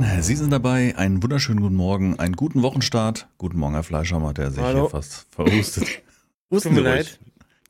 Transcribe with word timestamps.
Bayern, 0.00 0.22
Sie 0.22 0.34
sind 0.36 0.50
dabei. 0.50 0.94
Einen 0.96 1.22
wunderschönen 1.22 1.60
guten 1.60 1.74
Morgen, 1.76 2.18
einen 2.18 2.34
guten 2.34 2.62
Wochenstart. 2.62 3.28
Guten 3.38 3.58
Morgen, 3.58 3.74
Herr 3.74 3.82
Fleischhammer, 3.82 4.32
der 4.34 4.50
sich 4.50 4.62
Hallo. 4.62 4.82
hier 4.82 4.90
fast 4.90 5.26
verhustet. 5.32 6.02
Tut 6.50 6.64
mir 6.72 6.80
leid. 6.80 7.18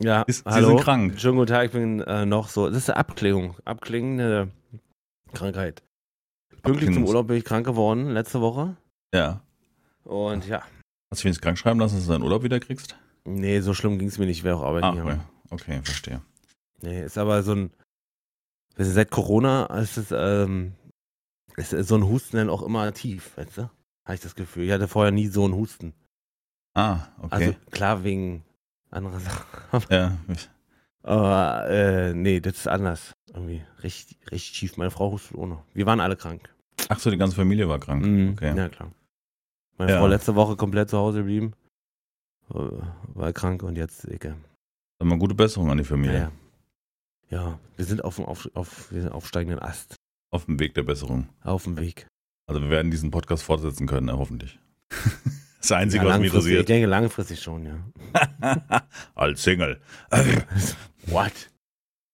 Ja, 0.00 0.22
Ist- 0.22 0.44
Sie 0.44 0.50
hallo. 0.50 0.68
sind 0.68 0.80
krank. 0.80 1.20
Schönen 1.20 1.36
guten 1.36 1.48
Tag, 1.52 1.66
ich 1.66 1.72
bin 1.72 2.00
äh, 2.00 2.24
noch 2.26 2.48
so. 2.48 2.68
Das 2.68 2.78
ist 2.78 2.90
eine 2.90 2.96
Abklingung. 2.98 3.56
Abklingende 3.64 4.48
Krankheit. 5.32 5.82
Pünktlich 6.62 6.92
zum 6.94 7.04
Urlaub 7.04 7.26
bin 7.28 7.36
ich 7.36 7.44
krank 7.44 7.66
geworden, 7.66 8.10
letzte 8.10 8.40
Woche. 8.40 8.76
Ja. 9.14 9.40
Und 10.04 10.46
ja, 10.46 10.62
Hast 11.10 11.20
du 11.22 11.24
wenigstens 11.24 11.40
krank 11.42 11.58
schreiben 11.58 11.80
lassen, 11.80 11.96
dass 11.96 12.06
du 12.06 12.12
deinen 12.12 12.22
Urlaub 12.22 12.42
wieder 12.42 12.60
kriegst? 12.60 12.96
nee, 13.26 13.60
so 13.60 13.72
schlimm 13.72 13.98
ging 13.98 14.08
es 14.08 14.18
mir 14.18 14.26
nicht, 14.26 14.38
ich 14.38 14.44
wäre 14.44 14.56
auch 14.56 14.62
arbeiten 14.64 14.84
Ah, 14.86 14.90
gegangen. 14.92 15.20
okay. 15.50 15.64
okay, 15.72 15.80
verstehe. 15.82 16.20
Nee, 16.82 17.04
ist 17.04 17.16
aber 17.18 17.42
so 17.42 17.52
ein. 17.52 17.70
Seit 18.76 19.10
Corona 19.10 19.66
ist 19.78 19.96
es, 19.96 20.08
ähm, 20.10 20.72
ist 21.56 21.70
so 21.88 21.94
ein 21.96 22.04
Husten 22.04 22.36
dann 22.36 22.50
auch 22.50 22.62
immer 22.62 22.92
tief, 22.92 23.36
weißt 23.36 23.58
du? 23.58 23.62
Habe 24.04 24.14
ich 24.14 24.20
das 24.20 24.34
Gefühl. 24.34 24.64
Ich 24.64 24.72
hatte 24.72 24.88
vorher 24.88 25.12
nie 25.12 25.28
so 25.28 25.44
einen 25.44 25.54
Husten. 25.54 25.94
Ah, 26.74 27.06
okay. 27.18 27.28
Also 27.30 27.54
klar 27.70 28.04
wegen 28.04 28.44
anderer 28.90 29.20
Sachen. 29.72 29.84
ja, 29.90 30.16
Aber 31.02 31.66
äh, 31.68 32.12
nee, 32.14 32.40
das 32.40 32.54
ist 32.56 32.68
anders. 32.68 33.12
Irgendwie 33.32 33.62
richtig, 33.82 34.18
richtig 34.30 34.56
schief. 34.56 34.76
Meine 34.76 34.90
Frau 34.90 35.10
hustet 35.12 35.36
ohne. 35.36 35.58
Wir 35.74 35.86
waren 35.86 36.00
alle 36.00 36.16
krank. 36.16 36.52
ach 36.88 36.98
so, 36.98 37.10
die 37.10 37.16
ganze 37.16 37.36
Familie 37.36 37.68
war 37.68 37.78
krank. 37.78 38.04
Mhm. 38.04 38.30
Okay. 38.32 38.56
Ja, 38.56 38.68
klar. 38.68 38.90
Meine 39.78 39.92
Ja. 39.92 39.98
Frau 39.98 40.06
letzte 40.06 40.34
Woche 40.34 40.56
komplett 40.56 40.90
zu 40.90 40.98
Hause 40.98 41.18
geblieben. 41.18 41.52
Äh, 42.52 42.58
War 43.14 43.32
krank 43.32 43.62
und 43.62 43.76
jetzt 43.76 44.04
Ecke. 44.06 44.36
Dann 44.98 45.08
mal 45.08 45.18
gute 45.18 45.34
Besserung 45.34 45.70
an 45.70 45.78
die 45.78 45.82
Ja, 45.84 45.88
Familie. 45.88 46.30
ja. 47.30 47.38
ja, 47.42 47.58
wir 47.76 47.84
sind 47.84 48.04
auf 48.04 48.16
dem 48.16 48.26
auf, 48.26 48.48
auf, 48.54 48.92
wir 48.92 49.02
sind 49.02 49.10
aufsteigenden 49.12 49.60
Ast. 49.60 49.96
Auf 50.34 50.46
dem 50.46 50.58
Weg 50.58 50.74
der 50.74 50.82
Besserung. 50.82 51.28
Auf 51.44 51.62
dem 51.62 51.78
Weg. 51.78 52.08
Also 52.48 52.60
wir 52.60 52.68
werden 52.68 52.90
diesen 52.90 53.12
Podcast 53.12 53.44
fortsetzen 53.44 53.86
können, 53.86 54.08
ja, 54.08 54.14
hoffentlich. 54.18 54.58
das 55.60 55.70
Einzige, 55.70 56.04
Ja, 56.04 56.10
was 56.10 56.18
mich 56.18 56.32
langfristig- 56.32 56.52
Ich 56.52 56.58
interessiert. 56.58 56.68
denke 56.68 56.86
langfristig 56.88 57.40
schon, 57.40 57.64
ja. 57.66 58.82
Als 59.14 59.44
Single. 59.44 59.80
What? 61.06 61.32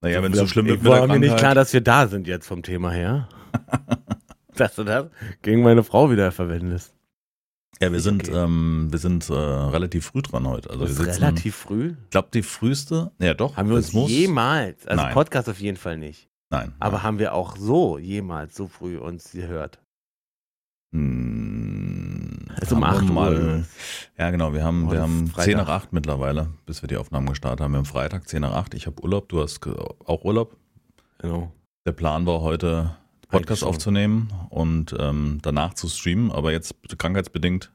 Naja, 0.02 0.22
wenn 0.22 0.32
es 0.32 0.38
so 0.38 0.46
schlimm 0.46 0.66
wird 0.66 0.84
war 0.84 1.06
mir 1.06 1.18
nicht 1.18 1.36
klar, 1.38 1.54
dass 1.54 1.72
wir 1.72 1.80
da 1.80 2.08
sind 2.08 2.26
jetzt 2.26 2.46
vom 2.46 2.62
Thema 2.62 2.90
her. 2.90 3.26
dass 4.54 4.74
du 4.74 4.84
das 4.84 5.06
gegen 5.40 5.62
meine 5.62 5.82
Frau 5.82 6.10
wieder 6.10 6.30
verwendest. 6.30 6.94
Ja, 7.80 7.90
wir 7.90 8.00
sind, 8.00 8.28
Okay. 8.28 8.36
ähm, 8.38 8.88
wir 8.90 8.98
sind 8.98 9.30
äh, 9.30 9.32
relativ 9.32 10.04
früh 10.04 10.20
dran 10.20 10.46
heute. 10.46 10.68
Also 10.68 10.82
wir 10.86 10.92
sitzen, 10.92 11.22
relativ 11.24 11.56
früh. 11.56 11.94
Ich 12.04 12.10
glaube, 12.10 12.28
die 12.34 12.42
früheste. 12.42 13.12
Ja, 13.18 13.32
doch. 13.32 13.56
Haben 13.56 13.70
wir 13.70 13.76
uns 13.76 13.94
muss. 13.94 14.10
jemals, 14.10 14.86
also 14.86 15.02
Nein. 15.02 15.14
Podcast 15.14 15.48
auf 15.48 15.58
jeden 15.60 15.78
Fall 15.78 15.96
nicht, 15.96 16.28
Nein. 16.50 16.72
aber 16.80 16.96
nein. 16.96 17.02
haben 17.04 17.18
wir 17.18 17.34
auch 17.34 17.56
so 17.56 17.98
jemals 17.98 18.56
so 18.56 18.66
früh 18.66 18.98
uns 18.98 19.32
gehört? 19.32 19.78
Hm, 20.92 22.46
ist 22.60 22.72
um 22.72 22.84
haben 22.84 22.92
wir 22.92 23.00
8 23.00 23.08
Uhr. 23.08 23.14
mal- 23.14 23.64
Ja, 24.18 24.30
genau. 24.30 24.52
Wir 24.52 24.64
haben, 24.64 24.88
Oh, 24.88 24.92
wir 24.92 25.00
haben 25.00 25.24
ist 25.24 25.32
Freitag. 25.32 25.44
10 25.44 25.56
nach 25.58 25.68
8 25.68 25.92
mittlerweile, 25.92 26.48
bis 26.66 26.82
wir 26.82 26.88
die 26.88 26.96
Aufnahmen 26.96 27.28
gestartet 27.28 27.60
haben. 27.60 27.72
Wir 27.72 27.78
haben 27.78 27.84
Freitag 27.84 28.28
10 28.28 28.40
nach 28.42 28.52
8. 28.54 28.74
Ich 28.74 28.86
habe 28.86 29.00
Urlaub. 29.02 29.28
Du 29.28 29.40
hast 29.40 29.60
auch 29.66 30.24
Urlaub. 30.24 30.56
Genau. 31.18 31.52
Der 31.86 31.92
Plan 31.92 32.26
war 32.26 32.40
heute 32.40 32.96
Podcast 33.28 33.62
aufzunehmen 33.62 34.32
und 34.48 34.94
ähm, 34.98 35.38
danach 35.42 35.74
zu 35.74 35.88
streamen, 35.88 36.32
aber 36.32 36.50
jetzt 36.50 36.74
krankheitsbedingt 36.98 37.72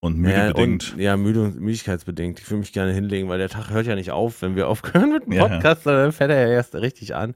und 0.00 0.16
Ja, 0.24 0.46
müdebedingt. 0.46 0.94
und, 0.94 1.00
ja, 1.00 1.16
müde 1.16 1.42
und 1.44 1.60
müdigkeitsbedingt. 1.60 2.40
Ich 2.40 2.50
will 2.50 2.58
mich 2.58 2.72
gerne 2.72 2.92
hinlegen, 2.92 3.28
weil 3.28 3.38
der 3.38 3.48
Tag 3.48 3.70
hört 3.70 3.86
ja 3.86 3.94
nicht 3.94 4.10
auf, 4.10 4.42
wenn 4.42 4.56
wir 4.56 4.66
aufhören 4.68 5.12
mit 5.12 5.26
dem 5.26 5.32
Ja, 5.32 5.46
ja. 5.46 5.48
Podcast, 5.54 5.84
sondern 5.84 6.02
dann 6.04 6.12
fährt 6.12 6.30
er 6.32 6.48
ja 6.48 6.52
erst 6.54 6.74
richtig 6.74 7.14
an. 7.14 7.34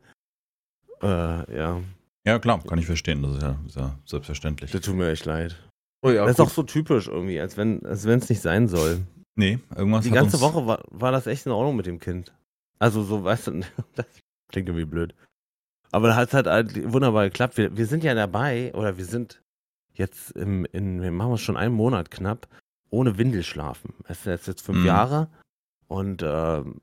Äh, 1.03 1.57
ja, 1.57 1.81
ja, 2.25 2.39
klar, 2.39 2.63
kann 2.63 2.79
ich 2.79 2.87
verstehen. 2.87 3.23
Das 3.23 3.37
ist 3.37 3.43
ja, 3.43 3.57
ist 3.67 3.77
ja 3.77 3.99
selbstverständlich. 4.07 4.71
das 4.71 4.81
tut 4.83 4.95
mir 4.95 5.11
echt 5.11 5.25
leid. 5.25 5.57
Oh 6.03 6.11
ja, 6.11 6.23
das 6.25 6.33
ist 6.35 6.41
auch 6.41 6.51
so 6.51 6.63
typisch 6.63 7.09
irgendwie, 7.09 7.41
als 7.41 7.57
wenn 7.57 7.85
als 7.87 8.05
wenn 8.05 8.19
es 8.21 8.29
nicht 8.29 8.41
sein 8.41 8.69
soll. 8.69 9.01
Nee, 9.35 9.59
irgendwas 9.75 10.05
Die 10.05 10.11
ganze 10.11 10.41
Woche 10.41 10.67
war, 10.67 10.83
war 10.91 11.11
das 11.13 11.27
echt 11.27 11.47
in 11.47 11.53
Ordnung 11.53 11.77
mit 11.77 11.87
dem 11.87 11.99
Kind. 11.99 12.33
Also 12.79 13.03
so, 13.03 13.25
weißt 13.25 13.47
du, 13.49 13.61
das 13.95 14.07
klingt 14.49 14.69
irgendwie 14.69 14.85
blöd. 14.85 15.15
Aber 15.91 16.09
da 16.09 16.17
hat 16.17 16.29
es 16.29 16.35
halt 16.35 16.47
halt 16.47 16.93
wunderbar 16.93 17.25
geklappt. 17.25 17.57
Wir, 17.57 17.77
wir 17.77 17.87
sind 17.87 18.05
ja 18.05 18.15
dabei, 18.15 18.73
oder 18.75 18.99
wir 18.99 19.05
sind 19.05 19.43
jetzt 19.95 20.31
im, 20.33 20.65
in, 20.67 21.03
wir 21.03 21.11
machen 21.13 21.35
es 21.35 21.41
schon 21.41 21.57
einen 21.57 21.75
Monat 21.75 22.11
knapp, 22.11 22.47
ohne 22.91 23.19
Windel 23.19 23.43
schlafen. 23.43 23.95
Es 24.09 24.21
ist 24.21 24.27
jetzt, 24.27 24.47
jetzt 24.49 24.63
fünf 24.63 24.79
Mhm. 24.79 24.87
Jahre 24.87 25.29
und 25.89 26.23
ähm, 26.25 26.81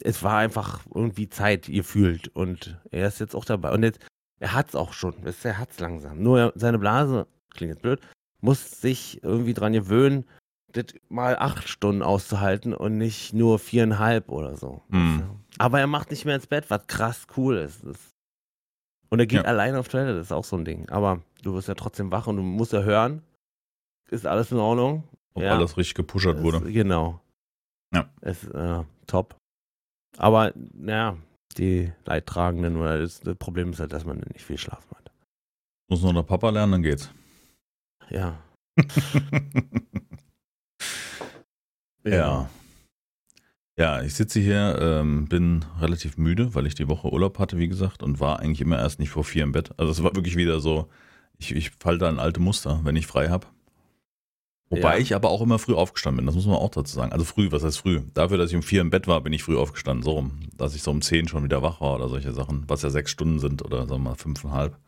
es 0.00 0.22
war 0.22 0.38
einfach 0.38 0.80
irgendwie 0.94 1.28
Zeit, 1.28 1.68
ihr 1.68 1.84
fühlt. 1.84 2.28
Und 2.28 2.80
er 2.90 3.08
ist 3.08 3.20
jetzt 3.20 3.34
auch 3.34 3.44
dabei. 3.44 3.72
Und 3.72 3.82
jetzt, 3.82 4.00
er 4.40 4.52
hat 4.52 4.68
es 4.68 4.74
auch 4.74 4.92
schon. 4.92 5.14
Er 5.24 5.58
hat 5.58 5.70
es 5.70 5.80
langsam. 5.80 6.22
Nur 6.22 6.52
seine 6.56 6.78
Blase, 6.78 7.26
klingt 7.50 7.74
jetzt 7.74 7.82
blöd, 7.82 8.00
muss 8.40 8.80
sich 8.80 9.22
irgendwie 9.22 9.54
dran 9.54 9.72
gewöhnen, 9.72 10.24
das 10.72 10.86
mal 11.08 11.36
acht 11.36 11.68
Stunden 11.68 12.02
auszuhalten 12.02 12.74
und 12.74 12.98
nicht 12.98 13.32
nur 13.32 13.58
viereinhalb 13.58 14.28
oder 14.28 14.56
so. 14.56 14.82
Mhm. 14.88 15.22
Aber 15.58 15.78
er 15.78 15.86
macht 15.86 16.10
nicht 16.10 16.24
mehr 16.24 16.34
ins 16.34 16.48
Bett, 16.48 16.68
was 16.68 16.86
krass 16.88 17.26
cool 17.36 17.56
ist. 17.56 17.84
Und 19.08 19.20
er 19.20 19.26
geht 19.26 19.42
Ja. 19.42 19.48
alleine 19.48 19.78
auf 19.78 19.88
Toilette, 19.88 20.16
das 20.16 20.26
ist 20.26 20.32
auch 20.32 20.44
so 20.44 20.56
ein 20.56 20.64
Ding. 20.64 20.88
Aber 20.88 21.22
du 21.42 21.54
wirst 21.54 21.68
ja 21.68 21.74
trotzdem 21.74 22.10
wach 22.10 22.26
und 22.26 22.36
du 22.36 22.42
musst 22.42 22.72
ja 22.72 22.82
hören. 22.82 23.22
Ist 24.10 24.26
alles 24.26 24.50
in 24.50 24.58
Ordnung? 24.58 25.04
ob 25.34 25.42
ja. 25.42 25.50
alles 25.56 25.76
richtig 25.76 25.94
gepushert 25.94 26.42
wurde. 26.42 26.60
Genau. 26.72 27.20
Ja. 27.92 28.08
Ist 28.22 28.44
äh, 28.44 28.82
top. 29.06 29.36
Aber, 30.16 30.52
naja, 30.72 31.16
die 31.56 31.92
Leidtragenden 32.04 32.76
oder 32.76 33.00
das, 33.00 33.20
das 33.20 33.36
Problem 33.36 33.70
ist 33.70 33.80
halt, 33.80 33.92
dass 33.92 34.04
man 34.04 34.18
nicht 34.32 34.44
viel 34.44 34.58
Schlaf 34.58 34.86
hat. 34.94 35.10
Muss 35.88 36.02
nur 36.02 36.12
der 36.12 36.22
Papa 36.22 36.50
lernen, 36.50 36.72
dann 36.72 36.82
geht's. 36.82 37.10
Ja. 38.10 38.38
ja. 42.04 42.50
Ja, 43.76 44.02
ich 44.02 44.14
sitze 44.14 44.40
hier, 44.40 44.78
ähm, 44.80 45.26
bin 45.26 45.64
relativ 45.80 46.16
müde, 46.16 46.54
weil 46.54 46.66
ich 46.66 46.74
die 46.74 46.86
Woche 46.88 47.10
Urlaub 47.10 47.38
hatte, 47.38 47.58
wie 47.58 47.66
gesagt, 47.66 48.02
und 48.02 48.20
war 48.20 48.38
eigentlich 48.40 48.60
immer 48.60 48.78
erst 48.78 49.00
nicht 49.00 49.08
vor 49.08 49.24
vier 49.24 49.42
im 49.42 49.52
Bett. 49.52 49.70
Also 49.78 49.90
es 49.90 50.02
war 50.02 50.14
wirklich 50.14 50.36
wieder 50.36 50.60
so, 50.60 50.88
ich, 51.38 51.54
ich 51.56 51.70
falle 51.80 51.98
da 51.98 52.08
in 52.08 52.20
alte 52.20 52.40
Muster, 52.40 52.80
wenn 52.84 52.94
ich 52.94 53.06
frei 53.06 53.30
habe. 53.30 53.46
Wobei 54.70 54.94
Ja. 54.94 54.98
ich 54.98 55.14
aber 55.14 55.28
auch 55.30 55.42
immer 55.42 55.58
früh 55.58 55.74
aufgestanden 55.74 56.18
bin, 56.18 56.26
das 56.26 56.34
muss 56.34 56.46
man 56.46 56.56
auch 56.56 56.70
dazu 56.70 56.94
sagen. 56.94 57.12
Also 57.12 57.24
früh, 57.24 57.52
was 57.52 57.62
heißt 57.62 57.78
früh? 57.78 58.00
Dafür, 58.14 58.38
dass 58.38 58.50
ich 58.50 58.56
um 58.56 58.62
vier 58.62 58.80
im 58.80 58.90
Bett 58.90 59.06
war, 59.06 59.20
bin 59.20 59.32
ich 59.32 59.42
früh 59.42 59.56
aufgestanden, 59.56 60.02
so 60.02 60.12
rum. 60.12 60.40
Dass 60.56 60.74
ich 60.74 60.82
so 60.82 60.90
um 60.90 61.02
zehn 61.02 61.28
schon 61.28 61.44
wieder 61.44 61.62
wach 61.62 61.80
war 61.80 61.94
oder 61.96 62.08
solche 62.08 62.32
Sachen, 62.32 62.64
was 62.68 62.82
ja 62.82 62.90
sechs 62.90 63.10
Stunden 63.10 63.38
sind 63.38 63.62
oder 63.62 63.80
sagen 63.86 64.02
wir 64.02 64.10
mal 64.10 64.14
fünfeinhalb. 64.16 64.78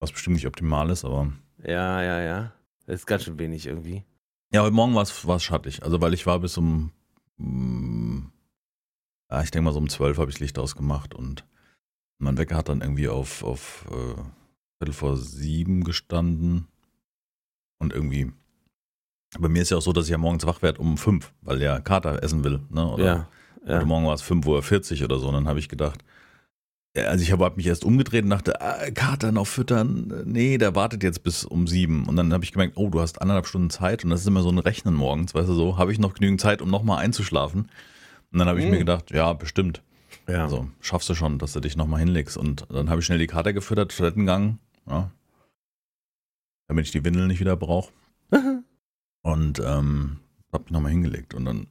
Was 0.00 0.12
bestimmt 0.12 0.34
nicht 0.36 0.46
optimal 0.46 0.90
ist, 0.90 1.04
aber 1.04 1.32
Ja, 1.64 2.02
ja, 2.02 2.20
ja. 2.20 2.52
Das 2.86 2.96
ist 3.00 3.06
ganz 3.06 3.24
schön 3.24 3.38
wenig 3.38 3.66
irgendwie. 3.66 4.04
Ja, 4.52 4.62
heute 4.62 4.72
Morgen 4.74 4.94
war 4.94 5.02
es 5.02 5.42
schattig. 5.42 5.82
Also, 5.82 6.00
weil 6.00 6.14
ich 6.14 6.26
war 6.26 6.38
bis 6.40 6.56
um, 6.56 6.90
mm, 7.36 8.20
ja, 9.30 9.42
ich 9.42 9.50
denke 9.50 9.64
mal 9.66 9.72
so 9.72 9.78
um 9.78 9.88
zwölf 9.88 10.18
habe 10.18 10.30
ich 10.30 10.40
Licht 10.40 10.58
ausgemacht 10.58 11.14
und 11.14 11.44
mein 12.18 12.38
Wecker 12.38 12.56
hat 12.56 12.68
dann 12.68 12.80
irgendwie 12.80 13.08
auf, 13.08 13.44
auf 13.44 13.86
äh, 13.90 14.20
Viertel 14.78 14.92
vor 14.94 15.16
sieben 15.16 15.84
gestanden. 15.84 16.66
Und 17.80 17.92
irgendwie, 17.92 18.32
bei 19.38 19.48
mir 19.48 19.62
ist 19.62 19.70
ja 19.70 19.76
auch 19.76 19.82
so, 19.82 19.92
dass 19.92 20.04
ich 20.06 20.10
ja 20.10 20.18
morgens 20.18 20.46
wach 20.46 20.62
werde 20.62 20.80
um 20.80 20.96
fünf, 20.96 21.32
weil 21.42 21.58
der 21.58 21.80
Kater 21.80 22.22
essen 22.22 22.44
will. 22.44 22.60
Ne? 22.70 22.86
Oder 22.86 23.04
ja. 23.04 23.28
ja. 23.66 23.76
Heute 23.76 23.86
Morgen 23.86 24.06
war 24.06 24.14
es 24.14 24.22
5.40 24.22 24.98
Uhr 25.00 25.04
oder 25.04 25.18
so. 25.18 25.28
Und 25.28 25.34
dann 25.34 25.48
habe 25.48 25.58
ich 25.58 25.68
gedacht, 25.68 26.02
ja, 26.96 27.04
also 27.04 27.22
ich 27.22 27.30
habe 27.32 27.44
hab 27.44 27.56
mich 27.58 27.66
erst 27.66 27.84
umgedreht 27.84 28.24
und 28.24 28.30
dachte, 28.30 28.60
ah, 28.62 28.90
Kater 28.90 29.30
noch 29.30 29.46
füttern. 29.46 30.22
Nee, 30.24 30.56
der 30.56 30.74
wartet 30.74 31.02
jetzt 31.02 31.22
bis 31.22 31.44
um 31.44 31.66
sieben. 31.66 32.06
Und 32.06 32.16
dann 32.16 32.32
habe 32.32 32.42
ich 32.44 32.52
gemerkt, 32.52 32.76
oh, 32.76 32.88
du 32.88 33.00
hast 33.00 33.20
anderthalb 33.20 33.46
Stunden 33.46 33.68
Zeit. 33.70 34.02
Und 34.04 34.10
das 34.10 34.22
ist 34.22 34.26
immer 34.26 34.42
so 34.42 34.48
ein 34.50 34.58
Rechnen 34.58 34.94
morgens, 34.94 35.34
weißt 35.34 35.48
du 35.48 35.54
so. 35.54 35.76
Habe 35.76 35.92
ich 35.92 35.98
noch 35.98 36.14
genügend 36.14 36.40
Zeit, 36.40 36.62
um 36.62 36.70
nochmal 36.70 37.04
einzuschlafen? 37.04 37.68
Und 38.32 38.38
dann 38.38 38.48
habe 38.48 38.58
ich 38.60 38.64
Mhm. 38.64 38.70
mir 38.72 38.78
gedacht, 38.78 39.10
ja, 39.10 39.32
bestimmt. 39.34 39.82
ja. 40.26 40.44
Also 40.44 40.68
schaffst 40.80 41.08
du 41.10 41.14
schon, 41.14 41.38
dass 41.38 41.52
du 41.52 41.60
dich 41.60 41.76
nochmal 41.76 42.00
hinlegst. 42.00 42.36
Und 42.38 42.66
dann 42.70 42.88
habe 42.88 43.00
ich 43.00 43.06
schnell 43.06 43.18
die 43.18 43.26
Kater 43.26 43.52
gefüttert, 43.52 43.94
Toilettengang. 43.96 44.58
Ja, 44.88 45.10
damit 46.68 46.86
ich 46.86 46.92
die 46.92 47.04
Windel 47.04 47.26
nicht 47.26 47.40
wieder 47.40 47.56
brauche. 47.56 47.92
Und 49.22 49.58
ähm, 49.60 50.18
habe 50.52 50.64
mich 50.64 50.72
nochmal 50.72 50.92
hingelegt. 50.92 51.34
Und 51.34 51.44
dann 51.44 51.66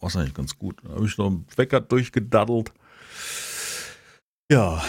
war 0.00 0.08
es 0.08 0.16
eigentlich 0.16 0.34
ganz 0.34 0.58
gut. 0.58 0.76
Dann 0.82 0.92
habe 0.94 1.06
ich 1.06 1.18
noch 1.18 1.26
einen 1.26 1.46
Wecker 1.56 1.80
durchgedaddelt. 1.80 2.72
Ja. 4.50 4.82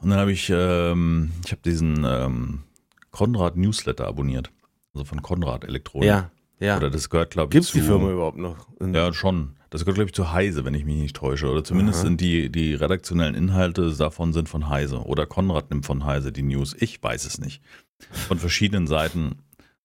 Und 0.00 0.10
dann 0.10 0.18
habe 0.18 0.32
ich, 0.32 0.50
ähm, 0.50 1.32
ich 1.44 1.52
habe 1.52 1.62
diesen 1.62 2.04
ähm, 2.04 2.62
Konrad 3.10 3.56
Newsletter 3.56 4.06
abonniert. 4.06 4.50
Also 4.94 5.04
von 5.04 5.22
Konrad 5.22 5.64
Elektronik. 5.64 6.08
ja, 6.08 6.30
ja. 6.62 6.76
Oder 6.76 6.90
das 6.90 7.10
gehört, 7.10 7.30
glaube 7.30 7.48
ich, 7.48 7.52
Gibt 7.52 7.64
es 7.64 7.70
zu. 7.70 7.78
die 7.78 7.84
Firma 7.84 8.10
überhaupt 8.10 8.38
noch? 8.38 8.68
Ja, 8.80 9.12
schon. 9.12 9.56
Das 9.70 9.80
gehört, 9.84 9.96
glaube 9.96 10.10
ich, 10.10 10.14
zu 10.14 10.32
Heise, 10.32 10.64
wenn 10.64 10.74
ich 10.74 10.84
mich 10.84 10.96
nicht 10.96 11.16
täusche. 11.16 11.48
Oder 11.48 11.64
zumindest 11.64 12.00
Aha. 12.00 12.06
sind 12.06 12.20
die, 12.20 12.50
die 12.50 12.74
redaktionellen 12.74 13.34
Inhalte 13.34 13.90
davon 13.92 14.32
sind 14.32 14.48
von 14.48 14.68
Heise. 14.68 14.98
Oder 14.98 15.26
Konrad 15.26 15.70
nimmt 15.70 15.86
von 15.86 16.04
Heise 16.04 16.30
die 16.30 16.42
News. 16.42 16.76
Ich 16.78 17.02
weiß 17.02 17.24
es 17.24 17.38
nicht. 17.38 17.62
Von 18.10 18.38
verschiedenen 18.38 18.86
Seiten. 18.86 19.38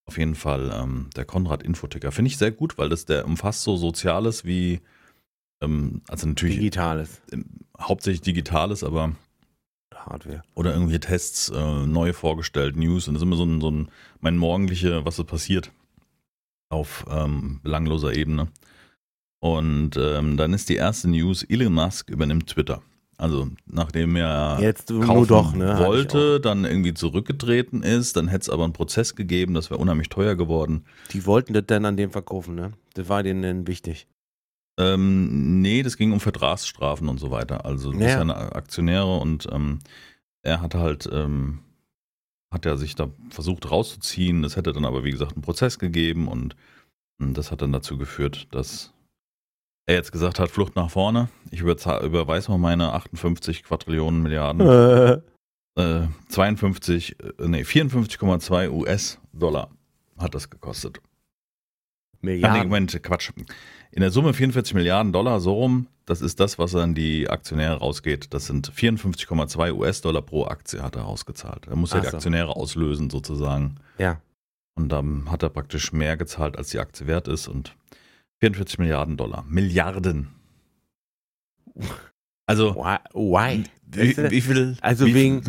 Auf 0.08 0.18
jeden 0.18 0.36
Fall 0.36 0.72
ähm, 0.74 1.10
der 1.16 1.26
Konrad 1.26 1.64
Infoticker. 1.64 2.12
Finde 2.12 2.30
ich 2.30 2.38
sehr 2.38 2.52
gut, 2.52 2.78
weil 2.78 2.90
das 2.90 3.06
der 3.06 3.26
umfasst 3.26 3.64
so 3.64 3.78
Soziales 3.78 4.46
wie, 4.46 4.80
ähm, 5.62 6.02
also 6.08 6.28
natürlich 6.28 6.56
Digitales. 6.56 7.22
hauptsächlich 7.80 8.22
Digitales, 8.22 8.84
aber 8.84 9.14
Hardware. 9.94 10.44
Oder 10.56 10.74
irgendwelche 10.74 11.02
Tests 11.02 11.50
äh, 11.50 11.86
neu 11.86 12.14
vorgestellt, 12.14 12.76
News. 12.76 13.08
Und 13.08 13.16
das 13.16 13.22
ist 13.22 13.28
immer 13.28 13.36
so 13.36 13.46
ein, 13.46 13.62
so 13.62 13.70
ein 13.70 13.90
mein 14.22 14.38
morgendliche, 14.38 15.06
was 15.06 15.16
so 15.16 15.24
passiert 15.24 15.72
auf 16.70 17.06
ähm, 17.10 17.60
belangloser 17.64 18.16
Ebene. 18.16 18.48
Und 19.40 19.92
ähm, 19.98 20.38
dann 20.38 20.54
ist 20.54 20.70
die 20.70 20.76
erste 20.76 21.10
News, 21.10 21.44
Elon 21.44 21.74
Musk 21.74 22.10
übernimmt 22.10 22.48
Twitter. 22.48 22.82
Also 23.20 23.48
nachdem 23.66 24.16
er 24.16 24.60
Jetzt 24.62 24.90
kaufen 24.90 25.28
doch, 25.28 25.54
ne, 25.54 25.80
wollte, 25.80 26.40
dann 26.40 26.66
irgendwie 26.66 26.94
zurückgetreten 26.94 27.82
ist, 27.82 28.16
dann 28.16 28.28
hätte 28.28 28.42
es 28.44 28.50
aber 28.50 28.64
einen 28.64 28.74
Prozess 28.74 29.16
gegeben, 29.16 29.56
das 29.56 29.72
wäre 29.72 29.80
unheimlich 29.80 30.10
teuer 30.10 30.36
geworden. 30.36 30.86
Die 31.14 31.26
wollten 31.26 31.54
das 31.54 31.64
dann 31.66 31.86
an 31.86 31.98
dem 31.98 32.12
verkaufen, 32.12 32.54
ne? 32.54 32.74
Das 32.94 33.10
war 33.10 33.24
denen 33.24 33.42
dann 33.42 33.66
wichtig. 33.68 34.08
Ähm, 34.80 35.62
nee, 35.62 35.82
das 35.82 35.98
ging 35.98 36.12
um 36.12 36.20
Vertragsstrafen 36.20 37.10
und 37.10 37.20
so 37.20 37.32
weiter. 37.32 37.66
Also 37.66 37.92
du 37.92 37.98
bist 37.98 38.10
Ja. 38.12 38.16
ja 38.18 38.22
eine 38.22 38.36
Aktionäre 38.56 39.18
und 39.18 39.48
ähm, 39.52 39.80
er 40.44 40.62
hat 40.62 40.76
halt, 40.76 41.10
ähm, 41.12 41.60
hat 42.54 42.68
er 42.68 42.78
sich 42.78 42.94
da 42.94 43.10
versucht 43.32 43.72
rauszuziehen. 43.72 44.44
Das 44.44 44.56
hätte 44.56 44.74
dann 44.74 44.86
aber, 44.86 45.04
wie 45.04 45.12
gesagt, 45.12 45.34
einen 45.34 45.42
Prozess 45.42 45.80
gegeben 45.80 46.28
und, 46.28 46.56
und 47.20 47.36
das 47.36 47.52
hat 47.52 47.64
dann 47.64 47.72
dazu 47.72 47.98
geführt, 47.98 48.48
dass 48.52 48.94
er 49.88 49.96
jetzt 49.96 50.12
gesagt 50.12 50.40
hat, 50.40 50.52
Flucht 50.52 50.76
nach 50.76 50.92
vorne. 50.92 51.30
Ich 51.50 51.62
überweise 51.62 52.52
mal 52.52 52.58
meine 52.58 52.94
58 52.94 53.64
Quadrillionen 53.64 54.22
Milliarden. 54.22 54.62
Äh, 55.22 55.22
Äh, 55.78 56.08
52, 56.30 57.18
äh, 57.20 57.48
nee, 57.48 57.62
54,2 57.62 58.72
US-Dollar 58.72 59.70
hat 60.18 60.34
das 60.34 60.50
gekostet. 60.50 60.98
Ah, 61.04 61.08
nee, 62.22 62.32
Milliarden. 62.34 62.64
Moment, 62.64 63.04
Quatsch. 63.04 63.30
In 63.92 64.02
der 64.02 64.10
Summe 64.10 64.34
44 64.34 64.74
Milliarden 64.74 65.14
Dollar, 65.14 65.40
so 65.40 65.54
rum, 65.54 65.86
das 66.08 66.22
ist 66.22 66.40
das, 66.40 66.58
was 66.58 66.74
an 66.74 66.96
die 66.96 67.30
Aktionäre 67.30 67.78
rausgeht. 67.78 68.34
Das 68.34 68.48
sind 68.48 68.72
54,2 68.72 69.72
US-Dollar 69.74 70.24
pro 70.24 70.46
Aktie 70.48 70.82
hat 70.82 70.96
er 70.96 71.04
rausgezahlt. 71.04 71.68
Er 71.68 71.76
muss 71.76 71.92
ja 71.92 72.00
Ach 72.00 72.02
die 72.06 72.10
so. 72.10 72.18
Aktionäre 72.18 72.56
auslösen 72.56 73.12
sozusagen. 73.12 73.76
Ja. 74.00 74.20
Und 74.74 74.90
dann 74.90 75.30
hat 75.30 75.44
er 75.44 75.50
praktisch 75.50 75.94
mehr 75.94 76.18
gezahlt, 76.18 76.58
als 76.58 76.70
die 76.70 76.80
Aktie 76.80 77.06
wert 77.06 77.28
ist 77.28 77.48
und 77.48 77.76
44 78.40 78.80
Milliarden 78.80 79.18
Dollar. 79.18 79.44
Milliarden. 79.48 80.30
Also, 82.46 82.76
Why? 82.76 82.98
why? 83.14 83.64
wie, 83.88 84.32
wie 84.32 84.42
viel? 84.42 84.78
Also 84.82 85.06
wie, 85.06 85.14
wegen, 85.14 85.42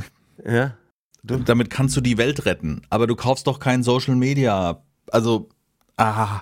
ja. 0.45 0.75
Du, 1.23 1.37
Damit 1.37 1.71
kannst 1.71 1.97
du 1.97 2.01
die 2.01 2.19
Welt 2.19 2.47
retten. 2.47 2.83
Aber 2.91 3.07
du 3.07 3.17
kaufst 3.17 3.47
doch 3.47 3.59
kein 3.59 3.83
Social 3.83 4.15
Media. 4.15 4.83
Also, 5.11 5.49
ah, 5.97 6.41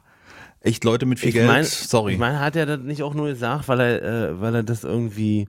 echt 0.61 0.85
Leute 0.85 1.07
mit 1.07 1.19
viel 1.19 1.31
ich 1.31 1.35
Geld. 1.35 1.47
meine, 1.47 1.65
Sorry. 1.65 2.15
Ich 2.15 2.19
meine, 2.19 2.41
hat 2.41 2.57
er 2.57 2.67
das 2.67 2.81
nicht 2.81 3.03
auch 3.03 3.15
nur 3.15 3.29
gesagt, 3.29 3.69
weil 3.69 3.81
er, 3.81 4.03
äh, 4.03 4.41
weil 4.41 4.55
er 4.55 4.63
das 4.63 4.85
irgendwie, 4.85 5.49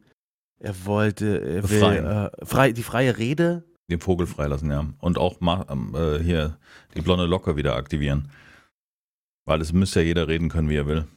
er 0.59 0.85
wollte, 0.85 1.41
er 1.41 1.69
will, 1.69 1.83
äh, 1.83 2.45
frei, 2.45 2.71
die 2.71 2.83
freie 2.83 3.17
Rede. 3.17 3.63
Den 3.89 3.99
Vogel 3.99 4.27
freilassen, 4.27 4.71
ja. 4.71 4.85
Und 4.99 5.17
auch 5.17 5.37
ähm, 5.41 5.95
äh, 5.95 6.19
hier 6.19 6.57
die 6.95 7.01
blonde 7.01 7.25
Locke 7.25 7.55
wieder 7.55 7.75
aktivieren. 7.75 8.29
Weil 9.47 9.61
es 9.61 9.73
müsste 9.73 10.01
ja 10.01 10.05
jeder 10.05 10.27
reden 10.27 10.49
können, 10.49 10.69
wie 10.69 10.75
er 10.75 10.85
will. 10.85 11.07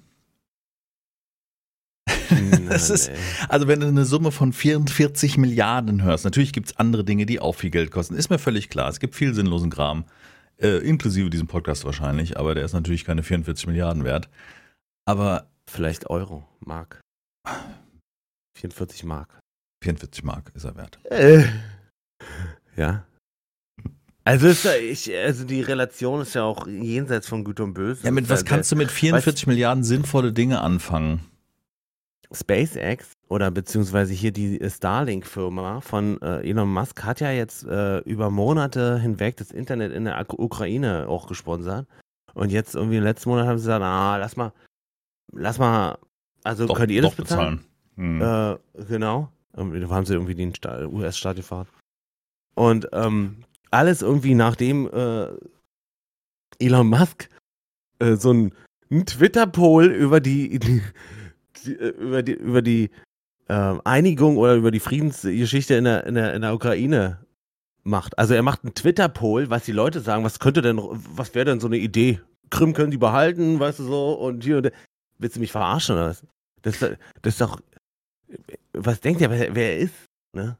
Das 2.68 2.88
ist-. 2.88 3.10
Also 3.48 3.66
wenn 3.66 3.80
du 3.80 3.88
eine 3.88 4.04
Summe 4.04 4.30
von 4.30 4.52
44 4.52 5.36
Milliarden 5.36 6.04
hörst, 6.04 6.24
natürlich 6.24 6.52
gibt 6.52 6.68
es 6.68 6.76
andere 6.76 7.04
Dinge, 7.04 7.26
die 7.26 7.40
auch 7.40 7.54
viel 7.56 7.70
Geld 7.70 7.90
kosten. 7.90 8.14
Ist 8.14 8.30
mir 8.30 8.38
völlig 8.38 8.68
klar. 8.68 8.88
Es 8.88 9.00
gibt 9.00 9.16
viel 9.16 9.34
sinnlosen 9.34 9.70
Kram, 9.70 10.04
äh, 10.58 10.78
inklusive 10.78 11.28
diesem 11.28 11.48
Podcast 11.48 11.84
wahrscheinlich, 11.84 12.38
aber 12.38 12.54
der 12.54 12.64
ist 12.64 12.72
natürlich 12.72 13.04
keine 13.04 13.24
44 13.24 13.66
Milliarden 13.66 14.04
wert. 14.04 14.28
Aber 15.04 15.50
Vielleicht 15.70 16.10
Euro, 16.10 16.48
Mark. 16.58 17.00
44 18.58 19.04
Mark. 19.04 19.38
44 19.84 20.24
Mark 20.24 20.50
ist 20.54 20.64
er 20.64 20.76
wert. 20.76 20.98
Äh. 21.04 21.44
Ja. 22.76 23.06
Also, 24.24 24.48
ist 24.48 24.64
ja, 24.64 24.74
ich, 24.74 25.14
also 25.16 25.44
die 25.44 25.62
Relation 25.62 26.20
ist 26.20 26.34
ja 26.34 26.44
auch 26.44 26.66
jenseits 26.66 27.26
von 27.26 27.42
Gut 27.42 27.60
und 27.60 27.74
Böse. 27.74 28.04
Ja, 28.04 28.10
mit 28.10 28.28
was 28.28 28.44
kannst 28.44 28.70
du 28.70 28.76
mit 28.76 28.90
44 28.90 29.46
Milliarden 29.46 29.82
sinnvolle 29.82 30.32
Dinge 30.32 30.60
anfangen? 30.60 31.20
SpaceX 32.32 33.12
oder 33.28 33.50
beziehungsweise 33.50 34.12
hier 34.12 34.30
die 34.30 34.60
Starlink-Firma 34.64 35.80
von 35.80 36.20
äh, 36.22 36.48
Elon 36.48 36.72
Musk 36.72 37.02
hat 37.02 37.20
ja 37.20 37.32
jetzt 37.32 37.64
äh, 37.64 37.98
über 38.00 38.30
Monate 38.30 39.00
hinweg 39.00 39.36
das 39.36 39.50
Internet 39.50 39.92
in 39.92 40.04
der 40.04 40.24
Ukraine 40.38 41.08
auch 41.08 41.26
gesponsert. 41.26 41.88
Und 42.34 42.52
jetzt 42.52 42.76
irgendwie 42.76 42.98
letzten 42.98 43.30
Monat 43.30 43.46
haben 43.48 43.58
sie 43.58 43.64
gesagt, 43.64 43.82
ah, 43.82 44.16
lass 44.16 44.36
mal, 44.36 44.52
lass 45.32 45.58
mal, 45.58 45.98
also 46.44 46.66
Doch, 46.66 46.76
könnt 46.76 46.92
ihr 46.92 47.02
das 47.02 47.10
doch 47.10 47.16
bezahlen? 47.16 47.64
Hm. 47.96 48.22
Äh, 48.22 48.56
genau. 48.88 49.32
Da 49.52 49.62
haben 49.64 50.06
sie 50.06 50.14
irgendwie 50.14 50.36
den 50.36 50.54
Sta- 50.54 50.86
US-Staat 50.86 51.36
gefahren. 51.36 51.66
Und 52.54 52.88
ähm, 52.92 53.38
alles 53.70 54.02
irgendwie 54.02 54.34
nachdem 54.34 54.88
äh, 54.92 55.28
Elon 56.58 56.88
Musk 56.88 57.28
äh, 57.98 58.16
so 58.16 58.32
ein, 58.32 58.52
ein 58.90 59.06
Twitter-Poll 59.06 59.86
über 59.86 60.20
die, 60.20 60.58
die, 60.58 60.82
die 61.64 61.72
äh, 61.74 61.88
über 61.88 62.22
die 62.22 62.32
über 62.32 62.62
die 62.62 62.90
äh, 63.48 63.74
Einigung 63.84 64.36
oder 64.36 64.54
über 64.54 64.70
die 64.70 64.80
Friedensgeschichte 64.80 65.74
in 65.74 65.84
der, 65.84 66.06
in 66.06 66.14
der 66.14 66.34
in 66.34 66.42
der 66.42 66.54
Ukraine 66.54 67.18
macht. 67.82 68.18
Also 68.18 68.34
er 68.34 68.42
macht 68.42 68.64
einen 68.64 68.74
Twitter-Poll, 68.74 69.50
was 69.50 69.64
die 69.64 69.72
Leute 69.72 70.00
sagen, 70.00 70.24
was 70.24 70.38
könnte 70.38 70.62
denn, 70.62 70.78
was 70.78 71.34
wäre 71.34 71.46
denn 71.46 71.60
so 71.60 71.66
eine 71.66 71.78
Idee? 71.78 72.20
Krim 72.50 72.74
können 72.74 72.90
die 72.90 72.98
behalten, 72.98 73.60
weißt 73.60 73.78
du 73.78 73.84
so, 73.84 74.12
und 74.14 74.44
hier 74.44 74.58
und 74.58 74.66
da. 74.66 74.70
Willst 75.18 75.36
du 75.36 75.40
mich 75.40 75.52
verarschen 75.52 75.96
oder 75.96 76.08
was? 76.08 76.22
Das, 76.62 76.78
das 76.78 76.96
ist 77.24 77.40
doch. 77.40 77.60
Was 78.72 79.00
denkt 79.00 79.20
ihr, 79.20 79.30
wer, 79.30 79.54
wer 79.54 79.72
er 79.72 79.78
ist? 79.78 79.94
Ne? 80.34 80.56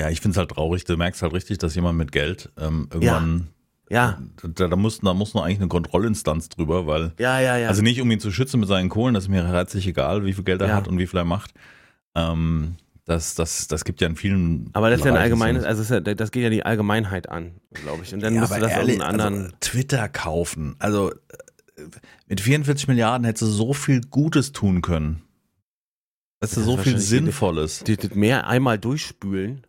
Ja, 0.00 0.08
ich 0.10 0.20
finde 0.20 0.32
es 0.32 0.38
halt 0.38 0.50
traurig. 0.50 0.84
Du 0.84 0.96
merkst 0.96 1.20
halt 1.22 1.32
richtig, 1.34 1.58
dass 1.58 1.74
jemand 1.74 1.98
mit 1.98 2.10
Geld 2.10 2.50
ähm, 2.58 2.88
irgendwann, 2.92 3.48
Ja, 3.90 4.18
da, 4.42 4.66
da, 4.68 4.76
muss, 4.76 5.00
da 5.00 5.12
muss 5.14 5.34
noch 5.34 5.44
eigentlich 5.44 5.58
eine 5.58 5.68
Kontrollinstanz 5.68 6.48
drüber, 6.48 6.86
weil, 6.86 7.12
ja, 7.18 7.38
ja, 7.40 7.56
ja. 7.58 7.68
also 7.68 7.82
nicht 7.82 8.00
um 8.00 8.10
ihn 8.10 8.18
zu 8.20 8.30
schützen 8.30 8.60
mit 8.60 8.68
seinen 8.68 8.88
Kohlen, 8.88 9.14
das 9.14 9.24
ist 9.24 9.28
mir 9.28 9.46
herzlich 9.46 9.86
egal, 9.86 10.24
wie 10.24 10.32
viel 10.32 10.44
Geld 10.44 10.60
er 10.62 10.68
Ja. 10.68 10.74
hat 10.76 10.88
und 10.88 10.98
wie 10.98 11.06
viel 11.06 11.18
er 11.18 11.24
macht. 11.24 11.52
Ähm, 12.14 12.76
das, 13.04 13.34
das, 13.34 13.66
das 13.68 13.84
gibt 13.84 14.00
ja 14.00 14.06
in 14.06 14.16
vielen. 14.16 14.70
aber 14.72 14.88
das 14.90 15.00
ist 15.00 15.04
ja 15.06 15.12
ein 15.12 15.18
allgemeines, 15.18 15.62
so- 15.64 15.68
also 15.68 15.82
das, 15.82 15.90
ja, 15.90 16.00
das 16.14 16.30
geht 16.30 16.44
ja 16.44 16.50
die 16.50 16.64
Allgemeinheit 16.64 17.28
an, 17.28 17.52
glaube 17.72 18.04
ich. 18.04 18.14
Und 18.14 18.20
dann 18.22 18.34
Ja, 18.34 18.40
musst 18.42 18.56
du 18.56 18.60
das 18.60 18.70
ehrlich, 18.72 18.94
irgendeinen 18.94 19.20
anderen. 19.20 19.44
Also, 19.46 19.56
Twitter 19.60 20.08
kaufen. 20.08 20.76
Also 20.78 21.10
äh, 21.10 21.82
mit 22.28 22.40
44 22.40 22.88
Milliarden 22.88 23.24
hättest 23.24 23.42
du 23.42 23.46
so 23.46 23.72
viel 23.74 24.00
Gutes 24.02 24.52
tun 24.52 24.80
können. 24.80 25.22
Weißt 26.40 26.56
du, 26.56 26.62
so 26.62 26.76
viel 26.78 26.98
Sinnvolles. 26.98 27.84
die, 27.84 27.96
das 27.96 28.14
mehr 28.14 28.46
einmal 28.46 28.78
durchspülen. 28.78 29.66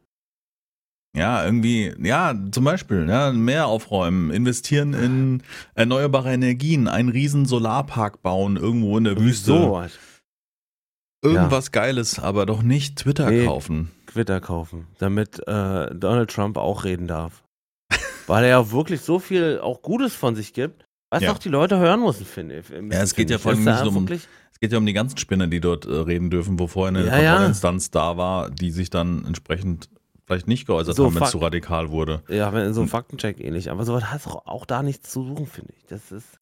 Ja, 1.15 1.43
irgendwie, 1.43 1.93
ja, 2.01 2.33
zum 2.51 2.63
Beispiel, 2.63 3.05
ja, 3.09 3.31
mehr 3.33 3.67
aufräumen, 3.67 4.31
investieren 4.31 4.93
in 4.93 5.43
erneuerbare 5.75 6.31
Energien, 6.31 6.87
einen 6.87 7.09
riesen 7.09 7.45
Solarpark 7.45 8.21
bauen 8.21 8.55
irgendwo 8.55 8.97
in 8.97 9.03
der 9.03 9.17
Wüste. 9.19 9.47
So 9.51 9.71
was. 9.73 9.91
Irgendwas 11.23 11.71
Geiles, 11.71 12.17
aber 12.17 12.45
doch 12.45 12.63
nicht 12.63 12.97
Twitter 12.97 13.29
Nee. 13.29 13.45
kaufen. 13.45 13.91
Twitter 14.07 14.39
kaufen, 14.41 14.87
damit 14.99 15.39
äh, 15.47 15.93
Donald 15.93 16.31
Trump 16.31 16.57
auch 16.57 16.83
reden 16.83 17.07
darf. 17.07 17.43
Weil 18.27 18.45
er 18.45 18.49
ja 18.49 18.71
wirklich 18.71 19.01
so 19.01 19.19
viel 19.19 19.59
auch 19.61 19.81
Gutes 19.81 20.15
von 20.15 20.35
sich 20.35 20.53
gibt, 20.53 20.85
was 21.11 21.23
Ja. 21.23 21.31
auch 21.31 21.37
die 21.37 21.49
Leute 21.49 21.77
hören 21.77 22.01
müssen, 22.01 22.25
finde 22.25 22.59
ich. 22.59 22.69
Ja, 22.69 23.01
es 23.01 23.13
geht 23.15 23.29
ja 23.29 23.37
vor 23.37 23.51
allem 23.51 23.63
nicht 23.63 23.85
um- 23.85 24.07
Es 24.07 24.59
geht 24.59 24.71
ja 24.71 24.77
um 24.77 24.85
die 24.85 24.93
ganzen 24.93 25.17
Spinner, 25.17 25.47
die 25.47 25.59
dort 25.59 25.85
äh, 25.85 25.91
reden 25.91 26.29
dürfen, 26.29 26.57
wo 26.57 26.67
vorher 26.67 26.97
eine 26.97 27.05
Ja, 27.07 27.17
ja. 27.21 27.29
Kontrollinstanz 27.31 27.91
da 27.91 28.17
war, 28.17 28.49
die 28.49 28.71
sich 28.71 28.89
dann 28.89 29.25
entsprechend 29.25 29.89
vielleicht 30.31 30.47
nicht 30.47 30.65
geäußert 30.65 30.95
So, 30.95 31.05
haben, 31.05 31.15
wenn 31.15 31.23
es 31.23 31.31
zu 31.31 31.39
radikal 31.39 31.91
wurde. 31.91 32.23
Ja, 32.29 32.53
wenn 32.53 32.73
so 32.73 32.81
ein 32.81 32.88
Faktencheck 32.88 33.39
ähnlich. 33.39 33.69
Aber 33.71 33.83
sowas 33.85 34.05
hat 34.11 34.25
auch, 34.27 34.45
auch 34.45 34.65
da 34.65 34.81
nichts 34.83 35.11
zu 35.11 35.23
suchen, 35.25 35.45
finde 35.45 35.73
ich. 35.77 35.85
Das 35.85 36.11
ist. 36.11 36.39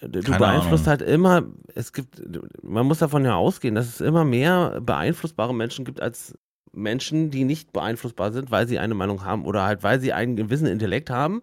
Du 0.00 0.20
Keine 0.22 0.38
beeinflusst 0.38 0.86
Ahnung. 0.86 1.00
halt 1.00 1.02
immer, 1.02 1.42
es 1.74 1.92
gibt, 1.92 2.22
man 2.62 2.86
muss 2.86 2.98
davon 2.98 3.24
ja 3.24 3.34
ausgehen, 3.34 3.74
dass 3.74 3.88
es 3.88 4.00
immer 4.00 4.24
mehr 4.24 4.80
beeinflussbare 4.80 5.52
Menschen 5.52 5.84
gibt 5.84 6.00
als 6.00 6.38
Menschen, 6.72 7.30
die 7.30 7.42
nicht 7.44 7.72
beeinflussbar 7.72 8.32
sind, 8.32 8.52
weil 8.52 8.68
sie 8.68 8.78
eine 8.78 8.94
Meinung 8.94 9.24
haben 9.24 9.44
oder 9.44 9.64
halt, 9.64 9.82
weil 9.82 9.98
sie 10.00 10.12
einen 10.12 10.36
gewissen 10.36 10.66
Intellekt 10.68 11.10
haben, 11.10 11.42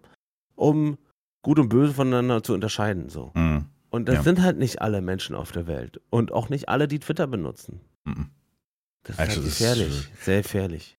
um 0.54 0.96
gut 1.42 1.58
und 1.58 1.68
böse 1.68 1.92
voneinander 1.92 2.42
zu 2.42 2.54
unterscheiden. 2.54 3.10
So. 3.10 3.30
Hm. 3.34 3.66
Und 3.90 4.08
das 4.08 4.16
Ja. 4.16 4.22
sind 4.22 4.40
halt 4.40 4.56
nicht 4.58 4.80
alle 4.80 5.02
Menschen 5.02 5.36
auf 5.36 5.52
der 5.52 5.66
Welt. 5.66 6.00
Und 6.08 6.32
auch 6.32 6.48
nicht 6.48 6.68
alle, 6.70 6.88
die 6.88 6.98
Twitter 6.98 7.26
benutzen. 7.26 7.80
Mhm. 8.04 8.30
Das 9.06 9.14
ist 9.14 9.20
Also 9.20 9.30
halt 9.32 9.38
das 9.38 9.46
ist- 9.46 9.58
gefährlich. 9.58 10.08
Sehr 10.22 10.42
gefährlich. 10.42 10.96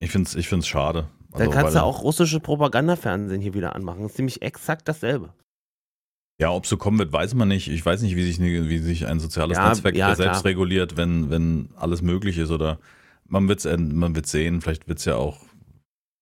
Ich 0.00 0.10
finde 0.10 0.28
es 0.28 0.34
ich 0.34 0.48
find's 0.48 0.66
schade. 0.68 1.08
Dann 1.32 1.40
Also, 1.42 1.50
kannst 1.52 1.74
weil- 1.74 1.80
du 1.80 1.84
auch 1.84 2.02
russische 2.02 2.38
Propagandafernsehen 2.40 3.40
hier 3.40 3.54
wieder 3.54 3.74
anmachen. 3.74 4.02
Das 4.02 4.12
ist 4.12 4.18
nämlich 4.18 4.42
exakt 4.42 4.88
dasselbe. 4.88 5.32
Ja, 6.40 6.50
ob 6.50 6.64
es 6.64 6.70
so 6.70 6.76
kommen 6.76 6.98
wird, 6.98 7.12
weiß 7.12 7.34
man 7.34 7.48
nicht. 7.48 7.68
Ich 7.68 7.84
weiß 7.86 8.02
nicht, 8.02 8.16
wie 8.16 8.24
sich, 8.24 8.38
eine- 8.40 8.68
wie 8.68 8.78
sich 8.78 9.06
ein 9.06 9.20
soziales 9.20 9.56
Ja, 9.56 9.68
Netzwerk 9.68 9.94
ja, 9.96 10.14
selbst 10.14 10.40
klar. 10.40 10.44
reguliert, 10.46 10.96
wenn, 10.96 11.30
wenn 11.30 11.68
alles 11.76 12.02
möglich 12.02 12.38
ist. 12.38 12.50
Oder 12.50 12.78
man 13.26 13.48
wird 13.48 13.64
es 13.64 13.78
man 13.78 14.14
wird's 14.14 14.30
sehen, 14.32 14.60
vielleicht 14.60 14.88
wird 14.88 14.98
es 14.98 15.04
ja 15.04 15.16
auch 15.16 15.40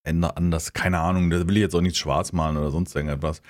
anders. 0.05 0.73
Keine 0.73 1.01
Ahnung, 1.01 1.31
da 1.31 1.47
will 1.47 1.57
ich 1.57 1.63
jetzt 1.63 1.75
auch 1.75 1.81
nichts 1.81 1.99
schwarz 1.99 2.33
malen 2.33 2.57
oder 2.57 2.71
sonst 2.71 2.95
irgendetwas. 2.95 3.41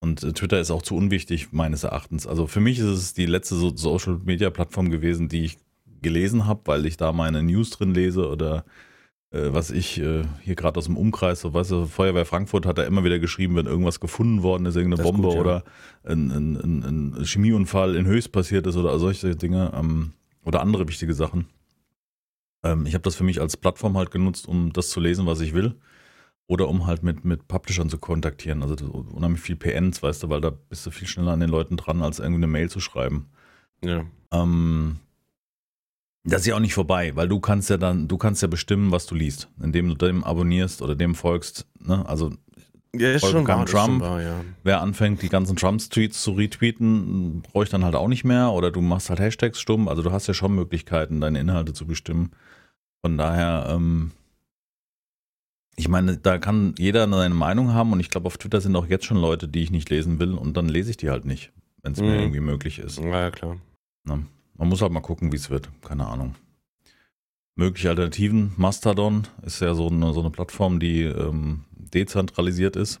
Und 0.00 0.22
äh, 0.22 0.32
Twitter 0.32 0.60
ist 0.60 0.70
auch 0.70 0.82
zu 0.82 0.96
unwichtig, 0.96 1.52
meines 1.52 1.84
Erachtens. 1.84 2.26
Also 2.26 2.46
für 2.46 2.60
mich 2.60 2.78
ist 2.78 2.86
es 2.86 3.14
die 3.14 3.26
letzte 3.26 3.54
so 3.56 3.74
Social-Media-Plattform 3.76 4.90
gewesen, 4.90 5.28
die 5.28 5.44
ich 5.44 5.58
gelesen 6.02 6.46
habe, 6.46 6.62
weil 6.66 6.86
ich 6.86 6.96
da 6.96 7.12
meine 7.12 7.42
News 7.42 7.70
drin 7.70 7.94
lese 7.94 8.28
oder 8.28 8.64
äh, 9.30 9.52
was 9.52 9.70
ich 9.70 9.98
äh, 9.98 10.24
hier 10.42 10.54
gerade 10.54 10.78
aus 10.78 10.86
dem 10.86 10.96
Umkreis, 10.96 11.40
so 11.40 11.54
weißt 11.54 11.70
du, 11.70 11.86
Feuerwehr 11.86 12.26
Frankfurt 12.26 12.66
hat 12.66 12.78
da 12.78 12.84
immer 12.84 13.04
wieder 13.04 13.18
geschrieben, 13.18 13.56
wenn 13.56 13.66
irgendwas 13.66 14.00
gefunden 14.00 14.42
worden 14.42 14.66
ist, 14.66 14.76
irgendeine 14.76 15.02
ist 15.02 15.08
Bombe 15.08 15.28
gut, 15.28 15.34
ja. 15.34 15.40
oder 15.40 15.64
ein, 16.04 16.30
ein, 16.30 16.56
ein, 16.56 17.14
ein 17.16 17.24
Chemieunfall 17.24 17.96
in 17.96 18.06
Höchst 18.06 18.32
passiert 18.32 18.66
ist 18.66 18.76
oder 18.76 18.98
solche 18.98 19.34
Dinge 19.34 19.72
ähm, 19.74 20.12
oder 20.44 20.60
andere 20.60 20.86
wichtige 20.88 21.14
Sachen. 21.14 21.46
Ähm, 22.62 22.86
ich 22.86 22.94
habe 22.94 23.02
das 23.02 23.14
für 23.14 23.24
mich 23.24 23.40
als 23.40 23.56
Plattform 23.56 23.96
halt 23.96 24.10
genutzt, 24.10 24.46
um 24.46 24.72
das 24.72 24.90
zu 24.90 25.00
lesen, 25.00 25.26
was 25.26 25.40
ich 25.40 25.54
will. 25.54 25.76
Oder 26.48 26.68
um 26.68 26.86
halt 26.86 27.02
mit, 27.02 27.24
mit 27.24 27.48
Publishern 27.48 27.88
zu 27.88 27.98
kontaktieren. 27.98 28.62
Also 28.62 28.74
unheimlich 28.84 29.40
viel 29.40 29.56
PNs, 29.56 30.02
weißt 30.02 30.24
du, 30.24 30.28
weil 30.28 30.40
da 30.40 30.50
bist 30.50 30.84
du 30.84 30.90
viel 30.90 31.08
schneller 31.08 31.32
an 31.32 31.40
den 31.40 31.48
Leuten 31.48 31.76
dran, 31.76 32.02
als 32.02 32.18
irgendwie 32.18 32.40
eine 32.40 32.48
Mail 32.48 32.68
zu 32.68 32.80
schreiben. 32.80 33.30
Ja. 33.82 34.04
Ähm, 34.32 34.96
das 36.24 36.42
ist 36.42 36.46
ja 36.46 36.54
auch 36.56 36.60
nicht 36.60 36.74
vorbei, 36.74 37.14
weil 37.16 37.28
du 37.28 37.40
kannst 37.40 37.68
ja 37.70 37.76
dann, 37.76 38.06
du 38.08 38.16
kannst 38.16 38.42
ja 38.42 38.48
bestimmen, 38.48 38.90
was 38.92 39.06
du 39.06 39.14
liest, 39.14 39.48
indem 39.62 39.88
du 39.88 39.94
dem 39.94 40.22
abonnierst 40.24 40.80
oder 40.82 40.94
dem 40.94 41.14
folgst. 41.14 41.66
Ne? 41.80 42.06
Also 42.08 42.32
Ja, 42.94 43.10
ist 43.12 43.26
schon 43.26 43.46
wahr, 43.46 43.64
ist 43.64 43.70
schon 43.70 43.80
Trump. 43.80 44.02
wahr, 44.02 44.22
ja. 44.22 44.44
wer 44.62 44.80
anfängt, 44.82 45.22
die 45.22 45.28
ganzen 45.28 45.56
Trump-Tweets 45.56 46.22
zu 46.22 46.32
retweeten, 46.32 47.42
brauche 47.42 47.64
ich 47.64 47.70
dann 47.70 47.84
halt 47.84 47.94
auch 47.96 48.08
nicht 48.08 48.24
mehr. 48.24 48.52
Oder 48.52 48.70
du 48.70 48.80
machst 48.80 49.08
halt 49.10 49.18
Hashtags 49.20 49.58
stumm. 49.60 49.88
Also 49.88 50.02
du 50.02 50.12
hast 50.12 50.26
ja 50.28 50.34
schon 50.34 50.54
Möglichkeiten, 50.54 51.20
deine 51.20 51.40
Inhalte 51.40 51.72
zu 51.72 51.86
bestimmen. 51.86 52.30
Von 53.04 53.18
daher, 53.18 53.66
ähm, 53.70 54.12
ich 55.76 55.88
meine, 55.88 56.18
da 56.18 56.38
kann 56.38 56.74
jeder 56.78 57.08
seine 57.08 57.34
Meinung 57.34 57.72
haben 57.72 57.92
und 57.92 58.00
ich 58.00 58.10
glaube, 58.10 58.26
auf 58.26 58.36
Twitter 58.38 58.60
sind 58.60 58.76
auch 58.76 58.86
jetzt 58.86 59.06
schon 59.06 59.16
Leute, 59.16 59.48
die 59.48 59.62
ich 59.62 59.70
nicht 59.70 59.88
lesen 59.90 60.20
will 60.20 60.34
und 60.34 60.56
dann 60.56 60.68
lese 60.68 60.90
ich 60.90 60.98
die 60.98 61.10
halt 61.10 61.24
nicht, 61.24 61.50
wenn 61.82 61.92
es 61.94 62.00
mir 62.00 62.08
Mhm. 62.12 62.20
irgendwie 62.20 62.40
möglich 62.40 62.78
ist. 62.78 62.98
Ja, 63.00 63.30
klar. 63.30 63.56
Ne? 64.04 64.26
Man 64.54 64.68
muss 64.68 64.82
halt 64.82 64.92
mal 64.92 65.00
gucken, 65.00 65.32
wie 65.32 65.36
es 65.36 65.50
wird. 65.50 65.68
Keine 65.82 66.06
Ahnung. 66.06 66.34
Mögliche 67.54 67.90
Alternativen. 67.90 68.52
Mastodon 68.56 69.26
ist 69.42 69.60
ja 69.60 69.74
so 69.74 69.88
eine, 69.88 70.12
so 70.12 70.20
eine 70.20 70.30
Plattform, 70.30 70.80
die 70.80 71.02
ähm, 71.02 71.64
dezentralisiert 71.70 72.76
ist. 72.76 73.00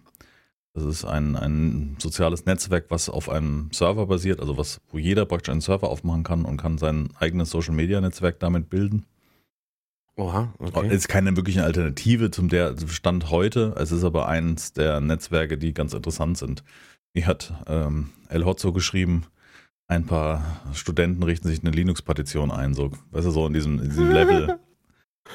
Das 0.74 0.84
ist 0.84 1.04
ein, 1.04 1.36
ein 1.36 1.96
soziales 1.98 2.46
Netzwerk, 2.46 2.86
was 2.88 3.10
auf 3.10 3.28
einem 3.28 3.68
Server 3.72 4.06
basiert, 4.06 4.40
also 4.40 4.56
was, 4.56 4.80
wo 4.90 4.98
jeder 4.98 5.26
praktisch 5.26 5.50
einen 5.50 5.60
Server 5.60 5.88
aufmachen 5.88 6.22
kann 6.22 6.44
und 6.46 6.56
kann 6.56 6.78
sein 6.78 7.10
eigenes 7.18 7.50
Social 7.50 7.74
Media 7.74 8.00
Netzwerk 8.00 8.40
damit 8.40 8.70
bilden. 8.70 9.04
Oha, 10.16 10.52
okay. 10.58 10.94
Ist 10.94 11.08
keine 11.08 11.36
wirkliche 11.36 11.64
Alternative 11.64 12.30
zum 12.30 12.48
der 12.48 12.74
Stand 12.86 13.30
heute. 13.30 13.74
Es 13.78 13.92
ist 13.92 14.04
aber 14.04 14.28
eins 14.28 14.72
der 14.72 15.00
Netzwerke, 15.00 15.56
die 15.56 15.72
ganz 15.72 15.94
interessant 15.94 16.38
sind. 16.38 16.64
Die 17.14 17.26
hat 17.26 17.54
ähm, 17.66 18.10
El 18.28 18.44
Hotzo 18.44 18.72
geschrieben. 18.72 19.24
Ein 19.92 20.06
paar 20.06 20.42
Studenten 20.72 21.22
richten 21.22 21.48
sich 21.48 21.60
eine 21.60 21.70
Linux-Partition 21.70 22.50
ein, 22.50 22.72
so, 22.72 22.90
weißt 23.10 23.26
du, 23.26 23.30
so 23.30 23.46
in 23.46 23.52
diesem, 23.52 23.78
in 23.78 23.90
diesem 23.90 24.10
Level. 24.12 24.58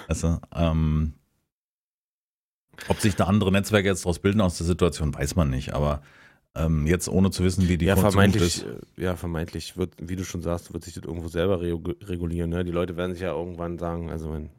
weißt 0.07 0.23
du, 0.23 0.41
ähm, 0.55 1.13
ob 2.87 2.99
sich 2.99 3.15
da 3.15 3.25
andere 3.25 3.51
Netzwerke 3.51 3.87
jetzt 3.87 4.03
daraus 4.05 4.17
bilden 4.19 4.41
aus 4.41 4.57
der 4.57 4.65
Situation, 4.65 5.13
weiß 5.13 5.35
man 5.35 5.49
nicht. 5.51 5.73
Aber 5.73 6.01
ähm, 6.55 6.87
jetzt 6.87 7.07
ohne 7.07 7.29
zu 7.29 7.43
wissen, 7.43 7.67
wie 7.69 7.77
die 7.77 7.85
ja, 7.85 7.95
vermeintlich, 7.95 8.63
ist. 8.63 8.65
ja, 8.95 9.15
vermeintlich 9.15 9.77
wird, 9.77 9.93
wie 9.99 10.15
du 10.15 10.23
schon 10.25 10.41
sagst, 10.41 10.73
wird 10.73 10.83
sich 10.83 10.95
das 10.95 11.03
irgendwo 11.03 11.27
selber 11.27 11.59
regu- 11.59 11.95
regulieren. 12.07 12.49
Ne? 12.49 12.63
Die 12.63 12.71
Leute 12.71 12.97
werden 12.97 13.13
sich 13.13 13.21
ja 13.21 13.31
irgendwann 13.33 13.77
sagen, 13.77 14.09
also 14.09 14.33
wenn 14.33 14.49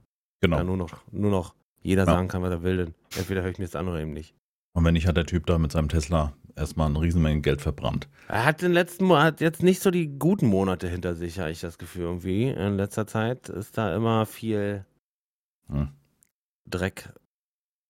Genau. 0.40 0.58
da 0.58 0.64
nur 0.64 0.76
noch, 0.76 0.92
nur 1.10 1.32
noch 1.32 1.54
jeder 1.82 2.02
Ja. 2.02 2.12
sagen 2.12 2.28
kann, 2.28 2.42
was 2.42 2.50
er 2.52 2.62
will, 2.62 2.76
dann 2.76 2.94
entweder 3.16 3.42
höre 3.42 3.50
ich 3.50 3.58
mir 3.58 3.64
das 3.64 3.74
an 3.74 3.88
oder 3.88 3.98
eben 4.00 4.12
nicht. 4.12 4.34
Und 4.76 4.84
wenn 4.84 4.94
nicht, 4.94 5.08
hat 5.08 5.16
der 5.16 5.26
Typ 5.26 5.46
da 5.46 5.58
mit 5.58 5.72
seinem 5.72 5.88
Tesla 5.88 6.32
erstmal 6.58 6.88
eine 6.88 7.00
Riesenmenge 7.00 7.40
Geld 7.40 7.62
verbrannt. 7.62 8.08
Er 8.28 8.44
hat 8.44 8.60
den 8.62 8.72
letzten 8.72 9.04
Monat 9.06 9.40
jetzt 9.40 9.62
nicht 9.62 9.80
so 9.80 9.90
die 9.90 10.18
guten 10.18 10.46
Monate 10.46 10.88
hinter 10.88 11.14
sich, 11.14 11.38
habe 11.40 11.50
ich 11.50 11.60
das 11.60 11.78
Gefühl 11.78 12.02
irgendwie. 12.02 12.48
In 12.48 12.76
letzter 12.76 13.06
Zeit 13.06 13.48
ist 13.48 13.78
da 13.78 13.94
immer 13.96 14.26
viel 14.26 14.84
Hm. 15.68 15.88
Dreck. 16.68 17.10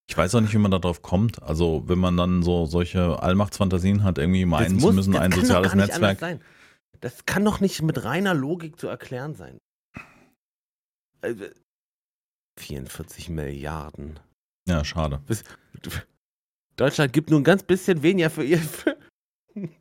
Ich 0.08 0.16
weiß 0.16 0.34
auch 0.36 0.40
nicht, 0.40 0.54
wie 0.54 0.58
man 0.58 0.70
darauf 0.70 1.02
kommt. 1.02 1.42
Also, 1.42 1.84
wenn 1.86 1.98
man 1.98 2.16
dann 2.16 2.42
so 2.42 2.66
solche 2.66 3.22
Allmachtsfantasien 3.22 4.04
hat, 4.04 4.18
irgendwie 4.18 4.44
meinen 4.46 4.78
zu 4.78 4.86
muss- 4.86 4.94
müssen, 4.94 5.12
das 5.12 5.22
ein 5.22 5.32
soziales 5.32 5.74
Netzwerk. 5.74 6.18
Sein. 6.18 6.40
Das 7.00 7.26
kann 7.26 7.44
doch 7.44 7.60
nicht 7.60 7.82
mit 7.82 8.04
reiner 8.04 8.34
Logik 8.34 8.78
zu 8.80 8.86
erklären 8.88 9.34
sein. 9.34 9.58
Also, 11.20 11.44
44 12.58 13.28
Milliarden. 13.28 14.18
Ja, 14.68 14.84
schade. 14.84 15.20
Deutschland 16.78 17.12
gibt 17.12 17.30
nur 17.30 17.40
ein 17.40 17.44
ganz 17.44 17.62
bisschen 17.62 18.02
weniger 18.02 18.30
für 18.30 18.44
ihr 18.44 18.58
für, 18.58 18.96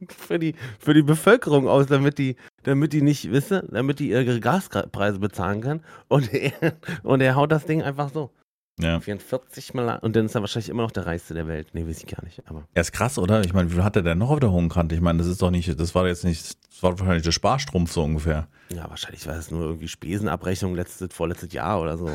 für 0.10 0.40
die 0.40 0.56
für 0.80 0.94
die 0.94 1.04
Bevölkerung 1.04 1.68
aus, 1.68 1.86
damit 1.88 2.18
die 2.18 2.36
damit 2.64 2.92
die 2.94 3.02
nicht 3.02 3.32
wissen, 3.32 3.68
damit 3.72 4.00
die 4.00 4.10
ihre 4.10 4.40
Gaspreise 4.40 5.20
bezahlen 5.20 5.62
kann 5.62 5.82
und 6.10 6.34
er, 6.34 6.74
und 7.04 7.22
er 7.22 7.36
haut 7.36 7.52
das 7.52 7.66
Ding 7.66 7.82
einfach 7.84 8.12
so 8.12 8.32
Ja. 8.80 9.00
44 9.00 9.74
Milliarden 9.76 10.04
und 10.04 10.16
dann 10.16 10.26
ist 10.26 10.36
er 10.36 10.42
wahrscheinlich 10.42 10.70
immer 10.70 10.84
noch 10.84 10.92
der 10.92 11.06
reichste 11.06 11.34
der 11.36 11.48
Welt. 11.48 11.70
Nee, 11.74 11.88
weiß 11.88 12.00
ich 12.00 12.08
gar 12.08 12.24
nicht, 12.24 12.42
aber 12.48 12.68
Ja, 12.76 12.82
ist 12.82 12.92
krass, 12.92 13.18
oder? 13.20 13.42
Ich 13.46 13.54
meine, 13.54 13.72
wie 13.76 13.82
hat 13.82 13.96
er 13.96 14.02
denn 14.02 14.18
noch 14.18 14.32
auf 14.32 14.40
der 14.40 14.52
hohen 14.52 14.70
Kante? 14.70 14.96
Ich 14.96 15.02
meine, 15.02 15.20
das 15.20 15.28
ist 15.28 15.42
doch 15.42 15.52
nicht, 15.52 15.80
das 15.80 15.94
war 15.96 16.08
jetzt 16.08 16.24
nicht, 16.24 16.58
das 16.72 16.82
war 16.84 16.98
wahrscheinlich 16.98 17.24
der 17.24 17.32
Sparstrumpf 17.32 17.92
so 17.92 18.04
ungefähr. 18.04 18.48
ja, 18.72 18.90
wahrscheinlich 18.90 19.26
war 19.28 19.36
es 19.36 19.52
nur 19.52 19.62
irgendwie 19.62 19.88
Spesenabrechnung 19.88 20.74
letztes 20.76 21.14
vorletztes 21.14 21.54
Jahr 21.54 21.80
oder 21.82 21.98
so. 21.98 22.10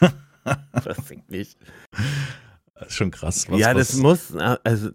das 0.84 1.10
ich 1.10 1.28
nicht. 1.28 1.58
Das 2.78 2.88
ist 2.88 2.94
schon 2.94 3.10
krass. 3.10 3.46
Was, 3.50 3.58
ja, 3.60 3.74
was, 3.74 3.88
das 3.88 3.96
muss 3.96 4.34
äh, 4.34 4.56
also 4.64 4.90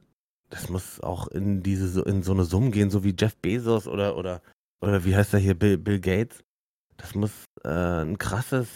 das 0.49 0.69
muss 0.69 0.99
auch 1.01 1.27
in 1.27 1.63
diese 1.63 1.87
so- 1.89 2.03
in 2.03 2.23
so 2.23 2.31
eine 2.33 2.45
Summe 2.45 2.69
gehen, 2.71 2.89
so 2.89 3.03
wie 3.03 3.15
Jeff 3.17 3.35
Bezos 3.37 3.87
oder 3.87 4.15
oder 4.17 4.41
oder 4.81 5.03
wie 5.05 5.15
heißt 5.15 5.33
er 5.33 5.39
hier 5.39 5.53
Bill, 5.55 5.77
Bill 5.77 5.99
Gates. 5.99 6.43
Das 6.97 7.15
muss 7.15 7.31
äh, 7.63 7.69
ein 7.69 8.17
krasses 8.17 8.67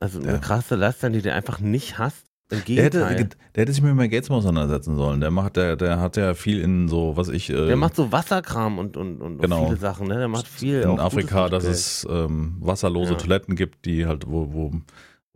also 0.00 0.20
eine 0.20 0.32
Ja. 0.32 0.38
krasse 0.38 0.76
Last 0.76 1.00
sein, 1.00 1.12
die 1.12 1.22
du 1.22 1.32
einfach 1.32 1.58
nicht 1.60 1.98
hast. 1.98 2.24
Im 2.48 2.62
der, 2.64 2.84
hätte, 2.84 2.98
der 3.00 3.28
hätte 3.62 3.72
sich 3.72 3.82
mit 3.82 3.92
mehr 3.96 4.08
Gates 4.08 4.28
mal 4.28 4.36
auseinandersetzen 4.36 4.94
sollen. 4.94 5.20
Der 5.20 5.32
macht, 5.32 5.56
der, 5.56 5.74
der 5.74 5.98
hat 5.98 6.16
ja 6.16 6.32
viel 6.34 6.60
in 6.60 6.86
so, 6.86 7.16
was 7.16 7.28
ich, 7.28 7.50
äh, 7.50 7.66
der 7.66 7.74
macht 7.76 7.96
so 7.96 8.12
Wasserkram 8.12 8.78
und, 8.78 8.96
und, 8.96 9.20
und 9.20 9.38
Genau. 9.40 9.64
viele 9.66 9.78
Sachen, 9.78 10.06
ne? 10.06 10.16
Der 10.18 10.28
macht 10.28 10.46
viel. 10.46 10.82
in 10.82 11.00
Afrika, 11.00 11.48
dass 11.48 11.64
es 11.64 12.06
ähm, 12.08 12.56
wasserlose 12.60 13.12
Ja. 13.12 13.18
Toiletten 13.18 13.56
gibt, 13.56 13.84
die 13.84 14.06
halt, 14.06 14.28
wo, 14.28 14.52
wo, 14.52 14.72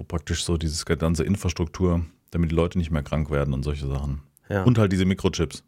wo 0.00 0.04
praktisch 0.04 0.44
so 0.44 0.56
dieses 0.56 0.86
ganze 0.86 1.24
Infrastruktur, 1.24 2.06
damit 2.30 2.50
die 2.50 2.54
Leute 2.54 2.78
nicht 2.78 2.90
mehr 2.90 3.02
krank 3.02 3.30
werden 3.30 3.52
und 3.52 3.62
solche 3.62 3.86
Sachen. 3.86 4.22
ja. 4.48 4.62
Und 4.64 4.78
halt 4.78 4.90
diese 4.92 5.04
Mikrochips. 5.04 5.62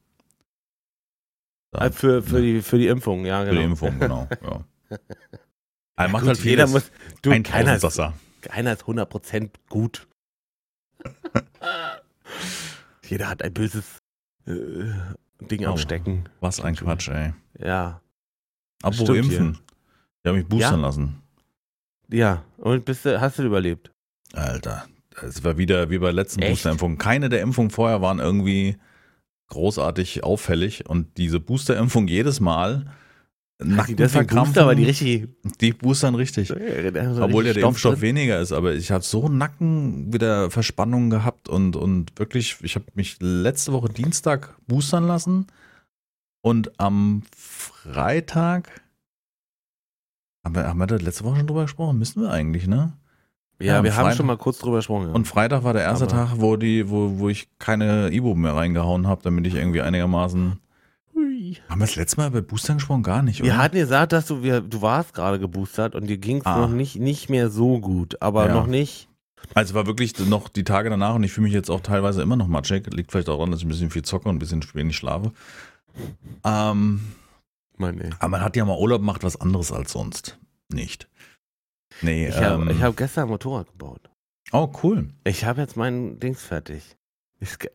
Da, 1.71 1.87
Äh, 1.87 1.93
für, 1.93 2.23
für, 2.23 2.41
die, 2.41 2.63
für 2.63 2.79
die 2.79 2.87
Impfung, 2.87 3.27
ja, 3.27 3.41
für 3.41 3.51
genau. 3.51 3.61
die 3.61 3.65
Impfung, 3.67 3.99
genau. 3.99 4.29
Ja. 4.43 4.99
Er 5.97 6.09
macht 6.09 6.23
Gut, 6.23 6.29
halt 6.31 6.45
jeder 6.45 6.67
muss, 6.67 6.91
du, 7.21 7.31
ein 7.31 7.43
keiner 7.43 7.77
ist, 7.77 8.01
keiner 8.41 8.73
ist 8.73 8.83
100% 8.85 9.51
gut. 9.69 10.09
jeder 13.07 13.29
hat 13.29 13.43
ein 13.43 13.53
böses 13.53 13.99
äh, 14.47 14.53
Ding 15.43 15.67
am 15.67 15.75
Oh. 15.75 15.77
Stecken. 15.77 16.25
Was 16.41 16.61
ein 16.61 16.75
Quatsch, 16.75 17.09
ey. 17.09 17.35
Ja. 17.59 18.01
Apropos 18.83 19.15
Impfen. 19.17 19.59
Die 20.25 20.29
haben 20.29 20.37
mich 20.37 20.47
boostern 20.47 20.81
lassen. 20.81 21.23
Ja, 22.09 22.43
und 22.57 22.85
bist 22.87 23.05
du, 23.05 23.21
hast 23.21 23.39
du 23.39 23.43
überlebt? 23.45 23.91
Alter, 24.33 24.87
es 25.23 25.45
war 25.45 25.59
wieder 25.59 25.91
wie 25.91 25.99
bei 25.99 26.07
der 26.07 26.15
letzten? 26.15 26.41
Boosterimpfung. 26.41 26.99
Keine 26.99 27.29
der 27.29 27.43
Impfungen 27.43 27.71
vorher 27.71 28.01
waren 28.01 28.19
irgendwie 28.19 28.77
großartig 29.49 30.25
auffällig 30.25 30.89
und 30.89 31.19
diese 31.19 31.39
Boosterimpfung 31.39 32.09
jedes 32.09 32.41
Mal 32.41 32.87
die 33.65 33.97
deswegen 33.97 34.27
Booster, 34.27 34.63
aber 34.63 34.75
die 34.75 34.85
richtig. 34.85 35.29
die 35.61 35.73
boostern 35.73 36.15
richtig. 36.15 36.51
Obwohl 36.51 37.47
ja 37.47 37.53
der 37.53 37.65
Impfstoff 37.65 38.01
weh. 38.01 38.09
weniger 38.09 38.41
ist, 38.41 38.53
aber 38.53 38.75
ich 38.75 38.91
habe 38.91 39.05
so 39.05 39.29
Nacken 39.29 40.13
wieder 40.13 40.51
Verspannungen 40.51 41.11
gehabt 41.11 41.49
und, 41.49 41.77
und 41.77 42.19
wirklich, 42.19 42.57
ich 42.63 42.75
habe 42.75 42.87
mich 42.95 43.19
letzte 43.21 43.73
Woche 43.73 43.89
Dienstag 43.89 44.57
boostern 44.67 45.07
lassen 45.07 45.47
und 46.43 46.81
am 46.81 47.23
Freitag 47.37 48.83
haben 50.45 50.55
wir, 50.57 50.67
haben 50.67 50.79
wir 50.79 50.87
da 50.87 50.97
letzte 50.97 51.25
Woche 51.25 51.37
schon 51.37 51.47
drüber 51.47 51.63
gesprochen? 51.63 51.99
Müssen 51.99 52.23
wir 52.23 52.31
eigentlich, 52.31 52.67
ne? 52.67 52.95
Ja, 53.63 53.77
Ja, 53.77 53.83
wir 53.85 53.91
am 53.91 53.97
haben 53.97 54.05
Freitag- 54.05 54.17
schon 54.17 54.27
mal 54.27 54.37
kurz 54.39 54.59
drüber 54.59 54.77
gesprochen. 54.77 55.09
Ja. 55.09 55.15
Und 55.15 55.27
Freitag 55.29 55.65
war 55.65 55.73
der 55.73 55.83
erste 55.83 56.05
Aber- 56.05 56.13
Tag, 56.13 56.29
wo 56.37 56.57
die, 56.57 56.89
wo, 56.91 57.19
wo 57.19 57.29
ich 57.29 57.49
keine 57.59 58.13
Ibu 58.13 58.35
mehr 58.35 58.55
reingehauen 58.55 59.07
habe, 59.07 59.23
damit 59.23 59.47
ich 59.47 59.55
irgendwie 59.55 59.81
einigermaßen. 59.83 60.59
Hui. 61.15 61.57
Haben 61.69 61.81
wir 61.81 61.87
das 61.87 61.97
letzte 61.97 62.17
Mal 62.19 62.29
über 62.29 62.43
Boostern 62.43 62.79
gesprochen? 62.79 63.03
Gar 63.03 63.23
nicht, 63.23 63.41
oder? 63.41 63.51
Wir 63.51 63.59
hatten 63.59 63.77
gesagt, 63.77 64.13
dass 64.13 64.27
du, 64.27 64.43
wir, 64.43 64.61
du 64.61 64.81
warst 64.83 65.13
gerade 65.15 65.39
geboostert 65.39 65.95
und 65.95 66.07
dir 66.09 66.19
ging 66.19 66.39
es 66.39 66.47
Ah. 66.47 66.59
noch 66.61 66.71
nicht, 66.71 66.97
nicht 66.97 67.29
mehr 67.29 67.51
so 67.51 67.79
gut, 67.81 68.21
aber 68.23 68.47
Ja. 68.49 68.55
noch 68.55 68.67
nicht. 68.67 69.09
Also 69.55 69.75
war 69.75 69.87
wirklich 69.87 70.19
noch 70.29 70.49
die 70.49 70.65
Tage 70.65 70.89
danach 70.89 71.15
und 71.17 71.25
ich 71.25 71.33
fühle 71.33 71.45
mich 71.45 71.53
jetzt 71.53 71.71
auch 71.71 71.81
teilweise 71.81 72.23
immer 72.23 72.37
noch 72.37 72.47
matschig. 72.47 72.87
Liegt 72.95 73.11
vielleicht 73.13 73.29
auch 73.29 73.37
daran, 73.37 73.51
dass 73.51 73.61
ich 73.61 73.67
ein 73.67 73.69
bisschen 73.71 73.91
viel 73.91 74.03
zocke 74.03 74.29
und 74.29 74.37
ein 74.37 74.39
bisschen 74.39 74.65
wenig 74.73 74.97
schlafe. 74.97 75.33
Ähm, 76.45 77.01
Mann, 77.77 78.01
aber 78.19 78.29
man 78.29 78.41
hat 78.43 78.57
ja 78.57 78.65
mal 78.65 78.79
Urlaub 78.79 79.01
gemacht, 79.01 79.23
was 79.25 79.41
anderes 79.41 79.73
als 79.73 79.93
sonst. 79.93 80.39
Nicht. 80.73 81.09
Nee, 82.01 82.29
Ich 82.29 82.37
habe 82.37 82.71
ähm, 82.71 82.81
hab 82.83 82.97
gestern 82.97 83.25
ein 83.25 83.29
Motorrad 83.31 83.69
gebaut. 83.69 84.09
Oh, 84.53 84.71
cool. 84.83 85.09
Ich 85.25 85.45
habe 85.45 85.61
jetzt 85.61 85.77
mein 85.77 86.19
Dings 86.19 86.43
fertig. 86.43 86.97
Ge- 87.41 87.71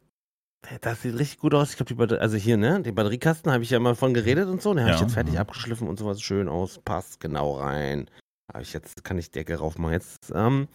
Das 0.81 1.01
sieht 1.01 1.17
richtig 1.17 1.39
gut 1.39 1.53
aus. 1.53 1.71
Ich 1.71 1.77
glaube, 1.77 1.87
die 1.87 1.93
Batterie, 1.95 2.19
also 2.19 2.37
hier, 2.37 2.57
ne, 2.57 2.81
den 2.81 2.93
Batteriekasten 2.95 3.51
habe 3.51 3.63
ich 3.63 3.69
ja 3.69 3.79
mal 3.79 3.95
von 3.95 4.13
geredet 4.13 4.47
und 4.47 4.61
so. 4.61 4.73
Den 4.73 4.83
habe 4.85 4.95
ich 4.95 5.01
jetzt 5.01 5.13
fertig 5.13 5.33
Mhm. 5.35 5.39
abgeschliffen 5.39 5.87
und 5.87 5.97
sowas 5.99 6.21
schön 6.21 6.47
aus. 6.49 6.79
Passt 6.79 7.19
genau 7.19 7.57
rein. 7.57 8.09
Aber 8.47 8.61
ich 8.61 8.73
jetzt 8.73 9.03
kann 9.03 9.17
ich 9.17 9.31
Decke 9.31 9.55
raufmachen. 9.57 9.93
Jetzt, 9.93 10.31
ähm, 10.35 10.67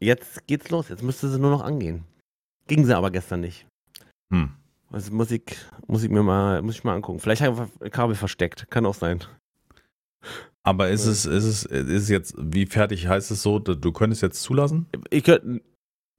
jetzt 0.00 0.46
geht's 0.46 0.70
los. 0.70 0.88
Jetzt 0.88 1.02
müsste 1.02 1.28
sie 1.28 1.38
nur 1.38 1.50
noch 1.50 1.62
angehen. 1.62 2.04
Ging 2.66 2.84
sie 2.84 2.96
aber 2.96 3.10
gestern 3.10 3.40
nicht. 3.40 3.66
Hm. 4.32 4.52
Also 4.90 5.12
muss 5.12 5.30
ich, 5.30 5.42
muss 5.86 6.02
ich 6.02 6.10
mir 6.10 6.22
mal, 6.22 6.62
muss 6.62 6.76
ich 6.76 6.84
mal 6.84 6.94
angucken. 6.94 7.18
Vielleicht 7.20 7.42
habe 7.42 7.68
ich 7.84 7.90
Kabel 7.92 8.14
versteckt. 8.16 8.70
Kann 8.70 8.86
auch 8.86 8.94
sein. 8.94 9.22
Aber 10.68 10.90
ist 10.90 11.06
es, 11.06 11.24
ist 11.24 11.44
es, 11.44 11.64
ist 11.64 11.88
es 11.88 12.08
jetzt, 12.10 12.34
wie 12.38 12.66
fertig 12.66 13.08
heißt 13.08 13.30
es 13.30 13.42
so, 13.42 13.58
du 13.58 13.90
könntest 13.92 14.20
jetzt 14.20 14.42
zulassen? 14.42 14.86
Ich 15.08 15.24
könnte. 15.24 15.62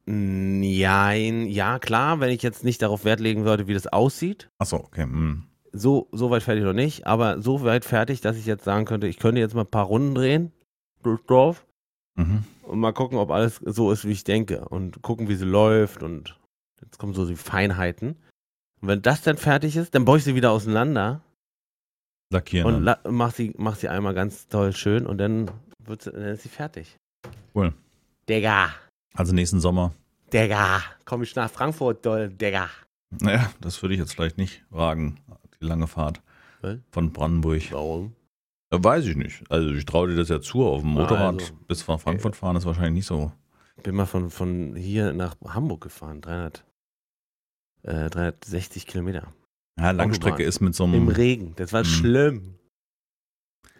Nein, 0.07 1.45
ja, 1.45 1.77
klar, 1.77 2.19
wenn 2.19 2.31
ich 2.31 2.41
jetzt 2.41 2.63
nicht 2.63 2.81
darauf 2.81 3.05
Wert 3.05 3.19
legen 3.19 3.43
sollte, 3.43 3.67
wie 3.67 3.75
das 3.75 3.85
aussieht. 3.85 4.49
Achso, 4.57 4.77
okay. 4.77 5.03
Hm. 5.03 5.43
So, 5.71 6.07
so 6.11 6.31
weit 6.31 6.41
fertig 6.41 6.63
noch 6.63 6.73
nicht, 6.73 7.05
aber 7.05 7.43
so 7.43 7.61
weit 7.61 7.85
fertig, 7.85 8.21
dass 8.21 8.37
ich 8.37 8.47
jetzt 8.47 8.63
sagen 8.63 8.85
könnte, 8.85 9.05
ich 9.07 9.19
könnte 9.19 9.39
jetzt 9.39 9.53
mal 9.53 9.61
ein 9.61 9.67
paar 9.69 9.85
Runden 9.85 10.15
drehen 10.15 10.51
Dorf 11.27 11.63
Mhm. 12.15 12.43
und 12.63 12.79
mal 12.79 12.91
gucken, 12.91 13.19
ob 13.19 13.29
alles 13.29 13.61
so 13.63 13.91
ist, 13.91 14.05
wie 14.05 14.11
ich 14.13 14.23
denke. 14.23 14.67
Und 14.67 15.03
gucken, 15.03 15.29
wie 15.29 15.35
sie 15.35 15.45
läuft 15.45 16.01
und 16.01 16.35
jetzt 16.81 16.97
kommen 16.97 17.13
so 17.13 17.27
die 17.27 17.35
Feinheiten. 17.35 18.17
Und 18.81 18.87
wenn 18.87 19.03
das 19.03 19.21
dann 19.21 19.37
fertig 19.37 19.77
ist, 19.77 19.93
dann 19.93 20.05
baue 20.05 20.17
ich 20.17 20.23
sie 20.23 20.33
wieder 20.33 20.51
auseinander 20.51 21.21
Lackieren. 22.31 22.75
und 22.75 22.83
la 22.83 22.99
mach, 23.09 23.33
sie, 23.33 23.53
mach 23.57 23.75
sie 23.75 23.89
einmal 23.89 24.13
ganz 24.13 24.47
toll 24.47 24.73
schön 24.75 25.05
und 25.07 25.17
dann, 25.17 25.49
wird 25.83 26.03
sie, 26.03 26.11
dann 26.11 26.21
ist 26.23 26.43
sie 26.43 26.49
fertig. 26.49 26.97
Cool. 27.55 27.73
Digga, 28.27 28.69
Also 29.15 29.33
nächsten 29.33 29.59
Sommer. 29.59 29.93
Digga, 30.31 30.81
komm 31.05 31.23
ich 31.23 31.35
nach 31.35 31.49
Frankfurt, 31.49 32.05
doll, 32.05 32.29
Digga. 32.29 32.69
Naja, 33.09 33.51
das 33.61 33.81
würde 33.81 33.95
ich 33.95 33.99
jetzt 33.99 34.13
vielleicht 34.13 34.37
nicht 34.37 34.63
wagen, 34.69 35.19
die 35.59 35.65
lange 35.65 35.87
Fahrt 35.87 36.21
Was? 36.61 36.77
von 36.91 37.11
Brandenburg. 37.11 37.71
Warum? 37.71 38.15
Äh, 38.71 38.77
Weiß 38.83 39.05
ich 39.07 39.15
nicht. 39.15 39.41
Also 39.49 39.71
ich 39.71 39.83
traue 39.85 40.09
dir 40.09 40.15
das 40.15 40.29
ja 40.29 40.39
zu. 40.39 40.63
Auf 40.67 40.81
dem 40.81 40.91
Motorrad 40.91 41.39
Also, 41.41 41.53
bis 41.67 41.87
nach 41.87 41.99
Frankfurt 41.99 42.35
fahren 42.35 42.55
ist 42.55 42.65
wahrscheinlich 42.67 42.93
nicht 42.93 43.07
so. 43.07 43.31
Bin 43.81 43.95
mal 43.95 44.05
von, 44.05 44.29
von 44.29 44.75
hier 44.75 45.13
nach 45.13 45.35
Hamburg 45.43 45.81
gefahren, 45.81 46.21
300, 46.21 46.63
äh, 47.81 48.09
360 48.11 48.85
Kilometer. 48.85 49.23
Ja, 49.79 49.91
Langstrecke 49.91 50.33
Autobahn. 50.35 50.47
ist 50.47 50.59
mit 50.59 50.75
so 50.75 50.83
Im 50.85 50.93
einem. 50.93 51.07
Regen, 51.09 51.53
das 51.55 51.71
war 51.73 51.81
Mhm. 51.81 51.85
schlimm. 51.85 52.55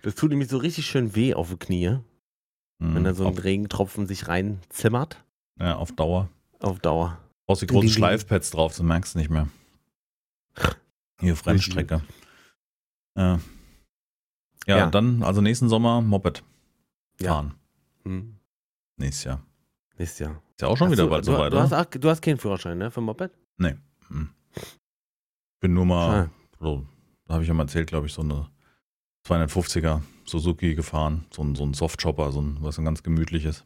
Das 0.02 0.16
tut 0.16 0.30
nämlich 0.30 0.50
so 0.50 0.58
richtig 0.58 0.86
schön 0.86 1.14
weh 1.16 1.34
auf 1.34 1.50
die 1.50 1.58
Knie, 1.58 1.98
Mhm, 2.80 2.96
wenn 2.96 3.04
da 3.04 3.14
so 3.14 3.26
ein 3.28 3.34
auf, 3.38 3.44
Regentropfen 3.44 4.08
sich 4.08 4.28
reinzimmert. 4.30 5.24
ja, 5.60 5.76
auf 5.76 5.92
Dauer. 5.92 6.30
Auf 6.62 6.80
Dauer. 6.80 7.20
Brauchst 7.46 7.64
die 7.64 7.68
großen. 7.68 7.90
Schleifpads 7.90 8.52
drauf, 8.52 8.76
dann 8.78 8.86
merkst 8.88 9.16
du 9.16 9.20
nicht 9.20 9.30
mehr. 9.30 9.50
Hier 11.20 11.34
auf 11.34 11.46
Rennstrecke. 11.46 12.02
Ja. 13.18 13.40
ja. 14.68 14.78
Ja. 14.78 14.90
dann, 14.90 15.24
also 15.24 15.42
nächsten 15.42 15.68
Sommer 15.68 16.00
Moped 16.02 16.44
Ja. 17.20 17.34
fahren. 17.34 17.56
Hm. 18.06 18.36
Nächstes 18.98 19.26
Jahr. 19.26 19.42
Nächstes 19.98 20.20
Jahr. 20.20 20.42
Ist 20.52 20.62
ja 20.62 20.68
auch 20.70 20.78
schon 20.78 20.88
Hast 20.88 20.94
wieder 20.94 21.04
du, 21.04 21.10
bald 21.10 21.28
du, 21.28 21.32
hast, 21.34 21.74
oder? 21.74 21.82
auch- 21.82 21.86
du 21.86 22.10
hast 22.10 22.22
keinen 22.22 22.38
Führerschein, 22.38 22.78
ne? 22.78 22.90
Für 22.92 23.02
Moped? 23.02 23.32
Hm. 23.60 24.30
Bin 25.60 25.74
nur 25.74 25.86
mal, 25.86 26.30
so, 26.60 26.86
da 27.26 27.34
habe 27.36 27.44
ich 27.44 27.48
ja 27.50 27.54
mal 27.54 27.64
erzählt, 27.64 27.88
glaube 27.88 28.08
ich, 28.08 28.14
so 28.14 28.22
eine 28.22 28.48
250er 29.28 30.02
Suzuki 30.26 30.76
gefahren. 30.76 31.26
So 31.32 31.44
ein, 31.44 31.56
so 31.56 31.64
ein 31.64 31.74
Softchopper, 31.74 32.32
so 32.32 32.42
ein, 32.42 32.58
was 32.62 32.78
ein 32.78 32.86
ganz 32.86 33.04
gemütliches. 33.04 33.66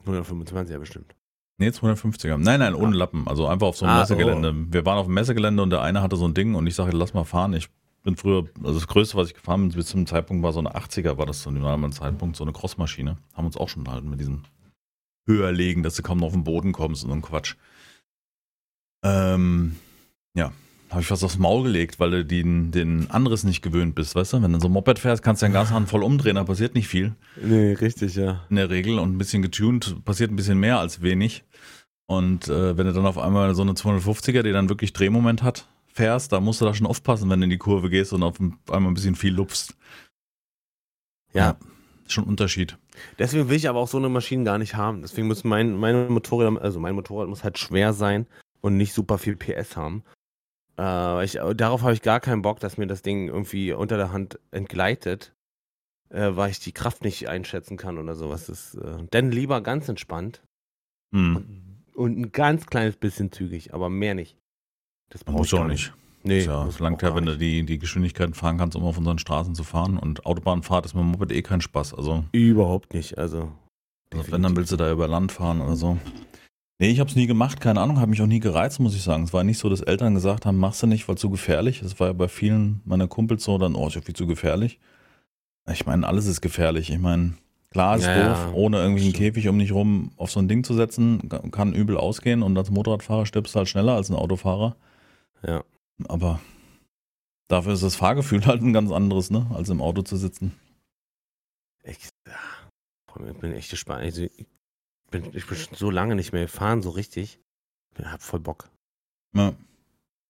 125 0.00 0.72
ja 0.72 0.78
bestimmt. 0.78 1.14
Nee, 1.58 1.68
250er. 1.68 2.36
Nein, 2.36 2.60
nein, 2.60 2.74
ohne 2.74 2.96
Lappen. 2.96 3.26
Also 3.28 3.46
einfach 3.46 3.68
auf 3.68 3.76
so 3.76 3.84
einem 3.86 3.96
Ah, 3.96 4.00
Messegelände. 4.00 4.54
Wir 4.72 4.84
waren 4.84 4.98
auf 4.98 5.06
dem 5.06 5.14
Messegelände 5.14 5.62
und 5.62 5.70
der 5.70 5.82
eine 5.82 6.02
hatte 6.02 6.16
so 6.16 6.26
ein 6.26 6.34
Ding 6.34 6.54
und 6.54 6.66
ich 6.66 6.74
sage, 6.74 6.96
lass 6.96 7.14
mal 7.14 7.24
fahren. 7.24 7.52
Ich 7.54 7.68
bin 8.02 8.16
früher, 8.16 8.46
also 8.62 8.74
das 8.74 8.86
Größte, 8.88 9.16
was 9.16 9.28
ich 9.28 9.34
gefahren 9.34 9.68
bin, 9.68 9.76
bis 9.76 9.86
zum 9.86 10.06
Zeitpunkt 10.06 10.42
war 10.42 10.52
so 10.52 10.58
eine 10.58 10.74
80er, 10.74 11.16
war 11.16 11.26
das 11.26 11.42
zu 11.42 11.50
dem 11.50 11.62
damaligen 11.62 11.92
Zeitpunkt, 11.92 12.36
so 12.36 12.44
eine 12.44 12.52
Crossmaschine. 12.52 13.18
Haben 13.34 13.46
uns 13.46 13.56
auch 13.56 13.68
schon 13.68 13.80
unterhalten 13.80 14.10
mit 14.10 14.20
diesem 14.20 14.42
Höherlegen, 15.26 15.82
dass 15.82 15.94
du 15.94 16.02
kaum 16.02 16.18
noch 16.18 16.26
auf 16.26 16.32
den 16.32 16.44
Boden 16.44 16.72
kommst 16.72 17.04
und 17.04 17.10
so 17.10 17.16
ein 17.16 17.22
Quatsch. 17.22 17.54
Ähm, 19.04 19.76
ja, 20.34 20.52
habe 20.90 21.02
ich 21.02 21.10
was 21.10 21.24
aufs 21.24 21.38
Maul 21.38 21.64
gelegt, 21.64 21.98
weil 21.98 22.10
du 22.10 22.24
den, 22.24 22.70
den 22.70 23.10
anderes 23.10 23.44
nicht 23.44 23.62
gewöhnt 23.62 23.94
bist, 23.94 24.14
weißt 24.14 24.34
du? 24.34 24.42
Wenn 24.42 24.52
du 24.52 24.60
so 24.60 24.68
ein 24.68 24.72
Moped 24.72 24.98
fährst, 24.98 25.22
kannst 25.22 25.42
du 25.42 25.46
den 25.46 25.52
Gashahn 25.52 25.86
voll 25.86 26.02
umdrehen, 26.04 26.36
da 26.36 26.44
passiert 26.44 26.74
nicht 26.74 26.88
viel 26.88 27.14
Nee, 27.42 27.72
richtig, 27.72 28.14
ja. 28.14 28.44
in 28.50 28.56
der 28.56 28.70
Regel 28.70 28.98
und 28.98 29.14
ein 29.14 29.18
bisschen 29.18 29.42
getuned 29.42 30.04
passiert 30.04 30.30
ein 30.30 30.36
bisschen 30.36 30.58
mehr 30.60 30.78
als 30.78 31.02
wenig. 31.02 31.44
Und 32.06 32.48
äh, 32.48 32.76
wenn 32.76 32.86
du 32.86 32.92
dann 32.92 33.06
auf 33.06 33.18
einmal 33.18 33.54
so 33.54 33.62
eine 33.62 33.72
250er, 33.72 34.42
die 34.42 34.52
dann 34.52 34.68
wirklich 34.68 34.92
Drehmoment 34.92 35.42
hat, 35.42 35.66
fährst, 35.86 36.32
da 36.32 36.40
musst 36.40 36.60
du 36.60 36.64
da 36.64 36.74
schon 36.74 36.86
aufpassen, 36.86 37.30
wenn 37.30 37.40
du 37.40 37.44
in 37.44 37.50
die 37.50 37.58
Kurve 37.58 37.88
gehst 37.88 38.12
und 38.12 38.22
auf 38.22 38.38
einmal 38.40 38.90
ein 38.90 38.94
bisschen 38.94 39.14
viel 39.14 39.32
lupfst. 39.32 39.74
Ja. 41.32 41.56
Schon 42.06 42.24
ein 42.24 42.28
Unterschied. 42.28 42.76
Deswegen 43.18 43.48
will 43.48 43.56
ich 43.56 43.68
aber 43.68 43.78
auch 43.80 43.88
so 43.88 43.96
eine 43.96 44.10
Maschine 44.10 44.44
gar 44.44 44.58
nicht 44.58 44.74
haben. 44.74 45.00
Deswegen 45.00 45.26
muss 45.26 45.42
mein, 45.42 45.74
meine 45.74 46.08
Motorräder, 46.10 46.60
also 46.60 46.78
mein 46.78 46.94
Motorrad 46.94 47.28
muss 47.28 47.42
halt 47.42 47.58
schwer 47.58 47.94
sein 47.94 48.26
und 48.60 48.76
nicht 48.76 48.92
super 48.92 49.16
viel 49.16 49.36
PS 49.36 49.76
haben. 49.76 50.02
Äh, 50.78 51.24
ich, 51.24 51.38
darauf 51.56 51.82
habe 51.82 51.92
ich 51.92 52.02
gar 52.02 52.20
keinen 52.20 52.42
Bock, 52.42 52.60
dass 52.60 52.76
mir 52.78 52.86
das 52.86 53.02
Ding 53.02 53.28
irgendwie 53.28 53.72
unter 53.72 53.96
der 53.96 54.12
Hand 54.12 54.38
entgleitet, 54.50 55.34
äh, 56.10 56.30
weil 56.34 56.50
ich 56.50 56.58
die 56.60 56.72
Kraft 56.72 57.02
nicht 57.04 57.28
einschätzen 57.28 57.76
kann 57.76 57.98
oder 57.98 58.14
sowas. 58.14 58.46
Das, 58.46 58.74
äh, 58.74 59.04
denn 59.12 59.30
lieber 59.30 59.60
ganz 59.60 59.88
entspannt 59.88 60.42
Hm. 61.12 61.44
und 61.94 62.18
ein 62.18 62.32
ganz 62.32 62.66
kleines 62.66 62.96
bisschen 62.96 63.30
zügig, 63.30 63.72
aber 63.72 63.88
mehr 63.88 64.14
nicht. 64.14 64.36
Das 65.10 65.22
brauch 65.22 65.34
Muss 65.38 65.46
ich 65.48 65.54
auch 65.54 65.58
gar 65.58 65.68
nicht. 65.68 65.92
Nee, 66.26 66.40
ja, 66.40 66.66
es 66.66 66.78
langt 66.80 67.02
ja, 67.02 67.14
wenn 67.14 67.26
du 67.26 67.32
nicht. 67.32 67.42
die, 67.42 67.64
die 67.66 67.78
Geschwindigkeiten 67.78 68.32
fahren 68.34 68.56
kannst, 68.56 68.76
um 68.76 68.82
auf 68.84 68.96
unseren 68.98 69.18
Straßen 69.18 69.54
zu 69.54 69.62
fahren. 69.62 69.98
Und 69.98 70.24
Autobahnfahrt 70.26 70.86
ist 70.86 70.94
mit 70.94 71.02
dem 71.02 71.10
Moped 71.10 71.30
eh 71.30 71.42
kein 71.42 71.60
Spaß. 71.60 71.92
Also, 71.94 72.24
Überhaupt 72.32 72.94
nicht, 72.94 73.18
also. 73.18 73.52
also 74.12 74.32
wenn, 74.32 74.42
dann 74.42 74.56
willst 74.56 74.72
du 74.72 74.76
da 74.76 74.90
über 74.90 75.06
Land 75.06 75.30
fahren 75.32 75.60
oder 75.60 75.76
so. 75.76 75.98
Nee, 76.84 76.90
ich 76.90 77.00
habe 77.00 77.08
es 77.08 77.16
nie 77.16 77.26
gemacht, 77.26 77.62
keine 77.62 77.80
Ahnung, 77.80 77.98
habe 77.98 78.10
mich 78.10 78.20
auch 78.20 78.26
nie 78.26 78.40
gereizt, 78.40 78.78
muss 78.78 78.94
ich 78.94 79.02
sagen. 79.02 79.24
Es 79.24 79.32
war 79.32 79.42
nicht 79.42 79.56
so, 79.56 79.70
dass 79.70 79.80
Eltern 79.80 80.14
gesagt 80.14 80.44
haben, 80.44 80.58
machst 80.58 80.82
du 80.82 80.86
nicht, 80.86 81.08
weil 81.08 81.16
zu 81.16 81.30
gefährlich. 81.30 81.80
Das 81.80 81.98
war 81.98 82.08
ja 82.08 82.12
bei 82.12 82.28
vielen 82.28 82.82
meiner 82.84 83.08
Kumpels 83.08 83.42
so, 83.42 83.56
dann, 83.56 83.74
oh, 83.74 83.86
ist 83.88 83.94
ja 83.94 84.02
viel 84.02 84.14
zu 84.14 84.26
gefährlich. 84.26 84.78
Ich 85.66 85.86
meine, 85.86 86.06
alles 86.06 86.26
ist 86.26 86.42
gefährlich. 86.42 86.90
Ich 86.90 86.98
meine, 86.98 87.38
klar 87.70 87.96
ist 87.96 88.04
Ja, 88.04 88.28
doof, 88.28 88.38
ja, 88.48 88.52
ohne 88.52 88.82
irgendwie 88.82 89.04
einen. 89.04 89.12
Käfig 89.14 89.48
um 89.48 89.58
dich 89.58 89.72
rum 89.72 90.12
auf 90.18 90.30
so 90.30 90.40
ein 90.40 90.46
Ding 90.46 90.62
zu 90.62 90.74
setzen, 90.74 91.26
kann 91.52 91.72
übel 91.72 91.96
ausgehen 91.96 92.42
und 92.42 92.54
als 92.58 92.70
Motorradfahrer 92.70 93.24
stirbst 93.24 93.54
du 93.54 93.60
halt 93.60 93.68
schneller 93.70 93.94
als 93.94 94.10
ein 94.10 94.14
Autofahrer. 94.14 94.76
Ja. 95.42 95.64
Aber 96.08 96.38
dafür 97.48 97.72
ist 97.72 97.82
das 97.82 97.96
Fahrgefühl 97.96 98.44
halt 98.46 98.60
ein 98.60 98.74
ganz 98.74 98.92
anderes, 98.92 99.30
ne, 99.30 99.46
als 99.54 99.70
im 99.70 99.80
Auto 99.80 100.02
zu 100.02 100.18
sitzen. 100.18 100.52
Ich, 101.82 101.96
ich 101.96 103.38
bin 103.38 103.54
echt 103.54 103.70
gespannt. 103.70 104.02
Also, 104.02 104.26
bin, 105.22 105.34
ich 105.34 105.46
bin 105.46 105.56
schon 105.56 105.74
so 105.74 105.90
lange 105.90 106.14
nicht 106.14 106.32
mehr 106.32 106.42
gefahren, 106.42 106.82
so 106.82 106.90
richtig. 106.90 107.40
Ich 107.98 108.04
hab 108.04 108.22
voll 108.22 108.40
Bock. 108.40 108.68
Ja. 109.34 109.54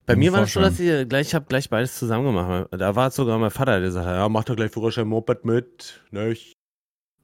Bei 0.06 0.16
mir 0.16 0.32
war 0.32 0.42
es 0.42 0.52
so, 0.52 0.60
dass 0.60 0.78
ich 0.78 1.08
gleich, 1.08 1.28
ich 1.28 1.34
habe 1.34 1.46
gleich 1.46 1.70
beides 1.70 1.98
zusammen 1.98 2.26
gemacht. 2.26 2.68
Da 2.72 2.94
war 2.94 3.10
sogar 3.10 3.38
mein 3.38 3.50
Vater, 3.50 3.80
der 3.80 3.92
hat, 3.92 4.06
ja, 4.06 4.28
mach 4.28 4.44
doch 4.44 4.54
gleich 4.56 4.70
Führerschein 4.70 5.08
Moped 5.08 5.44
mit, 5.46 6.04
nicht? 6.10 6.52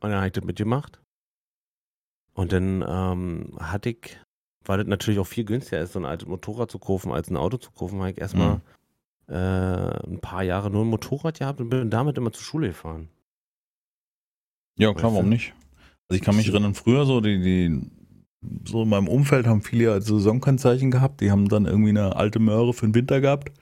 Und 0.01 0.09
dann 0.11 0.19
habe 0.19 0.29
ich 0.29 0.33
das 0.33 0.45
mitgemacht. 0.45 0.99
Und 2.33 2.53
dann 2.53 2.83
ähm, 2.89 3.59
hatte 3.61 3.91
ich, 3.91 4.19
weil 4.65 4.79
das 4.79 4.87
natürlich 4.87 5.21
auch 5.21 5.27
viel 5.27 5.45
günstiger 5.45 5.83
ist, 5.83 5.93
so 5.93 5.99
ein 5.99 6.07
altes 6.07 6.27
Motorrad 6.27 6.71
zu 6.71 6.79
kaufen, 6.79 7.13
als 7.13 7.29
ein 7.29 7.37
Auto 7.37 7.59
zu 7.59 7.71
kaufen, 7.71 7.99
habe 7.99 8.13
ich 8.13 8.19
erstmal 8.19 8.63
Mhm. 9.29 9.35
äh, 9.35 10.07
ein 10.09 10.21
paar 10.23 10.43
Jahre 10.43 10.71
nur 10.71 10.85
ein 10.85 10.89
Motorrad 10.89 11.39
gehabt 11.39 11.61
und 11.61 11.69
bin 11.69 11.91
damit 11.91 12.17
immer 12.17 12.33
zur 12.33 12.45
Schule 12.45 12.69
gefahren. 12.69 13.11
Ja, 14.79 14.93
klar, 14.95 15.05
Weißt 15.05 15.15
warum 15.15 15.27
du? 15.27 15.31
nicht? 15.31 15.53
Also 16.11 16.19
ich 16.19 16.23
kann 16.23 16.35
mich 16.37 16.49
erinnern, 16.49 16.75
früher 16.75 17.07
so, 17.07 17.21
die, 17.21 17.41
die, 17.41 17.81
so 18.69 18.83
in 18.83 18.89
meinem 18.89 19.07
Umfeld 19.07 19.47
haben 19.47 19.63
viele 19.63 19.85
ja 19.85 19.93
also 19.93 20.19
Saisonkennzeichen 20.19 20.91
gehabt, 20.91 21.21
die 21.21 21.31
haben 21.31 21.49
dann 21.49 21.67
irgendwie 21.67 21.91
eine 21.91 22.17
alte 22.17 22.41
Möhre 22.41 22.75
für 22.75 22.87
den 22.87 22.97
Winter 22.97 23.21
gehabt. 23.21 23.53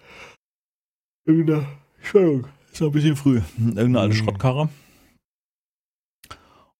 Irgendeine, 1.26 1.66
Entschuldigung, 1.98 2.46
ist 2.72 2.80
noch 2.80 2.88
ein 2.88 2.92
bisschen 2.92 3.16
früh. 3.16 3.42
Irgendeine 3.58 4.00
alte 4.00 4.14
Mhm. 4.14 4.18
Schrottkarre. 4.18 4.68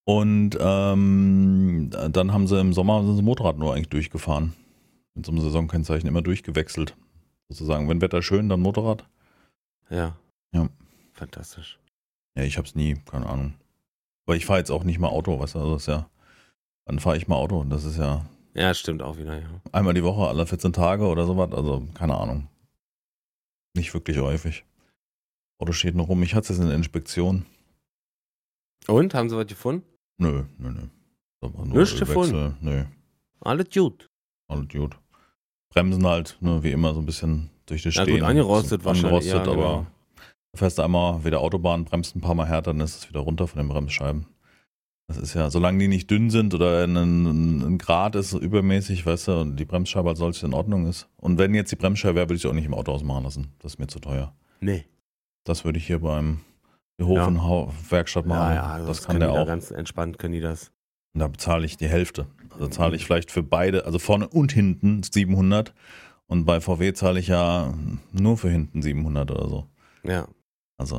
Und 0.04 0.56
ähm, 0.58 1.90
dann 1.90 2.32
haben 2.32 2.46
sie 2.46 2.58
im 2.58 2.72
Sommer 2.72 3.04
sind 3.04 3.16
sie 3.16 3.22
Motorrad 3.22 3.58
nur 3.58 3.74
eigentlich 3.74 3.90
durchgefahren. 3.90 4.54
Mit 5.14 5.26
so 5.26 5.32
einem 5.32 5.42
Saisonkennzeichen 5.42 6.08
immer 6.08 6.22
durchgewechselt. 6.22 6.96
Sozusagen, 7.50 7.90
wenn 7.90 8.00
Wetter 8.00 8.22
schön, 8.22 8.48
dann 8.48 8.60
Motorrad. 8.60 9.06
Ja. 9.90 10.16
Ja. 10.54 10.70
Fantastisch. 11.12 11.78
Ja, 12.38 12.44
ich 12.44 12.56
hab's 12.56 12.74
nie, 12.74 12.94
keine 13.04 13.26
Ahnung. 13.26 13.52
Aber 14.28 14.36
ich 14.36 14.44
fahre 14.44 14.58
jetzt 14.58 14.70
auch 14.70 14.84
nicht 14.84 14.98
mal 14.98 15.08
Auto, 15.08 15.40
weißt 15.40 15.54
du, 15.54 15.58
also 15.60 15.72
das 15.72 15.82
ist 15.84 15.86
ja, 15.86 16.10
dann 16.84 16.98
fahre 16.98 17.16
ich 17.16 17.28
mal 17.28 17.36
Auto 17.36 17.58
und 17.58 17.70
das 17.70 17.84
ist 17.86 17.96
ja 17.96 18.26
Ja, 18.52 18.74
stimmt 18.74 19.00
auch 19.00 19.16
wieder, 19.16 19.40
ja. 19.40 19.48
einmal 19.72 19.94
die 19.94 20.04
Woche, 20.04 20.28
alle 20.28 20.44
14 20.46 20.74
Tage 20.74 21.06
oder 21.06 21.24
sowas, 21.24 21.50
also 21.54 21.88
keine 21.94 22.14
Ahnung. 22.18 22.46
Nicht 23.74 23.94
wirklich 23.94 24.18
häufig. 24.18 24.66
Auto 25.58 25.72
steht 25.72 25.94
noch 25.94 26.08
rum, 26.08 26.22
ich 26.22 26.34
hatte 26.34 26.52
es 26.52 26.58
in 26.58 26.66
der 26.66 26.76
Inspektion. 26.76 27.46
Und, 28.86 29.14
haben 29.14 29.30
sie 29.30 29.36
was 29.38 29.46
gefunden? 29.46 29.86
Nö, 30.18 30.44
nö, 30.58 30.72
nö. 30.72 30.88
Aber 31.40 31.64
Nichts 31.64 31.98
gefunden? 31.98 32.58
Nö, 32.60 32.84
Alles 33.40 33.70
gut. 33.72 34.10
alles 34.48 34.68
gut. 34.68 34.98
Bremsen 35.70 36.06
halt, 36.06 36.36
ne, 36.42 36.62
wie 36.62 36.72
immer 36.72 36.92
so 36.92 37.00
ein 37.00 37.06
bisschen 37.06 37.48
durch 37.64 37.82
das 37.82 37.94
Ja, 37.94 38.02
Stehen. 38.02 38.16
gut, 38.20 38.24
angerostet 38.28 38.84
wahrscheinlich, 38.84 39.32
Angerostet, 39.32 39.46
ja, 39.46 39.52
aber 39.52 39.68
genau. 39.84 39.86
Fährst 40.54 40.78
du 40.78 40.82
einmal 40.82 41.24
wieder 41.24 41.40
Autobahn, 41.40 41.84
bremst 41.84 42.16
ein 42.16 42.20
paar 42.20 42.34
Mal 42.34 42.46
härter, 42.46 42.72
dann 42.72 42.80
ist 42.80 42.96
es 42.96 43.08
wieder 43.08 43.20
runter 43.20 43.46
von 43.46 43.58
den 43.58 43.68
Bremsscheiben. 43.68 44.26
Das 45.08 45.16
ist 45.16 45.32
ja, 45.32 45.48
solange 45.50 45.78
die 45.78 45.88
nicht 45.88 46.10
dünn 46.10 46.28
sind 46.28 46.52
oder 46.52 46.84
ein, 46.84 46.96
ein 46.96 47.78
Grad 47.78 48.14
ist 48.14 48.34
übermäßig, 48.34 49.06
weißt 49.06 49.28
du, 49.28 49.40
und 49.40 49.56
die 49.56 49.64
Bremsscheibe 49.64 50.10
als 50.10 50.18
solches 50.18 50.42
in 50.42 50.52
Ordnung 50.52 50.86
ist. 50.86 51.08
Und 51.16 51.38
wenn 51.38 51.54
jetzt 51.54 51.72
die 51.72 51.76
Bremsscheibe 51.76 52.16
wäre, 52.16 52.26
würde 52.26 52.34
ich 52.34 52.42
sie 52.42 52.48
auch 52.48 52.52
nicht 52.52 52.66
im 52.66 52.74
Auto 52.74 52.92
ausmachen 52.92 53.24
lassen. 53.24 53.54
Das 53.60 53.72
ist 53.72 53.78
mir 53.78 53.86
zu 53.86 54.00
teuer. 54.00 54.34
Nee. 54.60 54.84
Das 55.44 55.64
würde 55.64 55.78
ich 55.78 55.86
hier 55.86 56.00
beim 56.00 56.40
Hofenwerkstatt 57.00 58.26
machen. 58.26 58.54
Ja, 58.54 58.54
ja, 58.54 58.78
das, 58.78 58.86
das 58.98 59.06
kann 59.06 59.20
der 59.20 59.32
auch. 59.32 59.46
Ganz 59.46 59.70
entspannt 59.70 60.18
können 60.18 60.34
die 60.34 60.40
das. 60.40 60.72
Und 61.14 61.20
da 61.20 61.28
bezahle 61.28 61.64
ich 61.64 61.78
die 61.78 61.88
Hälfte. 61.88 62.26
Also 62.52 62.68
zahle 62.68 62.96
ich 62.96 63.06
vielleicht 63.06 63.30
für 63.30 63.42
beide, 63.42 63.86
also 63.86 63.98
vorne 63.98 64.28
und 64.28 64.52
hinten 64.52 65.02
700. 65.02 65.72
Und 66.26 66.44
bei 66.44 66.60
VW 66.60 66.92
zahle 66.92 67.18
ich 67.18 67.28
ja 67.28 67.72
nur 68.12 68.36
für 68.36 68.50
hinten 68.50 68.82
700 68.82 69.30
oder 69.30 69.48
so. 69.48 69.66
Ja. 70.02 70.28
Also, 70.78 70.96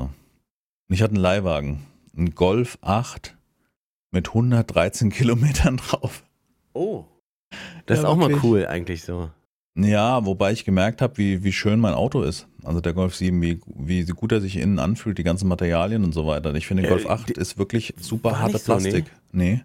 und 0.89 0.93
ich 0.95 1.01
hatte 1.01 1.13
einen 1.13 1.21
Leihwagen, 1.23 1.85
einen 2.15 2.35
Golf 2.35 2.77
8 2.81 3.35
mit 4.11 4.27
113 4.29 5.09
Kilometern 5.11 5.77
drauf. 5.77 6.23
Oh. 6.73 7.05
Das 7.85 7.97
Ja, 7.97 8.03
ist 8.03 8.05
auch 8.09 8.17
wirklich. 8.19 8.41
mal 8.43 8.47
cool, 8.49 8.67
eigentlich 8.67 9.03
so. 9.03 9.29
Ja, 9.77 10.25
wobei 10.25 10.51
ich 10.51 10.65
gemerkt 10.65 11.01
habe, 11.01 11.17
wie, 11.17 11.43
wie 11.43 11.53
schön 11.53 11.79
mein 11.79 11.93
Auto 11.93 12.21
ist. 12.21 12.47
Also 12.63 12.81
der 12.81 12.93
Golf 12.93 13.15
7, 13.15 13.41
wie, 13.41 13.61
wie 13.75 14.03
gut 14.05 14.31
er 14.31 14.41
sich 14.41 14.57
innen 14.57 14.77
anfühlt, 14.79 15.17
die 15.17 15.23
ganzen 15.23 15.47
Materialien 15.47 16.03
und 16.03 16.13
so 16.13 16.27
weiter. 16.27 16.53
Ich 16.55 16.67
finde, 16.67 16.83
der 16.83 16.91
Ja, 16.91 16.97
Golf 16.97 17.09
8 17.09 17.29
die- 17.29 17.33
ist 17.39 17.57
wirklich 17.57 17.93
super 17.99 18.39
harte 18.39 18.57
so, 18.57 18.73
nee. 18.75 18.79
Plastik. 18.81 19.05
Nee. 19.31 19.61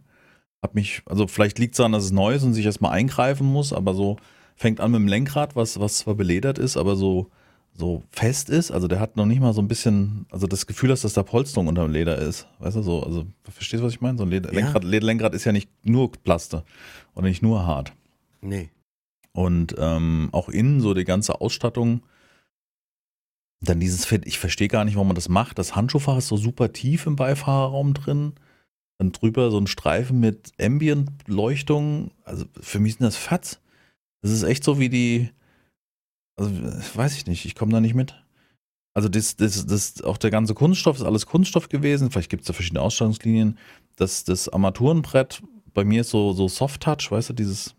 Hab 0.63 0.75
mich, 0.75 1.03
also 1.07 1.27
vielleicht 1.27 1.59
liegt 1.59 1.75
es 1.75 1.79
daran, 1.79 1.93
dass 1.93 2.05
es 2.05 2.13
neu 2.13 2.35
ist 2.35 2.45
und 2.45 2.55
sich 2.55 2.65
erstmal 2.65 2.93
eingreifen 2.93 3.47
muss, 3.47 3.73
aber 3.73 3.93
so 3.95 4.17
fängt 4.57 4.79
an 4.81 4.93
mit 4.93 5.01
dem 5.01 5.09
Lenkrad, 5.09 5.57
was, 5.57 5.81
was 5.81 5.99
zwar 5.99 6.15
beledert 6.15 6.59
ist, 6.59 6.77
aber 6.77 6.95
so, 6.97 7.29
so 7.77 8.03
fest 8.11 8.49
ist. 8.49 8.71
Also 8.71 8.89
der 8.89 9.01
hat 9.01 9.17
noch 9.17 9.27
nicht 9.27 9.41
mal 9.41 9.53
so 9.53 9.61
ein 9.61 9.69
bisschen, 9.69 10.27
also 10.31 10.47
das 10.47 10.67
Gefühl, 10.67 10.89
dass 10.89 11.03
das 11.03 11.13
da 11.13 11.23
Polsterung 11.23 11.67
unter 11.67 11.83
dem 11.83 11.93
Leder 11.93 12.17
ist. 12.17 12.47
Weißt 12.61 12.77
du 12.77 12.83
so, 12.83 13.03
also 13.03 13.27
verstehst 13.51 13.83
du, 13.83 13.87
was 13.87 13.93
ich 13.93 14.01
meine? 14.01 14.17
So 14.17 14.25
ein 14.25 14.31
Leder, 14.31 14.53
Ja. 14.53 14.61
Lenkrad, 14.61 14.85
Lederlenkrad 14.85 15.35
ist 15.35 15.45
ja 15.45 15.53
nicht 15.53 15.69
nur 15.85 16.11
Plaste 16.13 16.65
oder 17.15 17.27
nicht 17.27 17.43
nur 17.43 17.67
hart. 17.67 17.93
Nee. 18.41 18.71
Und 19.33 19.75
ähm, 19.79 20.29
auch 20.33 20.49
innen 20.49 20.81
so 20.81 20.95
die 20.95 21.05
ganze 21.05 21.41
Ausstattung. 21.41 22.03
Dann 23.61 23.81
dieses 23.81 24.05
Fett, 24.05 24.27
ich 24.27 24.39
verstehe 24.39 24.69
gar 24.69 24.85
nicht, 24.85 24.95
warum 24.95 25.09
man 25.09 25.15
das 25.17 25.29
macht. 25.29 25.59
Das 25.59 25.75
Handschuhfach 25.75 26.19
ist 26.19 26.29
so 26.29 26.37
super 26.37 26.73
tief 26.73 27.07
im 27.07 27.17
Beifahrerraum 27.17 27.95
drin. 27.95 28.35
Dann 28.99 29.11
drüber 29.11 29.51
so 29.51 29.59
ein 29.59 29.67
Streifen 29.67 30.21
mit 30.21 30.53
Ambient-Leuchtung. 30.61 32.13
Also 32.25 32.45
für 32.61 32.79
mich 32.79 32.95
sind 32.95 33.05
das 33.05 33.17
Fatz. 33.17 33.59
Das 34.23 34.31
ist 34.31 34.45
echt 34.45 34.63
so 34.63 34.79
wie 34.79 34.89
die, 34.89 35.31
also 36.37 36.51
weiß 36.95 37.17
ich 37.17 37.27
nicht, 37.27 37.45
ich 37.45 37.55
komme 37.55 37.73
da 37.73 37.81
nicht 37.81 37.95
mit. 37.95 38.23
Also 38.95 39.09
das, 39.09 39.37
das, 39.37 39.67
das, 39.67 40.03
auch 40.03 40.19
der 40.19 40.31
ganze 40.31 40.55
Kunststoff 40.55 40.97
ist 40.97 41.03
alles 41.03 41.27
Kunststoff 41.27 41.69
gewesen. 41.69 42.11
Vielleicht 42.11 42.31
gibt 42.31 42.43
es 42.43 42.47
da 42.47 42.53
verschiedene 42.53 42.81
Ausstattungslinien. 42.81 43.59
Das, 43.97 44.25
das 44.25 44.49
Armaturenbrett 44.49 45.43
bei 45.73 45.85
mir 45.85 46.03
ist 46.03 46.11
so, 46.11 46.33
so 46.33 46.47
Soft-Touch, 46.47 47.11
weißt 47.11 47.31
du, 47.31 47.33
dieses 47.33 47.75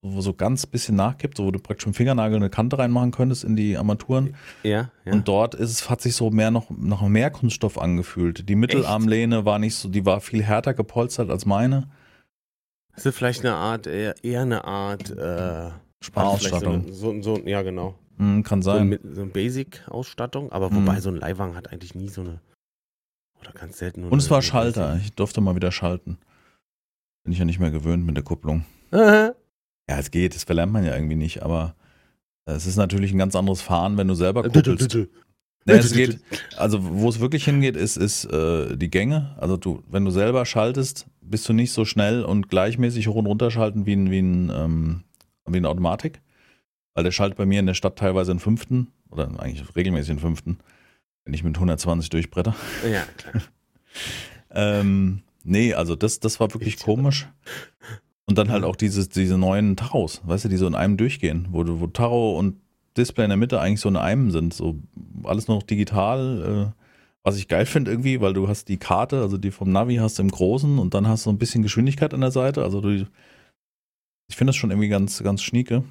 wo 0.00 0.20
so 0.20 0.32
ganz 0.32 0.64
bisschen 0.64 0.94
nachgibt, 0.94 1.36
so 1.36 1.44
wo 1.44 1.50
du 1.50 1.58
praktisch 1.58 1.86
mit 1.86 1.94
dem 1.94 1.96
Fingernagel 1.96 2.36
eine 2.36 2.50
Kante 2.50 2.78
reinmachen 2.78 3.10
könntest 3.10 3.42
in 3.42 3.56
die 3.56 3.76
Armaturen. 3.76 4.36
Ja, 4.62 4.90
ja. 5.04 5.12
Und 5.12 5.26
dort 5.26 5.54
ist 5.54 5.90
hat 5.90 6.00
sich 6.00 6.14
so 6.14 6.30
mehr 6.30 6.50
noch, 6.50 6.70
noch 6.70 7.06
mehr 7.08 7.30
Kunststoff 7.30 7.78
angefühlt. 7.78 8.48
Die 8.48 8.54
Mittelarmlehne 8.54 9.44
war 9.44 9.58
nicht 9.58 9.74
so, 9.74 9.88
die 9.88 10.06
war 10.06 10.20
viel 10.20 10.42
härter 10.42 10.74
gepolstert 10.74 11.30
als 11.30 11.46
meine. 11.46 11.90
ist 12.96 13.06
das 13.06 13.16
vielleicht 13.16 13.44
eine 13.44 13.56
Art, 13.56 13.88
eher, 13.88 14.14
eher 14.22 14.42
eine 14.42 14.64
Art, 14.64 15.10
äh, 15.10 15.70
Sparausstattung. 16.02 16.82
vielleicht 16.84 16.94
So, 16.96 17.10
eine- 17.10 17.22
so, 17.22 17.36
so, 17.36 17.42
ja, 17.46 17.62
genau. 17.62 17.94
Hm, 18.18 18.42
kann 18.42 18.62
So, 18.62 18.70
ein, 18.70 18.76
sein. 18.78 18.88
mit- 18.88 19.02
so 19.14 19.22
eine 19.22 19.30
Basic-Ausstattung, 19.30 20.50
aber 20.52 20.72
wobei 20.74 20.94
Mhm. 20.96 21.00
so 21.00 21.08
ein 21.10 21.16
Leihwagen 21.16 21.54
hat 21.56 21.72
eigentlich 21.72 21.94
nie 21.94 22.08
so 22.08 22.20
eine. 22.22 22.40
Oder 23.40 23.52
ganz 23.52 23.78
selten. 23.78 24.00
nur 24.02 24.12
Und 24.12 24.18
es 24.18 24.30
war 24.30 24.42
Schalter. 24.42 24.96
Ich 25.00 25.12
durfte 25.12 25.40
mal 25.40 25.54
wieder 25.54 25.70
schalten. 25.70 26.18
Bin 27.22 27.32
ich 27.32 27.38
ja 27.38 27.44
nicht 27.44 27.60
mehr 27.60 27.70
gewöhnt 27.70 28.04
mit 28.04 28.16
der 28.16 28.24
Kupplung. 28.24 28.64
Basic. 28.90 29.34
Ja, 29.90 29.98
es 29.98 30.10
geht, 30.10 30.34
das 30.34 30.44
verlernt 30.44 30.70
man 30.70 30.84
ja 30.84 30.94
irgendwie 30.94 31.16
nicht, 31.16 31.42
aber 31.42 31.74
es 32.44 32.66
ist 32.66 32.76
natürlich 32.76 33.10
ein 33.12 33.16
ganz 33.16 33.34
anderes 33.34 33.62
Fahren, 33.62 33.96
wenn 33.96 34.06
du 34.06 34.12
selber 34.14 34.42
kuppelst. 34.42 34.94
Nee, 35.64 35.72
es 35.72 35.92
geht, 35.94 36.20
also 36.58 36.78
wo 36.82 37.08
es 37.08 37.20
wirklich 37.20 37.46
hingeht, 37.46 37.74
ist, 37.74 37.96
ist 37.96 38.26
äh, 38.26 38.76
die 38.76 38.90
Gänge. 38.90 39.34
Also 39.38 39.56
du, 39.56 39.82
wenn 39.88 40.04
du 40.04 40.10
selber 40.10 40.44
schaltest, 40.44 41.06
bist 41.22 41.48
du 41.48 41.54
nicht 41.54 41.72
so 41.72 41.86
schnell 41.86 42.22
und 42.22 42.50
gleichmäßig 42.50 43.08
hoch 43.08 43.14
und 43.14 43.24
runter 43.24 43.50
schalten 43.50 43.86
wie 43.86 43.94
ein, 43.96 44.10
wie 44.10 44.18
ein, 44.18 44.50
ähm, 44.54 45.04
wie 45.52 45.56
eine 45.58 45.68
Automatik. 45.68 46.20
Weil 46.94 47.04
der 47.04 47.12
schaltet 47.12 47.38
bei 47.38 47.46
mir 47.46 47.60
in 47.60 47.66
der 47.66 47.74
Stadt 47.74 47.96
teilweise 47.96 48.32
in 48.32 48.38
fünften 48.40 48.88
oder 49.10 49.28
eigentlich 49.40 49.64
regelmäßig 49.76 50.10
in 50.12 50.18
fünften, 50.18 50.58
wenn 51.24 51.32
ich 51.34 51.44
mit 51.44 51.54
120 51.56 52.10
durchbretter. 52.10 52.54
Ja, 52.90 53.04
klar. 53.16 53.42
Ähm, 54.50 55.20
nee, 55.44 55.74
also 55.74 55.94
das, 55.94 56.20
das 56.20 56.40
war 56.40 56.52
wirklich 56.54 56.76
Ich- 56.76 56.82
komisch. 56.82 57.28
Und 58.26 58.36
dann 58.38 58.50
halt 58.50 58.64
auch 58.64 58.76
dieses, 58.76 59.08
diese 59.08 59.38
neuen 59.38 59.76
Taros, 59.76 60.20
weißt 60.24 60.44
du, 60.44 60.48
die 60.50 60.56
so 60.58 60.66
in 60.66 60.74
einem 60.74 60.96
durchgehen, 60.96 61.48
wo, 61.50 61.64
du- 61.64 61.80
wo 61.80 61.86
Taro 61.86 62.38
und 62.38 62.56
Display 62.96 63.24
in 63.24 63.30
der 63.30 63.36
Mitte 63.38 63.60
eigentlich 63.60 63.80
so 63.80 63.88
in 63.88 63.96
einem 63.96 64.30
sind. 64.30 64.52
So 64.52 64.78
alles 65.24 65.48
nur 65.48 65.58
noch 65.58 65.62
digital. 65.62 66.72
Äh, 66.74 66.82
was 67.22 67.36
ich 67.36 67.48
geil 67.48 67.66
finde 67.66 67.90
irgendwie, 67.90 68.20
weil 68.20 68.32
du 68.32 68.48
hast 68.48 68.68
die 68.68 68.76
Karte, 68.78 69.20
also 69.20 69.38
die 69.38 69.50
vom 69.50 69.70
Navi 69.70 69.96
hast 69.96 70.18
du 70.18 70.22
im 70.22 70.30
Großen 70.30 70.78
und 70.78 70.94
dann 70.94 71.08
hast 71.08 71.26
du 71.26 71.30
ein 71.30 71.38
bisschen 71.38 71.62
Geschwindigkeit 71.62 72.14
an 72.14 72.20
der 72.20 72.30
Seite. 72.30 72.62
Also 72.64 72.80
du, 72.80 73.06
ich 74.28 74.36
finde 74.36 74.50
das 74.50 74.56
schon 74.56 74.70
irgendwie 74.70 74.88
ganz, 74.88 75.22
ganz 75.22 75.42
schnieke. 75.42 75.82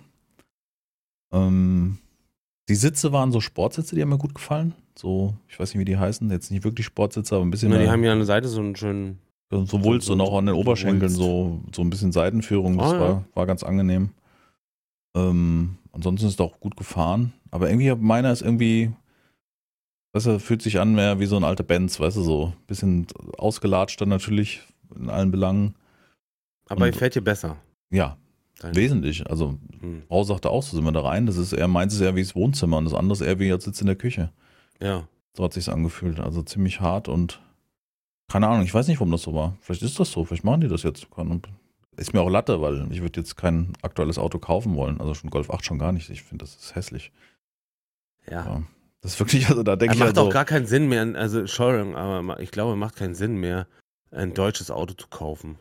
Ähm, 1.31 1.97
die 2.69 2.75
Sitze 2.75 3.11
waren 3.11 3.31
so 3.31 3.41
Sportsitze, 3.41 3.95
die 3.95 4.01
haben 4.01 4.09
mir 4.09 4.17
gut 4.17 4.35
gefallen. 4.35 4.73
So, 4.97 5.35
ich 5.47 5.59
weiß 5.59 5.73
nicht, 5.73 5.79
wie 5.79 5.85
die 5.85 5.97
heißen. 5.97 6.29
Jetzt 6.31 6.51
nicht 6.51 6.63
wirklich 6.63 6.85
Sportsitze, 6.85 7.35
aber 7.35 7.45
ein 7.45 7.51
bisschen 7.51 7.69
Na, 7.69 7.77
die 7.77 7.89
haben 7.89 8.03
ja 8.03 8.11
an 8.11 8.19
der 8.19 8.25
Seite 8.25 8.47
so 8.47 8.59
einen 8.59 8.75
schönen. 8.75 9.19
so 9.51 9.83
Wulst 9.83 10.07
so- 10.07 10.13
und 10.13 10.21
auch 10.21 10.37
an 10.37 10.45
den 10.47 10.55
Oberschenkeln 10.55 11.11
so, 11.11 11.61
so 11.73 11.81
ein 11.81 11.89
bisschen 11.89 12.11
Seitenführung. 12.11 12.77
Das 12.77 12.91
Ah, 12.91 12.95
ja. 12.95 12.99
war, 13.01 13.25
war 13.33 13.45
ganz 13.45 13.63
angenehm. 13.63 14.09
Ähm, 15.15 15.77
ansonsten 15.93 16.27
ist 16.27 16.39
er 16.39 16.45
auch 16.45 16.59
gut 16.59 16.75
gefahren. 16.77 17.33
Aber 17.51 17.69
irgendwie, 17.69 17.93
meiner 17.95 18.31
ist 18.31 18.41
irgendwie, 18.41 18.91
weißt 20.13 20.25
du, 20.25 20.39
fühlt 20.39 20.61
sich 20.61 20.79
an 20.79 20.95
mehr 20.95 21.19
wie 21.19 21.25
so 21.27 21.37
ein 21.37 21.43
alter 21.43 21.63
Benz, 21.63 21.99
weißt 21.99 22.17
du, 22.17 22.21
so. 22.23 22.53
Bisschen 22.67 23.07
ausgelatscht 23.37 24.01
dann 24.01 24.09
natürlich 24.09 24.61
in 24.95 25.09
allen 25.09 25.31
Belangen. 25.31 25.75
Aber 26.69 26.85
Und- 26.85 26.95
fällt 26.95 27.15
dir 27.15 27.21
besser. 27.23 27.55
Ja, 27.89 28.17
Dein- 28.59 28.75
wesentlich. 28.75 29.29
Also, 29.29 29.57
Hm. 29.79 30.03
Frau 30.07 30.23
sagte 30.23 30.49
auch, 30.49 30.63
so 30.63 30.75
sind 30.75 30.83
wir 30.85 30.91
da 30.91 31.01
rein. 31.01 31.25
Das 31.25 31.37
ist 31.37 31.53
eher, 31.53 31.67
meins 31.67 31.93
ist 31.93 32.01
eher 32.01 32.15
wie 32.15 32.23
das 32.23 32.35
Wohnzimmer 32.35 32.77
und 32.77 32.85
das 32.85 32.93
andere 32.93 33.13
ist 33.13 33.21
eher 33.21 33.39
wie 33.39 33.47
jetzt 33.47 33.65
sitzt 33.65 33.81
in 33.81 33.87
der 33.87 33.95
Küche. 33.95 34.31
Ja. 34.81 35.07
So 35.35 35.43
hat 35.43 35.53
sich's 35.53 35.69
angefühlt. 35.69 36.19
Also 36.19 36.41
ziemlich 36.41 36.81
hart 36.81 37.07
und 37.07 37.39
keine 38.29 38.47
Ahnung, 38.47 38.63
ich 38.63 38.73
weiß 38.73 38.87
nicht, 38.87 38.99
warum 38.99 39.11
das 39.11 39.21
so 39.21 39.33
war. 39.33 39.55
Vielleicht 39.61 39.83
ist 39.83 39.99
das 39.99 40.11
so, 40.11 40.25
vielleicht 40.25 40.43
machen 40.43 40.61
die 40.61 40.67
das 40.67 40.83
jetzt. 40.83 41.07
Ist 41.95 42.13
mir 42.13 42.21
auch 42.21 42.29
Latte, 42.29 42.61
weil 42.61 42.91
ich 42.91 43.01
würde 43.01 43.19
jetzt 43.19 43.37
kein 43.37 43.73
aktuelles 43.81 44.17
Auto 44.17 44.37
kaufen 44.39 44.75
wollen. 44.75 44.99
Also 44.99 45.13
schon 45.13 45.29
Golf 45.29 45.49
8 45.49 45.63
schon 45.65 45.79
gar 45.79 45.91
nicht. 45.91 46.09
Ich 46.09 46.23
finde, 46.23 46.43
das 46.43 46.55
ist 46.55 46.75
hässlich. 46.75 47.11
Ja. 48.29 48.45
Ja. 48.45 48.63
Das 49.01 49.13
ist 49.13 49.19
wirklich, 49.19 49.47
also 49.49 49.63
da 49.63 49.75
denke 49.75 49.93
ich 49.93 49.99
macht 49.99 50.07
halt 50.07 50.17
auch 50.17 50.29
gar 50.31 50.43
keinen 50.45 50.65
Sinn 50.65 50.89
mehr, 50.89 51.03
also 51.15 51.39
Entschuldigung, 51.39 51.95
aber 51.95 52.39
ich 52.39 52.51
glaube, 52.51 52.73
es 52.73 52.77
macht 52.77 52.95
keinen 52.95 53.15
Sinn 53.15 53.37
mehr, 53.37 53.67
ein 54.11 54.33
deutsches 54.33 54.71
Auto 54.71 54.93
zu 54.95 55.07
kaufen. 55.07 55.57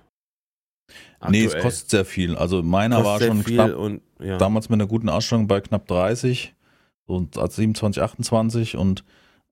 Nee, 1.28 1.40
es 1.40 1.46
Aktuell. 1.46 1.62
kostet 1.62 1.90
sehr 1.90 2.04
viel. 2.04 2.36
Also 2.36 2.62
meiner 2.62 3.04
war 3.04 3.20
schon 3.20 3.44
knapp, 3.44 3.74
und 3.76 4.00
ja. 4.20 4.38
damals 4.38 4.68
mit 4.68 4.80
einer 4.80 4.88
guten 4.88 5.08
Ausstattung 5.08 5.46
bei 5.48 5.60
knapp 5.60 5.86
30 5.86 6.54
und 7.06 7.38
als 7.38 7.56
27, 7.56 8.02
28 8.02 8.76
und 8.76 9.04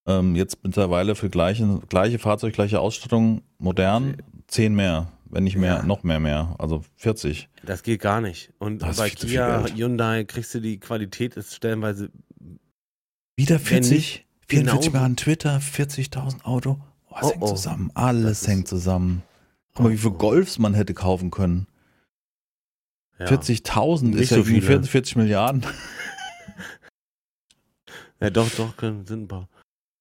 ähm, 0.06 0.36
jetzt 0.36 0.58
mittlerweile 0.62 1.14
für 1.14 1.30
gleiche, 1.30 1.80
gleiche 1.88 2.18
Fahrzeug, 2.18 2.52
gleiche 2.54 2.80
Ausstattung, 2.80 3.42
modern, 3.58 4.16
10 4.48 4.74
mehr, 4.74 5.08
wenn 5.30 5.44
nicht 5.44 5.56
mehr, 5.56 5.76
Ja. 5.76 5.82
noch 5.82 6.02
mehr 6.02 6.20
mehr, 6.20 6.54
also 6.58 6.82
40. 6.96 7.48
Das 7.64 7.82
geht 7.82 8.00
gar 8.00 8.20
nicht. 8.20 8.52
Und 8.58 8.82
Das 8.82 8.98
bei 8.98 9.08
Kia. 9.10 9.64
Hyundai 9.74 10.24
kriegst 10.24 10.54
du 10.54 10.60
die 10.60 10.78
Qualität 10.78 11.36
ist 11.36 11.54
stellenweise 11.54 12.10
Wieder 13.36 13.56
Wenn 13.56 13.82
40, 13.82 14.26
44 14.46 14.48
genauso- 14.48 14.90
Milliarden 14.90 15.16
Twitter, 15.16 15.58
40.000 15.60 16.44
Auto. 16.44 16.78
Oh, 17.10 17.14
es 17.20 17.24
Oh, 17.26 17.30
hängt 17.30 17.42
oh. 17.42 17.46
zusammen. 17.48 17.90
Alles 17.94 18.46
hängt 18.46 18.68
zusammen. 18.68 19.22
Guck 19.74 19.84
mal, 19.86 19.92
wie 19.92 19.98
viele. 19.98 20.12
Golfs 20.14 20.58
man 20.58 20.74
hätte 20.74 20.94
kaufen 20.94 21.30
können. 21.30 21.66
ja. 23.18 23.26
40.000 23.26 24.02
Nicht 24.04 24.20
ist 24.22 24.30
ja 24.30 24.36
so 24.36 24.42
irgendwie 24.42 24.60
viele. 24.60 24.66
40, 24.84 24.90
40 24.90 25.16
Milliarden. 25.16 25.64
Ja, 28.20 28.30
doch, 28.30 28.48
doch, 28.56 28.76
können, 28.76 29.04
sind 29.06 29.22
ein 29.24 29.28
paar. 29.28 29.48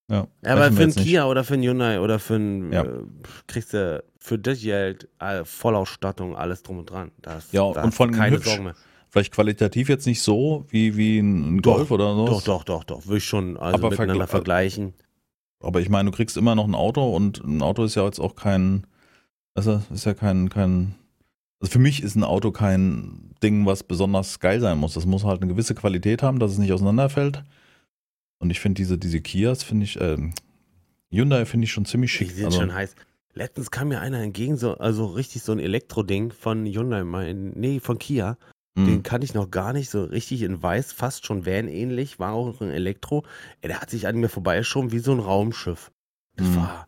Ja, 0.10 0.28
Ja, 0.44 0.54
aber 0.54 0.72
für 0.72 0.84
einen 0.84 0.88
nicht. 0.94 1.00
Kia 1.00 1.26
oder 1.26 1.44
für 1.44 1.56
einen 1.56 1.64
Hyundai 1.64 2.00
oder 2.00 2.20
für 2.20 2.36
einen, 2.36 2.72
Ja. 2.72 2.84
äh, 2.84 3.04
kriegst 3.48 3.74
du 3.74 4.04
für 4.20 4.38
das 4.38 4.62
Geld 4.62 5.10
äh, 5.20 5.44
Vollausstattung, 5.44 6.36
alles 6.36 6.64
drum 6.64 6.80
und 6.80 6.90
dran. 6.90 7.12
Das, 7.22 7.52
Ja, 7.52 7.72
da 7.74 7.84
und 7.84 8.00
allem 8.00 8.12
keine 8.14 8.36
hübsch. 8.36 8.46
Sorgen 8.48 8.66
mehr. 8.66 8.76
Vielleicht 9.10 9.34
qualitativ 9.34 9.90
jetzt 9.90 10.06
nicht 10.08 10.22
so 10.22 10.66
wie, 10.70 10.96
wie 10.98 11.20
ein 11.20 11.62
Doch, 11.62 11.78
Golf 11.78 11.92
oder 11.92 12.16
so. 12.16 12.26
Doch, 12.26 12.42
doch, 12.44 12.64
doch, 12.64 12.84
doch. 12.84 13.06
Würde 13.06 13.18
ich 13.18 13.26
schon 13.26 13.58
also 13.58 13.76
Aber 13.76 13.90
miteinander 13.90 14.26
vergl- 14.26 14.28
vergleichen. 14.28 14.94
Aber 15.62 15.82
ich 15.82 15.90
meine, 15.90 16.10
du 16.12 16.16
kriegst 16.16 16.36
immer 16.38 16.56
noch 16.56 16.66
ein 16.68 16.76
Auto 16.76 17.16
und 17.16 17.44
ein 17.44 17.62
Auto 17.62 17.84
ist 17.84 17.96
ja 17.96 18.04
jetzt 18.06 18.20
auch 18.20 18.36
kein, 18.36 18.86
also 19.54 19.82
ist 19.94 20.06
ja 20.06 20.14
kein, 20.14 20.50
kein, 20.50 20.96
also 21.60 21.72
für 21.72 21.80
mich 21.80 22.04
ist 22.04 22.16
ein 22.16 22.24
Auto 22.24 22.52
kein 22.52 23.36
Ding, 23.42 23.66
was 23.66 23.84
besonders 23.84 24.40
geil 24.40 24.60
sein 24.60 24.78
muss. 24.78 24.94
Das 24.94 25.06
muss 25.06 25.24
halt 25.24 25.42
eine 25.42 25.52
gewisse 25.52 25.76
Qualität 25.76 26.24
haben, 26.24 26.40
dass 26.40 26.52
es 26.52 26.58
nicht 26.58 26.74
auseinanderfällt. 26.74 27.44
Und 28.40 28.50
ich 28.50 28.60
finde 28.60 28.76
diese, 28.82 28.98
diese 28.98 29.22
Kias, 29.22 29.64
finde 29.64 29.86
ich, 29.86 30.00
ähm, 30.02 30.34
Hyundai 31.12 31.46
finde 31.46 31.66
ich 31.66 31.72
schon 31.72 31.86
ziemlich 31.86 32.12
schick. 32.12 32.30
Die 32.30 32.34
sind 32.34 32.46
also, 32.46 32.60
schon 32.60 32.74
heiß. 32.74 32.96
Letztens 33.34 33.72
kam 33.72 33.88
mir 33.88 34.00
einer 34.02 34.20
entgegen, 34.22 34.58
so, 34.58 34.78
also 34.78 35.06
richtig 35.08 35.44
so 35.44 35.52
ein 35.54 35.60
Elektro-Ding 35.60 36.32
von 36.32 36.66
Hyundai, 36.66 37.04
mein, 37.04 37.52
nee, 37.56 37.80
von 37.80 37.98
Kia. 37.98 38.38
mh, 38.76 38.86
Den 38.86 39.04
kann 39.04 39.22
ich 39.22 39.34
noch 39.34 39.50
gar 39.50 39.74
nicht 39.74 39.90
so 39.90 40.04
richtig 40.04 40.42
in 40.44 40.62
weiß, 40.62 40.92
fast 40.94 41.26
schon 41.26 41.46
Van-ähnlich, 41.46 42.20
war 42.20 42.34
auch 42.34 42.60
ein 42.62 42.70
Elektro. 42.70 43.24
Ey, 43.62 43.70
der 43.70 43.82
hat 43.82 43.90
sich 43.90 44.08
an 44.08 44.18
mir 44.18 44.30
vorbeigeschoben 44.30 44.92
wie 44.92 45.00
so 45.00 45.14
ein 45.14 45.20
Raumschiff. 45.20 45.92
Das 46.36 46.48
Mhm. 46.48 46.56
war, 46.58 46.88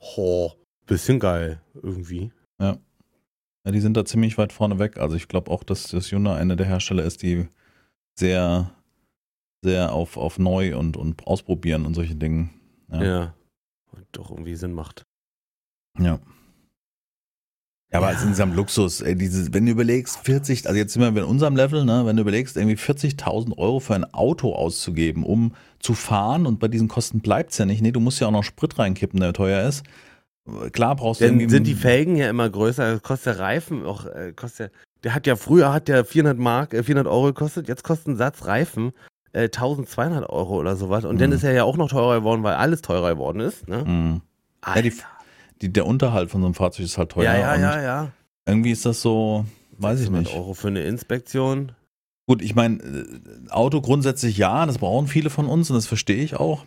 ho, 0.00 0.52
bisschen 0.90 1.20
geil, 1.20 1.60
irgendwie. 1.74 2.30
ja, 2.60 2.76
die 3.66 3.80
sind 3.80 3.96
da 3.96 4.04
ziemlich 4.04 4.36
weit 4.38 4.52
vorne 4.52 4.78
weg. 4.78 4.98
Also 4.98 5.16
ich 5.16 5.28
glaube 5.28 5.50
auch, 5.50 5.62
dass 5.64 5.88
das 5.88 6.10
Hyundai 6.10 6.34
einer 6.36 6.56
der 6.56 6.66
Hersteller 6.66 7.04
ist, 7.04 7.22
die 7.22 7.48
sehr, 8.18 8.70
sehr 9.62 9.92
auf, 9.92 10.16
auf 10.16 10.38
neu 10.38 10.76
und, 10.76 10.96
und 10.96 11.26
ausprobieren 11.26 11.86
und 11.86 11.94
solche 11.94 12.16
Dinge. 12.16 12.50
Ja. 12.90 13.02
Ja. 13.02 13.34
Und 13.92 14.04
doch 14.12 14.30
irgendwie 14.30 14.56
Sinn 14.56 14.72
macht. 14.72 15.04
Ja. 15.98 16.18
Ja, 17.92 17.98
aber 17.98 18.12
Ja. 18.12 18.20
insgesamt 18.20 18.54
Luxus, 18.54 19.00
ey, 19.00 19.16
dieses, 19.16 19.52
wenn 19.52 19.66
du 19.66 19.72
überlegst, 19.72 20.18
40, 20.24 20.66
also 20.66 20.78
jetzt 20.78 20.92
sind 20.92 21.02
wir 21.02 21.08
in 21.08 21.28
unserem 21.28 21.56
Level, 21.56 21.84
ne, 21.84 22.06
wenn 22.06 22.14
du 22.16 22.22
überlegst, 22.22 22.56
irgendwie 22.56 22.76
40.000 22.76 23.58
Euro 23.58 23.80
für 23.80 23.94
ein 23.96 24.04
Auto 24.14 24.54
auszugeben, 24.54 25.24
um 25.24 25.54
zu 25.80 25.94
fahren 25.94 26.46
und 26.46 26.60
bei 26.60 26.68
diesen 26.68 26.86
Kosten 26.88 27.20
bleibt's 27.20 27.58
ja 27.58 27.66
nicht, 27.66 27.82
nee, 27.82 27.90
du 27.90 27.98
musst 28.00 28.20
ja 28.20 28.28
auch 28.28 28.32
noch 28.32 28.44
Sprit 28.44 28.78
reinkippen, 28.78 29.18
der 29.20 29.32
teuer 29.32 29.68
ist. 29.68 29.84
Klar 30.72 30.96
brauchst 30.96 31.20
du 31.20 31.26
Dann 31.26 31.48
sind 31.48 31.66
die 31.66 31.74
Felgen 31.74 32.16
ja 32.16 32.28
immer 32.30 32.48
größer, 32.48 33.00
kostet 33.00 33.36
der 33.36 33.40
Reifen 33.40 33.84
auch, 33.86 34.06
äh, 34.06 34.32
kostet 34.34 34.58
der, 34.60 34.70
der 35.04 35.14
hat 35.14 35.26
ja 35.26 35.36
früher 35.36 35.72
hat 35.72 35.88
der 35.88 36.04
400 36.04 36.38
Mark, 36.38 36.74
äh, 36.74 36.82
400 36.82 37.06
Euro 37.06 37.26
gekostet, 37.26 37.68
jetzt 37.68 37.84
kostet 37.84 38.08
ein 38.08 38.16
Satz 38.16 38.46
Reifen 38.46 38.92
äh, 39.32 39.44
1200 39.48 40.28
Euro 40.28 40.58
oder 40.58 40.76
sowas. 40.76 41.04
Und 41.04 41.20
dann 41.20 41.30
Mhm. 41.30 41.36
ist 41.36 41.44
er 41.44 41.52
ja 41.52 41.64
auch 41.64 41.76
noch 41.76 41.88
teurer 41.88 42.18
geworden, 42.20 42.42
weil 42.42 42.54
alles 42.54 42.82
teurer 42.82 43.14
geworden 43.14 43.40
ist, 43.40 43.68
ne? 43.68 43.84
Mhm. 43.84 44.20
Ja, 44.66 44.82
die, 44.82 44.92
die, 45.62 45.72
der 45.72 45.86
Unterhalt 45.86 46.30
von 46.30 46.40
so 46.40 46.46
einem 46.46 46.54
Fahrzeug 46.54 46.84
ist 46.84 46.98
halt 46.98 47.10
teuer. 47.12 47.24
ja, 47.24 47.36
ja, 47.38 47.56
ja, 47.56 47.82
ja. 47.82 48.12
Irgendwie 48.46 48.72
ist 48.72 48.84
das 48.86 49.00
so, 49.00 49.44
weiß 49.78 50.00
ich 50.00 50.06
600 50.06 50.24
nicht. 50.24 50.34
Euro 50.36 50.54
für 50.54 50.68
eine 50.68 50.82
Inspektion. 50.82 51.72
Gut, 52.26 52.42
ich 52.42 52.54
meine, 52.54 52.76
äh, 52.78 53.50
Auto 53.50 53.80
grundsätzlich 53.80 54.36
ja, 54.36 54.66
das 54.66 54.78
brauchen 54.78 55.06
viele 55.06 55.30
von 55.30 55.46
uns 55.46 55.70
und 55.70 55.76
das 55.76 55.86
verstehe 55.86 56.22
ich 56.22 56.36
auch. 56.36 56.64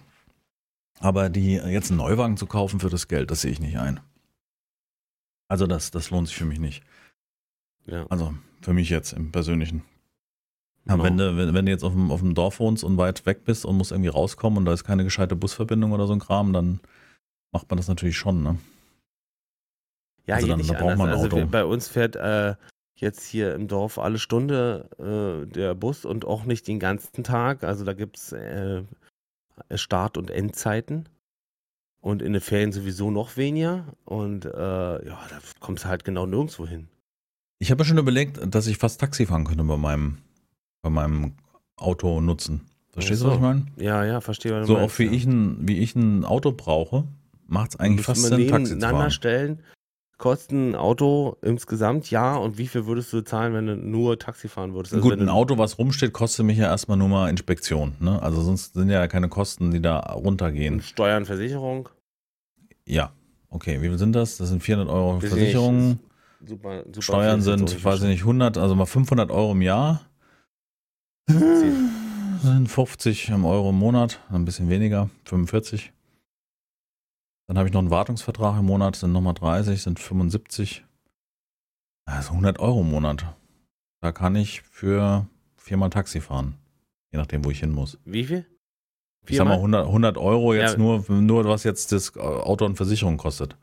Aber 1.04 1.30
die 1.30 1.56
äh, 1.58 1.68
jetzt 1.68 1.92
einen 1.92 1.98
Neuwagen 1.98 2.38
zu 2.38 2.46
kaufen 2.48 2.80
für 2.80 2.90
das 2.90 3.08
Geld, 3.10 3.30
das 3.30 3.42
sehe 3.42 3.52
ich 3.52 3.60
nicht 3.60 3.78
ein. 3.78 4.00
Also 5.50 5.68
das, 5.68 5.92
das 5.92 6.10
lohnt 6.10 6.28
sich 6.30 6.38
für 6.38 6.46
mich 6.46 6.60
nicht. 6.60 6.82
Ja. 7.86 8.06
Also 8.08 8.34
für 8.62 8.74
mich 8.74 8.90
jetzt 8.90 9.12
im 9.14 9.32
Persönlichen. 9.32 9.84
Ja, 10.86 10.94
Genau. 10.96 11.04
wenn, 11.04 11.18
du, 11.18 11.38
wenn, 11.38 11.54
wenn 11.54 11.66
du 11.66 11.72
jetzt 11.72 11.84
auf 11.84 11.92
dem, 11.94 12.10
auf 12.12 12.22
dem 12.22 12.34
Dorf 12.36 12.60
wohnst 12.60 12.84
und 12.84 12.98
weit 12.98 13.26
weg 13.26 13.44
bist 13.44 13.66
und 13.66 13.78
musst 13.78 13.92
irgendwie 13.92 14.10
rauskommen 14.10 14.58
und 14.60 14.66
da 14.66 14.74
ist 14.74 14.84
keine 14.86 15.04
gescheite 15.04 15.36
Busverbindung 15.36 15.92
oder 15.92 16.08
so 16.08 16.14
ein 16.14 16.20
Kram, 16.20 16.54
dann 16.54 16.80
macht 17.52 17.70
man 17.70 17.78
das 17.78 17.88
natürlich 17.90 18.18
schon, 18.18 18.42
ne? 18.42 18.58
Ja, 20.26 20.36
Also 20.36 20.48
dann- 20.48 20.58
nicht 20.60 20.70
da 20.70 20.74
braucht 20.76 20.84
anders. 20.94 20.98
man 21.00 21.08
ein 21.10 21.14
also 21.16 21.26
Auto. 21.28 21.36
wir, 21.38 21.46
bei 21.48 21.66
uns 21.66 21.88
fährt 21.90 22.16
äh, 22.16 22.56
jetzt 22.96 23.24
hier 23.26 23.54
im 23.56 23.68
Dorf 23.68 24.00
alle 24.00 24.20
Stunde 24.20 24.90
äh, 25.00 25.46
der 25.52 25.76
Bus 25.76 26.06
und 26.06 26.24
auch 26.26 26.46
nicht 26.46 26.66
den 26.68 26.80
ganzen 26.80 27.24
Tag. 27.26 27.64
Also 27.66 27.84
da 27.84 27.92
gibt 27.94 28.18
es 28.18 28.32
äh, 28.32 28.84
Start- 29.76 30.18
und 30.18 30.30
Endzeiten. 30.30 31.10
Und 32.02 32.22
in 32.22 32.34
den 32.34 32.42
Ferien 32.42 32.74
sowieso 32.74 33.12
noch 33.12 33.38
weniger. 33.38 33.86
Und 34.04 34.46
äh, 34.46 34.50
ja, 34.50 35.20
da 35.30 35.40
kommst 35.62 35.86
du 35.86 35.88
halt 35.88 36.04
genau 36.04 36.26
nirgendwo 36.26 36.68
hin. 36.68 36.90
Ich 37.60 37.72
habe 37.72 37.82
ja 37.82 37.86
schon 37.86 37.98
überlegt, 37.98 38.40
dass 38.54 38.68
ich 38.68 38.78
fast 38.78 39.00
Taxi 39.00 39.26
fahren 39.26 39.46
könnte 39.46 39.64
bei 39.64 39.78
meinem, 39.78 40.18
bei 40.82 40.90
meinem 40.90 41.36
Auto 41.78 42.20
nutzen. 42.20 42.62
Verstehst 42.92 43.22
du, 43.24 43.28
was 43.28 43.36
ich 43.36 43.42
meine? 43.42 43.66
Ja, 43.78 44.04
ja, 44.04 44.22
verstehe. 44.22 44.52
was 44.52 44.68
So 44.68 44.74
meinst, 44.74 44.94
auch 44.96 45.00
wie 45.00 45.06
ja. 45.06 45.12
ich 45.14 45.26
ein, 45.26 45.68
wie 45.68 45.80
ich 45.80 45.96
ein 45.96 46.26
Auto 46.26 46.52
brauche, 46.52 47.06
macht 47.48 47.72
es 47.72 47.80
eigentlich 47.80 48.06
fast 48.06 48.24
Sinn, 48.24 48.50
Taxi 48.50 48.78
zu 48.78 48.88
fahren. 48.88 49.12
stellen. 49.12 49.64
Kosten 50.18 50.72
ein 50.72 50.76
Auto 50.76 51.38
insgesamt, 51.42 52.10
ja. 52.12 52.36
Und 52.36 52.58
wie 52.58 52.68
viel 52.68 52.86
würdest 52.86 53.12
du 53.14 53.22
zahlen, 53.22 53.54
wenn 53.54 53.68
du 53.68 53.76
nur 53.76 54.18
Taxi 54.18 54.48
fahren 54.48 54.74
würdest? 54.74 54.94
Also 54.94 55.08
Gut, 55.08 55.20
ein 55.20 55.30
Auto, 55.30 55.58
was 55.58 55.78
rumsteht, 55.78 56.14
kostet 56.14 56.46
mich 56.46 56.58
ja 56.58 56.66
erstmal 56.66 56.98
nur 56.98 57.10
mal 57.10 57.30
Inspektion. 57.30 57.96
Ne? 58.00 58.22
Also 58.22 58.42
sonst 58.42 58.74
sind 58.74 58.90
ja 58.90 59.08
keine 59.08 59.28
Kosten, 59.30 59.72
die 59.72 59.82
da 59.82 60.00
runtergehen. 60.00 60.82
Steuern, 60.82 61.26
Versicherung. 61.26 61.90
Ja, 62.86 63.12
okay, 63.50 63.82
wie 63.82 63.90
viel 63.90 63.98
sind 63.98 64.14
das? 64.14 64.38
Das 64.38 64.50
sind 64.50 64.62
400 64.62 64.94
Euro 64.94 65.20
ich 65.22 65.30
Versicherung. 65.30 66.00
Super, 66.46 66.84
super 66.86 67.02
Steuern 67.02 67.42
sind, 67.42 67.76
auch 67.76 67.84
weiß 67.84 68.02
ich 68.04 68.10
nicht, 68.10 68.22
100, 68.22 68.58
also 68.58 68.76
mal 68.76 68.86
500 68.86 69.32
Euro 69.32 69.54
im 69.54 69.62
Jahr. 69.62 70.02
Sind 71.28 72.68
50 72.68 73.30
im 73.30 73.46
Euro 73.46 73.70
im 73.70 73.78
Monat, 73.78 74.20
ein 74.30 74.44
bisschen 74.44 74.70
weniger, 74.70 75.10
45. 75.26 75.94
Dann 77.48 77.58
habe 77.58 77.68
ich 77.68 77.74
noch 77.74 77.82
einen 77.82 77.92
Wartungsvertrag 77.92 78.58
im 78.60 78.66
Monat, 78.66 78.96
sind 78.96 79.12
nochmal 79.12 79.34
30, 79.34 79.82
sind 79.82 80.00
75. 80.00 80.86
Also 82.06 82.32
100 82.32 82.60
Euro 82.60 82.82
im 82.82 82.90
Monat. 82.92 83.26
Da 84.02 84.12
kann 84.12 84.36
ich 84.36 84.62
für 84.62 85.28
viermal 85.58 85.90
Taxi 85.90 86.22
fahren. 86.22 86.56
Je 87.12 87.18
nachdem, 87.20 87.46
wo 87.46 87.52
ich 87.52 87.60
hin 87.60 87.72
muss. 87.72 87.98
Wie 88.06 88.24
viel? 88.26 88.46
Ich 89.28 89.38
sag 89.38 89.46
mal 89.46 89.52
Viermal? 89.60 89.84
100, 89.84 89.86
100 89.88 90.18
Euro 90.18 90.54
jetzt 90.54 90.74
Ja. 90.74 90.78
nur, 90.78 91.06
nur, 91.10 91.46
was 91.46 91.64
jetzt 91.64 91.92
das 91.92 92.18
Auto 92.18 92.66
und 92.66 92.76
Versicherung 92.76 93.18
kostet. 93.18 93.56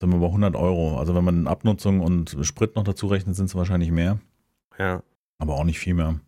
Sind 0.00 0.10
wir 0.10 0.18
bei 0.18 0.26
100 0.26 0.54
Euro. 0.56 0.98
Also 0.98 1.14
wenn 1.14 1.24
man 1.24 1.46
Abnutzung 1.46 2.00
und 2.00 2.36
Sprit 2.42 2.76
noch 2.76 2.84
dazu 2.84 3.06
rechnet, 3.06 3.36
sind 3.36 3.46
es 3.46 3.54
wahrscheinlich 3.54 3.90
mehr. 3.90 4.20
Ja. 4.78 5.02
Aber 5.38 5.54
auch 5.54 5.64
nicht 5.64 5.78
viel 5.78 5.94
mehr. 5.94 6.20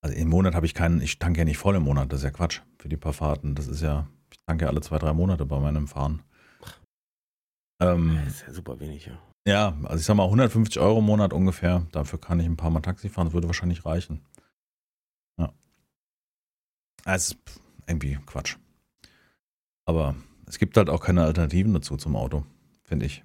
Also 0.00 0.16
im 0.16 0.28
Monat 0.28 0.54
habe 0.54 0.66
ich 0.66 0.74
keinen, 0.74 1.00
ich 1.00 1.18
tanke 1.18 1.40
ja 1.40 1.44
nicht 1.44 1.58
voll 1.58 1.74
im 1.76 1.82
Monat, 1.82 2.12
das 2.12 2.20
ist 2.20 2.24
ja 2.24 2.30
Quatsch 2.30 2.60
für 2.78 2.88
die 2.88 2.96
paar 2.96 3.12
Fahrten. 3.12 3.54
Das 3.54 3.66
ist 3.66 3.80
ja, 3.82 4.06
tanke 4.46 4.64
ja 4.64 4.70
alle 4.70 4.80
zwei, 4.80 4.98
drei 4.98 5.12
Monate 5.12 5.44
bei 5.44 5.58
meinem 5.58 5.88
Fahren. 5.88 6.22
Ähm, 7.80 8.18
Das 8.24 8.34
ist 8.34 8.46
ja 8.46 8.52
super 8.52 8.80
wenig, 8.80 9.06
ja. 9.06 9.18
ja, 9.46 9.76
also 9.84 9.96
ich 9.96 10.04
sag 10.06 10.16
mal 10.16 10.24
150 10.24 10.80
Euro 10.80 11.00
im 11.00 11.04
Monat 11.04 11.32
ungefähr. 11.32 11.86
Dafür 11.92 12.20
kann 12.20 12.40
ich 12.40 12.46
ein 12.46 12.56
paar 12.56 12.70
Mal 12.70 12.80
Taxi 12.80 13.08
fahren, 13.08 13.26
das 13.26 13.34
würde 13.34 13.48
wahrscheinlich 13.48 13.84
reichen. 13.84 14.24
Ja. 15.38 15.52
Es 17.04 17.28
ist 17.32 17.38
irgendwie 17.86 18.18
Quatsch. 18.26 18.56
Aber 19.84 20.14
es 20.46 20.58
gibt 20.58 20.76
halt 20.76 20.88
auch 20.90 21.00
keine 21.00 21.22
Alternativen 21.24 21.74
dazu 21.74 21.96
zum 21.96 22.16
Auto, 22.16 22.44
finde 22.84 23.06
ich. 23.06 23.24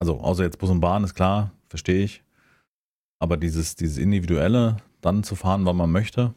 Also 0.00 0.20
außer 0.20 0.44
jetzt 0.44 0.58
Bus 0.58 0.70
und 0.70 0.80
Bahn 0.80 1.02
ist 1.04 1.14
klar, 1.14 1.50
verstehe 1.68 2.04
ich. 2.04 2.22
Aber 3.20 3.36
dieses, 3.36 3.74
dieses 3.74 3.98
individuelle, 3.98 4.76
dann 5.00 5.24
zu 5.24 5.34
fahren, 5.34 5.64
wann 5.66 5.76
man 5.76 5.90
möchte, 5.90 6.34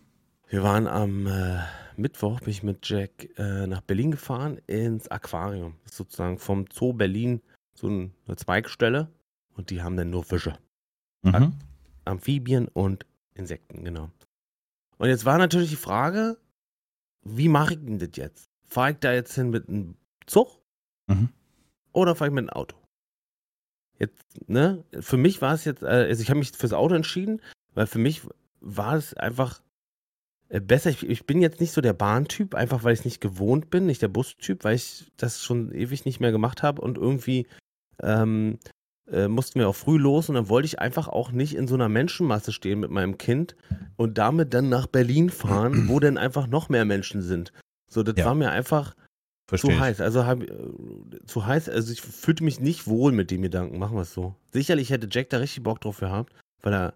Wir 0.49 0.63
waren 0.63 0.87
am 0.87 1.27
äh, 1.27 1.59
Mittwoch, 2.01 2.39
bin 2.41 2.49
ich 2.49 2.63
mit 2.63 2.87
Jack 2.89 3.29
äh, 3.37 3.67
nach 3.67 3.81
Berlin 3.81 4.11
gefahren, 4.11 4.59
ins 4.67 5.07
Aquarium. 5.09 5.75
Das 5.83 5.93
ist 5.93 5.97
sozusagen 5.97 6.37
vom 6.39 6.65
Zoo 6.71 6.93
Berlin 6.93 7.41
so 7.73 7.87
ein- 7.87 8.13
eine 8.27 8.35
Zweigstelle. 8.37 9.07
Und 9.55 9.69
die 9.69 9.81
haben 9.81 9.97
dann 9.97 10.09
nur 10.09 10.23
Fische. 10.23 10.57
mhm. 11.23 11.53
Amphibien 12.05 12.67
und 12.69 13.05
Insekten, 13.35 13.83
genau. 13.83 14.09
Und 14.97 15.09
jetzt 15.09 15.23
war 15.25 15.37
natürlich 15.37 15.69
die 15.69 15.75
Frage, 15.75 16.37
wie 17.23 17.47
mache 17.47 17.73
ich 17.75 17.79
denn 17.79 17.99
das 17.99 18.09
jetzt? 18.15 18.49
Fahre 18.67 18.91
ich 18.91 18.97
da 18.99 19.13
jetzt 19.13 19.35
hin 19.35 19.49
mit 19.51 19.69
einem 19.69 19.95
Zug 20.25 20.59
Mhm. 21.07 21.29
oder 21.93 22.15
fahre 22.15 22.29
ich 22.29 22.33
mit 22.33 22.43
einem 22.43 22.49
Auto? 22.49 22.75
Jetzt, 23.99 24.49
ne? 24.49 24.83
Für 24.99 25.17
mich 25.17 25.41
war 25.41 25.53
es 25.53 25.63
jetzt, 25.65 25.83
äh, 25.83 25.87
also 25.87 26.23
ich 26.23 26.29
habe 26.29 26.39
mich 26.39 26.51
fürs 26.53 26.73
Auto 26.73 26.95
entschieden, 26.95 27.39
weil 27.75 27.85
für 27.87 27.99
mich 27.99 28.21
war 28.59 28.95
es 28.95 29.13
einfach 29.13 29.61
besser. 30.59 30.89
Ich, 30.89 31.07
ich 31.07 31.25
bin 31.25 31.41
jetzt 31.41 31.61
nicht 31.61 31.71
so 31.71 31.81
der 31.81 31.93
Bahntyp, 31.93 32.55
einfach 32.55 32.83
weil 32.83 32.93
ich 32.93 32.99
es 32.99 33.05
nicht 33.05 33.21
gewohnt 33.21 33.69
bin, 33.69 33.85
nicht 33.85 34.01
der 34.01 34.07
Bustyp, 34.09 34.63
weil 34.63 34.75
ich 34.75 35.11
das 35.17 35.41
schon 35.41 35.71
ewig 35.73 36.05
nicht 36.05 36.19
mehr 36.19 36.31
gemacht 36.31 36.61
habe 36.63 36.81
und 36.81 36.97
irgendwie 36.97 37.47
ähm, 38.03 38.57
äh, 39.09 39.27
mussten 39.27 39.59
wir 39.59 39.69
auch 39.69 39.75
früh 39.75 39.97
los 39.97 40.29
und 40.29 40.35
dann 40.35 40.49
wollte 40.49 40.65
ich 40.65 40.79
einfach 40.79 41.07
auch 41.07 41.31
nicht 41.31 41.55
in 41.55 41.67
so 41.67 41.75
einer 41.75 41.89
Menschenmasse 41.89 42.51
stehen 42.51 42.79
mit 42.79 42.91
meinem 42.91 43.17
Kind 43.17 43.55
und 43.97 44.17
damit 44.17 44.53
dann 44.53 44.69
nach 44.69 44.87
Berlin 44.87 45.29
fahren, 45.29 45.87
wo 45.87 45.99
dann 45.99 46.17
einfach 46.17 46.47
noch 46.47 46.69
mehr 46.69 46.85
Menschen 46.85 47.21
sind. 47.21 47.51
So, 47.89 48.03
das 48.03 48.15
Ja. 48.17 48.25
war 48.25 48.35
mir 48.35 48.51
einfach 48.51 48.95
verstehe 49.47 49.71
zu 49.71 49.75
ich. 49.75 49.81
heiß. 49.81 50.01
Also 50.01 50.25
hab, 50.25 50.41
äh, 50.41 50.49
zu 51.25 51.45
heiß, 51.45 51.69
also 51.69 51.91
ich 51.91 52.01
fühlte 52.01 52.43
mich 52.43 52.59
nicht 52.59 52.87
wohl 52.87 53.11
mit 53.11 53.31
dem 53.31 53.41
Gedanken, 53.41 53.79
machen 53.79 53.95
wir 53.97 54.01
es 54.03 54.13
so. 54.13 54.35
Sicherlich 54.51 54.89
hätte 54.89 55.07
Jack 55.11 55.29
da 55.29 55.37
richtig 55.37 55.63
Bock 55.63 55.81
drauf 55.81 55.99
gehabt, 55.99 56.33
weil 56.61 56.73
er 56.73 56.93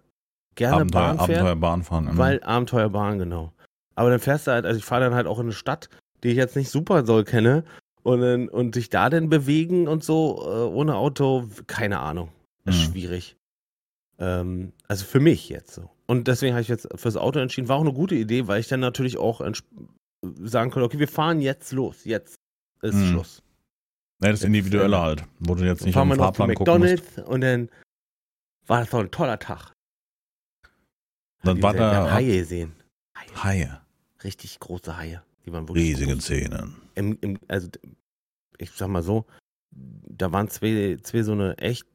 gerne 0.55 0.75
Abenteuer, 0.77 1.01
Bahn 1.01 1.17
fährt. 1.17 1.29
Abenteuer 1.41 1.55
Bahn 1.55 1.83
fahren. 1.83 2.05
mhm. 2.05 2.17
Weil 2.17 2.43
Abenteuerbahn, 2.43 3.19
genau. 3.19 3.53
Aber 3.95 4.09
dann 4.09 4.19
fährst 4.19 4.47
du 4.47 4.51
halt, 4.51 4.65
also 4.65 4.77
ich 4.77 4.85
fahre 4.85 5.01
dann 5.05 5.13
halt 5.15 5.27
auch 5.27 5.39
in 5.39 5.45
eine 5.45 5.53
Stadt, 5.53 5.89
die 6.23 6.29
ich 6.29 6.35
jetzt 6.37 6.55
nicht 6.55 6.69
super 6.69 7.03
doll 7.03 7.23
kenne. 7.23 7.63
Und, 8.03 8.21
dann, 8.21 8.49
und 8.49 8.75
dich 8.75 8.89
da 8.91 9.09
dann 9.09 9.29
bewegen 9.29 9.87
und 9.87 10.03
so 10.03 10.43
äh, 10.45 10.73
ohne 10.75 10.95
Auto, 10.95 11.47
keine 11.65 11.99
Ahnung. 12.01 12.29
Ist 12.65 12.77
Mhm. 12.77 12.91
schwierig. 12.91 13.35
Ähm, 14.19 14.73
also 14.87 15.05
für 15.05 15.19
mich 15.19 15.49
jetzt 15.49 15.73
so. 15.73 15.89
Und 16.05 16.27
deswegen 16.27 16.53
habe 16.53 16.61
ich 16.61 16.67
jetzt 16.67 16.87
fürs 16.95 17.17
Auto 17.17 17.39
entschieden. 17.39 17.67
War 17.67 17.77
auch 17.77 17.81
eine 17.81 17.93
gute 17.93 18.13
Idee, 18.13 18.47
weil 18.47 18.59
ich 18.59 18.67
dann 18.67 18.79
natürlich 18.79 19.17
auch 19.17 19.41
sagen 20.43 20.69
konnte, 20.71 20.85
okay, 20.85 20.99
wir 20.99 21.07
fahren 21.07 21.41
jetzt 21.41 21.71
los. 21.71 22.05
Jetzt 22.05 22.35
ist 22.83 22.93
Mhm. 22.95 23.07
Schluss. 23.11 23.41
Nee, 24.21 24.29
das 24.31 24.43
Individuelle 24.43 24.99
halt, 24.99 25.23
wo 25.39 25.55
du 25.55 25.65
jetzt 25.65 25.83
nicht 25.83 25.93
fahren 25.95 26.11
am 26.11 26.17
Fahrplan 26.17 26.53
gucken 26.53 26.79
musst. 26.79 26.93
McDonalds 26.93 27.29
und 27.29 27.41
dann 27.41 27.69
war 28.67 28.79
das 28.81 28.91
doch 28.91 28.99
ein 28.99 29.11
toller 29.11 29.39
Tag. 29.39 29.73
Dann 31.45 31.61
war 31.63 31.73
da- 31.73 32.11
Haie 32.11 32.37
gesehen. 32.39 32.73
Haie. 33.43 33.81
richtig 34.23 34.59
große 34.59 34.97
Haie. 34.97 35.21
Die 35.45 35.51
waren 35.51 35.67
wirklich 35.67 35.85
Riesige 35.85 36.13
groß. 36.13 36.25
Zähne. 36.25 36.73
Im, 36.95 37.17
im, 37.21 37.39
also, 37.47 37.67
ich 38.57 38.71
sag 38.71 38.87
mal 38.87 39.03
so, 39.03 39.25
da 39.71 40.31
waren 40.31 40.47
zwei, 40.49 40.97
zwei 41.03 41.21
so 41.23 41.33
eine 41.33 41.57
echt 41.57 41.85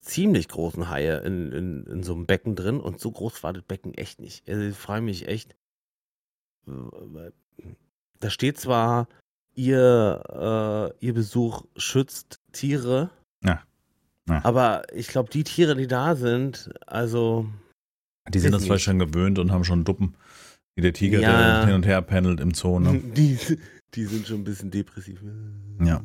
ziemlich 0.00 0.48
großen 0.48 0.88
Haie 0.88 1.18
in, 1.18 1.52
in, 1.52 1.84
in 1.86 2.02
so 2.02 2.14
einem 2.14 2.26
Becken 2.26 2.54
drin 2.56 2.80
und 2.80 3.00
so 3.00 3.10
groß 3.10 3.42
war 3.42 3.52
das 3.52 3.62
Becken 3.64 3.94
echt 3.94 4.20
nicht. 4.20 4.48
Also 4.48 4.62
ich 4.62 4.76
frage 4.76 5.02
mich 5.02 5.26
echt, 5.28 5.54
da 8.20 8.30
steht 8.30 8.58
zwar, 8.58 9.08
ihr, 9.54 10.92
äh, 11.00 11.04
ihr 11.04 11.14
Besuch 11.14 11.64
schützt 11.76 12.40
Tiere, 12.52 13.10
Ja. 13.42 13.62
Ja. 14.28 14.44
aber 14.44 14.82
ich 14.94 15.08
glaube, 15.08 15.28
die 15.30 15.44
Tiere, 15.44 15.74
die 15.76 15.86
da 15.86 16.14
sind, 16.16 16.70
also 16.86 17.46
Die 18.28 18.38
sind 18.38 18.52
das 18.52 18.64
vielleicht 18.64 18.84
schon 18.84 18.98
gewöhnt 18.98 19.38
und 19.38 19.52
haben 19.52 19.64
schon 19.64 19.84
Duppen, 19.84 20.14
wie 20.76 20.82
der 20.82 20.92
Tiger, 20.92 21.20
Ja. 21.20 21.58
der 21.58 21.66
hin 21.66 21.74
und 21.74 21.86
her 21.86 22.00
pendelt 22.02 22.40
im 22.40 22.54
Zoo. 22.54 22.78
Ne? 22.80 22.98
die, 23.16 23.38
die 23.94 24.04
sind 24.06 24.26
schon 24.26 24.38
ein 24.40 24.44
bisschen 24.44 24.70
depressiv. 24.70 25.22
Ja. 25.82 26.02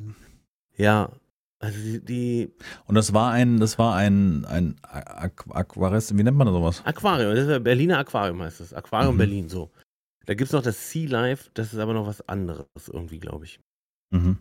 Ja, 0.75 1.11
also 1.59 1.77
die, 1.79 1.99
die 2.03 2.51
Und 2.85 2.95
das 2.95 3.13
war 3.13 3.31
ein, 3.31 3.59
das 3.59 3.77
war 3.79 3.95
ein, 3.95 4.45
ein 4.45 4.75
Aqu- 4.83 5.51
Aquarist, 5.53 6.17
wie 6.17 6.23
nennt 6.23 6.37
man 6.37 6.47
das 6.47 6.53
sowas? 6.55 6.81
Aquarium, 6.85 7.35
das 7.35 7.45
ist 7.45 7.51
ja 7.51 7.59
Berliner 7.59 7.97
Aquarium 7.99 8.41
heißt 8.41 8.61
es. 8.61 8.73
Aquarium 8.73 9.15
Mhm. 9.15 9.19
Berlin, 9.19 9.49
so. 9.49 9.71
Da 10.25 10.35
gibt 10.35 10.47
es 10.47 10.53
noch 10.53 10.61
das 10.61 10.91
Sea 10.91 11.09
Life, 11.09 11.49
das 11.55 11.73
ist 11.73 11.79
aber 11.79 11.93
noch 11.93 12.05
was 12.05 12.27
anderes 12.29 12.65
irgendwie, 12.91 13.19
glaube 13.19 13.45
ich. 13.45 13.59
Mhm. 14.11 14.37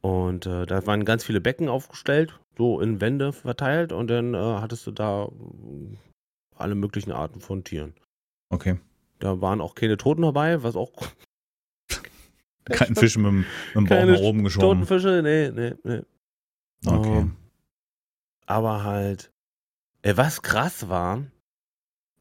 Und 0.00 0.46
äh, 0.46 0.64
da 0.66 0.86
waren 0.86 1.04
ganz 1.04 1.24
viele 1.24 1.40
Becken 1.40 1.68
aufgestellt, 1.68 2.38
so 2.56 2.80
in 2.80 3.00
Wände 3.00 3.32
verteilt 3.32 3.92
und 3.92 4.08
dann 4.08 4.34
äh, 4.34 4.38
hattest 4.38 4.86
du 4.86 4.92
da 4.92 5.28
alle 6.56 6.74
möglichen 6.74 7.12
Arten 7.12 7.40
von 7.40 7.64
Tieren. 7.64 7.94
Okay. 8.48 8.78
Da 9.18 9.40
waren 9.40 9.60
auch 9.60 9.74
keine 9.74 9.96
Toten 9.96 10.22
dabei, 10.22 10.62
was 10.62 10.76
auch. 10.76 10.92
Kein 12.64 12.96
Fisch 12.96 13.16
mit 13.16 13.26
dem, 13.26 13.44
mit 13.74 13.76
dem 13.76 13.86
Bauch 13.86 14.04
nach 14.06 14.20
oben 14.20 14.44
geschwommen. 14.44 14.86
Totenfische, 14.86 15.22
nee, 15.22 15.50
nee, 15.50 15.74
nee. 15.84 16.02
Okay. 16.84 17.18
Ähm, 17.18 17.36
aber 18.46 18.84
halt, 18.84 19.32
äh, 20.02 20.16
was 20.16 20.42
krass 20.42 20.88
war, 20.88 21.24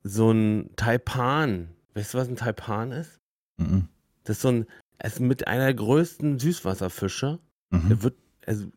so 0.03 0.31
ein 0.31 0.69
Taipan. 0.75 1.69
Weißt 1.93 2.13
du, 2.13 2.17
was 2.17 2.27
ein 2.27 2.35
Taipan 2.35 2.91
ist? 2.91 3.19
Mhm. 3.57 3.87
Das 4.23 4.37
ist 4.37 4.41
so 4.41 4.49
ein, 4.49 4.65
es 4.97 5.13
ist 5.13 5.19
mit 5.19 5.47
einer 5.47 5.65
der 5.65 5.73
größten 5.73 6.39
Süßwasserfische. 6.39 7.39
Mhm. 7.71 7.89
Der 7.89 8.03
wird, 8.03 8.15
also 8.45 8.67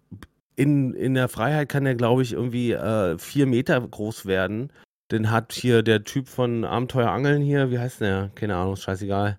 in, 0.56 0.94
in 0.94 1.14
der 1.14 1.28
Freiheit 1.28 1.68
kann 1.68 1.86
er, 1.86 1.94
glaube 1.94 2.22
ich, 2.22 2.32
irgendwie 2.32 2.72
äh, 2.72 3.18
vier 3.18 3.46
Meter 3.46 3.80
groß 3.80 4.26
werden. 4.26 4.72
Den 5.10 5.30
hat 5.30 5.52
hier 5.52 5.82
der 5.82 6.04
Typ 6.04 6.28
von 6.28 6.64
Abenteuer 6.64 7.10
Angeln 7.10 7.42
hier, 7.42 7.70
wie 7.70 7.78
heißt 7.78 8.00
der? 8.00 8.30
Keine 8.34 8.56
Ahnung, 8.56 8.76
scheißegal. 8.76 9.38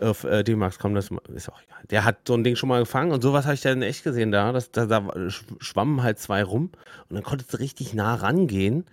Auf 0.00 0.24
äh, 0.24 0.44
D-Max 0.44 0.78
kommt 0.78 0.96
das, 0.96 1.10
ist 1.34 1.48
auch 1.48 1.60
egal. 1.62 1.82
Der 1.90 2.04
hat 2.04 2.26
so 2.26 2.34
ein 2.34 2.44
Ding 2.44 2.54
schon 2.56 2.68
mal 2.68 2.80
gefangen 2.80 3.10
und 3.10 3.20
sowas 3.20 3.44
habe 3.46 3.54
ich 3.54 3.60
dann 3.60 3.82
echt 3.82 4.04
gesehen 4.04 4.30
da. 4.30 4.52
dass 4.52 4.70
da, 4.70 4.86
da 4.86 4.98
sch- 4.98 5.60
schwammen 5.60 6.02
halt 6.02 6.18
zwei 6.18 6.42
rum 6.44 6.70
und 7.08 7.14
dann 7.14 7.24
konntest 7.24 7.52
du 7.52 7.58
richtig 7.58 7.94
nah 7.94 8.14
rangehen, 8.14 8.84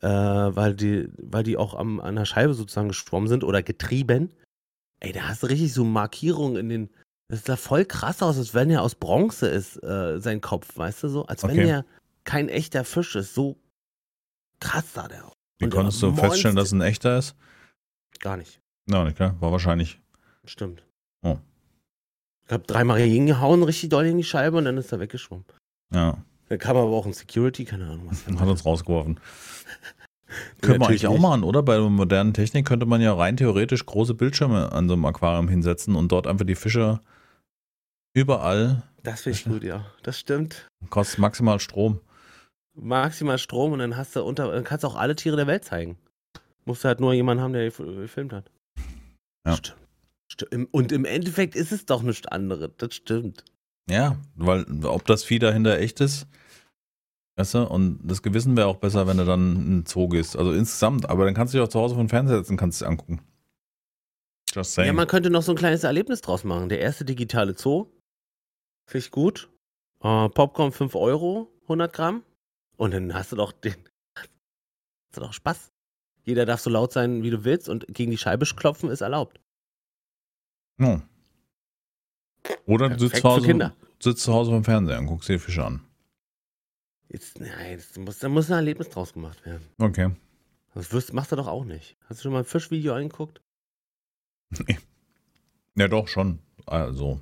äh, 0.00 0.08
weil, 0.08 0.74
die, 0.74 1.08
weil 1.18 1.44
die 1.44 1.56
auch 1.56 1.74
am, 1.74 2.00
an 2.00 2.16
der 2.16 2.24
Scheibe 2.24 2.54
sozusagen 2.54 2.88
geschwommen 2.88 3.28
sind 3.28 3.44
oder 3.44 3.62
getrieben. 3.62 4.32
Ey, 5.00 5.12
da 5.12 5.28
hast 5.28 5.42
du 5.42 5.46
richtig 5.46 5.72
so 5.72 5.84
Markierungen 5.84 6.56
in 6.56 6.68
den. 6.68 6.90
Das 7.28 7.44
sah 7.44 7.56
voll 7.56 7.84
krass 7.84 8.20
aus, 8.22 8.36
als 8.38 8.54
wenn 8.54 8.70
er 8.70 8.82
aus 8.82 8.96
Bronze 8.96 9.48
ist, 9.48 9.76
äh, 9.84 10.18
sein 10.18 10.40
Kopf, 10.40 10.76
weißt 10.76 11.04
du 11.04 11.08
so? 11.08 11.26
Als 11.26 11.44
wenn 11.44 11.50
Okay. 11.50 11.68
er 11.68 11.84
kein 12.24 12.48
echter 12.48 12.84
Fisch 12.84 13.14
ist. 13.14 13.34
So 13.34 13.56
krass 14.60 14.92
sah 14.92 15.08
der 15.08 15.26
aus. 15.26 15.32
Wie 15.58 15.64
Und 15.64 15.72
der 15.72 15.80
konntest 15.82 16.02
du 16.02 16.14
feststellen, 16.14 16.56
dass 16.56 16.68
es 16.68 16.72
ein 16.72 16.80
echter 16.80 17.18
ist? 17.18 17.34
Gar 18.20 18.36
nicht. 18.36 18.60
Ja, 18.88 19.04
nicht 19.04 19.16
klar. 19.16 19.36
War 19.40 19.52
wahrscheinlich. 19.52 20.00
Stimmt. 20.44 20.84
Oh. 21.22 21.38
Ich 22.46 22.52
hab 22.52 22.66
dreimal 22.66 22.98
hingehauen, 23.00 23.62
richtig 23.62 23.90
doll 23.90 24.06
in 24.06 24.16
die 24.18 24.24
Scheibe 24.24 24.56
und 24.56 24.64
dann 24.64 24.76
ist 24.76 24.90
er 24.92 25.00
weggeschwommen. 25.00 25.44
Ja, 25.92 26.18
Da 26.48 26.56
kam 26.56 26.76
aber 26.76 26.90
auch 26.90 27.06
ein 27.06 27.12
Security, 27.12 27.64
keine 27.64 27.86
Ahnung 27.86 28.08
was. 28.10 28.26
hat 28.40 28.48
uns 28.48 28.64
rausgeworfen. 28.64 29.20
Könnte 30.60 30.78
man 30.78 30.88
eigentlich 30.88 31.06
auch 31.08 31.18
machen, 31.18 31.42
oder? 31.42 31.62
Bei 31.62 31.76
der 31.76 31.88
modernen 31.88 32.32
Technik 32.32 32.64
könnte 32.64 32.86
man 32.86 33.00
ja 33.00 33.12
rein 33.12 33.36
theoretisch 33.36 33.84
große 33.84 34.14
Bildschirme 34.14 34.70
an 34.70 34.86
so 34.86 34.94
einem 34.94 35.04
Aquarium 35.04 35.48
hinsetzen 35.48 35.96
und 35.96 36.12
dort 36.12 36.28
einfach 36.28 36.46
die 36.46 36.54
Fische 36.54 37.00
überall, 38.14 38.84
Das 39.02 39.22
finde 39.22 39.38
ich 39.38 39.44
gut, 39.44 39.64
ja. 39.64 39.86
Das 40.04 40.20
stimmt. 40.20 40.68
kostet 40.88 41.18
maximal 41.18 41.58
Strom. 41.58 42.00
Maximal 42.74 43.38
Strom 43.38 43.72
und 43.72 43.78
dann 43.80 43.96
hast 43.96 44.14
du 44.16 44.22
unter, 44.24 44.50
dann 44.52 44.64
kannst 44.64 44.84
du 44.84 44.88
auch 44.88 44.96
alle 44.96 45.16
Tiere 45.16 45.36
der 45.36 45.46
Welt 45.46 45.64
zeigen. 45.64 45.98
Musst 46.64 46.84
du 46.84 46.88
halt 46.88 47.00
nur 47.00 47.12
jemanden 47.12 47.42
haben, 47.42 47.52
der 47.52 47.70
gef- 47.70 47.96
gefilmt 48.00 48.32
hat. 48.32 48.50
Ja. 49.46 49.56
Stimmt. 49.56 49.76
Stimmt. 50.30 50.52
Im- 50.52 50.68
Und 50.70 50.92
im 50.92 51.04
Endeffekt 51.04 51.56
ist 51.56 51.72
es 51.72 51.86
doch 51.86 52.02
nichts 52.02 52.26
anderes. 52.28 52.70
Das 52.78 52.94
stimmt. 52.94 53.44
Ja, 53.88 54.16
weil 54.36 54.64
ob 54.84 55.04
das 55.06 55.24
Vieh 55.24 55.38
dahinter 55.40 55.78
echt 55.78 56.00
ist, 56.00 56.26
weißt 57.36 57.54
du, 57.54 57.62
und 57.66 57.98
das 58.04 58.22
Gewissen 58.22 58.56
wäre 58.56 58.68
auch 58.68 58.76
besser, 58.76 59.06
wenn 59.08 59.16
du 59.16 59.24
dann 59.24 59.56
in 59.56 59.66
den 59.80 59.86
Zoo 59.86 60.08
gehst. 60.08 60.36
Also 60.36 60.52
insgesamt, 60.52 61.08
aber 61.08 61.24
dann 61.24 61.34
kannst 61.34 61.52
du 61.54 61.58
dich 61.58 61.64
auch 61.66 61.70
zu 61.70 61.80
Hause 61.80 61.96
den 61.96 62.08
Fernseher 62.08 62.36
setzen, 62.38 62.56
kannst 62.56 62.80
es 62.80 62.86
angucken. 62.86 63.20
Just 64.52 64.74
saying. 64.74 64.86
Ja, 64.88 64.92
man 64.92 65.08
könnte 65.08 65.30
noch 65.30 65.42
so 65.42 65.52
ein 65.52 65.56
kleines 65.58 65.82
Erlebnis 65.84 66.20
draus 66.20 66.44
machen. 66.44 66.68
Der 66.68 66.80
erste 66.80 67.04
digitale 67.04 67.56
Zoo. 67.56 67.86
Finde 68.88 69.04
ich 69.04 69.10
gut. 69.10 69.48
Äh, 70.02 70.28
Popcorn 70.28 70.72
5 70.72 70.94
Euro, 70.94 71.48
100 71.62 71.92
Gramm. 71.92 72.22
Und 72.80 72.94
dann 72.94 73.12
hast 73.12 73.30
du 73.30 73.36
doch 73.36 73.52
den. 73.52 73.76
Hast 74.16 74.30
du 75.12 75.20
doch 75.20 75.34
Spaß. 75.34 75.70
Jeder 76.22 76.46
darf 76.46 76.60
so 76.60 76.70
laut 76.70 76.94
sein, 76.94 77.22
wie 77.22 77.28
du 77.28 77.44
willst 77.44 77.68
und 77.68 77.86
gegen 77.88 78.10
die 78.10 78.16
Scheibe 78.16 78.46
klopfen 78.46 78.88
ist 78.88 79.02
erlaubt. 79.02 79.38
Ja. 80.78 81.02
Oder 82.64 82.88
du 82.88 82.98
sitzt 82.98 83.16
zu, 83.16 83.24
Hause, 83.24 83.74
sitzt 83.98 84.22
zu 84.22 84.32
Hause 84.32 84.52
beim 84.52 84.64
Fernseher 84.64 84.98
und 84.98 85.06
guckst 85.08 85.28
dir 85.28 85.38
Fische 85.38 85.62
an. 85.62 85.84
Jetzt, 87.08 87.38
nein, 87.38 87.76
das 87.76 87.98
muss, 87.98 88.18
da 88.18 88.30
muss 88.30 88.50
ein 88.50 88.56
Erlebnis 88.56 88.88
draus 88.88 89.12
gemacht 89.12 89.44
werden. 89.44 89.66
Okay. 89.76 90.16
Das 90.72 90.90
wirst, 90.90 91.12
machst 91.12 91.32
du 91.32 91.36
doch 91.36 91.48
auch 91.48 91.66
nicht. 91.66 91.98
Hast 92.06 92.20
du 92.20 92.22
schon 92.22 92.32
mal 92.32 92.38
ein 92.38 92.44
Fischvideo 92.46 92.94
angeguckt? 92.94 93.42
Ja, 95.76 95.86
doch, 95.86 96.08
schon. 96.08 96.38
Also. 96.64 97.20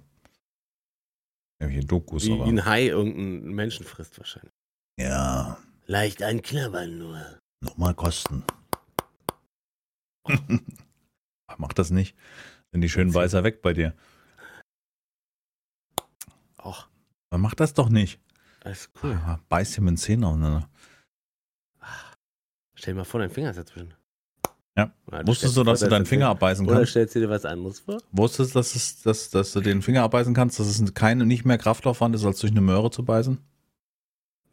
Ja, 1.60 1.66
hier 1.66 1.82
Dokus, 1.84 2.26
Wie, 2.26 2.32
aber. 2.32 2.46
wie 2.46 2.50
ein 2.50 2.64
Hai 2.64 2.86
irgendeinen 2.86 3.54
Menschen 3.54 3.84
frisst 3.84 4.18
wahrscheinlich. 4.18 4.52
Ja, 4.98 5.56
Leicht 5.86 6.22
anknabbern 6.22 6.98
nur. 6.98 7.38
nochmal 7.60 7.94
kosten. 7.94 8.42
Mach 11.56 11.72
das 11.72 11.90
nicht. 11.90 12.16
Sind 12.72 12.82
die 12.82 12.88
schön 12.90 13.14
weißer 13.14 13.42
weg 13.44 13.62
bei 13.62 13.72
dir. 13.72 13.94
Och, 16.58 16.88
Aber 17.30 17.38
mach 17.38 17.54
das 17.54 17.72
doch 17.72 17.88
nicht. 17.88 18.20
alles 18.62 18.90
cool. 19.02 19.14
Ah, 19.24 19.38
Beiß 19.48 19.72
dir 19.72 19.80
mit 19.80 19.92
den 19.92 19.96
Zähnen 19.96 20.24
auseinander. 20.24 20.68
Stell 22.74 22.94
dir 22.94 22.98
mal 22.98 23.04
vor, 23.04 23.20
dein 23.20 23.30
Finger 23.30 23.50
ist 23.50 23.56
dazwischen. 23.56 23.94
Ja. 24.76 24.92
Oder 25.06 25.26
Wusstest 25.26 25.56
du, 25.56 25.64
dass 25.64 25.80
du 25.80 25.88
deinen 25.88 26.06
Finger 26.06 26.28
abbeißen 26.28 26.66
Oder 26.66 26.76
kannst? 26.76 26.90
stellst 26.90 27.14
du 27.14 27.20
dir 27.20 27.30
was 27.30 27.44
anderes 27.44 27.80
vor? 27.80 28.00
Wusstest 28.12 28.54
du, 28.54 28.58
dass, 28.58 28.74
es, 28.74 29.02
dass, 29.02 29.30
dass 29.30 29.52
du 29.52 29.60
den 29.60 29.80
Finger 29.82 30.02
abbeißen 30.02 30.34
kannst, 30.34 30.60
dass 30.60 30.66
es 30.66 30.94
keine, 30.94 31.24
nicht 31.24 31.44
mehr 31.44 31.58
Kraftaufwand 31.58 32.14
ist, 32.14 32.24
als 32.24 32.40
durch 32.40 32.52
eine 32.52 32.60
Möhre 32.60 32.90
zu 32.90 33.04
beißen? 33.04 33.38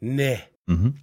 Nee. 0.00 0.38
Mhm. 0.66 0.98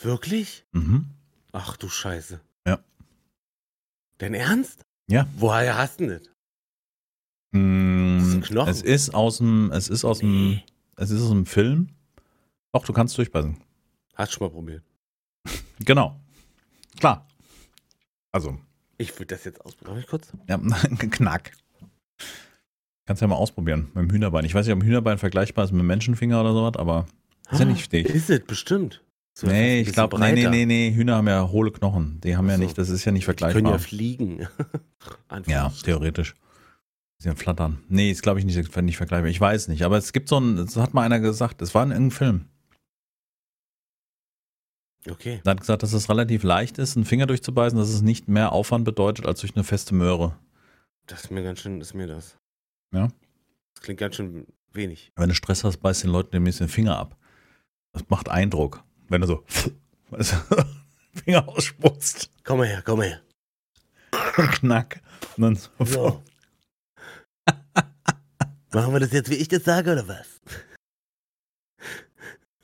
Wirklich? 0.00 0.64
Mhm. 0.72 1.10
Ach 1.52 1.76
du 1.76 1.88
Scheiße. 1.88 2.40
Ja. 2.66 2.82
Dein 4.18 4.34
Ernst? 4.34 4.84
Ja. 5.08 5.28
Woher 5.36 5.76
hast 5.76 6.00
du 6.00 6.06
das? 6.08 6.22
Mm, 7.52 8.18
Das 8.18 8.28
ist 8.28 8.34
ein 8.34 8.40
Knochen. 8.42 8.70
Es 8.70 8.82
ist 8.82 9.14
aus 9.14 9.38
dem, 9.38 9.70
es 9.72 9.88
ist 9.88 10.04
aus 10.04 10.18
dem, 10.20 10.32
Nee. 10.50 10.64
es 10.96 11.10
ist 11.10 11.22
aus 11.22 11.28
dem 11.30 11.46
Film. 11.46 11.90
Doch, 12.72 12.84
du 12.84 12.92
kannst 12.92 13.16
durchbeißen. 13.18 13.56
Hast 14.14 14.32
schon 14.32 14.46
mal 14.46 14.52
probiert. 14.52 14.82
Genau. 15.80 16.18
Klar. 17.00 17.26
Also, 18.30 18.58
Ich 18.98 19.12
würde 19.18 19.34
das 19.34 19.44
jetzt 19.44 19.60
ausprobieren. 19.60 19.96
Darf 19.96 20.04
ich 20.04 20.08
kurz? 20.10 20.32
ja, 20.48 20.58
Knack. 21.10 21.52
Kannst 23.06 23.20
ja 23.22 23.28
mal 23.28 23.34
ausprobieren 23.36 23.88
mit 23.94 24.04
dem 24.04 24.10
Hühnerbein. 24.10 24.44
Ich 24.44 24.54
weiß 24.54 24.66
nicht, 24.66 24.74
ob 24.74 24.80
ein 24.82 24.86
Hühnerbein 24.86 25.18
vergleichbar 25.18 25.64
ist 25.64 25.72
mit 25.72 25.80
dem 25.80 25.86
Menschenfinger 25.88 26.40
oder 26.40 26.52
sowas, 26.52 26.76
aber 26.76 27.06
ist 27.50 27.58
ja 27.60 27.66
Ah, 27.66 27.68
nicht 27.68 27.92
dicht. 27.92 28.08
Ist 28.10 28.30
es, 28.30 28.44
bestimmt. 28.44 29.02
So 29.34 29.46
Nee, 29.46 29.80
ich 29.80 29.92
glaube, 29.92 30.18
nee, 30.20 30.32
nee, 30.32 30.48
nee, 30.48 30.66
nee, 30.66 30.92
Hühner 30.94 31.16
haben 31.16 31.26
ja 31.26 31.48
hohle 31.48 31.72
Knochen. 31.72 32.20
Die 32.22 32.36
haben 32.36 32.46
ja 32.48 32.54
Ach 32.54 32.58
so. 32.58 32.62
nicht, 32.64 32.78
das 32.78 32.90
ist 32.90 33.04
ja 33.04 33.12
nicht 33.12 33.26
Die 33.26 33.32
können 33.32 33.66
ja 33.66 33.78
vergleichbar. 33.78 33.78
fliegen. 33.78 34.46
Ja, 35.46 35.72
theoretisch. 35.82 36.34
Sie 37.18 37.30
flattern. 37.34 37.78
Nee, 37.88 38.10
ist 38.10 38.22
glaube 38.22 38.38
ich 38.40 38.44
nicht, 38.44 38.56
nicht 38.82 38.96
vergleichbar. 38.96 39.30
Ich 39.30 39.40
weiß 39.40 39.68
nicht, 39.68 39.82
aber 39.84 39.96
es 39.96 40.12
gibt 40.12 40.28
so 40.28 40.38
ein, 40.38 40.56
das 40.56 40.76
hat 40.76 40.92
mal 40.94 41.02
einer 41.02 41.18
gesagt, 41.20 41.62
es 41.62 41.74
war 41.74 41.82
in 41.84 41.90
irgendeinem 41.90 42.10
Film. 42.16 42.44
Okay. 45.10 45.40
Er 45.44 45.50
hat 45.52 45.60
gesagt, 45.60 45.82
dass 45.82 45.92
es 45.92 46.08
relativ 46.08 46.42
leicht 46.44 46.78
ist, 46.78 46.96
einen 46.96 47.04
Finger 47.04 47.26
durchzubeißen, 47.26 47.78
dass 47.78 47.88
es 47.88 48.02
nicht 48.02 48.28
mehr 48.28 48.52
Aufwand 48.52 48.84
bedeutet 48.84 49.26
als 49.26 49.40
durch 49.40 49.56
eine 49.56 49.64
feste 49.64 49.94
Möhre. 49.94 50.36
Das 51.06 51.24
ist 51.24 51.30
mir 51.30 51.42
ganz 51.42 51.60
schön, 51.60 51.80
ist 51.80 51.94
mir 51.94 52.06
das. 52.06 52.38
Ja. 52.92 53.08
Das 53.74 53.82
klingt 53.82 54.00
ganz 54.00 54.16
schön 54.16 54.46
wenig. 54.72 55.12
Wenn 55.16 55.28
du 55.28 55.34
Stress 55.34 55.64
hast, 55.64 55.78
beißt 55.78 56.04
den 56.04 56.10
Leuten 56.10 56.30
demnächst 56.32 56.60
den 56.60 56.68
Finger 56.68 56.98
ab. 56.98 57.16
Das 57.92 58.08
macht 58.08 58.28
Eindruck. 58.28 58.84
Wenn 59.08 59.20
du 59.20 59.26
so 59.26 59.44
weißt 60.10 60.32
du, 60.32 60.66
Finger 61.24 61.48
ausspuckst. 61.48 62.30
Komm 62.44 62.58
mal 62.58 62.66
her, 62.66 62.82
komm 62.84 62.98
mal 62.98 63.08
her. 63.08 63.22
Knack. 64.52 65.00
Und 65.36 65.42
dann 65.42 65.56
so. 65.56 65.70
So. 65.84 66.22
Machen 68.72 68.92
wir 68.92 69.00
das 69.00 69.12
jetzt, 69.12 69.30
wie 69.30 69.34
ich 69.34 69.48
das 69.48 69.64
sage, 69.64 69.92
oder 69.92 70.08
was? 70.08 70.40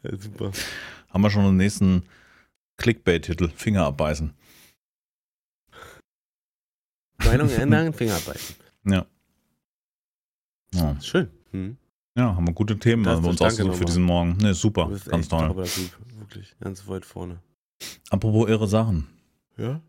Ja, 0.03 0.17
super. 0.17 0.53
Haben 1.11 1.23
wir 1.23 1.31
schon 1.31 1.45
den 1.45 1.57
nächsten 1.57 2.09
Clickbait-Titel. 2.79 3.49
Finger 3.51 3.85
abbeißen. 3.85 4.33
Meinung 7.25 7.51
ändern, 7.51 7.93
Finger 7.93 8.19
beißen. 8.21 8.57
Ja. 8.85 9.07
Ja, 10.75 11.01
Schön. 11.01 11.29
Hm. 11.53 11.77
ja 12.17 12.35
haben 12.37 12.47
wir 12.47 12.53
gute 12.55 12.79
Themen 12.79 13.05
Das 13.05 13.23
wir 13.23 13.31
uns 13.31 13.41
ausgesucht 13.41 13.77
für 13.77 13.85
diesen 13.85 14.03
Morgen. 14.03 14.37
Ne, 14.37 14.55
super. 14.55 14.85
Du 14.85 14.91
bist 14.91 15.07
Ganz 15.09 15.23
echt 15.27 15.31
toll. 15.31 15.65
Typ. 15.65 15.91
Wirklich. 16.19 16.55
Ganz 16.61 16.87
weit 16.89 17.05
vorne. 17.07 17.41
Apropos 18.11 18.49
irre 18.49 18.69
Sachen. 18.69 19.07
Ja? 19.57 19.81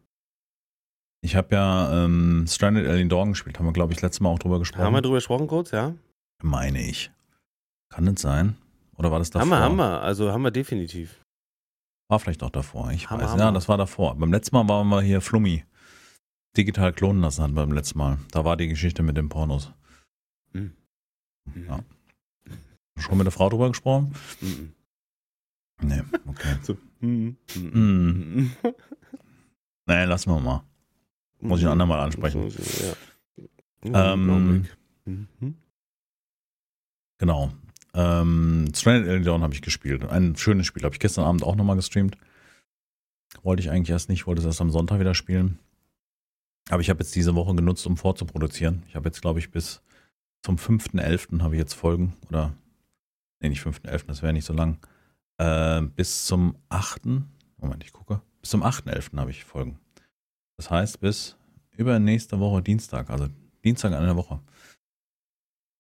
Ich 1.22 1.36
habe 1.36 1.54
ja 1.54 2.06
ähm, 2.06 2.46
Stranded 2.48 2.88
Alien 2.88 3.10
Dawn 3.10 3.30
gespielt. 3.32 3.60
Haben 3.60 3.66
wir, 3.66 3.74
glaube 3.74 3.92
ich, 3.94 4.02
letztes 4.02 4.22
Mal 4.22 4.30
auch 4.30 4.40
drüber 4.40 4.58
gesprochen. 4.60 4.84
Haben 4.86 4.94
wir 4.94 5.02
drüber 5.02 5.18
gesprochen 5.18 5.48
kurz, 5.48 5.72
ja? 5.72 5.94
Meine 6.42 6.82
ich. 6.82 7.12
Kann 7.90 8.06
das 8.06 8.22
sein? 8.22 8.56
Oder 8.96 9.12
war 9.12 9.20
das 9.20 9.30
davor? 9.30 9.42
Haben 9.42 9.50
wir, 9.50 9.60
haben 9.60 9.76
wir. 9.76 10.02
Also 10.02 10.32
haben 10.32 10.44
wir 10.44 10.52
definitiv. 10.52 11.20
War 12.10 12.20
vielleicht 12.20 12.42
auch 12.42 12.50
davor. 12.50 12.92
Ich 12.92 13.10
Haben 13.10 13.20
wir, 13.20 13.26
weiß. 13.26 13.32
haben 13.32 13.40
Ja, 13.40 13.48
wir. 13.50 13.52
das 13.54 13.68
war 13.68 13.78
davor. 13.78 14.16
Beim 14.16 14.32
letzten 14.32 14.56
Mal 14.56 14.68
waren 14.70 14.88
wir 14.88 15.02
hier 15.02 15.20
Flummi. 15.22 15.66
Digital 16.58 16.94
klonen 16.94 17.22
lassen 17.22 17.44
hatten 17.44 17.54
wir 17.54 17.66
beim 17.66 17.74
letzten 17.74 18.00
Mal. 18.00 18.18
Da 18.32 18.46
war 18.46 18.56
die 18.58 18.68
Geschichte 18.68 19.04
mit 19.04 19.18
den 19.18 19.30
Pornos. 19.30 19.72
Ja. 21.68 21.80
Schon 22.98 23.18
mit 23.18 23.26
der 23.26 23.32
Frau 23.32 23.50
drüber 23.50 23.70
gesprochen? 23.70 24.14
Mhm. 24.42 24.74
Nee, 25.82 26.02
okay. 26.28 26.56
So. 26.64 26.78
Mhm. 27.00 27.38
Mhm. 27.56 28.52
Nee, 29.86 30.06
lassen 30.06 30.30
wir 30.32 30.40
mal. 30.40 30.64
Muss 31.40 31.60
ich 31.60 31.66
ein 31.66 31.72
andermal 31.72 32.02
ansprechen. 32.02 32.52
Ja. 33.84 34.14
Ähm. 34.14 34.68
Mhm. 35.06 35.56
Genau. 37.18 37.52
Ähm, 37.94 38.72
Stranded 38.76 39.10
Alien 39.10 39.42
habe 39.42 39.54
ich 39.54 39.62
gespielt. 39.62 40.04
Ein 40.06 40.36
schönes 40.36 40.68
Spiel. 40.68 40.84
Habe 40.84 40.96
ich 40.96 41.00
gestern 41.00 41.26
Abend 41.26 41.44
auch 41.44 41.56
nochmal 41.56 41.76
gestreamt. 41.76 42.18
Wollte 43.44 43.62
ich 43.62 43.70
eigentlich 43.70 43.90
erst 43.90 44.10
nicht, 44.10 44.28
wollte 44.28 44.42
es 44.42 44.46
erst 44.46 44.62
am 44.62 44.72
Sonntag 44.72 45.00
wieder 45.00 45.16
spielen. 45.16 45.60
Aber 46.70 46.82
ich 46.82 46.90
habe 46.90 47.00
jetzt 47.00 47.16
diese 47.16 47.36
Woche 47.36 47.56
genutzt, 47.56 47.86
um 47.88 47.98
vorzuproduzieren. 47.98 48.84
Ich 48.88 48.96
habe 48.96 49.08
jetzt, 49.10 49.22
glaube 49.22 49.40
ich, 49.40 49.52
bis 49.52 49.82
zum 50.44 50.56
5.11. 50.58 51.42
habe 51.42 51.56
ich 51.56 51.60
jetzt 51.60 51.74
Folgen. 51.74 52.14
Oder, 52.30 52.54
nee, 53.40 53.50
nicht 53.50 53.62
5.11., 53.64 54.06
das 54.08 54.22
wäre 54.22 54.34
nicht 54.34 54.46
so 54.46 54.54
lang. 54.54 54.78
Äh, 55.38 55.82
bis 55.82 56.26
zum 56.26 56.56
8. 56.70 57.02
Moment, 57.58 57.84
ich 57.84 57.94
gucke. 57.94 58.22
Bis 58.42 58.52
zum 58.52 58.64
8.11. 58.64 59.18
habe 59.18 59.32
ich 59.32 59.44
Folgen. 59.44 59.80
Das 60.58 60.70
heißt, 60.70 61.00
bis 61.00 61.36
übernächste 61.78 62.40
Woche 62.40 62.62
Dienstag, 62.62 63.10
also 63.10 63.28
Dienstag 63.64 63.90
in 63.92 63.98
einer 63.98 64.16
Woche. 64.16 64.40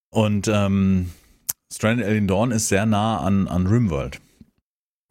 Und 0.09 0.47
ähm, 0.47 1.11
Stranded 1.71 2.05
Alien 2.05 2.27
Dawn 2.27 2.51
ist 2.51 2.67
sehr 2.69 2.85
nah 2.85 3.19
an, 3.19 3.47
an 3.47 3.67
RimWorld. 3.67 4.19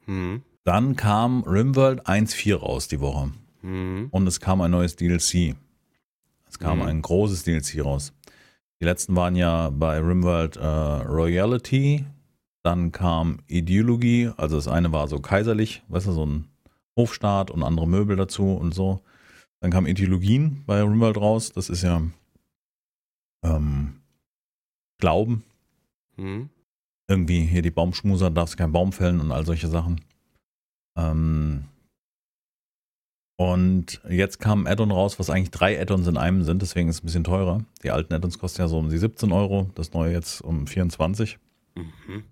Mhm. 0.07 0.43
Dann 0.65 0.97
kam 0.97 1.43
RimWorld 1.45 2.07
1.4 2.07 2.57
raus 2.57 2.89
die 2.89 3.01
Woche. 3.01 3.33
Mhm. 3.63 4.09
Und 4.11 4.27
es 4.27 4.41
kam 4.41 4.61
ein 4.61 4.71
neues 4.71 4.97
DLC. 4.97 5.55
Es 6.47 6.59
kam 6.59 6.79
Mhm. 6.79 6.85
ein 6.87 7.03
großes 7.03 7.45
DLC 7.45 7.85
raus. 7.85 8.13
Die 8.81 8.85
letzten 8.85 9.17
waren 9.17 9.35
ja 9.35 9.71
bei 9.71 9.99
RimWorld 9.99 10.57
äh, 10.57 10.67
Royalty. 10.67 12.05
Dann 12.63 12.93
kam 12.93 13.41
Ideologie. 13.47 14.31
Also 14.37 14.57
das 14.57 14.69
eine 14.69 14.93
war 14.93 15.09
so 15.09 15.21
kaiserlich, 15.21 15.83
weißt 15.89 16.07
du, 16.07 16.13
so 16.13 16.27
ein 16.27 16.49
Hofstaat 16.97 17.51
und 17.51 17.63
andere 17.63 17.89
Möbel 17.89 18.17
dazu 18.17 18.53
und 18.53 18.75
so. 18.75 19.01
Dann 19.61 19.71
kam 19.71 19.87
Ideologien 19.87 20.63
bei 20.67 20.81
RimWorld 20.81 21.17
raus. 21.17 21.53
Das 21.53 21.71
ist 21.71 21.83
ja 21.83 22.03
ähm, 23.45 24.01
Glauben. 25.01 25.45
Mhm. 26.17 26.51
irgendwie 27.09 27.43
hier 27.43 27.63
die 27.63 27.71
Baumschmuser, 27.71 28.29
darfst 28.31 28.57
keinen 28.57 28.73
Baum 28.73 28.93
fällen 28.93 29.21
und 29.21 29.31
all 29.31 29.47
solche 29.47 29.69
Sachen. 29.69 30.01
Ähm 30.97 31.65
und 33.41 34.01
jetzt 34.09 34.41
kam 34.41 34.65
ein 34.65 34.67
Add-on 34.67 34.91
raus, 34.91 35.21
was 35.21 35.31
eigentlich 35.31 35.53
drei 35.53 35.81
Add-ons 35.81 36.09
in 36.09 36.17
einem 36.17 36.43
sind, 36.43 36.61
deswegen 36.61 36.89
ist 36.89 36.97
es 36.97 37.03
ein 37.03 37.07
bisschen 37.07 37.23
teurer. 37.23 37.65
Die 37.85 37.93
alten 37.93 38.13
Add-ons 38.13 38.41
kosten 38.41 38.63
ja 38.63 38.67
so 38.67 38.79
um 38.79 38.91
die 38.91 38.99
17 38.99 39.31
Euro, 39.31 39.71
das 39.77 39.93
neue 39.93 40.13
jetzt 40.13 40.41
um 40.41 40.67
24. 40.67 41.39
Mhm. 41.77 42.25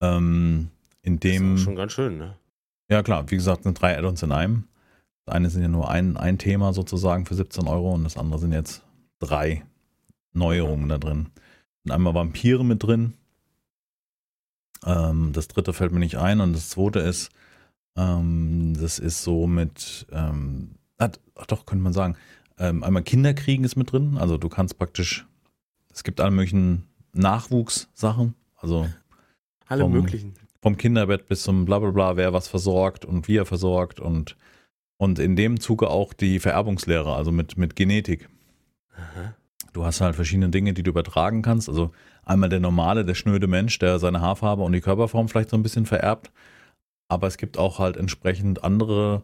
Ähm, 0.00 0.68
in 1.02 1.18
Das 1.18 1.32
ist 1.32 1.40
dem, 1.40 1.58
schon 1.58 1.74
ganz 1.74 1.92
schön, 1.92 2.16
ne? 2.16 2.36
ja 2.88 3.02
klar, 3.02 3.28
wie 3.28 3.34
gesagt, 3.34 3.64
sind 3.64 3.80
drei 3.80 3.98
Add-ons 3.98 4.22
in 4.22 4.30
einem. 4.30 4.68
Das 5.26 5.34
eine 5.34 5.50
sind 5.50 5.62
ja 5.62 5.68
nur 5.68 5.90
ein, 5.90 6.16
ein 6.16 6.38
Thema 6.38 6.72
sozusagen 6.72 7.26
für 7.26 7.34
17 7.34 7.66
Euro 7.66 7.92
und 7.92 8.04
das 8.04 8.16
andere 8.16 8.38
sind 8.38 8.52
jetzt 8.52 8.84
drei 9.18 9.64
Neuerungen 10.32 10.88
da 10.88 10.98
drin. 10.98 11.30
Und 11.84 11.90
einmal 11.90 12.14
Vampire 12.14 12.64
mit 12.64 12.84
drin. 12.84 13.14
Ähm, 14.84 15.32
das 15.32 15.48
dritte 15.48 15.72
fällt 15.72 15.90
mir 15.90 15.98
nicht 15.98 16.18
ein. 16.18 16.40
Und 16.40 16.52
das 16.52 16.70
zweite 16.70 17.00
ist, 17.00 17.30
ähm, 17.96 18.74
das 18.80 18.98
ist 18.98 19.22
so 19.22 19.46
mit, 19.46 20.06
ähm, 20.12 20.70
hat, 20.98 21.20
ach 21.36 21.46
doch, 21.46 21.66
könnte 21.66 21.82
man 21.84 21.92
sagen, 21.92 22.16
ähm, 22.58 22.82
einmal 22.82 23.02
Kinderkriegen 23.02 23.64
ist 23.64 23.76
mit 23.76 23.92
drin. 23.92 24.16
Also 24.18 24.38
du 24.38 24.48
kannst 24.48 24.78
praktisch, 24.78 25.26
es 25.92 26.04
gibt 26.04 26.20
alle 26.20 26.30
möglichen 26.30 26.84
Nachwuchssachen. 27.12 28.34
Also 28.56 28.88
Alle 29.66 29.82
Vom- 29.82 29.92
möglichen. 29.92 30.34
vom 30.60 30.76
Kinderbett 30.76 31.26
bis 31.28 31.42
zum 31.42 31.64
Blablabla, 31.64 32.16
wer 32.16 32.32
was 32.32 32.48
versorgt 32.48 33.04
und 33.04 33.26
wie 33.28 33.36
er 33.36 33.46
versorgt 33.46 33.98
und, 34.00 34.36
und 34.98 35.18
in 35.18 35.34
dem 35.36 35.58
Zuge 35.60 35.88
auch 35.90 36.12
die 36.12 36.38
Vererbungslehre, 36.38 37.14
also 37.14 37.32
mit, 37.32 37.58
mit 37.58 37.74
Genetik. 37.74 38.28
Aha. 38.94 39.34
Du 39.72 39.84
hast 39.84 40.00
halt 40.02 40.14
verschiedene 40.14 40.50
Dinge, 40.50 40.74
die 40.74 40.82
du 40.82 40.90
übertragen 40.90 41.40
kannst. 41.42 41.68
Also 41.68 41.90
einmal 42.24 42.50
der 42.50 42.60
normale, 42.60 43.04
der 43.06 43.14
schnöde 43.14 43.46
Mensch, 43.46 43.78
der 43.78 43.98
seine 43.98 44.20
Haarfarbe 44.20 44.62
und 44.62 44.72
die 44.72 44.82
Körperform 44.82 45.28
vielleicht 45.28 45.48
so 45.50 45.56
ein 45.56 45.62
bisschen 45.62 45.86
vererbt. 45.86 46.30
Aber 47.12 47.26
es 47.26 47.36
gibt 47.36 47.58
auch 47.58 47.78
halt 47.78 47.98
entsprechend 47.98 48.64
andere, 48.64 49.22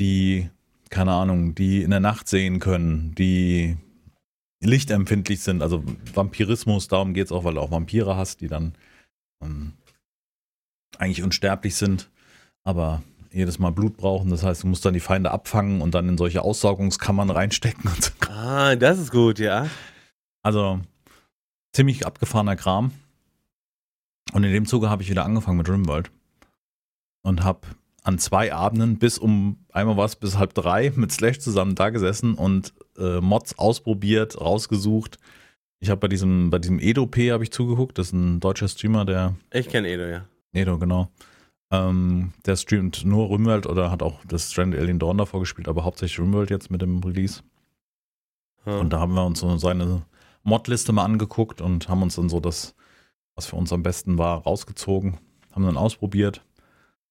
die, 0.00 0.48
keine 0.88 1.12
Ahnung, 1.12 1.54
die 1.54 1.82
in 1.82 1.90
der 1.90 2.00
Nacht 2.00 2.26
sehen 2.26 2.58
können, 2.58 3.14
die 3.16 3.76
lichtempfindlich 4.60 5.42
sind. 5.42 5.60
Also 5.60 5.84
Vampirismus, 6.14 6.88
darum 6.88 7.12
geht 7.12 7.26
es 7.26 7.32
auch, 7.32 7.44
weil 7.44 7.54
du 7.54 7.60
auch 7.60 7.70
Vampire 7.70 8.16
hast, 8.16 8.40
die 8.40 8.48
dann 8.48 8.74
ähm, 9.44 9.74
eigentlich 10.96 11.22
unsterblich 11.22 11.76
sind, 11.76 12.08
aber 12.64 13.02
jedes 13.30 13.58
Mal 13.58 13.72
Blut 13.72 13.98
brauchen. 13.98 14.30
Das 14.30 14.42
heißt, 14.42 14.62
du 14.62 14.66
musst 14.68 14.86
dann 14.86 14.94
die 14.94 15.00
Feinde 15.00 15.30
abfangen 15.30 15.82
und 15.82 15.94
dann 15.94 16.08
in 16.08 16.16
solche 16.16 16.40
Aussaugungskammern 16.40 17.28
reinstecken 17.28 17.90
und 17.90 18.04
so. 18.04 18.10
Ah, 18.26 18.74
das 18.74 18.98
ist 18.98 19.10
gut, 19.10 19.38
ja. 19.38 19.68
Also 20.42 20.80
ziemlich 21.74 22.06
abgefahrener 22.06 22.56
Kram. 22.56 22.92
Und 24.32 24.44
in 24.44 24.52
dem 24.52 24.64
Zuge 24.64 24.88
habe 24.88 25.02
ich 25.02 25.10
wieder 25.10 25.26
angefangen 25.26 25.58
mit 25.58 25.68
Rimworld 25.68 26.10
und 27.22 27.44
habe 27.44 27.60
an 28.02 28.18
zwei 28.18 28.52
Abenden 28.52 28.98
bis 28.98 29.18
um 29.18 29.58
einmal 29.72 29.96
was 29.96 30.16
bis 30.16 30.38
halb 30.38 30.54
drei 30.54 30.92
mit 30.96 31.12
Slash 31.12 31.40
zusammen 31.40 31.74
da 31.74 31.90
gesessen 31.90 32.34
und 32.34 32.72
äh, 32.96 33.20
Mods 33.20 33.58
ausprobiert, 33.58 34.40
rausgesucht. 34.40 35.18
Ich 35.80 35.90
habe 35.90 36.00
bei 36.00 36.08
diesem 36.08 36.50
bei 36.50 36.58
diesem 36.58 36.80
Edo 36.80 37.06
P 37.06 37.30
habe 37.32 37.44
ich 37.44 37.52
zugeguckt. 37.52 37.98
Das 37.98 38.08
ist 38.08 38.12
ein 38.14 38.40
deutscher 38.40 38.68
Streamer, 38.68 39.04
der 39.04 39.34
Ich 39.52 39.68
kenne 39.68 39.88
Edo, 39.88 40.04
ja. 40.04 40.24
Edo 40.52 40.78
genau. 40.78 41.10
Ähm, 41.70 42.32
der 42.46 42.56
streamt 42.56 43.04
nur 43.04 43.30
Rimworld 43.30 43.66
oder 43.66 43.90
hat 43.90 44.02
auch 44.02 44.24
das 44.26 44.50
Stranded 44.50 44.80
Alien 44.80 44.98
Dawn 44.98 45.18
davor 45.18 45.40
gespielt, 45.40 45.68
aber 45.68 45.84
hauptsächlich 45.84 46.18
Rimworld 46.18 46.50
jetzt 46.50 46.70
mit 46.70 46.80
dem 46.80 47.00
Release. 47.00 47.42
Ja. 48.64 48.78
Und 48.78 48.90
da 48.92 49.00
haben 49.00 49.14
wir 49.14 49.24
uns 49.24 49.40
so 49.40 49.56
seine 49.58 50.02
Modliste 50.42 50.92
mal 50.92 51.04
angeguckt 51.04 51.60
und 51.60 51.88
haben 51.88 52.02
uns 52.02 52.16
dann 52.16 52.30
so 52.30 52.40
das, 52.40 52.74
was 53.34 53.46
für 53.46 53.56
uns 53.56 53.72
am 53.72 53.82
besten 53.82 54.16
war, 54.16 54.42
rausgezogen, 54.42 55.18
haben 55.52 55.64
dann 55.66 55.76
ausprobiert. 55.76 56.42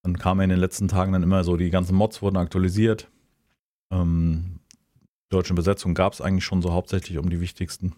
Dann 0.08 0.18
kamen 0.18 0.40
in 0.44 0.50
den 0.50 0.58
letzten 0.58 0.88
Tagen 0.88 1.12
dann 1.12 1.22
immer 1.22 1.44
so, 1.44 1.58
die 1.58 1.68
ganzen 1.68 1.94
Mods 1.94 2.22
wurden 2.22 2.38
aktualisiert. 2.38 3.10
Ähm, 3.92 4.60
deutsche 5.28 5.52
Besetzung 5.52 5.92
gab 5.92 6.14
es 6.14 6.22
eigentlich 6.22 6.44
schon 6.46 6.62
so 6.62 6.72
hauptsächlich 6.72 7.18
um 7.18 7.28
die 7.28 7.42
wichtigsten. 7.42 7.94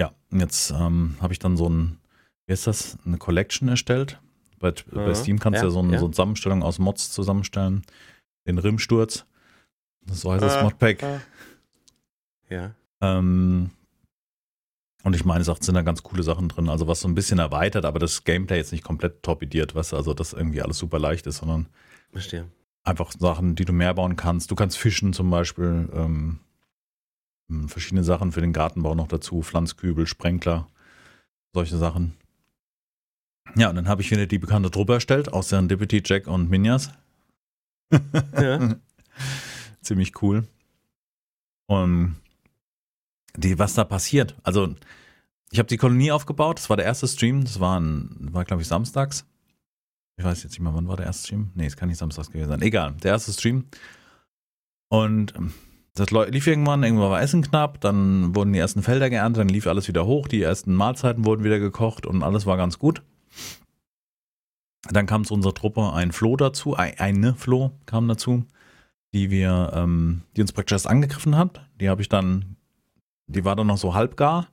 Ja, 0.00 0.12
jetzt 0.32 0.72
ähm, 0.72 1.14
habe 1.20 1.32
ich 1.32 1.38
dann 1.38 1.56
so 1.56 1.68
ein, 1.68 1.98
wie 2.46 2.54
ist 2.54 2.66
das, 2.66 2.98
eine 3.06 3.18
Collection 3.18 3.68
erstellt. 3.68 4.20
Bei, 4.58 4.72
bei 4.90 5.10
Mhm. 5.10 5.14
Steam 5.14 5.38
kannst 5.38 5.62
du 5.62 5.66
Ja, 5.66 5.68
ja, 5.68 5.70
so, 5.70 5.78
eine, 5.78 5.92
ja. 5.92 5.98
so 6.00 6.06
eine 6.06 6.12
Zusammenstellung 6.12 6.62
aus 6.64 6.80
Mods 6.80 7.12
zusammenstellen. 7.12 7.82
Den 8.48 8.58
Rimsturz. 8.58 9.26
So 10.06 10.32
heißt 10.32 10.42
das 10.42 10.56
Ah, 10.56 10.62
Modpack. 10.64 11.02
ah. 11.04 11.20
Ja. 12.48 12.74
Ähm, 13.00 13.70
und 15.06 15.14
ich 15.14 15.24
meine, 15.24 15.40
es 15.42 15.46
sind 15.46 15.76
da 15.76 15.82
ganz 15.82 16.02
coole 16.02 16.24
Sachen 16.24 16.48
drin. 16.48 16.68
Also 16.68 16.88
was 16.88 16.98
so 16.98 17.06
ein 17.06 17.14
bisschen 17.14 17.38
erweitert, 17.38 17.84
aber 17.84 18.00
das 18.00 18.24
Gameplay 18.24 18.56
jetzt 18.56 18.72
nicht 18.72 18.82
komplett 18.82 19.22
torpediert, 19.22 19.76
du, 19.76 19.92
also 19.94 20.14
dass 20.14 20.32
irgendwie 20.32 20.60
alles 20.60 20.78
super 20.78 20.98
leicht 20.98 21.28
ist, 21.28 21.36
sondern 21.36 21.68
Verstehe. 22.10 22.50
einfach 22.82 23.12
Sachen, 23.12 23.54
die 23.54 23.64
du 23.64 23.72
mehr 23.72 23.94
bauen 23.94 24.16
kannst. 24.16 24.50
Du 24.50 24.56
kannst 24.56 24.76
fischen 24.76 25.12
zum 25.12 25.30
Beispiel, 25.30 25.88
ähm, 25.92 26.40
verschiedene 27.68 28.02
Sachen 28.02 28.32
für 28.32 28.40
den 28.40 28.52
Gartenbau 28.52 28.96
noch 28.96 29.06
dazu, 29.06 29.42
Pflanzkübel, 29.42 30.08
Sprenkler, 30.08 30.66
solche 31.54 31.76
Sachen. 31.76 32.16
Ja, 33.54 33.70
und 33.70 33.76
dann 33.76 33.86
habe 33.86 34.02
ich 34.02 34.10
wieder 34.10 34.26
die 34.26 34.40
bekannte 34.40 34.72
Truppe 34.72 34.94
erstellt, 34.94 35.32
aus 35.32 35.50
Serendipity, 35.50 36.02
Jack 36.04 36.26
und 36.26 36.50
Minjas. 36.50 36.90
Ja. 38.36 38.74
ziemlich 39.82 40.20
cool. 40.20 40.48
Und 41.66 42.16
die, 43.36 43.58
was 43.58 43.74
da 43.74 43.84
passiert. 43.84 44.34
Also, 44.42 44.74
ich 45.50 45.58
habe 45.58 45.68
die 45.68 45.76
Kolonie 45.76 46.12
aufgebaut. 46.12 46.58
Das 46.58 46.70
war 46.70 46.76
der 46.76 46.86
erste 46.86 47.08
Stream. 47.08 47.44
Das 47.44 47.60
war, 47.60 47.80
war 47.82 48.44
glaube 48.44 48.62
ich, 48.62 48.68
samstags. 48.68 49.24
Ich 50.18 50.24
weiß 50.24 50.42
jetzt 50.42 50.52
nicht 50.52 50.60
mehr, 50.60 50.74
wann 50.74 50.88
war 50.88 50.96
der 50.96 51.06
erste 51.06 51.26
Stream? 51.26 51.50
Nee, 51.54 51.66
es 51.66 51.76
kann 51.76 51.88
nicht 51.88 51.98
samstags 51.98 52.30
gewesen 52.30 52.48
sein. 52.48 52.62
Egal, 52.62 52.94
der 53.02 53.12
erste 53.12 53.32
Stream. 53.32 53.66
Und 54.88 55.34
ähm, 55.36 55.52
das 55.96 56.10
lief 56.10 56.46
irgendwann, 56.46 56.82
irgendwann 56.82 57.10
war 57.10 57.22
Essen 57.22 57.42
knapp, 57.42 57.80
dann 57.80 58.34
wurden 58.34 58.52
die 58.52 58.58
ersten 58.58 58.82
Felder 58.82 59.08
geerntet, 59.08 59.40
dann 59.40 59.48
lief 59.48 59.66
alles 59.66 59.88
wieder 59.88 60.06
hoch, 60.06 60.28
die 60.28 60.42
ersten 60.42 60.74
Mahlzeiten 60.74 61.24
wurden 61.24 61.42
wieder 61.42 61.58
gekocht 61.58 62.06
und 62.06 62.22
alles 62.22 62.44
war 62.44 62.58
ganz 62.58 62.78
gut. 62.78 63.02
Dann 64.90 65.06
kam 65.06 65.24
zu 65.24 65.34
unserer 65.34 65.54
Truppe 65.54 65.92
ein 65.94 66.12
Floh 66.12 66.36
dazu, 66.36 66.76
eine 66.76 67.34
Floh 67.34 67.72
kam 67.86 68.08
dazu, 68.08 68.44
die 69.14 69.30
wir, 69.30 69.72
ähm, 69.74 70.22
die 70.36 70.42
uns 70.42 70.52
praktisch 70.52 70.74
erst 70.74 70.86
angegriffen 70.86 71.36
hat. 71.36 71.66
Die 71.80 71.88
habe 71.88 72.02
ich 72.02 72.08
dann, 72.08 72.55
die 73.26 73.44
war 73.44 73.56
dann 73.56 73.66
noch 73.66 73.78
so 73.78 73.94
halbgar. 73.94 74.48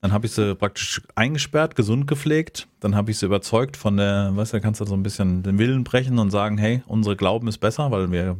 Dann 0.00 0.12
habe 0.12 0.26
ich 0.26 0.32
sie 0.32 0.54
praktisch 0.54 1.00
eingesperrt, 1.14 1.76
gesund 1.76 2.06
gepflegt. 2.06 2.68
Dann 2.80 2.94
habe 2.94 3.10
ich 3.10 3.18
sie 3.18 3.26
überzeugt 3.26 3.76
von 3.76 3.96
der, 3.96 4.32
weißt 4.34 4.52
du, 4.52 4.60
kannst 4.60 4.80
du 4.80 4.84
so 4.84 4.94
ein 4.94 5.02
bisschen 5.02 5.42
den 5.42 5.58
Willen 5.58 5.84
brechen 5.84 6.18
und 6.18 6.30
sagen, 6.30 6.58
hey, 6.58 6.82
unsere 6.86 7.16
Glauben 7.16 7.48
ist 7.48 7.58
besser, 7.58 7.90
weil 7.90 8.12
wir 8.12 8.36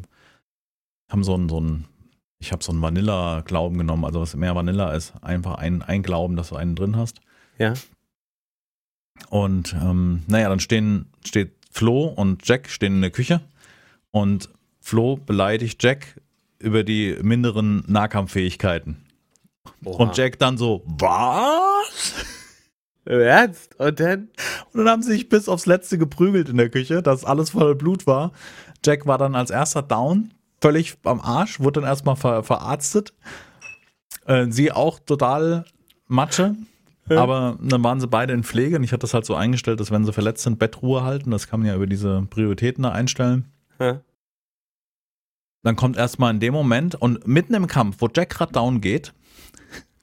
haben 1.11 1.25
so 1.25 1.35
ein, 1.37 1.49
so 1.49 1.61
ein 1.61 1.85
ich 2.39 2.53
habe 2.53 2.63
so 2.63 2.73
einen 2.73 2.83
Vanilla-Glauben 2.83 3.79
genommen, 3.79 4.05
also 4.05 4.21
was 4.21 4.37
mehr 4.37 4.55
Vanilla 4.55 4.93
ist. 4.93 5.15
Einfach 5.23 5.55
ein, 5.55 5.83
ein 5.83 6.03
Glauben, 6.03 6.37
dass 6.37 6.51
du 6.51 6.57
einen 6.57 6.75
drin 6.75 6.97
hast. 6.97 7.21
Ja. 7.59 7.73
Und 9.31 9.75
ähm, 9.75 10.23
naja, 10.27 10.51
dann 10.51 10.61
stehen, 10.61 11.07
steht 11.25 11.53
Flo 11.71 12.05
und 12.05 12.47
Jack 12.47 12.69
stehen 12.69 12.97
in 12.97 13.01
der 13.01 13.11
Küche 13.11 13.41
und 14.11 14.51
Flo 14.81 15.17
beleidigt 15.17 15.83
Jack 15.83 16.21
über 16.59 16.85
die 16.85 17.17
minderen 17.23 17.85
Nahkampffähigkeiten. 17.87 19.04
Oha. 19.85 20.03
Und 20.03 20.17
Jack 20.17 20.39
dann 20.39 20.57
so, 20.57 20.83
was? 20.87 22.15
Ernst? 23.05 23.79
Und 23.79 24.01
dann? 24.01 24.29
Und 24.73 24.79
dann 24.81 24.89
haben 24.89 25.03
sie 25.03 25.13
sich 25.13 25.29
bis 25.29 25.49
aufs 25.49 25.67
Letzte 25.67 25.99
geprügelt 25.99 26.49
in 26.49 26.57
der 26.57 26.71
Küche, 26.71 27.03
dass 27.03 27.25
alles 27.25 27.51
voll 27.51 27.75
Blut 27.75 28.07
war. 28.07 28.33
Jack 28.85 29.07
war 29.07 29.19
dann 29.19 29.35
als 29.35 29.51
erster 29.51 29.83
down, 29.83 30.33
völlig 30.61 30.97
am 31.05 31.21
Arsch, 31.21 31.61
wurde 31.61 31.81
dann 31.81 31.89
erstmal 31.89 32.17
ver 32.17 32.43
verarztet. 32.43 33.13
Äh, 34.27 34.47
sie 34.51 34.73
auch 34.73 34.99
total 35.01 35.65
Matsche. 36.07 36.57
Ja. 37.09 37.23
Aber 37.23 37.59
dann 37.61 37.85
waren 37.85 38.01
sie 38.01 38.07
beide 38.07 38.33
in 38.33 38.45
Pflege 38.45 38.77
und 38.77 38.85
ich 38.85 38.93
hatte 38.93 39.03
das 39.03 39.13
halt 39.13 39.27
so 39.27 39.35
eingestellt, 39.35 39.79
dass 39.79 39.91
wenn 39.91 40.07
sie 40.07 40.13
verletzt 40.13 40.43
sind, 40.43 40.59
Bettruhe 40.59 41.03
halten. 41.03 41.31
Das 41.31 41.49
kann 41.49 41.61
man 41.61 41.69
ja 41.69 41.75
über 41.75 41.87
diese 41.87 42.27
Prioritäten 42.31 42.83
da 42.85 42.93
einstellen. 42.93 43.53
Ja. 43.79 44.01
Dann 45.63 45.77
kommt 45.77 45.97
erstmal 45.97 46.33
in 46.33 46.41
dem 46.41 46.55
Moment 46.55 46.95
und 46.95 47.27
mitten 47.27 47.55
im 47.55 47.67
Kampf, 47.67 47.97
wo 48.01 48.09
Jack 48.15 48.31
gerade 48.31 48.53
down 48.53 48.81
geht, 48.81 49.13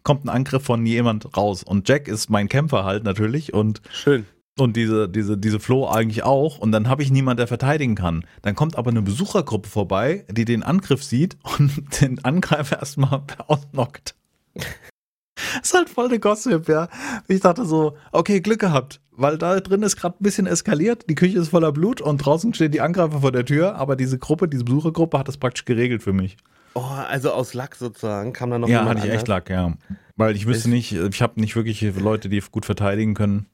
kommt 0.04 0.26
ein 0.26 0.30
Angriff 0.30 0.64
von 0.64 0.86
jemand 0.86 1.36
raus. 1.38 1.64
Und 1.64 1.88
Jack 1.88 2.08
ist 2.08 2.30
mein 2.30 2.50
Kämpfer 2.50 2.84
halt 2.84 3.04
natürlich 3.04 3.54
und 3.54 3.82
Schön 3.92 4.26
und 4.60 4.76
diese, 4.76 5.10
diese, 5.10 5.38
diese 5.38 5.60
Flo 5.60 5.88
eigentlich 5.88 6.24
auch. 6.24 6.58
Und 6.60 6.72
dann 6.72 6.88
habe 6.88 7.04
ich 7.04 7.12
niemand, 7.12 7.40
der 7.40 7.48
verteidigen 7.48 7.96
kann. 7.96 8.26
Dann 8.42 8.56
kommt 8.56 8.78
aber 8.78 8.92
eine 8.92 9.02
Besuchergruppe 9.02 9.70
vorbei, 9.70 10.26
die 10.30 10.46
den 10.46 10.64
Angriff 10.64 11.04
sieht 11.04 11.38
und 11.58 12.02
den 12.02 12.24
Angreifer 12.24 12.80
erstmal 12.80 13.24
ausnockt. 13.48 14.16
Das 14.54 15.70
ist 15.70 15.74
halt 15.74 15.90
voll 15.90 16.10
der 16.10 16.20
Gossip, 16.20 16.68
ja. 16.68 16.88
Ich 17.28 17.40
dachte 17.40 17.66
so, 17.66 17.98
okay, 18.12 18.42
Glück 18.42 18.60
gehabt, 18.60 19.02
weil 19.12 19.38
da 19.38 19.60
drin 19.60 19.82
ist 19.82 19.96
gerade 19.96 20.16
ein 20.20 20.24
bisschen 20.24 20.46
eskaliert, 20.46 21.10
die 21.10 21.16
Küche 21.16 21.40
ist 21.40 21.50
voller 21.50 21.72
Blut 21.72 22.00
und 22.00 22.18
draußen 22.18 22.54
stehen 22.54 22.72
die 22.72 22.82
Angreifer 22.82 23.22
vor 23.22 23.32
der 23.32 23.46
Tür, 23.46 23.76
aber 23.76 23.96
diese 23.96 24.20
Gruppe, 24.20 24.48
diese 24.48 24.64
Besuchergruppe 24.64 25.18
hat 25.18 25.28
das 25.28 25.38
praktisch 25.38 25.66
geregelt 25.66 26.04
für 26.04 26.14
mich. 26.14 26.38
Oh, 26.74 26.82
also 26.82 27.32
aus 27.34 27.54
Lack 27.54 27.76
sozusagen 27.76 28.34
kam 28.34 28.50
da 28.50 28.60
noch 28.60 28.70
Ja, 28.70 28.86
hatte 28.86 29.00
ich 29.00 29.04
anders? 29.04 29.18
echt 29.18 29.28
Lack, 29.28 29.50
ja. 29.50 29.74
Weil 30.16 30.36
ich 30.36 30.46
wüsste 30.46 30.70
nicht, 30.70 30.94
ich 30.94 31.22
habe 31.22 31.40
nicht 31.40 31.56
wirklich 31.56 31.82
Leute, 31.82 32.30
die 32.30 32.40
gut 32.52 32.66
verteidigen 32.66 33.14
können. 33.14 33.48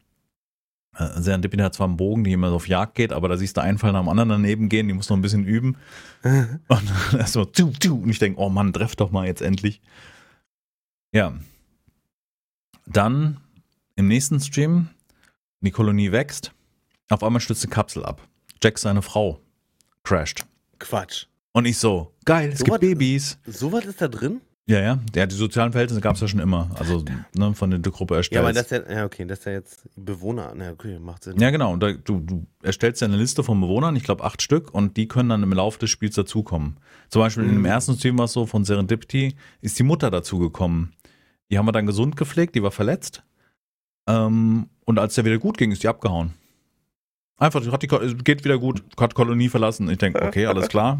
Äh, 0.97 1.22
Serendipity 1.22 1.63
hat 1.63 1.74
zwar 1.74 1.88
einen 1.88 1.97
Bogen, 1.97 2.24
die 2.24 2.34
immer 2.34 2.49
so 2.49 2.55
auf 2.55 2.68
Jagd 2.68 2.95
geht, 2.95 3.13
aber 3.13 3.28
da 3.30 3.38
siehst 3.38 3.57
du 3.57 3.61
einen 3.61 3.78
Fall 3.78 3.93
nach 3.93 4.01
dem 4.01 4.09
anderen 4.09 4.30
daneben 4.30 4.70
gehen, 4.70 4.88
die 4.88 4.93
muss 4.93 5.09
noch 5.09 5.18
ein 5.18 5.22
bisschen 5.22 5.45
üben. 5.45 5.78
und 6.24 6.61
dann 6.68 7.20
ist 7.22 7.34
so, 7.34 7.45
tu, 7.45 7.72
tu, 7.80 7.95
und 8.01 8.09
ich 8.09 8.20
denke, 8.20 8.39
oh 8.39 8.49
Mann, 8.49 8.74
treff 8.74 8.95
doch 8.95 9.11
mal 9.11 9.26
jetzt 9.26 9.41
endlich. 9.41 9.82
Ja. 11.11 11.34
Dann 12.86 13.38
im 13.95 14.07
nächsten 14.07 14.39
Stream, 14.39 14.89
die 15.61 15.72
Kolonie 15.72 16.11
wächst, 16.11 16.53
auf 17.09 17.24
einmal 17.24 17.41
stürzt 17.41 17.63
eine 17.63 17.74
Kapsel 17.74 18.05
ab. 18.05 18.22
Jack, 18.61 18.78
seine 18.80 19.01
Frau, 19.01 19.39
crasht. 20.03 20.45
Quatsch. 20.80 21.28
Und 21.57 21.65
ich 21.65 21.79
so, 21.79 22.13
geil, 22.23 22.51
es 22.53 22.59
so 22.59 22.65
gibt 22.65 22.75
was, 22.75 22.81
Babys. 22.81 23.39
So 23.47 23.71
was 23.71 23.83
ist 23.85 23.99
da 23.99 24.07
drin? 24.07 24.41
Ja, 24.67 24.79
ja, 24.79 24.99
ja, 25.15 25.25
die 25.25 25.33
sozialen 25.33 25.71
Verhältnisse 25.71 26.01
gab 26.01 26.13
es 26.13 26.21
ja 26.21 26.27
schon 26.27 26.39
immer. 26.39 26.69
Also 26.75 27.03
ne, 27.33 27.55
von 27.55 27.71
der 27.71 27.79
Gruppe 27.79 28.15
erstellt. 28.15 28.43
Ja, 28.43 28.47
aber 28.47 28.53
das 28.53 28.71
ist 28.71 28.87
ja, 28.87 28.97
ja, 28.97 29.05
okay, 29.05 29.25
das 29.25 29.39
ist 29.39 29.45
ja 29.45 29.53
jetzt 29.53 29.89
Bewohner. 29.95 30.53
Na, 30.55 30.69
okay, 30.69 30.99
macht 30.99 31.23
Sinn. 31.23 31.39
Ja, 31.39 31.49
genau. 31.49 31.73
Und 31.73 31.81
da, 31.81 31.93
du, 31.93 32.19
du 32.19 32.45
erstellst 32.61 33.01
ja 33.01 33.07
eine 33.07 33.17
Liste 33.17 33.43
von 33.43 33.59
Bewohnern, 33.59 33.95
ich 33.95 34.03
glaube 34.03 34.23
acht 34.23 34.43
Stück, 34.43 34.71
und 34.71 34.97
die 34.97 35.07
können 35.07 35.29
dann 35.29 35.41
im 35.41 35.51
Laufe 35.51 35.79
des 35.79 35.89
Spiels 35.89 36.13
dazukommen. 36.13 36.77
Zum 37.09 37.23
Beispiel 37.23 37.41
mhm. 37.41 37.49
in 37.49 37.55
dem 37.55 37.61
mhm. 37.61 37.65
ersten 37.65 37.95
Stream 37.95 38.19
war 38.19 38.25
es 38.25 38.33
so, 38.33 38.45
von 38.45 38.63
Serendipity 38.63 39.35
ist 39.61 39.79
die 39.79 39.83
Mutter 39.83 40.11
dazugekommen. 40.11 40.93
Die 41.49 41.57
haben 41.57 41.65
wir 41.65 41.71
dann 41.71 41.87
gesund 41.87 42.17
gepflegt, 42.17 42.53
die 42.53 42.61
war 42.61 42.69
verletzt. 42.69 43.23
Ähm, 44.07 44.69
und 44.85 44.99
als 44.99 45.15
der 45.15 45.25
wieder 45.25 45.39
gut 45.39 45.57
ging, 45.57 45.71
ist 45.71 45.81
die 45.81 45.87
abgehauen. 45.87 46.35
Einfach, 47.37 47.65
hat 47.71 47.81
die 47.81 47.87
geht 47.87 48.43
wieder 48.43 48.59
gut, 48.59 48.83
hat 48.99 49.15
Kolonie 49.15 49.49
verlassen. 49.49 49.89
Ich 49.89 49.97
denke, 49.97 50.21
okay, 50.21 50.45
alles 50.45 50.67
klar. 50.69 50.99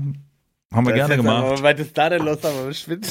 Haben 0.74 0.88
wir 0.88 0.94
gerne 0.94 1.16
gemacht. 1.18 1.62
Was 1.62 1.80
ist 1.80 1.98
da 1.98 2.10
denn 2.10 2.26
los? 2.26 2.44
Aber 2.44 2.74
Schmidt. 2.74 3.08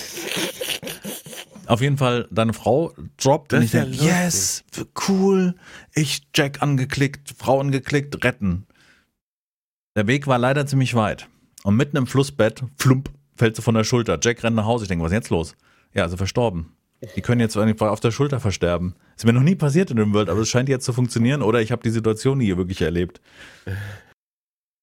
Auf 1.67 1.81
jeden 1.81 1.99
Fall, 1.99 2.29
deine 2.31 2.53
Frau 2.53 2.93
droppt 3.17 3.53
das 3.53 3.59
und 3.59 3.65
ich 3.65 3.71
denke, 3.73 3.97
ja 3.97 4.25
yes, 4.25 4.65
cool. 5.09 5.57
Ich 5.95 6.23
Jack 6.35 6.63
angeklickt, 6.63 7.35
Frau 7.37 7.61
angeklickt, 7.61 8.25
retten. 8.25 8.67
Der 9.97 10.07
Weg 10.07 10.27
war 10.27 10.39
leider 10.39 10.67
ziemlich 10.67 10.95
weit. 10.95 11.29
Und 11.65 11.77
mitten 11.77 11.97
im 11.97 12.07
Flussbett, 12.07 12.63
flump, 12.77 13.11
fällt 13.35 13.57
sie 13.57 13.63
von 13.63 13.75
der 13.75 13.83
Schulter. 13.83 14.19
Jack 14.23 14.45
rennt 14.45 14.55
nach 14.55 14.67
Hause. 14.67 14.85
Ich 14.85 14.89
denke, 14.89 15.05
was 15.05 15.11
ist 15.11 15.17
jetzt 15.17 15.31
los? 15.31 15.57
Ja, 15.93 16.09
sie 16.09 16.17
verstorben. 16.17 16.73
Die 17.17 17.21
können 17.21 17.41
jetzt 17.41 17.57
auf 17.57 18.01
der 18.01 18.11
Schulter 18.11 18.41
versterben. 18.41 18.95
Ist 19.17 19.27
mir 19.27 19.33
noch 19.33 19.43
nie 19.43 19.55
passiert 19.55 19.91
in 19.91 19.97
dem 19.97 20.15
World, 20.15 20.29
aber 20.29 20.41
es 20.41 20.49
scheint 20.49 20.69
jetzt 20.69 20.85
zu 20.85 20.93
funktionieren. 20.93 21.43
Oder 21.43 21.61
ich 21.61 21.73
habe 21.73 21.83
die 21.83 21.91
Situation 21.91 22.39
nie 22.39 22.57
wirklich 22.57 22.81
erlebt. 22.81 23.21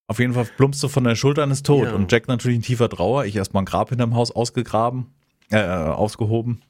Auf 0.07 0.19
jeden 0.19 0.33
Fall 0.33 0.45
plumpst 0.57 0.83
du 0.83 0.87
von 0.87 1.03
der 1.03 1.15
Schulter 1.15 1.43
und 1.43 1.51
ist 1.51 1.65
tot. 1.65 1.85
Ja. 1.85 1.95
Und 1.95 2.11
Jack 2.11 2.27
natürlich 2.27 2.59
ein 2.59 2.63
tiefer 2.63 2.89
Trauer. 2.89 3.25
Ich 3.25 3.35
erstmal 3.35 3.63
ein 3.63 3.65
Grab 3.65 3.89
hinterm 3.89 4.15
Haus 4.15 4.31
ausgegraben, 4.31 5.07
äh, 5.51 5.57
äh, 5.57 5.67
ausgehoben. 5.67 6.61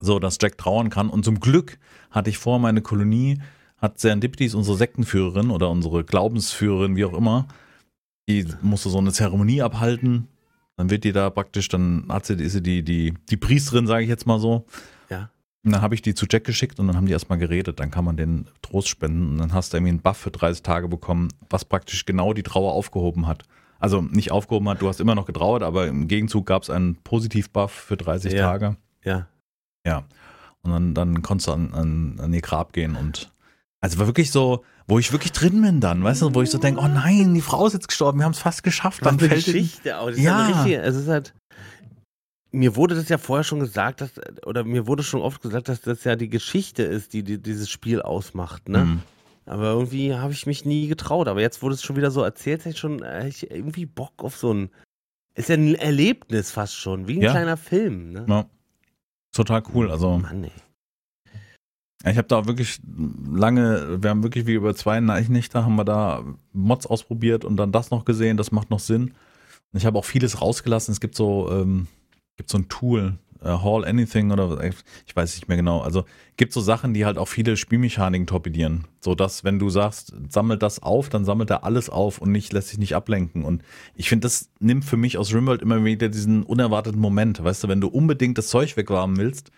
So, 0.00 0.18
dass 0.18 0.38
Jack 0.40 0.56
trauern 0.58 0.90
kann. 0.90 1.10
Und 1.10 1.24
zum 1.24 1.40
Glück 1.40 1.78
hatte 2.10 2.30
ich 2.30 2.38
vor, 2.38 2.58
meine 2.58 2.80
Kolonie 2.80 3.40
hat 3.76 3.98
Serendipity, 3.98 4.52
unsere 4.54 4.76
Sektenführerin 4.76 5.50
oder 5.50 5.70
unsere 5.70 6.04
Glaubensführerin, 6.04 6.96
wie 6.96 7.04
auch 7.04 7.14
immer, 7.14 7.46
die 8.28 8.46
musste 8.60 8.90
so 8.90 8.98
eine 8.98 9.12
Zeremonie 9.12 9.62
abhalten. 9.62 10.28
Dann 10.76 10.90
wird 10.90 11.04
die 11.04 11.12
da 11.12 11.30
praktisch, 11.30 11.68
dann 11.68 12.06
hat 12.08 12.26
sie, 12.26 12.34
ist 12.34 12.52
sie 12.52 12.62
die, 12.62 12.82
die, 12.82 13.14
die 13.28 13.36
Priesterin, 13.36 13.86
sage 13.86 14.04
ich 14.04 14.08
jetzt 14.08 14.26
mal 14.26 14.38
so. 14.38 14.66
Und 15.64 15.72
dann 15.72 15.82
habe 15.82 15.94
ich 15.94 16.02
die 16.02 16.14
zu 16.14 16.26
Jack 16.30 16.44
geschickt 16.44 16.78
und 16.78 16.86
dann 16.86 16.96
haben 16.96 17.06
die 17.06 17.12
erstmal 17.12 17.38
geredet. 17.38 17.80
Dann 17.80 17.90
kann 17.90 18.04
man 18.04 18.16
den 18.16 18.46
Trost 18.62 18.88
spenden 18.88 19.32
und 19.32 19.38
dann 19.38 19.52
hast 19.52 19.72
du 19.72 19.76
irgendwie 19.76 19.90
einen 19.90 20.00
Buff 20.00 20.16
für 20.16 20.30
30 20.30 20.62
Tage 20.62 20.88
bekommen, 20.88 21.28
was 21.50 21.64
praktisch 21.64 22.06
genau 22.06 22.32
die 22.32 22.42
Trauer 22.42 22.72
aufgehoben 22.72 23.26
hat. 23.26 23.44
Also 23.80 24.00
nicht 24.02 24.30
aufgehoben 24.30 24.68
hat, 24.68 24.82
du 24.82 24.88
hast 24.88 25.00
immer 25.00 25.14
noch 25.14 25.26
getrauert, 25.26 25.62
aber 25.62 25.86
im 25.86 26.08
Gegenzug 26.08 26.46
gab 26.46 26.62
es 26.62 26.70
einen 26.70 26.96
Positiv-Buff 26.96 27.70
für 27.70 27.96
30 27.96 28.32
ja. 28.32 28.40
Tage. 28.40 28.76
Ja. 29.04 29.28
Ja. 29.86 30.04
Und 30.62 30.72
dann, 30.72 30.94
dann 30.94 31.22
konntest 31.22 31.48
du 31.48 31.52
an, 31.52 31.74
an, 31.74 32.20
an 32.20 32.32
ihr 32.32 32.40
Grab 32.40 32.72
gehen 32.72 32.96
und 32.96 33.32
also 33.80 33.98
war 33.98 34.06
wirklich 34.06 34.32
so, 34.32 34.64
wo 34.88 34.98
ich 34.98 35.12
wirklich 35.12 35.32
drin 35.32 35.62
bin 35.62 35.80
dann, 35.80 36.02
weißt 36.02 36.22
du, 36.22 36.34
wo 36.34 36.42
ich 36.42 36.50
so 36.50 36.58
denke, 36.58 36.80
oh 36.80 36.88
nein, 36.88 37.34
die 37.34 37.40
Frau 37.40 37.66
ist 37.66 37.74
jetzt 37.74 37.88
gestorben, 37.88 38.18
wir 38.18 38.24
haben 38.24 38.32
es 38.32 38.40
fast 38.40 38.64
geschafft. 38.64 39.06
Dann 39.06 39.18
fällt 39.18 39.44
Geschichte 39.44 39.98
auch. 39.98 40.08
Das 40.08 40.18
ja. 40.18 40.48
Ist 40.48 40.54
halt 40.54 40.66
richtig, 40.66 40.82
es 40.82 40.96
ist 40.96 41.08
halt, 41.08 41.34
mir 42.50 42.76
wurde 42.76 42.94
das 42.94 43.08
ja 43.08 43.18
vorher 43.18 43.44
schon 43.44 43.60
gesagt, 43.60 44.00
dass, 44.00 44.12
oder 44.46 44.64
mir 44.64 44.86
wurde 44.86 45.02
schon 45.02 45.20
oft 45.20 45.42
gesagt, 45.42 45.68
dass 45.68 45.80
das 45.80 46.04
ja 46.04 46.16
die 46.16 46.28
Geschichte 46.28 46.82
ist, 46.82 47.12
die, 47.12 47.22
die 47.22 47.38
dieses 47.40 47.68
Spiel 47.70 48.00
ausmacht, 48.00 48.68
ne? 48.68 48.84
Mhm. 48.84 49.02
Aber 49.48 49.70
irgendwie 49.70 50.14
habe 50.14 50.32
ich 50.32 50.46
mich 50.46 50.66
nie 50.66 50.88
getraut. 50.88 51.26
Aber 51.26 51.40
jetzt 51.40 51.62
wurde 51.62 51.74
es 51.74 51.82
schon 51.82 51.96
wieder 51.96 52.10
so 52.10 52.22
erzählt, 52.22 52.60
hätte 52.60 52.70
ich 52.70 52.78
schon 52.78 53.02
äh, 53.02 53.28
ich 53.28 53.50
irgendwie 53.50 53.86
Bock 53.86 54.12
auf 54.22 54.36
so 54.36 54.52
ein. 54.52 54.70
Ist 55.34 55.48
ja 55.48 55.54
ein 55.54 55.74
Erlebnis 55.74 56.50
fast 56.50 56.74
schon, 56.74 57.08
wie 57.08 57.16
ein 57.16 57.22
ja. 57.22 57.30
kleiner 57.30 57.56
Film, 57.56 58.12
ne? 58.12 58.26
Ja. 58.28 58.46
Total 59.32 59.62
cool. 59.74 59.90
Also. 59.90 60.18
Mann, 60.18 60.44
ey. 60.44 60.52
Ich 62.04 62.16
habe 62.16 62.28
da 62.28 62.46
wirklich 62.46 62.80
lange, 62.84 64.02
wir 64.02 64.10
haben 64.10 64.22
wirklich 64.22 64.46
wie 64.46 64.54
über 64.54 64.74
zwei 64.74 65.00
Nächte 65.00 65.64
haben 65.64 65.76
wir 65.76 65.84
da 65.84 66.24
Mods 66.52 66.86
ausprobiert 66.86 67.44
und 67.44 67.56
dann 67.56 67.72
das 67.72 67.90
noch 67.90 68.04
gesehen, 68.04 68.36
das 68.36 68.52
macht 68.52 68.70
noch 68.70 68.78
Sinn. 68.78 69.14
Ich 69.72 69.84
habe 69.84 69.98
auch 69.98 70.04
vieles 70.04 70.40
rausgelassen. 70.40 70.92
Es 70.92 71.00
gibt 71.00 71.16
so, 71.16 71.50
ähm, 71.50 71.88
gibt 72.38 72.48
so 72.48 72.56
ein 72.56 72.68
Tool, 72.68 73.18
äh, 73.42 73.48
Hall 73.48 73.84
Anything 73.84 74.30
oder 74.30 74.58
ich 75.06 75.14
weiß 75.14 75.36
nicht 75.36 75.48
mehr 75.48 75.56
genau. 75.56 75.80
Also 75.80 76.04
gibt 76.36 76.52
so 76.52 76.60
Sachen, 76.60 76.94
die 76.94 77.04
halt 77.04 77.18
auch 77.18 77.28
viele 77.28 77.56
Spielmechaniken 77.56 78.26
torpedieren. 78.26 78.86
So 79.00 79.14
dass, 79.14 79.44
wenn 79.44 79.58
du 79.58 79.68
sagst, 79.68 80.14
sammelt 80.30 80.62
das 80.62 80.82
auf, 80.82 81.08
dann 81.08 81.24
sammelt 81.24 81.50
er 81.50 81.64
alles 81.64 81.90
auf 81.90 82.18
und 82.18 82.32
nicht, 82.32 82.52
lässt 82.52 82.68
sich 82.68 82.78
nicht 82.78 82.94
ablenken. 82.94 83.44
Und 83.44 83.62
ich 83.94 84.08
finde, 84.08 84.26
das 84.26 84.50
nimmt 84.60 84.84
für 84.84 84.96
mich 84.96 85.18
aus 85.18 85.34
Rimworld 85.34 85.62
immer 85.62 85.84
wieder 85.84 86.08
diesen 86.08 86.42
unerwarteten 86.42 87.00
Moment. 87.00 87.42
Weißt 87.42 87.62
du, 87.62 87.68
wenn 87.68 87.80
du 87.80 87.88
unbedingt 87.88 88.38
das 88.38 88.48
Zeug 88.48 88.76
wegwarmen 88.76 89.18
willst, 89.18 89.50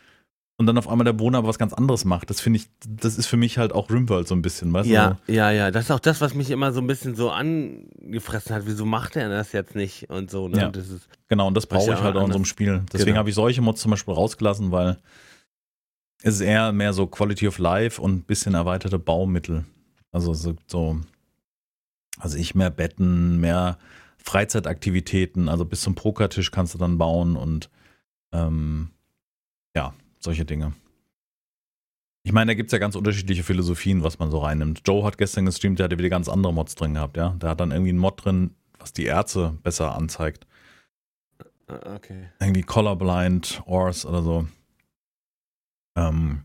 und 0.60 0.66
dann 0.66 0.76
auf 0.76 0.90
einmal 0.90 1.06
der 1.06 1.14
Bewohner 1.14 1.42
was 1.46 1.58
ganz 1.58 1.72
anderes 1.72 2.04
macht. 2.04 2.28
Das 2.28 2.42
finde 2.42 2.58
ich, 2.58 2.68
das 2.86 3.16
ist 3.16 3.28
für 3.28 3.38
mich 3.38 3.56
halt 3.56 3.72
auch 3.72 3.88
Rimworld 3.88 4.28
so 4.28 4.34
ein 4.34 4.42
bisschen, 4.42 4.70
weißt 4.74 4.90
ja, 4.90 5.16
du? 5.26 5.32
Ja, 5.32 5.50
ja, 5.50 5.70
das 5.70 5.84
ist 5.84 5.90
auch 5.90 6.00
das, 6.00 6.20
was 6.20 6.34
mich 6.34 6.50
immer 6.50 6.70
so 6.74 6.82
ein 6.82 6.86
bisschen 6.86 7.14
so 7.14 7.30
angefressen 7.30 8.54
hat. 8.54 8.64
Wieso 8.66 8.84
macht 8.84 9.16
er 9.16 9.30
das 9.30 9.52
jetzt 9.52 9.74
nicht 9.74 10.10
und 10.10 10.30
so, 10.30 10.48
ne? 10.48 10.58
Ja. 10.58 10.68
Das 10.68 10.90
ist, 10.90 11.08
Genau, 11.28 11.46
und 11.46 11.54
das 11.54 11.64
brauche 11.64 11.94
ich 11.94 12.02
halt 12.02 12.14
auch 12.14 12.26
in 12.26 12.32
so 12.32 12.36
einem 12.36 12.44
Spiel. 12.44 12.82
Deswegen 12.92 13.12
Genau. 13.12 13.20
habe 13.20 13.30
ich 13.30 13.34
solche 13.34 13.62
Mods 13.62 13.80
zum 13.80 13.90
Beispiel 13.90 14.12
rausgelassen, 14.12 14.70
weil 14.70 14.98
es 16.22 16.34
ist 16.34 16.40
eher 16.42 16.72
mehr 16.72 16.92
so 16.92 17.06
Quality 17.06 17.48
of 17.48 17.56
Life 17.56 17.98
und 17.98 18.16
ein 18.16 18.22
bisschen 18.24 18.52
erweiterte 18.52 18.98
Baumittel. 18.98 19.64
Also 20.12 20.34
so, 20.34 20.56
so 20.66 21.00
also 22.18 22.36
ich 22.36 22.54
mehr 22.54 22.68
Betten, 22.68 23.40
mehr 23.40 23.78
Freizeitaktivitäten, 24.18 25.48
also 25.48 25.64
bis 25.64 25.80
zum 25.80 25.94
Pokertisch 25.94 26.50
kannst 26.50 26.74
du 26.74 26.78
dann 26.78 26.98
bauen 26.98 27.36
und 27.36 27.70
ähm, 28.32 28.90
ja, 29.74 29.94
solche 30.20 30.44
Dinge. 30.44 30.72
Ich 32.22 32.32
meine, 32.32 32.50
da 32.50 32.54
gibt 32.54 32.68
es 32.68 32.72
ja 32.72 32.78
ganz 32.78 32.96
unterschiedliche 32.96 33.42
Philosophien, 33.42 34.02
was 34.02 34.18
man 34.18 34.30
so 34.30 34.38
reinnimmt. 34.38 34.82
Joe 34.86 35.04
hat 35.04 35.16
gestern 35.16 35.46
gestreamt, 35.46 35.78
der 35.78 35.84
hatte 35.84 35.98
wieder 35.98 36.10
ganz 36.10 36.28
andere 36.28 36.52
Mods 36.52 36.74
drin 36.74 36.94
gehabt, 36.94 37.16
ja. 37.16 37.30
Der 37.30 37.50
hat 37.50 37.60
dann 37.60 37.70
irgendwie 37.70 37.90
einen 37.90 37.98
Mod 37.98 38.24
drin, 38.24 38.54
was 38.78 38.92
die 38.92 39.06
Ärzte 39.06 39.58
besser 39.62 39.94
anzeigt. 39.94 40.46
Ah, 41.66 41.94
okay. 41.94 42.28
irgendwie 42.40 42.62
Colorblind, 42.62 43.62
Ors 43.64 44.04
oder 44.04 44.22
so. 44.22 44.48
Ähm, 45.96 46.42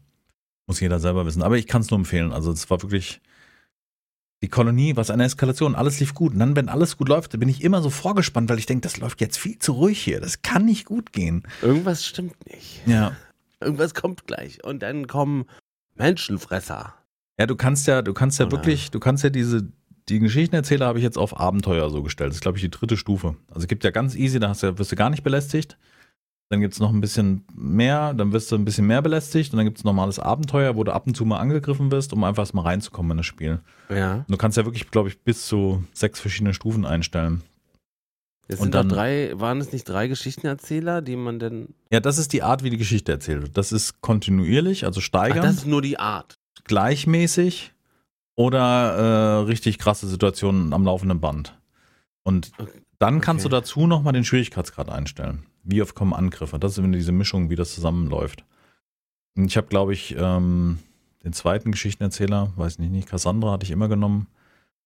muss 0.68 0.80
jeder 0.80 1.00
selber 1.00 1.26
wissen. 1.26 1.44
Aber 1.44 1.58
ich 1.58 1.68
kann 1.68 1.82
es 1.82 1.90
nur 1.90 2.00
empfehlen. 2.00 2.32
Also 2.32 2.52
es 2.52 2.70
war 2.70 2.82
wirklich 2.82 3.22
die 4.42 4.50
Kolonie, 4.50 4.96
was 4.96 5.10
eine 5.10 5.24
Eskalation. 5.24 5.76
Alles 5.76 6.00
lief 6.00 6.14
gut. 6.14 6.34
Und 6.34 6.40
dann, 6.40 6.56
wenn 6.56 6.70
alles 6.70 6.98
gut 6.98 7.10
läuft, 7.10 7.38
bin 7.40 7.50
ich 7.50 7.64
immer 7.64 7.82
so 7.82 7.90
vorgespannt, 7.90 8.50
weil 8.50 8.60
ich 8.60 8.66
denke, 8.66 8.82
das 8.82 8.98
läuft 8.98 9.22
jetzt 9.22 9.38
viel 9.38 9.58
zu 9.60 9.74
ruhig 9.74 10.02
hier. 10.02 10.22
Das 10.22 10.42
kann 10.42 10.66
nicht 10.66 10.86
gut 10.86 11.12
gehen. 11.12 11.44
Irgendwas 11.62 12.06
stimmt 12.06 12.46
nicht. 12.48 12.82
Ja. 12.86 13.16
Irgendwas 13.66 13.94
kommt 13.94 14.28
gleich. 14.28 14.64
Und 14.64 14.82
dann 14.82 15.08
kommen 15.08 15.46
Menschenfresser. 15.96 16.94
Ja, 17.40 17.48
du 17.48 17.56
kannst 17.56 17.88
ja, 17.88 18.02
du 18.02 18.14
kannst 18.14 18.40
ja 18.40 18.46
nein. 18.46 18.52
wirklich, 18.52 18.92
du 18.92 19.00
kannst 19.00 19.24
ja 19.24 19.30
diese, 19.30 19.68
die 20.08 20.20
Geschichtenerzähler 20.20 20.86
habe 20.86 21.00
ich 21.00 21.04
jetzt 21.04 21.18
auf 21.18 21.40
Abenteuer 21.40 21.90
so 21.90 22.04
gestellt. 22.04 22.30
Das 22.30 22.38
ist, 22.38 22.42
glaube 22.42 22.58
ich, 22.58 22.64
die 22.64 22.72
dritte 22.72 22.96
Stufe. 22.96 23.36
Also 23.50 23.62
es 23.62 23.68
gibt 23.68 23.84
ja 23.84 23.92
ganz 23.92 24.16
easy, 24.16 24.40
da 24.40 24.50
hast 24.50 24.64
du, 24.64 24.78
wirst 24.78 24.92
du 24.92 24.96
gar 24.96 25.10
nicht 25.10 25.24
belästigt. 25.24 25.78
Dann 26.50 26.62
gibt 26.62 26.76
es 26.76 26.80
noch 26.80 26.94
ein 26.94 27.02
bisschen 27.02 27.44
mehr, 27.56 28.14
dann 28.14 28.32
wirst 28.32 28.52
du 28.52 28.56
ein 28.56 28.66
bisschen 28.66 28.86
mehr 28.86 29.02
belästigt 29.02 29.52
und 29.52 29.58
dann 29.58 29.66
gibt 29.66 29.80
es 29.80 29.84
normales 29.84 30.20
Abenteuer, 30.20 30.76
wo 30.76 30.84
du 30.84 30.94
ab 30.94 31.08
und 31.08 31.18
zu 31.18 31.26
mal 31.26 31.40
angegriffen 31.40 31.92
wirst, 31.92 32.14
um 32.14 32.24
einfach 32.24 32.54
mal 32.54 32.62
reinzukommen 32.62 33.12
in 33.12 33.18
das 33.18 33.26
Spiel. 33.26 33.62
Ja. 33.90 34.18
Und 34.18 34.30
du 34.30 34.38
kannst 34.38 34.56
ja 34.56 34.64
wirklich, 34.64 34.92
glaube 34.92 35.10
ich, 35.10 35.20
bis 35.24 35.48
zu 35.48 35.84
sechs 35.92 36.20
verschiedene 36.20 36.54
Stufen 36.54 36.86
einstellen. 36.86 37.42
Es 38.48 38.60
sind 38.60 38.76
dann- 38.76 38.90
doch 38.90 38.96
drei, 38.98 39.32
waren 39.36 39.60
es 39.60 39.72
nicht 39.72 39.86
drei 39.90 40.08
Geschichtenerzähler, 40.08 41.02
die 41.02 41.16
man 41.16 41.40
denn. 41.40 41.74
Ja, 41.92 42.00
das 42.00 42.18
ist 42.18 42.32
die 42.34 42.44
Art, 42.44 42.64
wie 42.64 42.70
die 42.70 42.78
Geschichte 42.78 43.12
erzählt 43.12 43.42
wird. 43.42 43.58
Das 43.58 43.72
ist 43.72 44.02
kontinuierlich, 44.02 44.86
also 44.86 45.02
steigern, 45.02 45.42
das 45.44 45.56
ist 45.58 45.66
nur 45.68 45.82
die 45.82 45.98
Art. 46.00 46.38
gleichmäßig 46.66 47.74
oder 48.36 49.42
äh, 49.42 49.44
richtig 49.46 49.78
krasse 49.80 50.08
Situationen 50.08 50.74
am 50.74 50.84
laufenden 50.86 51.20
Band. 51.20 51.58
Und 52.24 52.52
Okay. 52.58 52.82
dann 53.00 53.22
kannst 53.22 53.46
Okay. 53.46 53.50
du 53.52 53.56
dazu 53.62 53.88
nochmal 53.88 54.14
den 54.14 54.26
Schwierigkeitsgrad 54.26 54.90
einstellen. 54.90 55.46
Wie 55.64 55.82
oft 55.82 55.96
kommen 55.96 56.14
Angriffe? 56.14 56.60
Das 56.60 56.74
ist 56.74 56.78
immer 56.78 56.96
diese 56.96 57.12
Mischung, 57.12 57.50
wie 57.50 57.56
das 57.56 57.74
zusammenläuft. 57.74 58.44
Und 59.38 59.46
ich 59.46 59.58
habe, 59.58 59.68
glaube 59.68 59.94
ich, 59.94 60.16
ähm, 60.18 60.80
den 61.24 61.34
zweiten 61.34 61.72
Geschichtenerzähler, 61.72 62.54
weiß 62.56 62.78
nicht, 62.80 62.92
nicht, 62.92 63.08
Cassandra 63.10 63.54
hatte 63.54 63.66
ich 63.66 63.72
immer 63.72 63.88
genommen. 63.88 64.28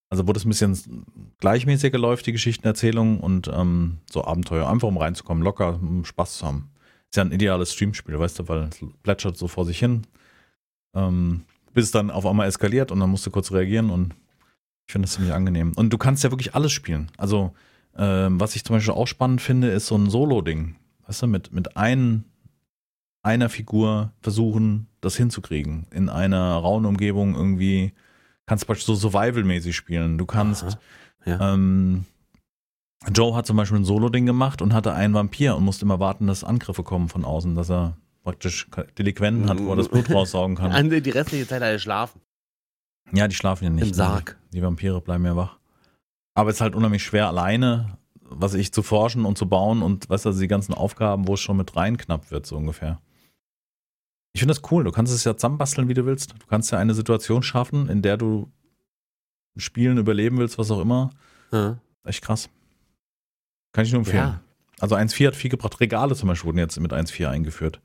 Also 0.09 0.27
wo 0.27 0.33
das 0.33 0.45
ein 0.45 0.49
bisschen 0.49 1.05
gleichmäßiger 1.39 1.99
läuft, 1.99 2.25
die 2.25 2.31
Geschichtenerzählung 2.31 3.19
und 3.19 3.49
ähm, 3.53 3.97
so 4.11 4.25
Abenteuer, 4.25 4.67
einfach 4.67 4.87
um 4.87 4.97
reinzukommen, 4.97 5.43
locker, 5.43 5.79
um 5.81 6.03
Spaß 6.03 6.37
zu 6.37 6.45
haben. 6.47 6.71
Ist 7.09 7.17
ja 7.17 7.23
ein 7.23 7.31
ideales 7.31 7.73
Streamspiel, 7.73 8.17
weißt 8.17 8.39
du, 8.39 8.47
weil 8.47 8.63
es 8.63 8.79
plätschert 9.03 9.37
so 9.37 9.47
vor 9.47 9.65
sich 9.65 9.79
hin, 9.79 10.07
ähm, 10.95 11.43
bis 11.73 11.85
es 11.85 11.91
dann 11.91 12.09
auf 12.09 12.25
einmal 12.25 12.47
eskaliert 12.47 12.91
und 12.91 12.99
dann 12.99 13.09
musst 13.09 13.25
du 13.25 13.31
kurz 13.31 13.51
reagieren 13.51 13.89
und 13.91 14.15
ich 14.87 14.93
finde 14.93 15.05
das 15.05 15.13
ziemlich 15.13 15.33
angenehm. 15.33 15.73
Und 15.75 15.93
du 15.93 15.99
kannst 15.99 16.23
ja 16.23 16.31
wirklich 16.31 16.55
alles 16.55 16.71
spielen. 16.71 17.11
Also 17.17 17.53
ähm, 17.95 18.39
was 18.39 18.55
ich 18.55 18.63
zum 18.63 18.75
Beispiel 18.75 18.93
auch 18.93 19.07
spannend 19.07 19.41
finde, 19.41 19.69
ist 19.69 19.87
so 19.87 19.95
ein 19.95 20.09
Solo-Ding. 20.09 20.75
Weißt 21.05 21.21
du, 21.21 21.27
mit, 21.27 21.51
mit 21.51 21.77
ein, 21.77 22.25
einer 23.21 23.49
Figur 23.49 24.13
versuchen, 24.21 24.87
das 25.01 25.15
hinzukriegen. 25.15 25.85
In 25.91 26.09
einer 26.09 26.53
rauen 26.53 26.85
Umgebung 26.85 27.35
irgendwie. 27.35 27.93
Kannst 28.49 28.65
praktisch 28.65 28.87
so 28.87 28.95
Survival-mäßig 28.95 29.75
spielen. 29.75 30.17
Du 30.17 30.25
kannst. 30.25 30.79
Ja. 31.23 31.53
Ähm, 31.53 32.05
Joe 33.13 33.35
hat 33.35 33.45
zum 33.45 33.55
Beispiel 33.57 33.77
ein 33.77 33.85
Solo-Ding 33.85 34.25
gemacht 34.25 34.63
und 34.63 34.73
hatte 34.73 34.91
einen 34.91 35.13
Vampir 35.13 35.55
und 35.55 35.63
musste 35.63 35.85
immer 35.85 35.99
warten, 35.99 36.25
dass 36.25 36.43
Angriffe 36.43 36.81
kommen 36.81 37.09
von 37.09 37.25
außen, 37.25 37.53
dass 37.53 37.69
er 37.69 37.95
praktisch 38.23 38.67
Delinquenten 38.97 39.47
hat, 39.51 39.59
wo 39.59 39.69
er 39.69 39.75
das 39.75 39.87
Blut 39.87 40.09
raussaugen 40.13 40.55
kann. 40.55 40.71
An 40.71 40.89
die 40.89 41.09
restliche 41.11 41.47
Zeit 41.47 41.61
alle 41.61 41.77
schlafen. 41.77 42.21
Ja, 43.11 43.27
die 43.27 43.35
schlafen 43.35 43.65
ja 43.65 43.69
nicht. 43.69 43.85
Im 43.85 43.93
Sarg. 43.93 44.35
Die 44.51 44.63
Vampire 44.63 44.99
bleiben 44.99 45.25
ja 45.25 45.35
wach. 45.35 45.59
Aber 46.33 46.49
es 46.49 46.55
ist 46.55 46.61
halt 46.61 46.73
unheimlich 46.73 47.03
schwer, 47.03 47.27
alleine, 47.27 47.99
was 48.23 48.55
ich 48.55 48.73
zu 48.73 48.81
forschen 48.81 49.25
und 49.25 49.37
zu 49.37 49.47
bauen 49.47 49.83
und 49.83 50.09
weißt 50.09 50.25
du, 50.25 50.29
also 50.29 50.41
die 50.41 50.47
ganzen 50.47 50.73
Aufgaben, 50.73 51.27
wo 51.27 51.35
es 51.35 51.39
schon 51.39 51.57
mit 51.57 51.75
rein 51.75 51.97
knapp 51.97 52.31
wird, 52.31 52.47
so 52.47 52.57
ungefähr. 52.57 52.99
Ich 54.33 54.41
finde 54.41 54.53
das 54.53 54.71
cool. 54.71 54.83
Du 54.83 54.91
kannst 54.91 55.13
es 55.13 55.23
ja 55.23 55.35
zusammenbasteln, 55.35 55.87
wie 55.87 55.93
du 55.93 56.05
willst. 56.05 56.33
Du 56.33 56.47
kannst 56.47 56.71
ja 56.71 56.77
eine 56.77 56.93
Situation 56.93 57.43
schaffen, 57.43 57.89
in 57.89 58.01
der 58.01 58.17
du 58.17 58.51
spielen, 59.57 59.97
überleben 59.97 60.37
willst, 60.37 60.57
was 60.57 60.71
auch 60.71 60.79
immer. 60.79 61.09
Ja. 61.51 61.79
Echt 62.03 62.23
krass. 62.23 62.49
Kann 63.73 63.85
ich 63.85 63.91
nur 63.91 63.99
empfehlen. 63.99 64.23
Ja. 64.23 64.41
Also 64.79 64.95
1.4 64.95 65.27
hat 65.27 65.35
viel 65.35 65.49
gebracht. 65.49 65.79
Regale 65.79 66.15
zum 66.15 66.29
Beispiel 66.29 66.47
wurden 66.47 66.59
jetzt 66.59 66.79
mit 66.79 66.93
1.4 66.93 67.27
eingeführt. 67.27 67.81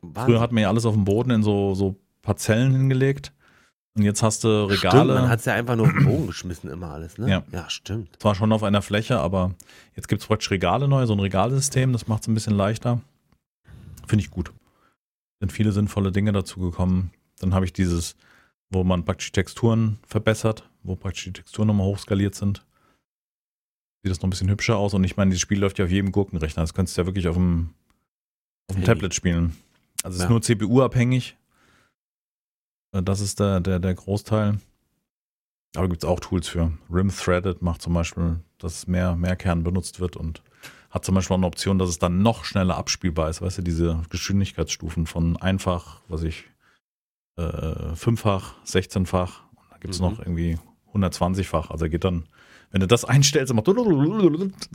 Wahnsinn. 0.00 0.24
Früher 0.24 0.40
hat 0.40 0.52
man 0.52 0.62
ja 0.62 0.68
alles 0.68 0.86
auf 0.86 0.94
dem 0.94 1.04
Boden 1.04 1.30
in 1.30 1.42
so, 1.42 1.74
so 1.74 1.96
Parzellen 2.22 2.72
hingelegt. 2.72 3.32
Und 3.96 4.02
jetzt 4.02 4.22
hast 4.22 4.42
du 4.44 4.68
Stimmt, 4.68 4.84
Regale. 4.84 5.14
man 5.14 5.28
hat 5.28 5.38
es 5.38 5.44
ja 5.44 5.54
einfach 5.54 5.76
nur 5.76 5.86
auf 5.86 5.92
den 5.92 6.04
Bogen 6.04 6.26
geschmissen, 6.26 6.68
immer 6.68 6.90
alles, 6.90 7.16
ne? 7.16 7.30
Ja. 7.30 7.44
Ja, 7.52 7.70
stimmt. 7.70 8.16
Zwar 8.20 8.34
schon 8.34 8.52
auf 8.52 8.64
einer 8.64 8.82
Fläche, 8.82 9.20
aber 9.20 9.54
jetzt 9.94 10.08
gibt 10.08 10.20
es 10.20 10.26
praktisch 10.26 10.50
Regale 10.50 10.88
neu, 10.88 11.06
so 11.06 11.12
ein 11.14 11.20
Regalsystem, 11.20 11.92
das 11.92 12.08
macht 12.08 12.22
es 12.22 12.28
ein 12.28 12.34
bisschen 12.34 12.56
leichter. 12.56 13.00
Finde 14.06 14.24
ich 14.24 14.30
gut. 14.30 14.52
Sind 15.44 15.52
viele 15.52 15.72
sinnvolle 15.72 16.10
Dinge 16.10 16.32
dazu 16.32 16.58
gekommen. 16.58 17.10
Dann 17.38 17.52
habe 17.52 17.66
ich 17.66 17.74
dieses, 17.74 18.16
wo 18.70 18.82
man 18.82 19.04
praktisch 19.04 19.30
Texturen 19.30 19.98
verbessert, 20.06 20.66
wo 20.82 20.96
praktisch 20.96 21.24
die 21.24 21.34
Texturen 21.34 21.68
nochmal 21.68 21.84
hochskaliert 21.86 22.34
sind. 22.34 22.64
Sieht 24.02 24.10
das 24.10 24.20
noch 24.20 24.24
ein 24.28 24.30
bisschen 24.30 24.48
hübscher 24.48 24.78
aus. 24.78 24.94
Und 24.94 25.04
ich 25.04 25.18
meine, 25.18 25.28
dieses 25.32 25.42
Spiel 25.42 25.58
läuft 25.58 25.78
ja 25.78 25.84
auf 25.84 25.90
jedem 25.90 26.12
Gurkenrechner. 26.12 26.62
Das 26.62 26.72
könntest 26.72 26.96
du 26.96 27.02
ja 27.02 27.06
wirklich 27.06 27.28
auf 27.28 27.34
dem, 27.36 27.74
auf 28.70 28.76
dem 28.76 28.76
Handy. 28.76 28.86
Tablet 28.86 29.12
spielen. 29.14 29.54
Also 30.02 30.14
es 30.14 30.20
ist 30.20 30.22
Ja. 30.22 30.30
nur 30.30 30.40
CPU-abhängig. 30.40 31.36
Äh, 32.92 33.02
Das 33.02 33.20
ist 33.20 33.38
der, 33.38 33.60
der, 33.60 33.80
der 33.80 33.92
Großteil. 33.92 34.60
Aber 35.76 35.88
gibt 35.90 36.04
es 36.04 36.08
auch 36.08 36.20
Tools 36.20 36.48
für. 36.48 36.72
Rim 36.90 37.10
Threaded 37.10 37.60
macht 37.60 37.82
zum 37.82 37.92
Beispiel, 37.92 38.40
dass 38.56 38.86
mehr, 38.86 39.14
mehr 39.14 39.36
Kern 39.36 39.62
benutzt 39.62 40.00
wird 40.00 40.16
und 40.16 40.42
hat 40.94 41.04
zum 41.04 41.14
Beispiel 41.16 41.34
eine 41.36 41.46
Option, 41.46 41.78
dass 41.78 41.88
es 41.90 41.98
dann 41.98 42.22
noch 42.22 42.44
schneller 42.44 42.76
abspielbar 42.76 43.28
ist. 43.28 43.42
Weißt 43.42 43.58
du, 43.58 43.62
diese 43.62 44.00
Geschwindigkeitsstufen 44.10 45.06
von 45.06 45.36
einfach, 45.36 46.00
was 46.08 46.22
ich, 46.22 46.44
äh, 47.36 47.94
fünffach, 47.96 48.54
16-fach. 48.64 49.42
Und 49.56 49.70
dann 49.70 49.80
gibt 49.80 49.92
es 49.94 50.00
Mhm. 50.00 50.06
noch 50.06 50.18
irgendwie 50.20 50.56
120-fach. 50.92 51.70
Also 51.70 51.86
er 51.86 51.88
geht 51.88 52.04
dann, 52.04 52.28
wenn 52.70 52.80
du 52.80 52.86
das 52.86 53.04
einstellst, 53.04 53.50
dann 53.50 53.56
macht, 53.56 53.66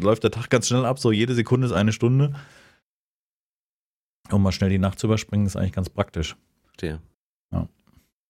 läuft 0.01 0.23
der 0.23 0.31
Tag 0.31 0.49
ganz 0.49 0.67
schnell 0.67 0.85
ab. 0.85 0.99
So 0.99 1.11
jede 1.13 1.33
Sekunde 1.33 1.67
ist 1.67 1.73
eine 1.73 1.93
Stunde. 1.93 2.35
Um 4.29 4.43
mal 4.43 4.51
schnell 4.51 4.69
die 4.69 4.77
Nacht 4.77 4.99
zu 4.99 5.07
überspringen, 5.07 5.45
ist 5.47 5.55
eigentlich 5.55 5.71
ganz 5.73 5.89
praktisch. 5.89 6.35
Verstehe. 6.65 7.01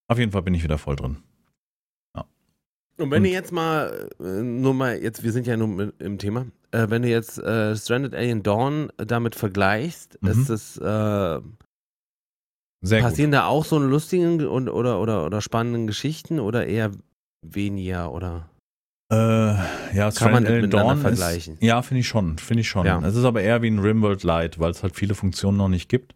Auf 0.07 0.17
jeden 0.17 0.31
Fall 0.31 0.41
bin 0.41 0.55
ich 0.55 0.63
wieder 0.63 0.77
voll 0.79 0.95
drin. 0.95 1.17
Und 2.15 3.11
wenn 3.11 3.17
Und- 3.19 3.23
du 3.23 3.29
jetzt 3.29 3.51
mal, 3.51 4.09
äh, 4.19 4.23
nur 4.41 4.73
mal, 4.73 4.97
jetzt, 5.01 5.21
wir 5.23 5.31
sind 5.31 5.45
ja 5.47 5.55
nur 5.55 5.93
im 6.01 6.17
Thema, 6.17 6.47
äh, 6.71 6.89
wenn 6.89 7.01
du 7.01 7.07
jetzt 7.09 7.37
äh, 7.39 7.75
Stranded 7.75 8.13
Alien 8.15 8.43
Dawn 8.43 8.91
damit 8.97 9.35
vergleichst, 9.35 10.17
Mhm. 10.21 10.29
ist 10.29 10.49
es, 10.49 10.77
äh, 10.77 11.39
Sehr 12.81 13.01
passieren 13.01 13.31
da 13.31 13.45
auch 13.45 13.65
so 13.65 13.77
lustigen 13.79 14.45
und, 14.47 14.69
oder, 14.69 14.99
oder, 15.01 15.25
oder 15.25 15.41
spannenden 15.41 15.87
Geschichten 15.87 16.39
oder 16.39 16.65
eher 16.67 16.91
weniger 17.45 18.11
oder? 18.11 18.49
gut. 19.09 19.17
Äh, 19.17 19.17
ja, 19.17 20.11
Kann 20.11 20.31
man 20.31 20.43
Stranded 20.43 20.47
Alien 20.51 20.69
Dawn 20.69 20.97
vergleichen? 20.99 21.55
Ist, 21.55 21.63
ja, 21.63 21.81
finde 21.81 22.01
ich 22.01 22.07
schon. 22.07 22.37
Finde 22.37 22.61
ich 22.61 22.69
schon. 22.69 22.85
Ja. 22.85 22.99
Es 23.03 23.15
ist 23.15 23.23
aber 23.25 23.41
eher 23.41 23.61
wie 23.63 23.67
ein 23.69 23.79
Rimworld 23.79 24.21
Light, 24.23 24.59
weil 24.59 24.69
es 24.71 24.83
halt 24.83 24.95
viele 24.95 25.15
Funktionen 25.15 25.57
noch 25.57 25.67
nicht 25.67 25.89
gibt. 25.89 26.13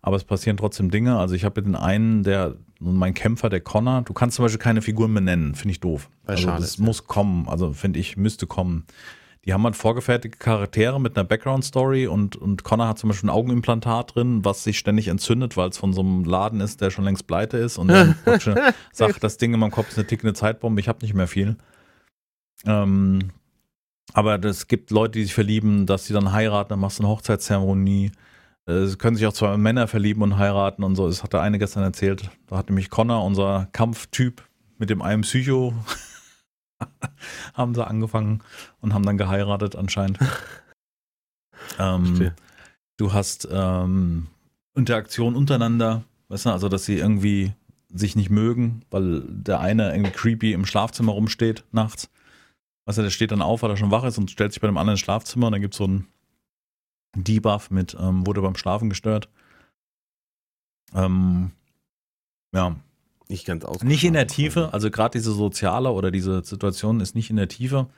Aber 0.00 0.14
es 0.14 0.22
passieren 0.22 0.56
trotzdem 0.56 0.92
Dinge. 0.92 1.18
Also 1.18 1.34
ich 1.34 1.44
habe 1.44 1.60
den 1.60 1.74
einen, 1.74 2.22
der, 2.22 2.54
mein 2.78 3.14
Kämpfer, 3.14 3.48
der 3.48 3.60
Connor, 3.60 4.02
du 4.02 4.12
kannst 4.12 4.36
zum 4.36 4.44
Beispiel 4.44 4.60
keine 4.60 4.80
Figuren 4.80 5.12
benennen. 5.12 5.56
Finde 5.56 5.72
ich 5.72 5.80
doof. 5.80 6.08
Weil 6.24 6.36
also 6.36 6.46
das 6.52 6.78
muss 6.78 7.08
kommen. 7.08 7.48
Also 7.48 7.72
finde 7.72 7.98
ich, 7.98 8.16
müsste 8.16 8.46
kommen. 8.46 8.84
Die 9.46 9.52
haben 9.52 9.62
halt 9.62 9.76
vorgefertigte 9.76 10.38
Charaktere 10.38 11.00
mit 11.00 11.16
einer 11.16 11.24
Background-Story 11.24 12.08
und, 12.08 12.34
und 12.34 12.64
Connor 12.64 12.88
hat 12.88 12.98
zum 12.98 13.08
Beispiel 13.08 13.28
ein 13.28 13.34
Augenimplantat 13.34 14.16
drin, 14.16 14.44
was 14.44 14.64
sich 14.64 14.76
ständig 14.76 15.06
entzündet, 15.06 15.56
weil 15.56 15.68
es 15.68 15.78
von 15.78 15.92
so 15.92 16.00
einem 16.00 16.24
Laden 16.24 16.60
ist, 16.60 16.80
der 16.80 16.90
schon 16.90 17.04
längst 17.04 17.28
pleite 17.28 17.56
ist 17.56 17.78
und 17.78 17.88
dann 17.88 18.16
sagt, 18.92 19.22
das 19.22 19.36
Ding 19.36 19.54
in 19.54 19.60
meinem 19.60 19.70
Kopf 19.70 19.90
ist 19.90 19.98
eine 19.98 20.06
tickende 20.08 20.34
Zeitbombe, 20.34 20.80
ich 20.80 20.88
habe 20.88 20.98
nicht 21.02 21.14
mehr 21.14 21.28
viel. 21.28 21.56
Ähm, 22.64 23.30
aber 24.12 24.42
es 24.44 24.66
gibt 24.66 24.90
Leute, 24.90 25.12
die 25.12 25.24
sich 25.24 25.34
verlieben, 25.34 25.86
dass 25.86 26.06
sie 26.06 26.12
dann 26.12 26.32
heiraten, 26.32 26.70
dann 26.70 26.80
machst 26.80 26.98
du 26.98 27.04
eine 27.04 27.12
Hochzeitszeremonie. 27.12 28.10
Äh, 28.66 28.72
es 28.72 28.98
können 28.98 29.16
sich 29.16 29.26
auch 29.26 29.32
zwei 29.32 29.56
Männer 29.56 29.86
verlieben 29.86 30.22
und 30.22 30.38
heiraten 30.38 30.82
und 30.82 30.96
so. 30.96 31.06
Das 31.06 31.22
hat 31.22 31.32
der 31.32 31.42
eine 31.42 31.60
gestern 31.60 31.84
erzählt. 31.84 32.30
Da 32.48 32.56
hat 32.56 32.68
nämlich 32.68 32.90
Connor, 32.90 33.24
unser 33.24 33.68
Kampftyp, 33.72 34.42
mit 34.78 34.90
dem 34.90 35.02
einen 35.02 35.22
Psycho 35.22 35.72
haben 37.54 37.74
sie 37.74 37.86
angefangen 37.86 38.42
und 38.80 38.94
haben 38.94 39.04
dann 39.04 39.18
geheiratet 39.18 39.76
anscheinend. 39.76 40.18
ähm, 41.78 42.32
du 42.96 43.12
hast 43.12 43.48
ähm, 43.50 44.28
Interaktion 44.74 45.34
untereinander, 45.34 46.04
weißt 46.28 46.46
du, 46.46 46.50
also 46.50 46.68
dass 46.68 46.84
sie 46.84 46.98
irgendwie 46.98 47.52
sich 47.88 48.16
nicht 48.16 48.30
mögen, 48.30 48.82
weil 48.90 49.22
der 49.26 49.60
eine 49.60 49.92
irgendwie 49.92 50.12
creepy 50.12 50.52
im 50.52 50.66
Schlafzimmer 50.66 51.12
rumsteht 51.12 51.64
nachts. 51.72 52.10
Weißt 52.84 52.98
du, 52.98 53.02
der 53.02 53.10
steht 53.10 53.32
dann 53.32 53.42
auf, 53.42 53.62
weil 53.62 53.70
er 53.70 53.76
schon 53.76 53.90
wach 53.90 54.04
ist 54.04 54.18
und 54.18 54.30
stellt 54.30 54.52
sich 54.52 54.60
bei 54.60 54.68
dem 54.68 54.76
anderen 54.76 54.94
ins 54.94 55.00
Schlafzimmer 55.00 55.46
und 55.46 55.52
dann 55.52 55.60
gibt 55.60 55.74
es 55.74 55.78
so 55.78 55.84
einen 55.84 56.06
Debuff 57.16 57.70
mit, 57.70 57.96
ähm, 57.98 58.26
wurde 58.26 58.42
beim 58.42 58.56
Schlafen 58.56 58.88
gestört. 58.88 59.28
Ähm, 60.94 61.50
ja, 62.54 62.76
nicht 63.28 63.46
ganz 63.46 63.64
aus. 63.64 63.82
Nicht 63.82 64.04
in 64.04 64.12
der 64.12 64.26
Tiefe, 64.26 64.72
also 64.72 64.90
gerade 64.90 65.18
diese 65.18 65.32
soziale 65.32 65.90
oder 65.90 66.10
diese 66.10 66.42
Situation 66.44 67.00
ist 67.00 67.14
nicht 67.14 67.30
in 67.30 67.36
der 67.36 67.48
Tiefe, 67.48 67.88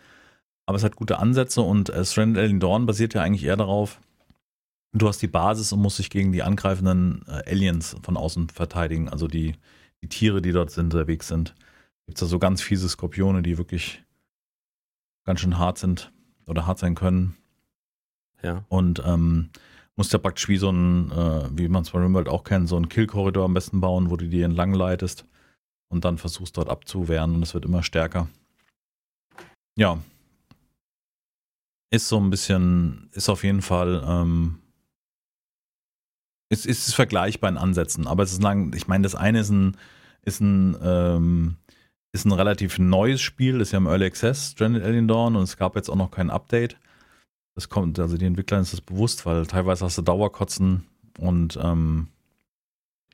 aber 0.67 0.77
es 0.77 0.85
hat 0.85 0.97
gute 0.97 1.19
Ansätze 1.19 1.63
und 1.63 1.91
äh, 1.91 2.05
Stranded 2.05 2.43
Alien 2.43 2.61
Dawn 2.61 2.87
basiert 2.87 3.15
ja 3.15 3.23
eigentlich 3.23 3.45
eher 3.45 3.57
darauf, 3.57 4.01
du 4.93 5.09
hast 5.09 5.21
die 5.21 5.29
Basis 5.29 5.73
und 5.73 5.81
musst 5.81 5.99
dich 5.99 6.11
gegen 6.11 6.33
die 6.33 6.43
angreifenden 6.43 7.25
äh, 7.27 7.51
Aliens 7.51 7.97
von 8.03 8.17
außen 8.17 8.49
verteidigen, 8.51 9.09
also 9.09 9.29
die, 9.29 9.55
die 10.03 10.09
Tiere, 10.09 10.43
die 10.43 10.53
dort 10.53 10.71
sind, 10.71 10.95
unterwegs 10.95 11.29
sind. 11.29 11.55
Gibt 12.07 12.19
es 12.19 12.21
da 12.21 12.27
so 12.27 12.39
ganz 12.39 12.63
fiese 12.63 12.89
Skorpione, 12.89 13.43
die 13.43 13.59
wirklich 13.59 14.03
ganz 15.25 15.41
schön 15.41 15.59
hart 15.59 15.79
sind 15.79 16.11
oder 16.47 16.67
hart 16.67 16.79
sein 16.79 16.95
können. 16.95 17.37
Ja. 18.43 18.65
Und 18.69 19.03
ähm, 19.05 19.51
musst 19.99 20.13
ja 20.13 20.19
praktisch 20.19 20.49
wie 20.49 20.57
so 20.57 20.71
ein, 20.71 21.11
äh, 21.11 21.49
wie 21.51 21.69
man 21.69 21.83
es 21.83 21.91
bei 21.91 21.99
Rimworld 21.99 22.29
auch 22.29 22.45
kennt, 22.45 22.69
so 22.69 22.77
einen 22.77 22.89
Kill-Korridor 22.89 23.45
am 23.45 23.55
besten 23.55 23.81
bauen, 23.81 24.11
wo 24.11 24.17
du 24.17 24.29
die 24.29 24.43
entlang 24.43 24.73
leitest 24.73 25.27
und 25.89 26.05
dann 26.05 26.19
versuchst 26.19 26.57
dort 26.57 26.69
abzuwehren 26.69 27.35
und 27.35 27.43
es 27.43 27.53
wird 27.53 27.65
immer 27.65 27.83
stärker. 27.83 28.29
Ja. 29.77 29.99
Ist 31.91 32.09
so 32.09 32.21
ein 32.21 32.31
bisschen, 32.31 33.09
ist 33.13 33.29
auf 33.29 33.43
jeden 33.43 33.63
Fall, 33.63 34.05
ähm, 34.07 34.61
ist, 36.49 36.65
ist 36.65 36.95
vergleichbar 36.95 37.51
in 37.51 37.59
Ansätzen, 37.59 38.07
aber 38.07 38.23
es 38.23 38.33
ist 38.33 38.43
lang, 38.43 38.73
ich 38.75 38.87
meine, 38.87 39.03
das 39.03 39.17
eine 39.17 39.41
ist 39.41 39.51
ein, 39.51 39.77
ist 40.23 40.41
ein, 40.41 40.77
ähm, 40.83 41.57
ist 42.13 42.25
ein 42.25 42.33
relativ 42.33 42.79
neues 42.79 43.21
Spiel, 43.21 43.61
ist 43.61 43.73
ja 43.73 43.79
im 43.79 43.87
Early 43.87 44.07
Access, 44.07 44.53
Stranded 44.53 44.85
Alien 44.85 45.09
Dawn, 45.09 45.35
und 45.35 45.43
es 45.43 45.57
gab 45.57 45.75
jetzt 45.77 45.89
auch 45.89 45.97
noch 45.97 46.11
kein 46.11 46.31
Update. 46.31 46.77
Das 47.59 47.69
kommt, 47.69 47.99
also 47.99 48.17
die 48.17 48.25
Entwicklern 48.25 48.63
ist 48.63 48.73
das 48.73 48.81
bewusst, 48.81 49.27
weil 49.27 49.45
teilweise 49.45 49.85
hast 49.85 49.99
du 49.99 50.03
Dauerkotzen 50.03 50.87
und 51.19 51.59
ähm, 51.61 52.07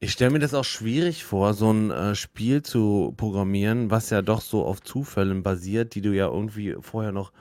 ich 0.01 0.13
stelle 0.13 0.33
mir 0.33 0.39
das 0.39 0.53
auch 0.53 0.67
schwierig 0.67 1.25
vor, 1.25 1.55
so 1.55 1.73
ein 1.73 1.91
äh, 1.91 2.15
Spiel 2.15 2.63
zu 2.63 3.15
programmieren, 3.17 3.91
was 3.91 4.11
ja 4.11 4.21
doch 4.21 4.43
so 4.43 4.67
auf 4.67 4.83
Zufällen 4.83 5.43
basiert, 5.43 5.95
die 5.95 6.03
du 6.03 6.15
ja 6.15 6.27
irgendwie 6.27 6.77
vorher 6.79 7.11
noch 7.11 7.33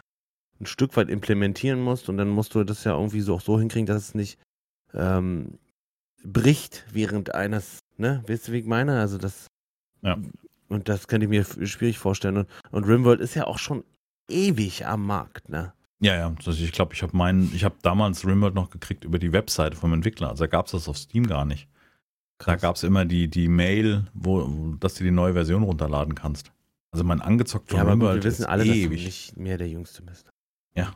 ein 0.61 0.65
Stück 0.65 0.95
weit 0.95 1.09
implementieren 1.09 1.81
musst 1.81 2.07
und 2.07 2.15
dann 2.15 2.29
musst 2.29 2.55
du 2.55 2.63
das 2.63 2.85
ja 2.85 2.93
irgendwie 2.93 3.19
so 3.19 3.35
auch 3.35 3.41
so 3.41 3.59
hinkriegen, 3.59 3.85
dass 3.85 4.01
es 4.01 4.15
nicht 4.15 4.39
ähm, 4.93 5.59
bricht 6.23 6.85
während 6.89 7.35
eines, 7.35 7.79
ne? 7.97 8.23
Weißt 8.27 8.47
du, 8.47 8.53
wie 8.53 8.59
ich 8.59 8.65
meine? 8.65 9.01
Also 9.01 9.17
das. 9.17 9.47
Ja. 10.03 10.17
Und 10.69 10.87
das 10.87 11.09
könnte 11.09 11.25
ich 11.25 11.29
mir 11.29 11.43
schwierig 11.67 11.99
vorstellen. 11.99 12.37
Und, 12.37 12.47
und 12.71 12.85
Rimworld 12.85 13.19
ist 13.19 13.35
ja 13.35 13.45
auch 13.45 13.59
schon 13.59 13.83
ewig 14.29 14.85
am 14.85 15.05
Markt, 15.05 15.49
ne? 15.49 15.73
Ja, 16.03 16.15
ja, 16.15 16.35
also 16.45 16.51
ich 16.51 16.73
glaube, 16.73 16.93
ich 16.93 17.01
habe 17.01 17.15
meinen, 17.15 17.49
ich 17.55 17.63
habe 17.63 17.75
damals 17.81 18.27
Rimworld 18.27 18.55
noch 18.55 18.69
gekriegt 18.69 19.05
über 19.05 19.19
die 19.19 19.31
Webseite 19.31 19.77
vom 19.77 19.93
Entwickler. 19.93 20.29
Also 20.29 20.43
da 20.43 20.47
gab 20.47 20.65
es 20.65 20.73
das 20.73 20.89
auf 20.89 20.97
Steam 20.97 21.25
gar 21.27 21.45
nicht. 21.45 21.69
Krass. 22.39 22.59
Da 22.59 22.67
gab 22.67 22.75
es 22.75 22.83
immer 22.83 23.05
die, 23.05 23.29
die 23.29 23.47
Mail, 23.47 24.05
wo, 24.13 24.75
dass 24.81 24.95
du 24.95 25.05
die 25.05 25.11
neue 25.11 25.31
Version 25.31 25.63
runterladen 25.63 26.13
kannst. 26.13 26.51
Also 26.91 27.05
mein 27.05 27.21
angezockt 27.21 27.69
von 27.69 27.77
ja, 27.77 27.85
Rimworld 27.85 28.21
wir 28.21 28.29
wissen 28.29 28.43
alle, 28.45 28.65
ewig. 28.65 28.83
dass 28.83 28.89
du 28.89 29.05
nicht 29.05 29.37
mehr 29.37 29.57
der 29.57 29.69
Jüngste 29.69 30.01
bist. 30.01 30.29
Ja. 30.75 30.93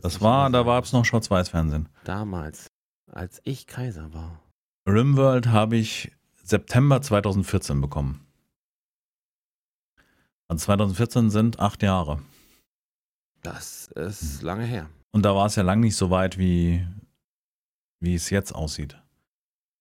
Das 0.00 0.20
war, 0.20 0.48
da 0.50 0.64
war 0.64 0.80
es 0.82 0.92
noch 0.92 1.04
Schwarz-Weiß-Fernsehen. 1.04 1.88
Damals, 2.04 2.68
als 3.10 3.40
ich 3.42 3.66
Kaiser 3.66 4.14
war. 4.14 4.40
Rimworld 4.88 5.48
habe 5.48 5.76
ich 5.76 6.12
September 6.44 7.02
2014 7.02 7.80
bekommen. 7.80 8.24
Also 10.46 10.64
2014 10.64 11.30
sind 11.30 11.58
acht 11.58 11.82
Jahre. 11.82 12.20
Das 13.48 13.88
ist 13.94 14.42
lange 14.42 14.64
her. 14.64 14.88
Und 15.10 15.22
da 15.24 15.34
war 15.34 15.46
es 15.46 15.56
ja 15.56 15.62
lang 15.62 15.80
nicht 15.80 15.96
so 15.96 16.10
weit, 16.10 16.38
wie, 16.38 16.86
wie 18.00 18.14
es 18.14 18.30
jetzt 18.30 18.54
aussieht. 18.54 19.00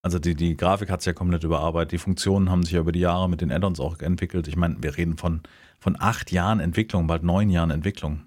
Also 0.01 0.19
die, 0.19 0.35
die 0.35 0.55
Grafik 0.55 0.89
hat 0.89 1.01
sich 1.01 1.07
ja 1.07 1.13
komplett 1.13 1.43
überarbeitet. 1.43 1.91
Die 1.91 1.97
Funktionen 1.97 2.49
haben 2.49 2.63
sich 2.63 2.73
ja 2.73 2.79
über 2.79 2.93
die 2.93 3.01
Jahre 3.01 3.29
mit 3.29 3.41
den 3.41 3.51
Add-ons 3.51 3.79
auch 3.79 3.99
entwickelt. 3.99 4.47
Ich 4.47 4.55
meine, 4.55 4.81
wir 4.81 4.95
reden 4.95 5.17
von, 5.17 5.41
von 5.79 5.99
acht 5.99 6.31
Jahren 6.31 6.61
Entwicklung, 6.61 7.07
bald 7.07 7.23
neun 7.23 7.49
Jahren 7.49 7.71
Entwicklung. 7.71 8.23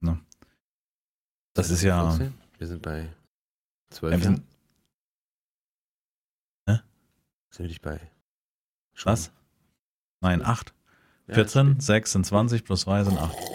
Ne? 0.00 0.20
Das 1.54 1.70
ist 1.70 1.82
ja. 1.82 2.16
Wir 2.58 2.66
sind 2.68 2.82
bei 2.82 3.08
zwölf 3.90 4.22
ja, 4.22 4.30
Jahren. 4.30 4.44
Ne? 6.66 6.82
Sind 7.50 7.64
wir 7.64 7.68
nicht 7.68 7.82
bei. 7.82 8.00
Schon? 8.92 9.12
Was? 9.12 9.32
Nein, 10.20 10.44
acht. 10.44 10.74
Ja, 11.26 11.34
14, 11.34 11.80
6 11.80 12.12
sind 12.12 12.26
20 12.26 12.64
plus 12.64 12.82
2 12.82 13.04
sind 13.04 13.18
8. 13.18 13.53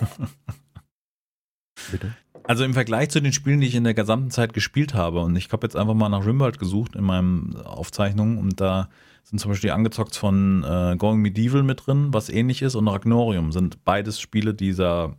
Bitte? 1.90 2.14
Also 2.46 2.64
im 2.64 2.74
Vergleich 2.74 3.08
zu 3.08 3.20
den 3.20 3.32
Spielen, 3.32 3.60
die 3.60 3.66
ich 3.66 3.74
in 3.74 3.84
der 3.84 3.94
gesamten 3.94 4.30
Zeit 4.30 4.52
gespielt 4.52 4.92
habe, 4.92 5.20
und 5.20 5.34
ich 5.36 5.50
habe 5.50 5.66
jetzt 5.66 5.76
einfach 5.76 5.94
mal 5.94 6.10
nach 6.10 6.26
Rimworld 6.26 6.58
gesucht 6.58 6.94
in 6.94 7.04
meinen 7.04 7.56
Aufzeichnungen 7.56 8.36
und 8.36 8.60
da 8.60 8.90
sind 9.22 9.38
zum 9.38 9.50
Beispiel 9.50 9.70
angezockt 9.70 10.14
von 10.14 10.62
äh, 10.62 10.96
Going 10.98 11.20
Medieval 11.20 11.62
mit 11.62 11.86
drin, 11.86 12.12
was 12.12 12.28
ähnlich 12.28 12.60
ist, 12.60 12.74
und 12.74 12.86
Ragnorium 12.86 13.50
sind 13.50 13.82
beides 13.84 14.20
Spiele, 14.20 14.52
die 14.52 14.66
dieser 14.66 15.16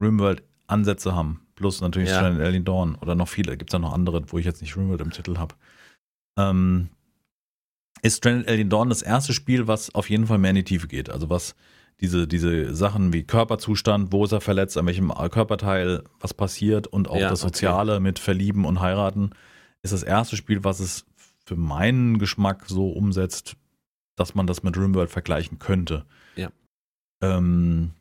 Rimworld-Ansätze 0.00 1.14
haben. 1.14 1.42
Plus 1.54 1.82
natürlich 1.82 2.08
ja. 2.08 2.16
Stranded 2.16 2.44
Alien 2.44 2.64
Dawn 2.64 2.94
oder 2.96 3.14
noch 3.14 3.28
viele. 3.28 3.56
Gibt 3.56 3.70
es 3.70 3.74
ja 3.74 3.78
noch 3.78 3.92
andere, 3.92 4.22
wo 4.32 4.38
ich 4.38 4.46
jetzt 4.46 4.62
nicht 4.62 4.76
Rimworld 4.76 5.02
im 5.02 5.10
Titel 5.10 5.36
habe. 5.36 5.54
Ähm, 6.38 6.88
ist 8.02 8.18
Stranded 8.18 8.48
Alien 8.48 8.70
Dawn 8.70 8.88
das 8.88 9.02
erste 9.02 9.34
Spiel, 9.34 9.68
was 9.68 9.94
auf 9.94 10.10
jeden 10.10 10.26
Fall 10.26 10.38
mehr 10.38 10.50
in 10.50 10.56
die 10.56 10.64
Tiefe 10.64 10.88
geht. 10.88 11.10
Also 11.10 11.30
was 11.30 11.54
diese, 12.04 12.28
diese 12.28 12.74
Sachen 12.74 13.14
wie 13.14 13.22
Körperzustand, 13.22 14.12
wo 14.12 14.24
ist 14.24 14.32
er 14.32 14.42
verletzt, 14.42 14.76
an 14.76 14.84
welchem 14.84 15.08
Körperteil, 15.30 16.04
was 16.20 16.34
passiert 16.34 16.86
und 16.86 17.08
auch 17.08 17.16
ja, 17.16 17.30
das 17.30 17.40
Soziale 17.40 17.94
okay. 17.94 18.02
mit 18.02 18.18
Verlieben 18.18 18.66
und 18.66 18.80
Heiraten, 18.80 19.30
ist 19.82 19.94
das 19.94 20.02
erste 20.02 20.36
Spiel, 20.36 20.64
was 20.64 20.80
es 20.80 21.06
für 21.46 21.56
meinen 21.56 22.18
Geschmack 22.18 22.64
so 22.66 22.90
umsetzt, 22.90 23.56
dass 24.16 24.34
man 24.34 24.46
das 24.46 24.62
mit 24.62 24.76
Rimworld 24.76 25.08
vergleichen 25.08 25.58
könnte. 25.58 26.04
Ja. 26.36 26.50
Ähm, 27.22 27.92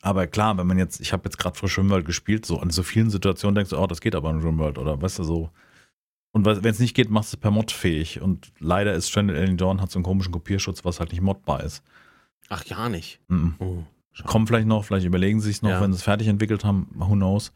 aber 0.00 0.26
klar, 0.26 0.56
wenn 0.56 0.66
man 0.66 0.78
jetzt, 0.78 1.02
ich 1.02 1.12
habe 1.12 1.24
jetzt 1.26 1.36
gerade 1.36 1.58
frisch 1.58 1.76
Rimworld 1.76 2.06
gespielt, 2.06 2.46
so 2.46 2.58
an 2.58 2.70
so 2.70 2.82
vielen 2.82 3.10
Situationen 3.10 3.54
denkst 3.54 3.70
du, 3.70 3.76
oh, 3.76 3.86
das 3.86 4.00
geht 4.00 4.14
aber 4.14 4.30
in 4.30 4.40
Rimworld 4.40 4.78
oder 4.78 5.00
weißt 5.00 5.18
du 5.18 5.24
so. 5.24 5.50
Und 6.32 6.46
wenn 6.46 6.64
es 6.64 6.78
nicht 6.78 6.94
geht, 6.94 7.10
machst 7.10 7.34
du 7.34 7.36
es 7.36 7.40
per 7.40 7.50
Mod 7.50 7.70
fähig. 7.70 8.22
Und 8.22 8.50
leider 8.58 8.94
ist 8.94 9.10
Stranded 9.10 9.36
Alien 9.36 9.58
Dawn 9.58 9.82
hat 9.82 9.90
so 9.90 9.98
einen 9.98 10.04
komischen 10.04 10.32
Kopierschutz, 10.32 10.84
was 10.86 11.00
halt 11.00 11.12
nicht 11.12 11.22
modbar 11.22 11.62
ist. 11.62 11.82
Ach, 12.48 12.64
ja 12.64 12.88
nicht. 12.88 13.20
Mhm. 13.28 13.54
Oh, 13.58 13.82
Kommt 14.24 14.48
vielleicht 14.48 14.66
noch, 14.66 14.84
vielleicht 14.84 15.06
überlegen 15.06 15.40
sie 15.40 15.48
sich 15.48 15.62
noch, 15.62 15.70
ja. 15.70 15.80
wenn 15.80 15.92
sie 15.92 15.98
es 15.98 16.02
fertig 16.02 16.28
entwickelt 16.28 16.64
haben, 16.64 16.88
who 16.94 17.14
knows. 17.14 17.52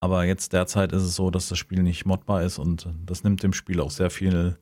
Aber 0.00 0.24
jetzt 0.24 0.52
derzeit 0.52 0.92
ist 0.92 1.02
es 1.02 1.16
so, 1.16 1.30
dass 1.30 1.48
das 1.48 1.58
Spiel 1.58 1.82
nicht 1.82 2.06
modbar 2.06 2.42
ist 2.42 2.58
und 2.58 2.88
das 3.04 3.24
nimmt 3.24 3.42
dem 3.42 3.52
Spiel 3.52 3.80
auch 3.80 3.90
sehr 3.90 4.10
viel 4.10 4.58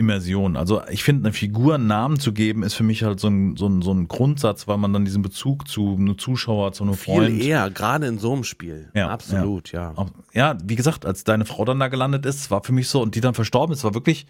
Immersion. 0.00 0.56
Also 0.56 0.82
ich 0.88 1.04
finde, 1.04 1.28
eine 1.28 1.34
Figur 1.34 1.74
einen 1.74 1.86
Namen 1.86 2.18
zu 2.18 2.32
geben, 2.32 2.62
ist 2.62 2.72
für 2.72 2.82
mich 2.82 3.02
halt 3.02 3.20
so 3.20 3.28
ein, 3.28 3.56
so 3.56 3.66
ein, 3.66 3.82
so 3.82 3.92
ein 3.92 4.08
Grundsatz, 4.08 4.66
weil 4.66 4.78
man 4.78 4.94
dann 4.94 5.04
diesen 5.04 5.20
Bezug 5.20 5.68
zu 5.68 5.94
einem 5.98 6.16
Zuschauer, 6.16 6.72
zu 6.72 6.84
einem 6.84 6.94
Viel 6.94 7.16
Freund. 7.16 7.30
Viel 7.36 7.46
eher, 7.46 7.70
gerade 7.70 8.06
in 8.06 8.18
so 8.18 8.32
einem 8.32 8.44
Spiel. 8.44 8.90
Ja, 8.94 9.10
Absolut, 9.10 9.72
ja. 9.72 9.92
ja. 9.94 10.06
Ja, 10.32 10.58
wie 10.64 10.76
gesagt, 10.76 11.04
als 11.04 11.24
deine 11.24 11.44
Frau 11.44 11.66
dann 11.66 11.78
da 11.78 11.88
gelandet 11.88 12.24
ist, 12.24 12.50
war 12.50 12.64
für 12.64 12.72
mich 12.72 12.88
so, 12.88 13.02
und 13.02 13.14
die 13.14 13.20
dann 13.20 13.34
verstorben 13.34 13.74
ist, 13.74 13.84
war 13.84 13.92
wirklich, 13.92 14.26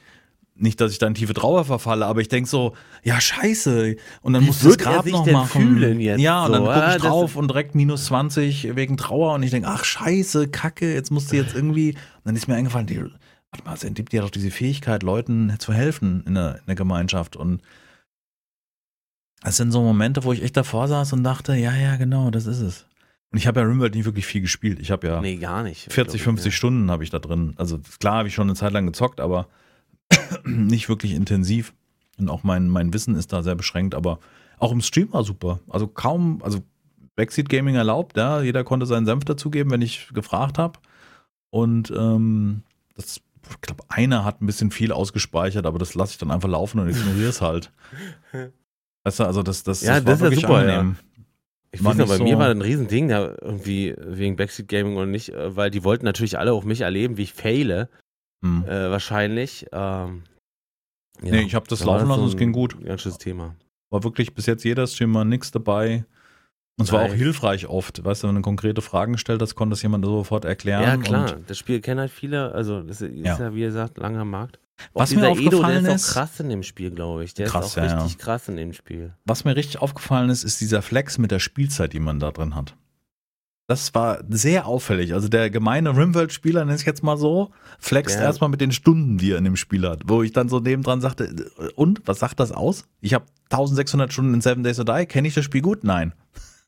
nicht, 0.61 0.81
dass 0.81 0.93
ich 0.93 0.99
da 0.99 1.07
in 1.07 1.15
tiefe 1.15 1.35
Trauer 1.35 1.65
verfalle, 1.65 2.07
aber 2.07 2.21
ich 2.21 2.29
denke 2.29 2.49
so, 2.49 2.75
ja, 3.03 3.21
scheiße. 3.21 3.97
Und 4.23 4.33
dann 4.33 4.45
muss 4.45 4.61
das 4.61 4.79
Grab 4.79 5.07
noch 5.07 5.27
machen. 5.27 5.61
Fühlen 5.61 6.01
jetzt 6.01 6.21
ja, 6.21 6.45
und 6.45 6.53
dann 6.53 6.65
so, 6.65 6.71
gucke 6.71 6.91
ich 6.91 7.03
drauf 7.03 7.37
und 7.37 7.49
direkt 7.49 7.75
minus 7.75 8.07
20 8.07 8.77
wegen 8.77 8.97
Trauer 8.97 9.35
und 9.35 9.43
ich 9.43 9.51
denke, 9.51 9.69
ach 9.69 9.85
scheiße, 9.85 10.49
Kacke, 10.49 10.93
jetzt 10.93 11.11
musst 11.11 11.33
du 11.33 11.37
jetzt 11.37 11.55
irgendwie. 11.55 11.91
Und 11.91 11.99
dann 12.25 12.37
ist 12.37 12.49
mir 12.49 12.55
eingefallen, 12.55 12.87
die, 12.87 12.99
warte 12.99 13.65
mal, 13.65 13.75
es 13.75 13.87
gibt 13.95 14.13
ja 14.13 14.23
doch 14.23 14.31
diese 14.31 14.51
Fähigkeit, 14.51 15.03
Leuten 15.03 15.55
zu 15.59 15.73
helfen 15.73 16.23
in 16.27 16.35
der, 16.35 16.57
in 16.57 16.67
der 16.67 16.77
Gemeinschaft. 16.77 17.37
Und 17.37 17.63
es 19.43 19.57
sind 19.57 19.73
so 19.73 19.83
Momente, 19.83 20.25
wo 20.25 20.33
ich 20.33 20.43
echt 20.43 20.57
davor 20.57 20.89
saß 20.89 21.13
und 21.15 21.25
dachte, 21.25 21.55
ja, 21.55 21.75
ja, 21.75 21.97
genau, 21.97 22.31
das 22.31 22.47
ist 22.47 22.61
es. 22.61 22.87
Und 23.33 23.39
ich 23.39 23.47
habe 23.47 23.61
ja 23.61 23.67
RimWorld 23.67 23.95
nicht 23.95 24.05
wirklich 24.05 24.27
viel 24.27 24.41
gespielt. 24.41 24.81
Ich 24.81 24.91
habe 24.91 25.07
ja 25.07 25.21
Nee, 25.21 25.37
gar 25.37 25.63
nicht. 25.63 25.93
40, 25.93 26.21
50 26.21 26.55
Stunden 26.55 26.91
habe 26.91 27.05
ich 27.05 27.11
da 27.11 27.21
drin. 27.21 27.55
Also 27.57 27.79
klar 28.01 28.19
habe 28.19 28.29
ich 28.29 28.35
schon 28.35 28.49
eine 28.49 28.57
Zeit 28.57 28.73
lang 28.73 28.87
gezockt, 28.87 29.21
aber 29.21 29.47
nicht 30.45 30.89
wirklich 30.89 31.13
intensiv. 31.13 31.73
Und 32.19 32.29
auch 32.29 32.43
mein, 32.43 32.69
mein 32.69 32.93
Wissen 32.93 33.15
ist 33.15 33.33
da 33.33 33.43
sehr 33.43 33.55
beschränkt, 33.55 33.95
aber 33.95 34.19
auch 34.59 34.73
im 34.73 34.81
Stream 34.83 35.13
war 35.13 35.25
super. 35.25 35.61
Also 35.69 35.87
kaum, 35.87 36.43
also 36.43 36.61
Backseat 37.17 37.49
Gaming 37.49 37.75
erlaubt, 37.77 38.17
ja, 38.17 38.43
jeder 38.43 38.63
konnte 38.65 38.87
seinen 38.87 39.07
Senf 39.07 39.25
dazugeben, 39.25 39.71
wenn 39.73 39.83
ich 39.83 40.09
gefragt 40.13 40.59
habe. 40.59 40.79
Und 41.51 41.91
ähm, 41.91 42.63
das, 42.95 43.21
ich 43.51 43.61
glaube, 43.63 43.85
einer 43.89 44.25
hat 44.25 44.41
ein 44.43 44.47
bisschen 44.47 44.71
viel 44.71 44.93
ausgespeichert, 44.93 45.67
aber 45.67 45.79
das 45.79 45.95
lasse 45.95 46.13
ich 46.13 46.19
dann 46.19 46.31
einfach 46.31 46.49
laufen 46.49 46.79
und 46.79 46.89
ignoriere 46.89 47.31
es 47.31 47.41
halt. 47.41 47.73
Weißt 49.05 49.21
du, 49.21 49.25
also 49.25 49.43
das, 49.43 49.63
das, 49.63 49.81
Ja, 49.81 49.95
das 49.95 50.05
das 50.05 50.15
ist 50.15 50.21
ja 50.21 50.25
wirklich 50.27 50.41
super, 50.43 50.57
angenehm. 50.59 50.97
Ich 51.73 51.83
War 51.85 51.93
weiß 51.93 51.99
noch, 51.99 52.09
bei 52.09 52.19
mir 52.23 52.35
so- 52.35 52.39
war 52.39 52.49
das 52.49 52.57
ein 52.57 52.63
Riesending 52.63 53.09
da 53.09 53.35
irgendwie 53.41 53.95
wegen 53.99 54.37
Backseat 54.37 54.69
Gaming 54.69 54.97
und 54.97 55.11
nicht, 55.11 55.31
äh, 55.31 55.57
weil 55.57 55.71
die 55.71 55.85
wollten 55.85 56.05
natürlich 56.05 56.39
alle 56.39 56.53
auch 56.53 56.65
mich 56.65 56.81
erleben, 56.83 57.17
wie 57.17 57.23
ich 57.23 57.33
faile, 57.33 57.89
Hm. 58.45 58.65
äh, 58.65 58.91
wahrscheinlich. 58.91 59.67
Ähm, 59.73 60.23
ja, 61.23 61.31
Nee, 61.33 61.43
ich 61.43 61.55
habe 61.55 61.67
das 61.69 61.85
laufen 61.85 62.09
lassen, 62.09 62.25
es 62.25 62.37
ging 62.37 62.53
gut. 62.53 62.83
Ganz 62.85 63.03
schönes 63.03 63.19
Thema. 63.19 63.55
War 63.91 64.03
wirklich 64.05 64.35
bis 64.35 64.47
jetzt 64.47 64.65
jeder 64.65 64.87
Streamer 64.87 65.25
nichts 65.25 65.51
dabei. 65.51 66.05
Und 66.79 66.87
es 66.87 66.93
war 66.93 67.03
auch 67.03 67.13
hilfreich 67.13 67.67
oft. 67.67 68.03
Weißt 68.03 68.23
du, 68.23 68.29
wenn 68.29 68.37
du 68.37 68.41
konkrete 68.41 68.81
Fragen 68.81 69.13
gestellt 69.13 69.43
hast, 69.43 69.55
konnte 69.55 69.75
das 69.75 69.83
jemand 69.83 70.05
sofort 70.07 70.47
erklären. 70.47 70.83
Ja, 70.83 70.97
klar. 70.97 71.37
Das 71.47 71.59
Spiel 71.59 71.81
kennen 71.83 72.01
halt 72.01 72.11
viele, 72.11 72.53
also 72.53 72.83
das 72.83 73.03
ist 73.03 73.15
ja, 73.15 73.39
Ja. 73.39 73.55
wie 73.55 73.61
gesagt, 73.61 73.99
langer 73.99 74.25
Markt. 74.25 74.59
Auch 74.95 75.01
Was 75.03 75.11
mir 75.11 75.17
dieser 75.17 75.33
Edo, 75.33 75.41
der 75.51 75.59
aufgefallen 75.59 75.85
ist, 75.85 75.95
ist- 75.95 76.09
auch 76.11 76.13
krass 76.15 76.41
in 76.41 76.49
dem 76.49 76.63
Spiel, 76.63 76.91
glaube 76.91 77.25
ich. 77.25 77.35
Der 77.35 77.49
Krass, 77.49 77.67
ist 77.67 77.75
ja, 77.77 77.83
auch 77.85 77.89
ja. 77.91 77.99
richtig 77.99 78.17
krass 78.19 78.49
in 78.49 78.57
dem 78.57 78.73
Spiel. 78.73 79.13
was 79.27 79.45
mir 79.45 79.55
richtig 79.57 79.83
aufgefallen 79.83 80.31
ist, 80.31 80.43
ist 80.43 80.59
dieser 80.63 80.81
Flex 80.81 81.19
mit 81.19 81.31
der 81.31 81.39
Spielzeit, 81.41 81.93
die 81.93 82.01
man 82.01 82.19
da 82.19 82.31
drin 82.31 82.55
hat. 82.55 82.75
Das 83.71 83.95
war 83.95 84.19
sehr 84.29 84.67
auffällig. 84.67 85.15
Also 85.15 85.29
der 85.29 85.49
gemeine 85.49 85.97
Rimworld-Spieler, 85.97 86.65
nenne 86.65 86.77
ich 86.77 86.85
jetzt 86.85 87.05
mal 87.05 87.17
so, 87.17 87.53
flext 87.79 88.17
Ja. 88.19 88.25
erstmal 88.25 88.51
mit 88.51 88.61
den 88.61 88.73
Stunden, 88.73 89.17
die 89.17 89.31
er 89.31 89.39
in 89.39 89.45
dem 89.45 89.55
Spiel 89.55 89.89
hat. 89.89 90.01
Wo 90.07 90.25
ich 90.25 90.33
dann 90.33 90.49
so 90.49 90.59
nebendran 90.59 91.01
sagte, 91.01 91.27
äh, 91.57 91.69
und, 91.77 92.03
was 92.05 92.19
sagt 92.19 92.41
das 92.41 92.51
aus? 92.51 92.89
Ich 93.01 93.15
habe 93.15 93.27
1600 93.51 94.13
Stunden 94.13 94.35
in 94.35 94.41
Seven 94.41 94.65
Days 94.65 94.77
to 94.79 94.83
Die, 94.83 95.07
kenne 95.07 95.29
ich 95.29 95.35
das 95.35 95.45
Spiel 95.45 95.63
gut? 95.63 95.85
Nein. 95.85 96.15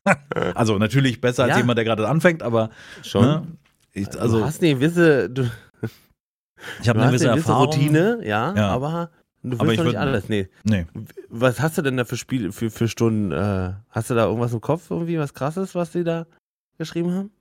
also 0.55 0.77
natürlich 0.77 1.19
besser 1.19 1.43
als 1.43 1.49
Ja. 1.51 1.57
jemand, 1.57 1.77
der 1.77 1.83
gerade 1.83 2.07
anfängt, 2.07 2.41
aber 2.41 2.69
Schon. 3.01 3.25
ne, 3.25 3.47
ich, 3.91 4.07
du 4.07 4.19
also 4.21 4.45
hast 4.45 4.61
eine 4.63 4.75
gewisse, 4.75 5.29
du, 5.29 5.51
ich 6.81 6.87
habe 6.87 6.99
du 6.99 7.03
eine 7.03 7.11
gewisse 7.11 7.29
eine 7.31 7.41
gewisse. 7.41 7.51
Routine, 7.53 8.19
ja, 8.23 8.53
Ja. 8.55 8.69
aber 8.69 9.09
du 9.43 9.49
willst 9.49 9.61
Aber 9.61 9.71
ich 9.73 9.77
doch 9.77 9.85
nicht 9.87 9.97
alles. 9.97 10.29
Nee. 10.29 10.47
Nee. 10.63 10.85
Was 11.27 11.59
hast 11.59 11.77
du 11.77 11.81
denn 11.81 11.97
da 11.97 12.05
für 12.05 12.15
Spiele, 12.15 12.53
für, 12.53 12.69
für 12.69 12.87
Stunden? 12.87 13.33
Äh, 13.33 13.73
hast 13.89 14.09
du 14.09 14.13
da 14.15 14.27
irgendwas 14.27 14.53
im 14.53 14.61
Kopf, 14.61 14.89
irgendwie 14.89 15.19
was 15.19 15.33
krasses, 15.33 15.75
was 15.75 15.91
sie 15.91 16.05
da 16.05 16.27
geschrieben 16.77 17.11
haben? 17.11 17.31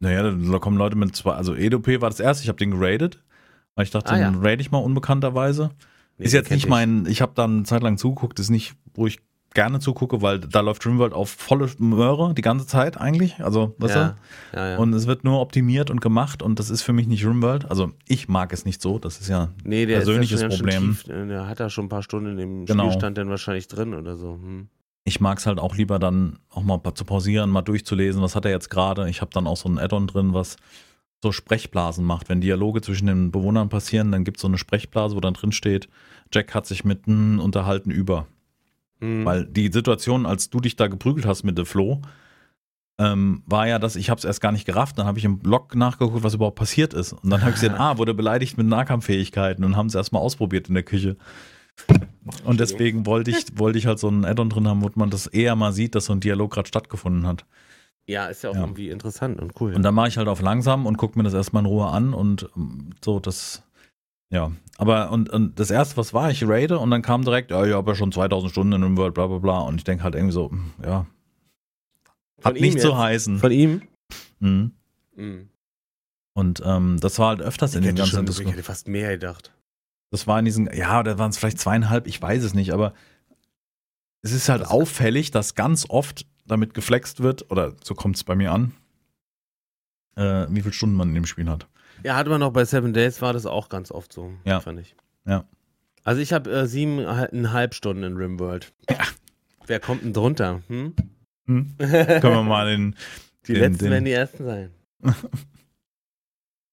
Naja, 0.00 0.22
da- 0.22 0.58
kommen 0.58 0.76
Leute 0.78 0.96
mit 0.96 1.14
zwei, 1.14 1.32
also 1.32 1.54
EDP 1.54 2.00
war 2.00 2.08
das 2.10 2.20
erste, 2.20 2.42
ich 2.42 2.48
habe 2.48 2.58
den 2.58 2.70
geradet, 2.70 3.22
weil 3.74 3.84
ich 3.84 3.90
dachte, 3.90 4.12
Ah, 4.12 4.18
ja. 4.18 4.30
den 4.30 4.40
rate 4.40 4.60
ich 4.62 4.70
mal 4.70 4.78
unbekannterweise. 4.78 5.70
Nee, 6.18 6.24
ist 6.26 6.32
jetzt 6.32 6.50
nicht 6.50 6.64
ich. 6.64 6.70
mein, 6.70 7.06
ich 7.06 7.20
habe 7.22 7.32
dann 7.34 7.56
eine 7.56 7.62
Zeit 7.64 7.82
lang 7.82 7.98
zugeguckt, 7.98 8.38
ist 8.40 8.48
nicht, 8.50 8.74
wo 8.94 9.06
ich 9.06 9.18
gerne 9.52 9.80
zugucke, 9.80 10.22
weil 10.22 10.38
da 10.38 10.60
läuft 10.60 10.84
Dreamworld 10.84 11.12
auf 11.12 11.28
volle 11.28 11.68
Möhre 11.78 12.34
die 12.34 12.40
ganze 12.42 12.66
Zeit 12.68 12.98
eigentlich, 12.98 13.40
also, 13.44 13.74
weißt 13.78 13.94
ja. 13.96 14.16
Ja, 14.54 14.68
ja. 14.70 14.76
du? 14.76 14.82
Und 14.82 14.94
es 14.94 15.06
wird 15.06 15.24
nur 15.24 15.40
optimiert 15.40 15.90
und 15.90 16.00
gemacht 16.00 16.40
und 16.42 16.58
das 16.60 16.70
ist 16.70 16.82
für 16.82 16.92
mich 16.92 17.06
nicht 17.08 17.24
Dreamworld, 17.24 17.68
also 17.68 17.90
ich 18.06 18.28
mag 18.28 18.52
es 18.52 18.64
nicht 18.64 18.80
so, 18.80 18.98
das 18.98 19.20
ist 19.20 19.28
ja, 19.28 19.48
nee, 19.64 19.86
der 19.86 19.96
persönliches 19.96 20.40
ist 20.40 20.42
ja 20.42 20.50
schon 20.50 20.58
Problem. 20.66 20.82
Tief, 20.94 21.08
äh, 21.08 21.26
der 21.26 21.46
hat 21.48 21.58
da 21.60 21.68
schon 21.68 21.86
ein 21.86 21.88
paar 21.88 22.02
Stunden 22.02 22.38
im 22.38 22.64
Genau. 22.64 22.84
Spielstand 22.84 23.18
dann 23.18 23.28
wahrscheinlich 23.28 23.66
drin 23.68 23.92
oder 23.92 24.16
so. 24.16 24.34
Hm. 24.34 24.68
Ich 25.10 25.20
mag 25.20 25.38
es 25.38 25.46
halt 25.46 25.58
auch 25.58 25.74
lieber 25.74 25.98
dann 25.98 26.38
auch 26.50 26.62
mal 26.62 26.80
zu 26.94 27.04
pausieren, 27.04 27.50
mal 27.50 27.62
durchzulesen, 27.62 28.22
was 28.22 28.36
hat 28.36 28.44
er 28.44 28.52
jetzt 28.52 28.70
gerade. 28.70 29.10
Ich 29.10 29.20
habe 29.20 29.32
dann 29.34 29.48
auch 29.48 29.56
so 29.56 29.68
ein 29.68 29.76
Add-on 29.76 30.06
drin, 30.06 30.34
was 30.34 30.56
so 31.20 31.32
Sprechblasen 31.32 32.04
macht. 32.04 32.28
Wenn 32.28 32.40
Dialoge 32.40 32.80
zwischen 32.80 33.08
den 33.08 33.32
Bewohnern 33.32 33.68
passieren, 33.68 34.12
dann 34.12 34.22
gibt 34.22 34.36
es 34.36 34.42
so 34.42 34.46
eine 34.46 34.56
Sprechblase, 34.56 35.16
wo 35.16 35.20
dann 35.20 35.34
drin 35.34 35.50
steht, 35.50 35.88
Jack 36.32 36.54
hat 36.54 36.64
sich 36.64 36.84
mit 36.84 37.06
hm, 37.06 37.40
unterhalten 37.40 37.90
über. 37.90 38.28
Hm. 39.00 39.24
Weil 39.24 39.46
die 39.46 39.72
Situation, 39.72 40.26
als 40.26 40.48
du 40.48 40.60
dich 40.60 40.76
da 40.76 40.86
geprügelt 40.86 41.26
hast 41.26 41.42
mit 41.42 41.58
der 41.58 41.66
Flo, 41.66 42.02
ähm, 43.00 43.42
war 43.46 43.66
ja, 43.66 43.80
dass 43.80 43.96
ich 43.96 44.10
habe 44.10 44.18
es 44.20 44.24
erst 44.24 44.40
gar 44.40 44.52
nicht 44.52 44.64
gerafft. 44.64 44.96
Dann 44.96 45.06
habe 45.06 45.18
ich 45.18 45.24
im 45.24 45.40
Blog 45.40 45.74
nachgeguckt, 45.74 46.22
was 46.22 46.34
überhaupt 46.34 46.56
passiert 46.56 46.94
ist. 46.94 47.14
Und 47.14 47.30
dann 47.30 47.40
habe 47.40 47.50
ich 47.50 47.56
gesehen, 47.56 47.74
ah, 47.78 47.98
wurde 47.98 48.14
beleidigt 48.14 48.56
mit 48.56 48.68
Nahkampffähigkeiten 48.68 49.64
und 49.64 49.76
haben 49.76 49.88
es 49.88 49.96
erstmal 49.96 50.22
ausprobiert 50.22 50.68
in 50.68 50.74
der 50.74 50.84
Küche. 50.84 51.16
Und 52.44 52.60
deswegen 52.60 53.06
wollte 53.06 53.30
ich, 53.30 53.46
wollte 53.58 53.78
ich 53.78 53.86
halt 53.86 53.98
so 53.98 54.08
ein 54.08 54.24
Add-on 54.24 54.50
drin 54.50 54.68
haben, 54.68 54.82
wo 54.82 54.90
man 54.94 55.10
das 55.10 55.26
eher 55.26 55.56
mal 55.56 55.72
sieht, 55.72 55.94
dass 55.94 56.06
so 56.06 56.12
ein 56.12 56.20
Dialog 56.20 56.52
gerade 56.52 56.68
stattgefunden 56.68 57.26
hat. 57.26 57.44
ja, 58.06 58.26
ist 58.26 58.42
ja 58.42 58.50
auch 58.50 58.54
Ja. 58.54 58.60
irgendwie 58.62 58.88
interessant 58.90 59.40
und 59.40 59.60
cool. 59.60 59.74
Und 59.74 59.82
dann 59.82 59.94
mache 59.94 60.08
ich 60.08 60.16
halt 60.16 60.26
auf 60.28 60.40
langsam 60.40 60.86
und 60.86 60.96
gucke 60.96 61.16
mir 61.18 61.22
das 61.24 61.34
erstmal 61.34 61.62
in 61.62 61.66
Ruhe 61.66 61.86
an 61.88 62.12
und 62.14 62.48
ähm, 62.56 62.90
so, 63.04 63.20
das, 63.20 63.62
ja. 64.30 64.50
Aber, 64.78 65.10
und, 65.12 65.30
und 65.30 65.60
das 65.60 65.70
erste, 65.70 65.96
was 65.96 66.12
war, 66.14 66.30
ich 66.30 66.42
raide 66.48 66.78
und 66.78 66.90
dann 66.90 67.02
kam 67.02 67.22
direkt, 67.24 67.50
ja, 67.52 67.64
ich 67.64 67.72
habe 67.72 67.90
ja 67.92 67.94
schon 67.94 68.10
2000 68.12 68.50
Stunden 68.50 68.72
in 68.72 68.80
dem 68.82 68.96
World, 68.96 69.14
bla, 69.14 69.26
bla, 69.28 69.38
bla. 69.38 69.58
Und 69.60 69.76
ich 69.76 69.84
denke 69.84 70.02
halt 70.02 70.14
irgendwie 70.14 70.32
so, 70.32 70.50
hm, 70.50 70.72
ja, 70.84 71.06
Von 72.40 72.54
hat 72.54 72.60
nicht 72.60 72.80
zu 72.80 72.96
heißen. 72.98 73.38
Von 73.38 73.52
ihm? 73.52 73.82
Mhm. 74.40 74.72
Hm. 75.14 75.48
Und 76.34 76.62
ähm, 76.64 76.96
das 77.00 77.18
war 77.18 77.28
halt 77.28 77.42
öfters 77.42 77.74
in 77.74 77.82
Ich 77.82 77.88
den 77.88 77.90
hätte, 77.90 77.98
ganzen 77.98 78.10
schon, 78.10 78.20
ich 78.24 78.26
Diskussionen. 78.30 78.54
hätte 78.54 78.62
fast 78.64 78.88
mehr 78.88 79.10
gedacht. 79.10 79.52
Das 80.10 80.26
war 80.26 80.38
in 80.38 80.44
diesen, 80.44 80.68
ja, 80.74 81.02
da 81.02 81.18
waren 81.18 81.30
es 81.30 81.38
vielleicht 81.38 81.58
zweieinhalb, 81.60 82.06
ich 82.06 82.20
weiß 82.20 82.42
es 82.42 82.54
nicht, 82.54 82.72
aber 82.72 82.94
es 84.22 84.32
ist 84.32 84.48
halt 84.48 84.66
auffällig, 84.66 85.30
dass 85.30 85.54
ganz 85.54 85.86
oft 85.88 86.26
damit 86.46 86.74
geflext 86.74 87.20
wird, 87.22 87.50
oder 87.50 87.74
so 87.84 87.94
kommt 87.94 88.16
es 88.16 88.24
bei 88.24 88.34
mir 88.34 88.52
an, 88.52 88.72
äh, 90.16 90.46
wie 90.50 90.60
viele 90.62 90.72
Stunden 90.74 90.96
man 90.96 91.08
in 91.10 91.14
dem 91.14 91.26
Spiel 91.26 91.48
hat. 91.48 91.68
Ja, 92.02 92.16
hatte 92.16 92.30
man 92.30 92.42
auch 92.42 92.52
bei 92.52 92.64
Seven 92.64 92.92
Days, 92.92 93.22
war 93.22 93.32
das 93.32 93.46
auch 93.46 93.68
ganz 93.68 93.90
oft 93.92 94.12
so, 94.12 94.32
Ja. 94.44 94.60
fand 94.60 94.80
ich. 94.80 94.96
Ja. 95.26 95.44
Also 96.02 96.20
ich 96.20 96.32
habe 96.32 96.50
äh, 96.50 96.66
siebeneinhalb 96.66 97.74
Stunden 97.74 98.02
in 98.02 98.16
Rimworld. 98.16 98.72
Wer 99.66 99.80
kommt 99.80 100.02
denn 100.02 100.12
drunter? 100.12 100.62
Hm? 100.68 100.94
Hm? 101.46 101.74
Können 101.78 102.22
wir 102.22 102.42
mal 102.42 102.66
den. 102.66 102.96
Die 103.46 103.52
Den- 103.52 103.62
letzten 103.62 103.84
den- 103.84 103.90
werden 103.92 104.04
die 104.06 104.12
ersten 104.12 104.44
sein. 104.44 104.70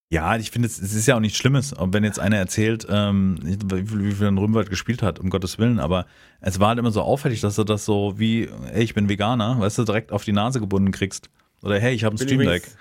Ja, 0.09 0.37
ich 0.37 0.51
finde, 0.51 0.67
es, 0.67 0.79
ist 0.79 1.05
ja 1.05 1.17
auch 1.17 1.19
nichts 1.19 1.37
Schlimmes, 1.37 1.75
wenn 1.77 2.05
jetzt 2.05 2.19
einer 2.19 2.37
erzählt, 2.37 2.87
ähm, 2.89 3.39
wie 3.43 3.85
viel, 3.85 4.15
viel 4.15 4.27
ein 4.27 4.37
Rümwald 4.37 4.69
gespielt 4.69 5.01
hat, 5.01 5.19
um 5.19 5.29
Gottes 5.29 5.59
Willen, 5.59 5.79
aber 5.79 6.05
es 6.39 6.61
war 6.61 6.69
halt 6.69 6.79
immer 6.79 6.91
so 6.91 7.01
auffällig, 7.01 7.41
dass 7.41 7.57
du 7.57 7.65
das 7.65 7.83
so 7.83 8.17
wie, 8.17 8.49
hey, 8.71 8.83
ich 8.83 8.93
bin 8.93 9.09
Veganer, 9.09 9.59
weißt 9.59 9.79
du, 9.79 9.83
direkt 9.83 10.13
auf 10.13 10.23
die 10.23 10.31
Nase 10.31 10.61
gebunden 10.61 10.91
kriegst. 10.91 11.29
Oder 11.61 11.79
hey, 11.79 11.93
ich 11.93 12.05
habe 12.05 12.15
ein 12.15 12.19
Stream 12.19 12.41
Deck. 12.41 12.63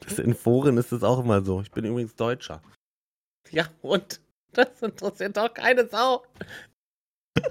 Das 0.00 0.18
in 0.18 0.34
Foren 0.34 0.76
ist 0.78 0.90
das 0.90 1.02
auch 1.04 1.22
immer 1.22 1.42
so. 1.42 1.60
Ich 1.60 1.70
bin 1.70 1.84
übrigens 1.84 2.16
Deutscher. 2.16 2.62
Ja, 3.50 3.68
und? 3.82 4.20
Das 4.52 4.82
interessiert 4.82 5.36
doch 5.36 5.52
keine 5.54 5.86
Sau. 5.86 6.24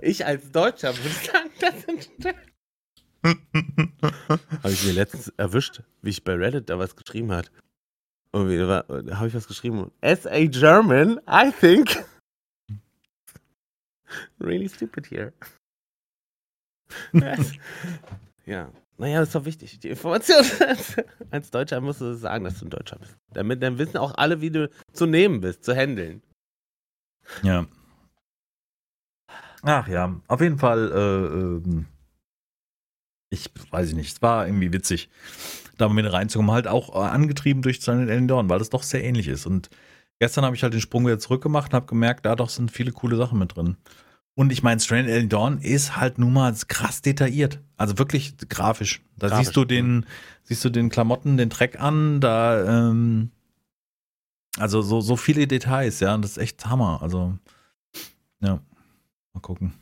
Ich 0.01 0.25
als 0.25 0.51
Deutscher 0.51 0.93
würde 0.97 1.09
sagen, 1.09 1.49
das 1.59 1.81
sind. 1.83 2.35
Habe 4.63 4.73
ich 4.73 4.83
mir 4.83 4.93
letztens 4.93 5.29
erwischt, 5.37 5.83
wie 6.01 6.09
ich 6.09 6.23
bei 6.23 6.33
Reddit 6.33 6.69
da 6.69 6.79
was 6.79 6.95
geschrieben 6.95 7.31
hat. 7.31 7.51
Und 8.31 8.49
wie 8.49 8.59
war- 8.67 8.83
da 8.83 9.17
habe 9.17 9.27
ich 9.27 9.33
was 9.33 9.47
geschrieben. 9.47 9.91
As 10.01 10.25
a 10.27 10.45
German, 10.45 11.19
I 11.27 11.51
think. 11.51 12.03
Really 14.39 14.69
stupid 14.69 15.07
here. 15.07 15.33
ja. 18.45 18.71
Naja, 18.97 19.19
das 19.19 19.29
ist 19.29 19.35
doch 19.35 19.45
wichtig. 19.45 19.79
Die 19.79 19.89
Information. 19.89 20.43
Als 21.31 21.51
Deutscher 21.51 21.79
musst 21.79 22.01
du 22.01 22.13
sagen, 22.15 22.43
dass 22.43 22.59
du 22.59 22.65
ein 22.65 22.69
Deutscher 22.69 22.97
bist. 22.99 23.15
Damit 23.33 23.63
dann 23.63 23.77
wissen 23.77 23.97
auch 23.97 24.13
alle, 24.17 24.41
wie 24.41 24.51
du 24.51 24.69
zu 24.91 25.05
nehmen 25.05 25.39
bist, 25.41 25.63
zu 25.63 25.73
handeln. 25.75 26.21
Ja. 27.43 27.65
Ach 29.61 29.87
ja, 29.87 30.19
auf 30.27 30.41
jeden 30.41 30.57
Fall, 30.57 30.91
äh, 30.91 31.67
ähm, 31.69 31.85
ich 33.29 33.49
weiß 33.71 33.89
ich 33.89 33.95
nicht, 33.95 34.13
es 34.15 34.21
war 34.21 34.47
irgendwie 34.47 34.71
witzig, 34.73 35.09
da 35.79 35.87
mal 35.87 36.01
mit 36.01 36.11
reinzukommen, 36.11 36.51
halt 36.51 36.67
auch 36.67 36.95
äh, 36.95 37.07
angetrieben 37.07 37.61
durch 37.61 37.81
Silent 37.81 38.09
Alien 38.09 38.27
Dawn, 38.27 38.49
weil 38.49 38.61
es 38.61 38.69
doch 38.69 38.83
sehr 38.83 39.03
ähnlich 39.03 39.27
ist. 39.27 39.45
Und 39.45 39.69
gestern 40.19 40.45
habe 40.45 40.55
ich 40.55 40.63
halt 40.63 40.73
den 40.73 40.81
Sprung 40.81 41.05
wieder 41.05 41.19
zurückgemacht 41.19 41.71
und 41.71 41.75
habe 41.75 41.85
gemerkt, 41.85 42.25
da 42.25 42.35
doch 42.35 42.49
sind 42.49 42.71
viele 42.71 42.91
coole 42.91 43.17
Sachen 43.17 43.39
mit 43.39 43.55
drin. 43.55 43.77
Und 44.35 44.51
ich 44.51 44.63
meine, 44.63 44.79
Stranded 44.79 45.11
Alien 45.11 45.29
Dawn 45.29 45.59
ist 45.59 45.97
halt 45.97 46.17
nun 46.17 46.33
mal 46.33 46.55
krass 46.67 47.01
detailliert. 47.01 47.59
Also 47.77 47.97
wirklich 47.97 48.35
grafisch. 48.47 49.01
Da 49.17 49.27
Grafisch, 49.27 49.47
siehst 49.47 49.57
du 49.57 49.65
den, 49.65 50.05
siehst 50.43 50.63
du 50.63 50.69
den 50.69 50.89
Klamotten, 50.89 51.37
den 51.37 51.49
Dreck 51.49 51.79
an, 51.79 52.21
da, 52.21 52.89
ähm, 52.89 53.31
also 54.57 54.81
so, 54.81 55.01
so 55.01 55.15
viele 55.15 55.47
Details, 55.47 55.99
ja, 55.99 56.15
und 56.15 56.21
das 56.23 56.31
ist 56.31 56.37
echt 56.37 56.65
Hammer. 56.65 57.01
Also, 57.01 57.37
ja, 58.41 58.61
mal 59.33 59.41
gucken. 59.41 59.73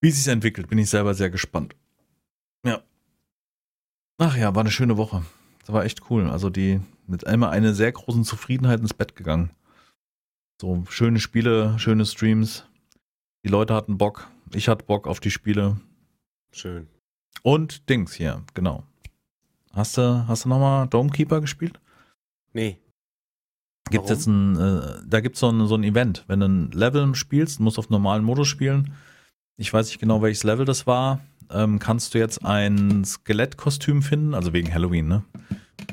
Wie 0.00 0.10
sich 0.10 0.28
entwickelt, 0.28 0.68
bin 0.68 0.78
ich 0.78 0.90
selber 0.90 1.14
sehr 1.14 1.30
gespannt. 1.30 1.74
Ach 4.18 4.36
ja, 4.36 4.54
war 4.54 4.60
eine 4.60 4.70
schöne 4.70 4.96
Woche. 4.96 5.22
Das 5.60 5.72
war 5.72 5.84
echt 5.84 6.10
cool. 6.10 6.28
Also 6.28 6.50
die 6.50 6.80
mit 7.06 7.26
einmal 7.26 7.50
eine 7.50 7.74
sehr 7.74 7.92
großen 7.92 8.24
Zufriedenheit 8.24 8.80
ins 8.80 8.94
Bett 8.94 9.16
gegangen. 9.16 9.50
So 10.60 10.84
schöne 10.88 11.18
Spiele, 11.20 11.78
schöne 11.78 12.06
Streams. 12.06 12.64
Die 13.44 13.50
Leute 13.50 13.74
hatten 13.74 13.98
Bock. 13.98 14.28
Ich 14.52 14.68
hatte 14.68 14.84
Bock 14.84 15.06
auf 15.06 15.20
die 15.20 15.30
Spiele. 15.30 15.80
Schön. 16.52 16.86
Und 17.42 17.88
Dings 17.88 18.14
hier, 18.14 18.42
genau. 18.54 18.84
Hast 19.72 19.98
du, 19.98 20.26
hast 20.28 20.44
du 20.44 20.48
nochmal 20.48 20.86
Domekeeper 20.86 21.40
gespielt? 21.40 21.80
Nee. 22.52 22.78
Gibt's 23.90 24.08
jetzt 24.08 24.26
ein, 24.26 24.56
äh, 24.56 25.02
da 25.06 25.20
gibt's 25.20 25.40
so 25.40 25.50
ein, 25.50 25.66
so 25.66 25.74
ein 25.74 25.82
Event. 25.82 26.24
Wenn 26.26 26.40
du 26.40 26.46
ein 26.46 26.70
Level 26.70 27.14
spielst, 27.14 27.60
musst 27.60 27.76
du 27.76 27.80
auf 27.80 27.90
normalen 27.90 28.24
Modus 28.24 28.48
spielen. 28.48 28.94
Ich 29.56 29.72
weiß 29.72 29.88
nicht 29.88 29.98
genau, 29.98 30.22
welches 30.22 30.44
Level 30.44 30.64
das 30.64 30.86
war. 30.86 31.20
Ähm, 31.54 31.78
kannst 31.78 32.14
du 32.14 32.18
jetzt 32.18 32.44
ein 32.44 33.04
Skelettkostüm 33.04 34.02
finden, 34.02 34.34
also 34.34 34.52
wegen 34.52 34.72
Halloween, 34.74 35.06
ne? 35.06 35.24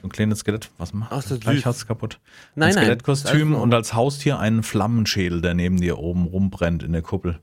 So 0.01 0.07
ein 0.07 0.09
kleines 0.09 0.39
Skelett, 0.39 0.71
was 0.77 0.93
macht 0.93 1.11
Ach, 1.11 1.23
das 1.23 1.39
Gleich 1.39 1.65
hast 1.65 1.83
du 1.83 1.87
kaputt. 1.87 2.19
Nein, 2.55 2.69
ein 2.69 2.75
nein. 2.75 2.83
Skelettkostüm 2.83 3.53
und 3.53 3.73
als 3.73 3.93
Haustier 3.93 4.39
einen 4.39 4.63
Flammenschädel, 4.63 5.41
der 5.41 5.53
neben 5.53 5.79
dir 5.79 5.99
oben 5.99 6.25
rumbrennt 6.25 6.81
in 6.81 6.93
der 6.93 7.03
Kuppel. 7.03 7.39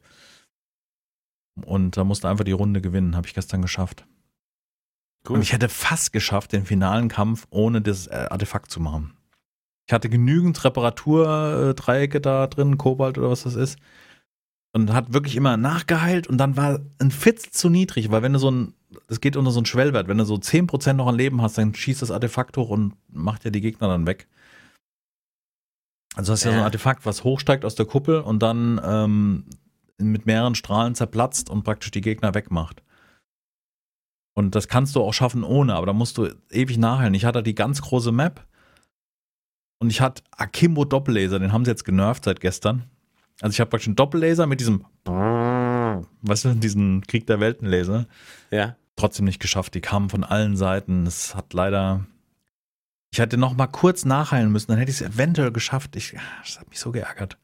Und 1.64 1.96
da 1.96 2.04
musst 2.04 2.24
du 2.24 2.28
einfach 2.28 2.44
die 2.44 2.52
Runde 2.52 2.80
gewinnen, 2.80 3.16
habe 3.16 3.26
ich 3.26 3.34
gestern 3.34 3.62
geschafft. 3.62 4.06
Cool. 5.28 5.36
Und 5.36 5.42
ich 5.42 5.52
hätte 5.52 5.68
fast 5.68 6.12
geschafft, 6.12 6.52
den 6.52 6.64
finalen 6.64 7.08
Kampf 7.08 7.46
ohne 7.50 7.82
das 7.82 8.06
äh, 8.06 8.26
Artefakt 8.30 8.70
zu 8.70 8.80
machen. 8.80 9.12
Ich 9.86 9.92
hatte 9.92 10.08
genügend 10.08 10.62
Reparaturdreiecke 10.64 12.20
da 12.20 12.46
drin, 12.46 12.78
Kobalt 12.78 13.18
oder 13.18 13.30
was 13.30 13.44
das 13.44 13.54
ist. 13.54 13.78
Und 14.72 14.92
hat 14.92 15.12
wirklich 15.14 15.34
immer 15.34 15.56
nachgeheilt 15.56 16.26
und 16.26 16.38
dann 16.38 16.56
war 16.56 16.80
ein 16.98 17.10
Fitz 17.10 17.50
zu 17.50 17.70
niedrig, 17.70 18.10
weil 18.10 18.22
wenn 18.22 18.34
du 18.34 18.38
so 18.38 18.50
ein, 18.50 18.74
es 19.08 19.20
geht 19.20 19.36
unter 19.36 19.50
so 19.50 19.60
einen 19.60 19.66
Schwellwert, 19.66 20.08
wenn 20.08 20.18
du 20.18 20.24
so 20.24 20.34
10% 20.34 20.92
noch 20.92 21.06
an 21.06 21.16
Leben 21.16 21.40
hast, 21.40 21.56
dann 21.56 21.74
schießt 21.74 22.02
das 22.02 22.10
Artefakt 22.10 22.56
hoch 22.56 22.68
und 22.68 22.94
macht 23.08 23.44
ja 23.44 23.50
die 23.50 23.62
Gegner 23.62 23.88
dann 23.88 24.06
weg. 24.06 24.28
Also 26.14 26.32
hast 26.32 26.44
du 26.44 26.48
ja 26.48 26.54
so 26.54 26.60
ein. 26.60 26.64
Artefakt, 26.64 27.06
was 27.06 27.24
hochsteigt 27.24 27.64
aus 27.64 27.76
der 27.76 27.86
Kuppel 27.86 28.20
und 28.20 28.40
dann 28.40 28.80
ähm, 28.84 29.44
mit 29.98 30.26
mehreren 30.26 30.54
Strahlen 30.54 30.94
zerplatzt 30.94 31.50
und 31.50 31.64
praktisch 31.64 31.90
die 31.90 32.00
Gegner 32.00 32.34
wegmacht. 32.34 32.82
Und 34.34 34.54
das 34.54 34.68
kannst 34.68 34.94
du 34.94 35.02
auch 35.02 35.14
schaffen 35.14 35.42
ohne, 35.42 35.74
aber 35.74 35.86
da 35.86 35.92
musst 35.92 36.18
du 36.18 36.28
ewig 36.50 36.78
nachheilen. 36.78 37.14
Ich 37.14 37.24
hatte 37.24 37.42
die 37.42 37.54
ganz 37.54 37.82
große 37.82 38.12
Map 38.12 38.46
und 39.80 39.90
ich 39.90 40.00
hatte 40.00 40.22
Akimbo 40.30 40.84
Doppellaser, 40.84 41.38
den 41.38 41.52
haben 41.52 41.64
sie 41.64 41.72
jetzt 41.72 41.84
genervt 41.84 42.24
seit 42.24 42.40
gestern. 42.40 42.84
Also 43.40 43.52
ich 43.54 43.60
habe 43.60 43.70
praktisch 43.70 43.88
einen 43.88 43.96
Doppellaser 43.96 44.46
mit 44.46 44.60
diesem, 44.60 44.84
weißt 45.04 46.44
du, 46.44 46.54
diesen 46.54 47.02
Krieg 47.06 47.26
der 47.26 47.40
Welten-Laser. 47.40 48.06
Ja. 48.50 48.76
Trotzdem 48.96 49.26
nicht 49.26 49.40
geschafft. 49.40 49.74
Die 49.74 49.80
kamen 49.80 50.10
von 50.10 50.24
allen 50.24 50.56
Seiten. 50.56 51.06
Es 51.06 51.34
hat 51.34 51.52
leider. 51.52 52.04
Ich 53.10 53.20
hätte 53.20 53.36
noch 53.38 53.54
mal 53.56 53.68
kurz 53.68 54.04
nachheilen 54.04 54.52
müssen, 54.52 54.70
dann 54.70 54.78
hätte 54.78 54.90
ich 54.90 55.00
es 55.00 55.06
eventuell 55.14 55.50
geschafft. 55.52 55.96
Ich, 55.96 56.14
das 56.42 56.58
hat 56.60 56.68
mich 56.68 56.78
so 56.78 56.92
geärgert, 56.92 57.38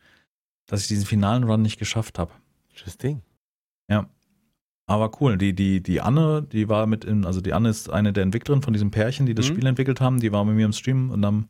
dass 0.66 0.82
ich 0.82 0.88
diesen 0.88 1.06
finalen 1.06 1.44
Run 1.44 1.62
nicht 1.62 1.78
geschafft 1.78 2.18
habe. 2.18 2.32
Schönes 2.74 2.98
Ding. 2.98 3.22
Aber 4.86 5.10
cool, 5.20 5.38
die, 5.38 5.54
die, 5.54 5.82
die 5.82 6.02
Anne, 6.02 6.42
die 6.42 6.68
war 6.68 6.86
mit 6.86 7.06
in, 7.06 7.24
also 7.24 7.40
die 7.40 7.54
Anne 7.54 7.70
ist 7.70 7.88
eine 7.88 8.12
der 8.12 8.22
Entwicklerinnen 8.22 8.62
von 8.62 8.74
diesem 8.74 8.90
Pärchen, 8.90 9.24
die 9.24 9.34
das 9.34 9.48
Mhm. 9.48 9.54
Spiel 9.54 9.66
entwickelt 9.66 10.00
haben, 10.02 10.20
die 10.20 10.30
war 10.30 10.44
mit 10.44 10.56
mir 10.56 10.66
im 10.66 10.74
Stream 10.74 11.08
und 11.10 11.22
dann, 11.22 11.48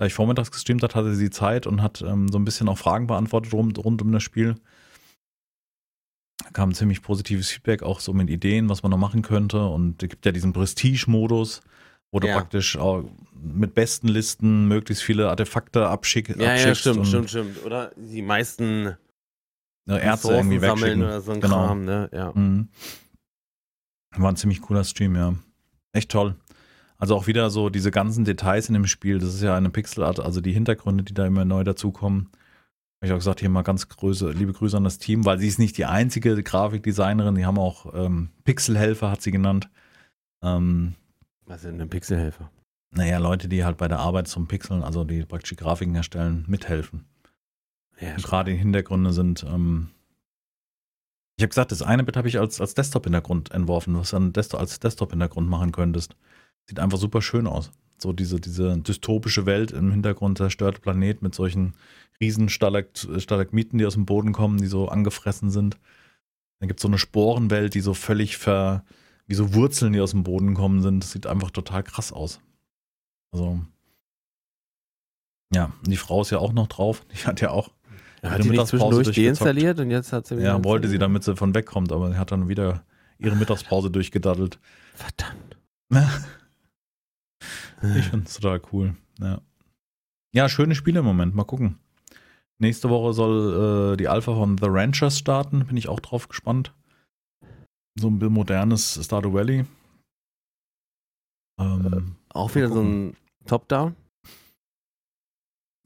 da 0.00 0.06
ich 0.06 0.14
vormittags 0.14 0.50
gestreamt 0.50 0.82
hat, 0.82 0.94
hatte 0.94 1.14
sie 1.14 1.28
Zeit 1.28 1.66
und 1.66 1.82
hat 1.82 2.00
ähm, 2.00 2.28
so 2.32 2.38
ein 2.38 2.44
bisschen 2.46 2.70
auch 2.70 2.78
Fragen 2.78 3.06
beantwortet 3.06 3.52
rund, 3.52 3.78
rund 3.78 4.00
um 4.00 4.10
das 4.12 4.22
Spiel. 4.22 4.54
Da 6.42 6.48
kam 6.52 6.72
ziemlich 6.72 7.02
positives 7.02 7.50
Feedback, 7.50 7.82
auch 7.82 8.00
so 8.00 8.14
mit 8.14 8.30
Ideen, 8.30 8.70
was 8.70 8.82
man 8.82 8.88
noch 8.90 8.96
machen 8.98 9.20
könnte. 9.20 9.62
Und 9.66 10.02
es 10.02 10.08
gibt 10.08 10.24
ja 10.24 10.32
diesen 10.32 10.54
Prestige-Modus, 10.54 11.60
wo 12.12 12.18
du 12.18 12.28
Ja. 12.28 12.36
praktisch 12.38 12.78
auch 12.78 13.04
mit 13.34 13.74
besten 13.74 14.08
Listen 14.08 14.66
möglichst 14.68 15.02
viele 15.04 15.28
Artefakte 15.28 15.86
abschick, 15.86 16.30
Ja, 16.30 16.36
ja, 16.44 16.52
abschickst 16.54 16.80
stimmt, 16.80 16.98
und 17.00 17.06
stimmt, 17.06 17.28
stimmt. 17.28 17.64
Oder 17.66 17.92
die 17.96 18.22
meisten 18.22 18.96
Ärzte 19.86 20.32
irgendwie 20.32 20.60
sammeln 20.60 20.80
wegschicken. 20.80 21.02
oder 21.02 21.20
so 21.20 21.32
ein 21.32 21.40
Genau. 21.42 21.66
Kram, 21.66 21.84
ne? 21.84 22.08
Ja. 22.10 22.32
Mhm. 22.34 22.68
War 24.16 24.32
ein 24.32 24.36
ziemlich 24.36 24.62
cooler 24.62 24.84
Stream, 24.84 25.14
ja. 25.14 25.34
Echt 25.92 26.10
toll. 26.10 26.36
Also 27.00 27.16
auch 27.16 27.26
wieder 27.26 27.48
so 27.50 27.70
diese 27.70 27.90
ganzen 27.90 28.24
Details 28.24 28.68
in 28.68 28.74
dem 28.74 28.86
Spiel. 28.86 29.18
Das 29.18 29.34
ist 29.34 29.42
ja 29.42 29.56
eine 29.56 29.70
Pixelart, 29.70 30.20
also 30.20 30.40
die 30.40 30.52
Hintergründe, 30.52 31.02
die 31.02 31.14
da 31.14 31.26
immer 31.26 31.44
neu 31.46 31.64
dazukommen. 31.64 32.28
Habe 33.00 33.06
ich 33.06 33.12
auch 33.12 33.16
gesagt, 33.18 33.40
hier 33.40 33.48
mal 33.48 33.62
ganz 33.62 33.88
Grüße, 33.88 34.30
liebe 34.32 34.52
Grüße 34.52 34.76
an 34.76 34.84
das 34.84 34.98
Team, 34.98 35.24
weil 35.24 35.38
sie 35.38 35.48
ist 35.48 35.58
nicht 35.58 35.78
die 35.78 35.86
einzige 35.86 36.40
Grafikdesignerin. 36.42 37.34
Die 37.34 37.46
haben 37.46 37.58
auch 37.58 37.94
ähm, 37.94 38.28
Pixelhelfer, 38.44 39.10
hat 39.10 39.22
sie 39.22 39.30
genannt. 39.30 39.70
Ähm, 40.42 40.94
Was 41.46 41.62
sind 41.62 41.78
denn 41.78 41.88
Pixelhelfer? 41.88 42.50
naja, 42.92 43.18
Leute, 43.18 43.48
die 43.48 43.64
halt 43.64 43.76
bei 43.76 43.88
der 43.88 44.00
Arbeit 44.00 44.28
zum 44.28 44.48
Pixeln, 44.48 44.82
also 44.82 45.04
die 45.04 45.24
praktisch 45.24 45.50
die 45.50 45.56
Grafiken 45.56 45.94
erstellen, 45.94 46.44
mithelfen. 46.48 47.06
Ja, 48.00 48.14
Und 48.14 48.22
gerade 48.22 48.50
die 48.50 48.58
Hintergründe 48.58 49.12
sind. 49.12 49.44
Ähm, 49.44 49.88
ich 51.36 51.42
habe 51.42 51.50
gesagt, 51.50 51.72
das 51.72 51.82
eine 51.82 52.04
Bit 52.04 52.16
habe 52.16 52.28
ich 52.28 52.38
als, 52.38 52.60
als 52.60 52.74
Desktop-Hintergrund 52.74 53.52
entworfen, 53.52 53.96
was 53.96 54.10
du 54.10 54.56
als 54.58 54.80
Desktop-Hintergrund 54.80 55.48
machen 55.48 55.72
könntest. 55.72 56.16
Sieht 56.70 56.78
einfach 56.78 56.98
super 56.98 57.20
schön 57.20 57.48
aus. 57.48 57.72
So 57.98 58.12
diese, 58.12 58.38
diese 58.38 58.78
dystopische 58.78 59.44
Welt 59.44 59.72
im 59.72 59.90
Hintergrund, 59.90 60.38
zerstörte 60.38 60.80
Planet 60.80 61.20
mit 61.20 61.34
solchen 61.34 61.74
riesen 62.20 62.48
Stalakt, 62.48 63.08
Stalagmiten, 63.18 63.76
die 63.76 63.86
aus 63.86 63.94
dem 63.94 64.06
Boden 64.06 64.30
kommen, 64.30 64.58
die 64.58 64.68
so 64.68 64.88
angefressen 64.88 65.50
sind. 65.50 65.78
Dann 66.60 66.68
gibt 66.68 66.78
es 66.78 66.82
so 66.82 66.88
eine 66.88 66.98
Sporenwelt, 66.98 67.74
die 67.74 67.80
so 67.80 67.92
völlig 67.92 68.36
ver, 68.36 68.84
wie 69.26 69.34
so 69.34 69.52
Wurzeln, 69.52 69.92
die 69.92 70.00
aus 70.00 70.12
dem 70.12 70.22
Boden 70.22 70.54
kommen 70.54 70.80
sind. 70.80 71.02
Das 71.02 71.10
sieht 71.10 71.26
einfach 71.26 71.50
total 71.50 71.82
krass 71.82 72.12
aus. 72.12 72.38
Also, 73.32 73.58
ja, 75.52 75.72
und 75.82 75.90
die 75.90 75.96
Frau 75.96 76.22
ist 76.22 76.30
ja 76.30 76.38
auch 76.38 76.52
noch 76.52 76.68
drauf. 76.68 77.04
Die 77.12 77.26
hat 77.26 77.40
ja 77.40 77.50
auch 77.50 77.72
Ja, 78.22 78.30
hat 78.30 78.44
die 78.44 78.50
nicht 78.50 78.66
zwischendurch 78.68 79.10
deinstalliert 79.10 79.80
und 79.80 79.90
jetzt 79.90 80.12
hat 80.12 80.28
sie 80.28 80.36
wieder 80.36 80.46
Ja, 80.46 80.62
wollte 80.62 80.86
sie, 80.86 80.98
damit 80.98 81.24
sie 81.24 81.34
von 81.34 81.52
wegkommt, 81.52 81.90
aber 81.90 82.12
sie 82.12 82.16
hat 82.16 82.30
dann 82.30 82.48
wieder 82.48 82.84
ihre 83.18 83.34
Mittagspause 83.34 83.90
durchgedaddelt. 83.90 84.60
Verdammt. 84.94 85.56
Ich 87.96 88.06
finde 88.06 88.26
es 88.26 88.34
total 88.34 88.60
cool. 88.72 88.96
Ja. 89.20 89.40
ja, 90.32 90.48
schöne 90.48 90.74
Spiele 90.74 91.00
im 91.00 91.06
Moment. 91.06 91.34
Mal 91.34 91.44
gucken. 91.44 91.78
Nächste 92.58 92.90
Woche 92.90 93.14
soll 93.14 93.94
äh, 93.94 93.96
die 93.96 94.08
Alpha 94.08 94.34
von 94.34 94.58
The 94.58 94.66
Ranchers 94.68 95.18
starten. 95.18 95.64
Bin 95.66 95.76
ich 95.78 95.88
auch 95.88 96.00
drauf 96.00 96.28
gespannt. 96.28 96.74
So 97.98 98.08
ein 98.08 98.18
bisschen 98.18 98.34
modernes 98.34 99.02
Stardew 99.02 99.32
Valley. 99.32 99.64
Ähm, 101.58 102.16
Auch 102.30 102.54
wieder 102.54 102.68
so 102.68 102.80
ein 102.82 103.16
Top-Down? 103.46 103.96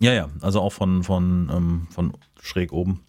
ja, 0.00 0.12
ja, 0.12 0.28
also 0.40 0.60
auch 0.60 0.72
von, 0.72 1.02
von, 1.02 1.50
ähm, 1.52 1.86
von 1.90 2.16
schräg 2.40 2.72
oben. 2.72 3.00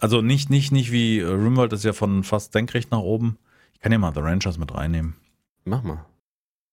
Also 0.00 0.22
nicht, 0.22 0.50
nicht, 0.50 0.72
nicht 0.72 0.90
wie 0.90 1.18
äh, 1.18 1.26
Rimworld, 1.26 1.72
das 1.72 1.80
ist 1.80 1.84
ja 1.84 1.92
von 1.92 2.24
fast 2.24 2.52
senkrecht 2.52 2.90
nach 2.90 3.00
oben. 3.00 3.38
Ich 3.72 3.80
kann 3.80 3.92
ja 3.92 3.98
mal 3.98 4.14
The 4.14 4.20
Ranchers 4.20 4.58
mit 4.58 4.74
reinnehmen. 4.74 5.16
Mach 5.64 5.82
mal. 5.82 6.04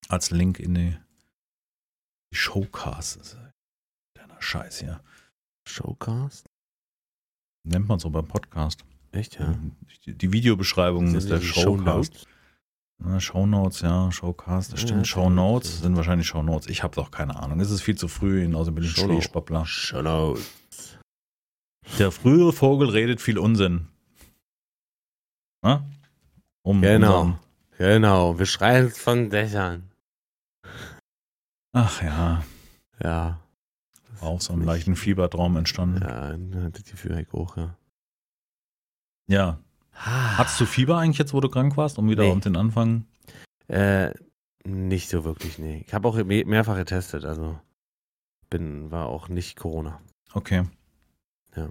Als 0.10 0.32
Link 0.32 0.60
in 0.60 0.76
die, 0.76 0.98
Showcast. 2.34 3.36
Ja 3.36 3.52
Kleiner 4.16 4.42
Scheiß 4.42 4.80
hier. 4.80 5.02
Showcast? 5.68 6.48
Nennt 7.68 7.88
man 7.88 8.00
so 8.00 8.10
beim 8.10 8.28
Podcast. 8.28 8.84
Echt, 9.12 9.40
ja? 9.40 9.58
Die, 10.06 10.14
die 10.18 10.32
Videobeschreibung 10.32 11.14
ist 11.16 11.30
der 11.30 11.42
Showcast. 11.42 12.16
Shownotes? 12.16 12.26
Ja, 13.04 13.20
Shownotes, 13.20 13.82
ja, 13.82 14.12
Showcast, 14.12 14.74
das 14.74 14.82
Ja, 14.82 14.88
stimmt. 14.88 15.08
Shownotes. 15.08 15.70
Shownotes 15.70 15.82
sind 15.82 15.96
wahrscheinlich 15.98 16.28
Shownotes. 16.28 16.68
Ich 16.68 16.84
habe 16.84 17.00
auch 17.02 17.12
keine 17.12 17.36
Ahnung. 17.38 17.60
Es 17.60 17.72
ist 17.72 17.82
viel 17.82 17.98
zu 17.98 18.08
früh, 18.08 18.44
ich 18.46 18.52
Shownotes. 18.52 18.92
Schleespappler. 18.92 19.66
Shownotes. 19.66 20.98
Der 22.00 22.12
frühere 22.12 22.54
Vogel 22.54 22.90
redet 22.90 23.20
viel 23.22 23.38
Unsinn. 23.38 23.88
Na? 25.64 25.86
Um 26.64 26.82
Genau. 26.82 27.22
unseren- 27.22 27.40
Genau, 27.78 28.38
wir 28.38 28.46
schreien 28.46 28.86
es 28.88 29.00
von 29.00 29.30
Dächern. 29.32 29.91
Ach 31.74 32.02
ja, 32.02 32.44
Ja. 33.02 33.40
auch 34.22 34.42
so 34.42 34.54
einen 34.54 34.64
leichten 34.64 34.96
Fiebertraum 34.96 35.56
entstanden. 35.58 36.02
Ja, 36.02 36.36
die 36.70 36.84
Führung 36.96 37.26
hoch, 37.32 37.58
ja. 37.58 37.76
Ja. 39.28 39.60
Hattest 39.94 40.60
du 40.60 40.66
Fieber 40.66 40.98
eigentlich 40.98 41.18
jetzt, 41.18 41.34
wo 41.34 41.40
du 41.42 41.50
krank 41.50 41.78
warst, 41.78 41.98
um 41.98 42.10
wieder 42.10 42.24
Nee. 42.24 42.32
um 42.32 42.42
den 42.42 42.56
Anfang? 42.56 43.06
Äh, 43.68 44.14
nicht 44.66 45.10
so 45.10 45.24
wirklich, 45.24 45.58
nee. 45.60 45.84
Ich 45.88 45.94
habe 45.94 46.08
auch 46.08 46.16
me 46.16 46.44
mehrfach 46.46 46.76
getestet, 46.76 47.24
also 47.26 47.60
bin, 48.50 48.92
war 48.92 49.08
auch 49.08 49.30
nicht 49.30 49.58
Corona. 49.58 50.02
Okay. 50.34 50.66
Ja. 51.56 51.70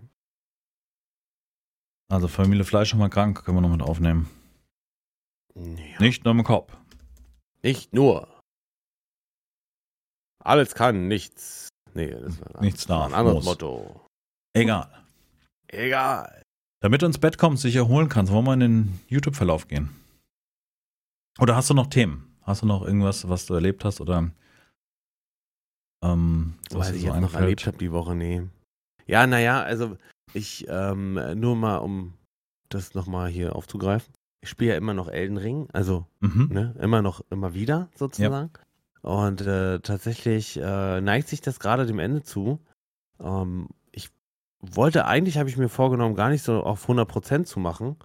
Also 2.08 2.26
Familie 2.28 2.64
Fleisch 2.64 2.94
mal 2.94 3.08
krank, 3.10 3.44
können 3.44 3.58
wir 3.58 3.62
noch 3.62 3.68
mit 3.70 3.82
aufnehmen. 3.82 4.28
Nee, 5.54 5.94
Nicht 5.98 6.24
nur 6.24 6.32
im 6.32 6.42
Kopf. 6.44 6.76
Nicht 7.62 7.92
nur. 7.92 8.28
Alles 10.42 10.74
kann, 10.74 11.08
nichts. 11.08 11.68
Nee, 11.94 12.10
das 12.10 12.40
war, 12.40 12.60
Nichts 12.62 12.86
darf, 12.86 13.06
ein 13.06 13.14
anderes 13.14 13.36
muss. 13.36 13.44
Motto. 13.44 14.06
Egal. 14.54 14.88
Egal. 15.68 16.42
Damit 16.82 17.02
du 17.02 17.06
ins 17.06 17.18
Bett 17.18 17.36
kommst, 17.38 17.64
dich 17.64 17.76
erholen 17.76 18.08
kannst, 18.08 18.32
wollen 18.32 18.44
wir 18.46 18.54
in 18.54 18.60
den 18.60 19.00
YouTube-Verlauf 19.08 19.68
gehen. 19.68 19.90
Oder 21.38 21.56
hast 21.56 21.68
du 21.70 21.74
noch 21.74 21.86
Themen? 21.88 22.36
Hast 22.42 22.62
du 22.62 22.66
noch 22.66 22.82
irgendwas, 22.82 23.28
was 23.28 23.46
du 23.46 23.54
erlebt 23.54 23.84
hast 23.84 24.00
oder 24.00 24.30
ähm, 26.02 26.54
Was 26.70 26.88
dir 26.88 26.94
ich 26.96 27.00
so 27.02 27.06
jetzt 27.08 27.16
noch 27.16 27.22
einfällt? 27.24 27.42
erlebt 27.42 27.66
habe 27.66 27.78
die 27.78 27.92
Woche, 27.92 28.14
nee. 28.14 28.42
Ja, 29.06 29.26
naja, 29.26 29.62
also 29.62 29.96
ich, 30.32 30.66
ähm, 30.68 31.14
nur 31.38 31.56
mal, 31.56 31.78
um 31.78 32.14
das 32.68 32.94
nochmal 32.94 33.28
hier 33.28 33.56
aufzugreifen. 33.56 34.12
ich 34.42 34.48
spiele 34.48 34.70
ja 34.72 34.76
immer 34.78 34.94
noch 34.94 35.08
Elden 35.08 35.36
Ring, 35.36 35.68
also 35.72 36.06
Mhm. 36.20 36.48
ne, 36.52 36.74
immer 36.80 37.02
noch, 37.02 37.20
immer 37.30 37.52
wieder 37.52 37.90
sozusagen. 37.94 38.50
Und 39.02 39.40
äh, 39.42 39.80
tatsächlich 39.80 40.56
äh, 40.58 41.00
neigt 41.00 41.28
sich 41.28 41.40
das 41.40 41.58
gerade 41.58 41.86
dem 41.86 41.98
Ende 41.98 42.22
zu. 42.22 42.60
Ähm, 43.18 43.68
ich 43.92 44.10
wollte 44.60 45.06
eigentlich, 45.06 45.38
habe 45.38 45.48
ich 45.48 45.56
mir 45.56 45.68
vorgenommen, 45.68 46.14
gar 46.14 46.28
nicht 46.28 46.42
so 46.42 46.62
auf 46.62 46.88
100% 46.88 47.44
zu 47.44 47.60
machen. 47.60 47.96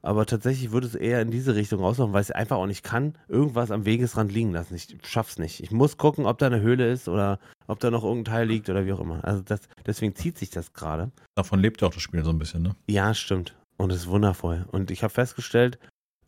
Aber 0.00 0.26
tatsächlich 0.26 0.70
würde 0.70 0.86
es 0.86 0.94
eher 0.94 1.20
in 1.20 1.30
diese 1.30 1.56
Richtung 1.56 1.80
rauslaufen, 1.80 2.12
weil 2.12 2.22
ich 2.22 2.34
einfach 2.34 2.56
auch 2.56 2.66
nicht 2.66 2.84
kann, 2.84 3.18
irgendwas 3.26 3.72
am 3.72 3.84
Wegesrand 3.84 4.32
liegen 4.32 4.52
lassen. 4.52 4.76
Ich 4.76 4.96
schaff's 5.02 5.38
nicht. 5.38 5.60
Ich 5.60 5.72
muss 5.72 5.96
gucken, 5.96 6.24
ob 6.24 6.38
da 6.38 6.46
eine 6.46 6.60
Höhle 6.60 6.90
ist 6.90 7.08
oder 7.08 7.40
ob 7.66 7.80
da 7.80 7.90
noch 7.90 8.04
irgendein 8.04 8.32
Teil 8.32 8.46
liegt 8.46 8.70
oder 8.70 8.86
wie 8.86 8.92
auch 8.92 9.00
immer. 9.00 9.24
Also 9.24 9.42
das, 9.42 9.60
deswegen 9.86 10.14
zieht 10.14 10.38
sich 10.38 10.50
das 10.50 10.72
gerade. 10.72 11.10
Davon 11.34 11.58
lebt 11.58 11.82
ja 11.82 11.88
auch 11.88 11.92
das 11.92 12.02
Spiel 12.02 12.22
so 12.22 12.30
ein 12.30 12.38
bisschen, 12.38 12.62
ne? 12.62 12.76
Ja, 12.88 13.12
stimmt. 13.12 13.56
Und 13.76 13.90
es 13.90 14.02
ist 14.02 14.08
wundervoll. 14.08 14.66
Und 14.70 14.90
ich 14.92 15.02
habe 15.02 15.12
festgestellt, 15.12 15.78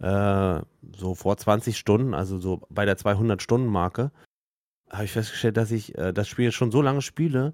äh, 0.01 0.61
so 0.97 1.15
vor 1.15 1.37
20 1.37 1.77
Stunden, 1.79 2.15
also 2.15 2.39
so 2.41 2.63
bei 2.71 2.85
der 2.85 2.97
200-Stunden-Marke, 2.99 4.11
habe 4.91 5.05
ich 5.05 5.13
festgestellt, 5.13 5.57
dass 5.57 5.71
ich 5.71 5.97
äh, 5.99 6.13
das 6.13 6.29
Spiel 6.29 6.51
schon 6.53 6.71
so 6.71 6.83
lange 6.83 7.03
spiele, 7.03 7.53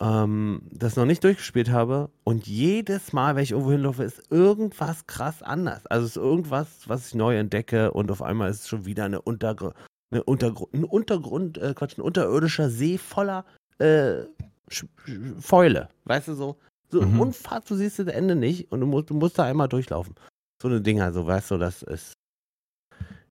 ähm, 0.00 0.62
das 0.72 0.96
noch 0.96 1.04
nicht 1.04 1.22
durchgespielt 1.22 1.70
habe. 1.70 2.10
Und 2.24 2.46
jedes 2.46 3.12
Mal, 3.12 3.36
wenn 3.36 3.42
ich 3.42 3.50
irgendwo 3.52 3.72
hinlaufe, 3.72 4.02
ist 4.04 4.22
irgendwas 4.30 5.06
krass 5.06 5.42
anders. 5.42 5.86
Also 5.86 6.06
es 6.06 6.16
ist 6.16 6.22
irgendwas, 6.22 6.68
was 6.88 7.08
ich 7.08 7.14
neu 7.14 7.36
entdecke 7.36 7.92
und 7.92 8.10
auf 8.10 8.22
einmal 8.22 8.50
ist 8.50 8.60
es 8.62 8.68
schon 8.68 8.84
wieder 8.86 9.04
eine 9.04 9.20
Untergr 9.22 9.74
eine 10.10 10.24
Untergrund, 10.24 10.74
ein 10.74 10.84
Untergrund, 10.84 11.56
äh, 11.56 11.72
Quatsch, 11.74 11.96
ein 11.96 12.02
unterirdischer 12.02 12.68
See 12.68 12.98
voller 12.98 13.46
äh, 13.78 14.24
Sch- 14.68 14.86
Sch- 15.06 15.40
Fäule. 15.40 15.88
Weißt 16.04 16.28
du 16.28 16.34
so? 16.34 16.58
So 16.90 17.00
Mhm. 17.00 17.18
unfassbar, 17.18 17.62
du 17.66 17.76
siehst 17.76 17.98
das 17.98 18.08
Ende 18.08 18.36
nicht 18.36 18.70
und 18.70 18.80
du 18.80 18.86
musst, 18.86 19.08
du 19.08 19.14
musst 19.14 19.38
da 19.38 19.44
einmal 19.44 19.68
durchlaufen. 19.68 20.14
So 20.62 20.68
eine 20.68 20.80
Dinger, 20.80 21.12
so 21.12 21.26
weißt 21.26 21.50
du, 21.50 21.58
das 21.58 21.82
ist. 21.82 22.12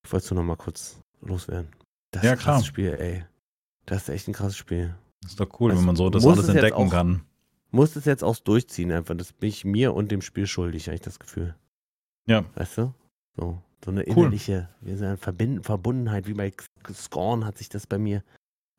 Ich 0.03 0.11
wollte 0.11 0.25
es 0.25 0.31
nur 0.31 0.41
noch 0.41 0.47
mal 0.47 0.57
kurz 0.57 0.99
loswerden. 1.21 1.69
Das 2.11 2.23
Ja, 2.23 2.33
ist 2.33 2.39
ein 2.39 2.43
krasses. 2.43 2.65
Spiel, 2.65 2.93
ey. 2.99 3.23
Das 3.85 4.03
ist 4.03 4.09
echt 4.09 4.27
ein 4.27 4.33
krasses 4.33 4.57
Spiel. 4.57 4.93
Das 5.21 5.31
ist 5.31 5.39
doch 5.39 5.59
cool, 5.61 5.71
Also 5.71 5.79
wenn 5.81 5.85
man 5.85 5.95
so 5.95 6.09
das 6.09 6.25
alles 6.27 6.49
entdecken 6.49 6.73
auch- 6.75 6.89
kann. 6.91 7.21
Muss 7.69 7.95
es 7.95 8.03
jetzt 8.03 8.21
auch 8.23 8.35
durchziehen, 8.37 8.91
einfach. 8.91 9.15
Das 9.15 9.31
bin 9.31 9.47
ich 9.47 9.63
mir 9.63 9.93
und 9.93 10.11
dem 10.11 10.21
Spiel 10.21 10.45
schuldig, 10.45 10.87
habe 10.87 10.95
ich 10.95 11.01
das 11.01 11.19
Gefühl. 11.19 11.55
Ja. 12.27 12.43
Weißt 12.55 12.77
du? 12.79 12.93
So, 13.37 13.61
so 13.85 13.91
eine 13.91 14.01
Cool. 14.01 14.17
innerliche 14.25 14.67
wie 14.81 14.95
so 14.95 15.05
eine 15.05 15.15
Verbind 15.15 15.65
Verbundenheit, 15.65 16.27
wie 16.27 16.33
bei 16.33 16.51
Scorn 16.91 17.45
hat 17.45 17.57
sich 17.57 17.69
das 17.69 17.87
bei 17.87 17.97
mir 17.97 18.23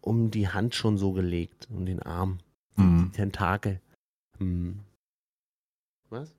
um 0.02 0.30
die 0.30 0.48
Hand 0.48 0.74
schon 0.74 0.98
so 0.98 1.12
gelegt, 1.12 1.68
um 1.70 1.86
den 1.86 2.02
Arm, 2.02 2.40
Mhm. 2.76 3.06
die 3.12 3.16
Tentakel. 3.16 3.80
Hm. 4.36 4.80
Was? 6.10 6.34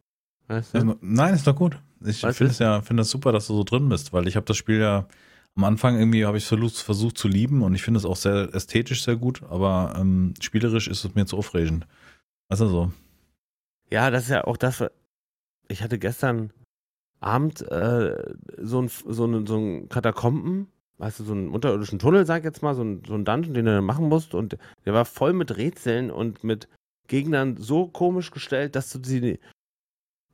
Weißt 0.47 0.73
du? 0.73 0.77
Also, 0.79 0.97
nein, 1.01 1.33
ist 1.33 1.47
doch 1.47 1.55
gut. 1.55 1.79
Ich 2.05 2.23
Weißt 2.23 2.37
finde 2.37 2.49
du? 2.49 2.53
es 2.53 2.59
ja, 2.59 2.81
finde 2.81 3.01
es 3.01 3.09
super, 3.09 3.31
dass 3.31 3.47
du 3.47 3.55
so 3.55 3.63
drin 3.63 3.89
bist, 3.89 4.13
weil 4.13 4.27
ich 4.27 4.35
habe 4.35 4.45
das 4.45 4.57
Spiel 4.57 4.79
ja 4.79 5.07
am 5.55 5.63
Anfang 5.65 5.97
irgendwie 5.97 6.25
habe 6.25 6.37
ich 6.37 6.45
versucht, 6.45 6.77
versucht 6.77 7.17
zu 7.17 7.27
lieben 7.27 7.61
und 7.61 7.75
ich 7.75 7.83
finde 7.83 7.99
es 7.99 8.05
auch 8.05 8.15
sehr 8.15 8.53
ästhetisch 8.53 9.03
sehr 9.03 9.15
gut, 9.15 9.43
aber 9.43 9.93
ähm, 9.97 10.33
spielerisch 10.41 10.87
ist 10.87 11.05
es 11.05 11.15
mir 11.15 11.25
zu 11.25 11.37
aufregend. 11.37 11.85
Also 12.49 12.67
so. 12.67 12.91
Ja, 13.89 14.09
das 14.09 14.23
ist 14.23 14.29
ja 14.29 14.45
auch 14.45 14.57
das. 14.57 14.83
Ich 15.67 15.83
hatte 15.83 15.99
gestern 15.99 16.51
Abend 17.19 17.61
äh, 17.71 18.33
so 18.57 18.81
ein 18.81 18.87
so 18.89 19.25
ein 19.25 19.45
so 19.45 19.57
ein 19.57 19.89
Katakomben, 19.89 20.67
weißt 20.97 21.19
du, 21.19 21.23
so 21.23 21.33
einen 21.33 21.49
unterirdischen 21.49 21.99
Tunnel, 21.99 22.25
sag 22.25 22.39
ich 22.39 22.45
jetzt 22.45 22.63
mal, 22.63 22.75
so 22.75 22.83
ein, 22.83 23.03
so 23.07 23.13
ein 23.13 23.23
Dungeon, 23.23 23.53
den 23.53 23.65
du 23.65 23.75
dann 23.75 23.85
machen 23.85 24.09
musst 24.09 24.33
und 24.33 24.57
der 24.85 24.93
war 24.93 25.05
voll 25.05 25.33
mit 25.33 25.55
Rätseln 25.55 26.11
und 26.11 26.43
mit 26.43 26.67
Gegnern 27.07 27.57
so 27.57 27.87
komisch 27.87 28.31
gestellt, 28.31 28.75
dass 28.75 28.91
du 28.91 28.99
sie 29.03 29.39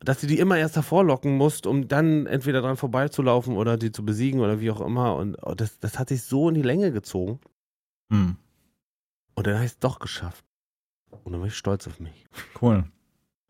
dass 0.02 0.22
du 0.22 0.28
die 0.28 0.40
immer 0.40 0.58
erst 0.58 0.76
hervorlocken 0.76 1.36
musst, 1.36 1.68
um 1.68 1.88
dann 1.88 2.26
entweder 2.26 2.62
dran 2.62 2.78
vorbeizulaufen 2.78 3.58
oder 3.58 3.78
die 3.78 3.92
zu 3.92 4.06
besiegen 4.06 4.40
oder 4.40 4.60
wie 4.60 4.72
auch 4.72 4.82
immer. 4.82 5.16
Und 5.16 5.36
oh, 5.42 5.56
das, 5.56 5.80
das 5.80 6.00
hat 6.00 6.10
sich 6.10 6.24
so 6.24 6.50
in 6.50 6.56
die 6.56 6.62
Länge 6.62 6.92
gezogen. 6.92 7.40
Hm, 8.12 8.38
Und 9.36 9.48
dann 9.48 9.56
habe 9.56 9.66
ich 9.66 9.72
es 9.72 9.80
doch 9.80 10.00
geschafft. 10.00 10.46
Und 11.24 11.34
dann 11.34 11.42
war 11.42 11.48
ich 11.48 11.56
stolz 11.56 11.88
auf 11.88 12.00
mich. 12.00 12.26
cool. 12.62 12.86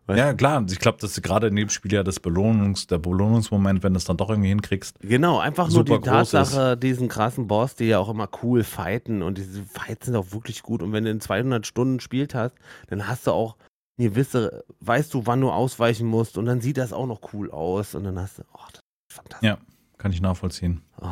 Ja, 0.07 0.33
klar. 0.33 0.65
Ich 0.67 0.79
glaube, 0.79 0.97
das 0.99 1.11
ist 1.11 1.21
gerade 1.21 1.47
in 1.47 1.55
dem 1.55 1.69
Spiel 1.69 1.93
ja 1.93 2.01
das 2.01 2.19
Belohnungs, 2.19 2.87
der 2.87 2.97
Belohnungsmoment, 2.97 3.83
wenn 3.83 3.93
du 3.93 3.97
es 3.97 4.05
dann 4.05 4.17
doch 4.17 4.29
irgendwie 4.29 4.49
hinkriegst. 4.49 4.99
Genau, 5.01 5.37
einfach 5.37 5.69
nur 5.69 5.83
die 5.83 5.99
Tatsache, 5.99 6.77
diesen 6.77 7.09
krassen 7.09 7.47
Boss, 7.47 7.75
die 7.75 7.85
ja 7.85 7.99
auch 7.99 8.09
immer 8.09 8.27
cool 8.41 8.63
fighten 8.63 9.21
und 9.21 9.37
diese 9.37 9.63
Fights 9.63 10.07
sind 10.07 10.15
auch 10.15 10.31
wirklich 10.31 10.63
gut. 10.63 10.81
Und 10.81 10.93
wenn 10.93 11.03
du 11.03 11.11
in 11.11 11.21
200 11.21 11.67
Stunden 11.67 11.99
spielt 11.99 12.33
hast, 12.33 12.55
dann 12.87 13.07
hast 13.07 13.27
du 13.27 13.31
auch 13.31 13.55
eine 13.99 14.09
gewisse, 14.09 14.63
weißt 14.79 15.13
du, 15.13 15.25
wann 15.25 15.41
du 15.41 15.51
ausweichen 15.51 16.07
musst 16.07 16.37
und 16.37 16.45
dann 16.45 16.61
sieht 16.61 16.77
das 16.77 16.93
auch 16.93 17.05
noch 17.05 17.33
cool 17.33 17.51
aus 17.51 17.95
und 17.95 18.03
dann 18.05 18.17
hast 18.19 18.39
du, 18.39 18.43
oh, 18.53 18.59
das 18.71 18.79
ist 19.09 19.15
fantastisch. 19.15 19.47
Ja. 19.47 19.57
Kann 19.97 20.13
ich 20.13 20.21
nachvollziehen. 20.21 20.81
Oh, 21.01 21.07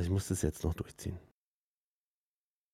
ich 0.00 0.08
muss 0.08 0.28
das 0.28 0.40
jetzt 0.40 0.64
noch 0.64 0.72
durchziehen. 0.74 1.18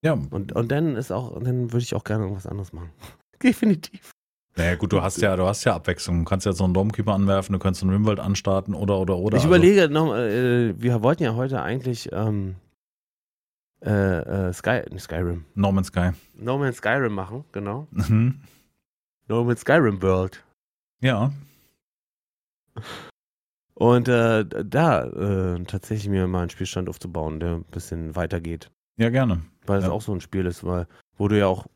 Ja, 0.05 0.13
Und, 0.13 0.53
und 0.53 0.71
dann 0.71 0.95
ist 0.95 1.11
auch, 1.11 1.43
dann 1.43 1.73
würde 1.73 1.83
ich 1.83 1.95
auch 1.95 2.05
gerne 2.05 2.23
irgendwas 2.25 2.47
anderes 2.47 2.73
machen. 2.73 2.91
Definitiv. 3.43 4.13
naja, 4.57 4.77
gut, 4.77 4.93
du 4.93 5.03
hast 5.03 5.21
ja, 5.21 5.35
du 5.35 5.45
hast 5.47 5.65
ja 5.65 5.75
Abwechslung. 5.75 6.21
Du 6.21 6.25
kannst 6.25 6.47
jetzt 6.47 6.59
noch 6.59 6.67
einen 6.67 6.75
Domkeeper 6.75 7.15
anwerfen, 7.15 7.53
du 7.55 7.59
kannst 7.59 7.83
einen 7.83 7.91
Rimworld 7.93 8.21
anstarten 8.21 8.75
oder 8.75 8.99
oder 9.01 9.17
oder. 9.19 9.37
ich 9.39 9.43
Also, 9.45 9.49
überlege 9.57 9.89
noch, 9.89 10.15
äh, 10.15 10.81
wir 10.81 11.03
wollten 11.03 11.25
ja 11.25 11.35
heute 11.35 11.61
eigentlich 11.63 12.11
ähm, 12.13 12.55
äh, 13.85 13.91
äh, 14.49 14.53
Sky, 14.53 14.83
Skyrim, 14.99 15.45
No 15.57 15.73
Man's 15.73 15.89
Sky. 15.89 16.11
No 16.35 16.59
Man's 16.59 16.77
Skyrim 16.77 17.13
machen, 17.15 17.45
genau. 17.53 17.89
Mhm. 17.91 18.41
No 19.29 19.45
Man's 19.45 19.61
Skyrim 19.63 20.01
World. 20.03 20.43
Ja, 21.01 21.33
Und 23.75 24.09
äh, 24.09 24.45
da 24.45 25.05
äh, 25.05 25.65
tatsächlich 25.65 26.09
mir 26.09 26.27
mal 26.27 26.41
einen 26.43 26.51
Spielstand 26.51 26.89
aufzubauen, 26.89 27.41
der 27.41 27.57
ein 27.57 27.65
bisschen 27.65 28.17
weitergeht. 28.17 28.71
ja, 28.99 29.11
gerne. 29.11 29.43
Weil 29.67 29.81
es 29.81 29.85
Ja. 29.87 29.91
auch 29.91 30.01
so 30.03 30.13
ein 30.15 30.21
Spiel 30.21 30.47
ist, 30.47 30.65
weil, 30.65 30.87
wo 31.19 31.29
du 31.29 31.37
ja 31.39 31.47
auch, 31.49 31.67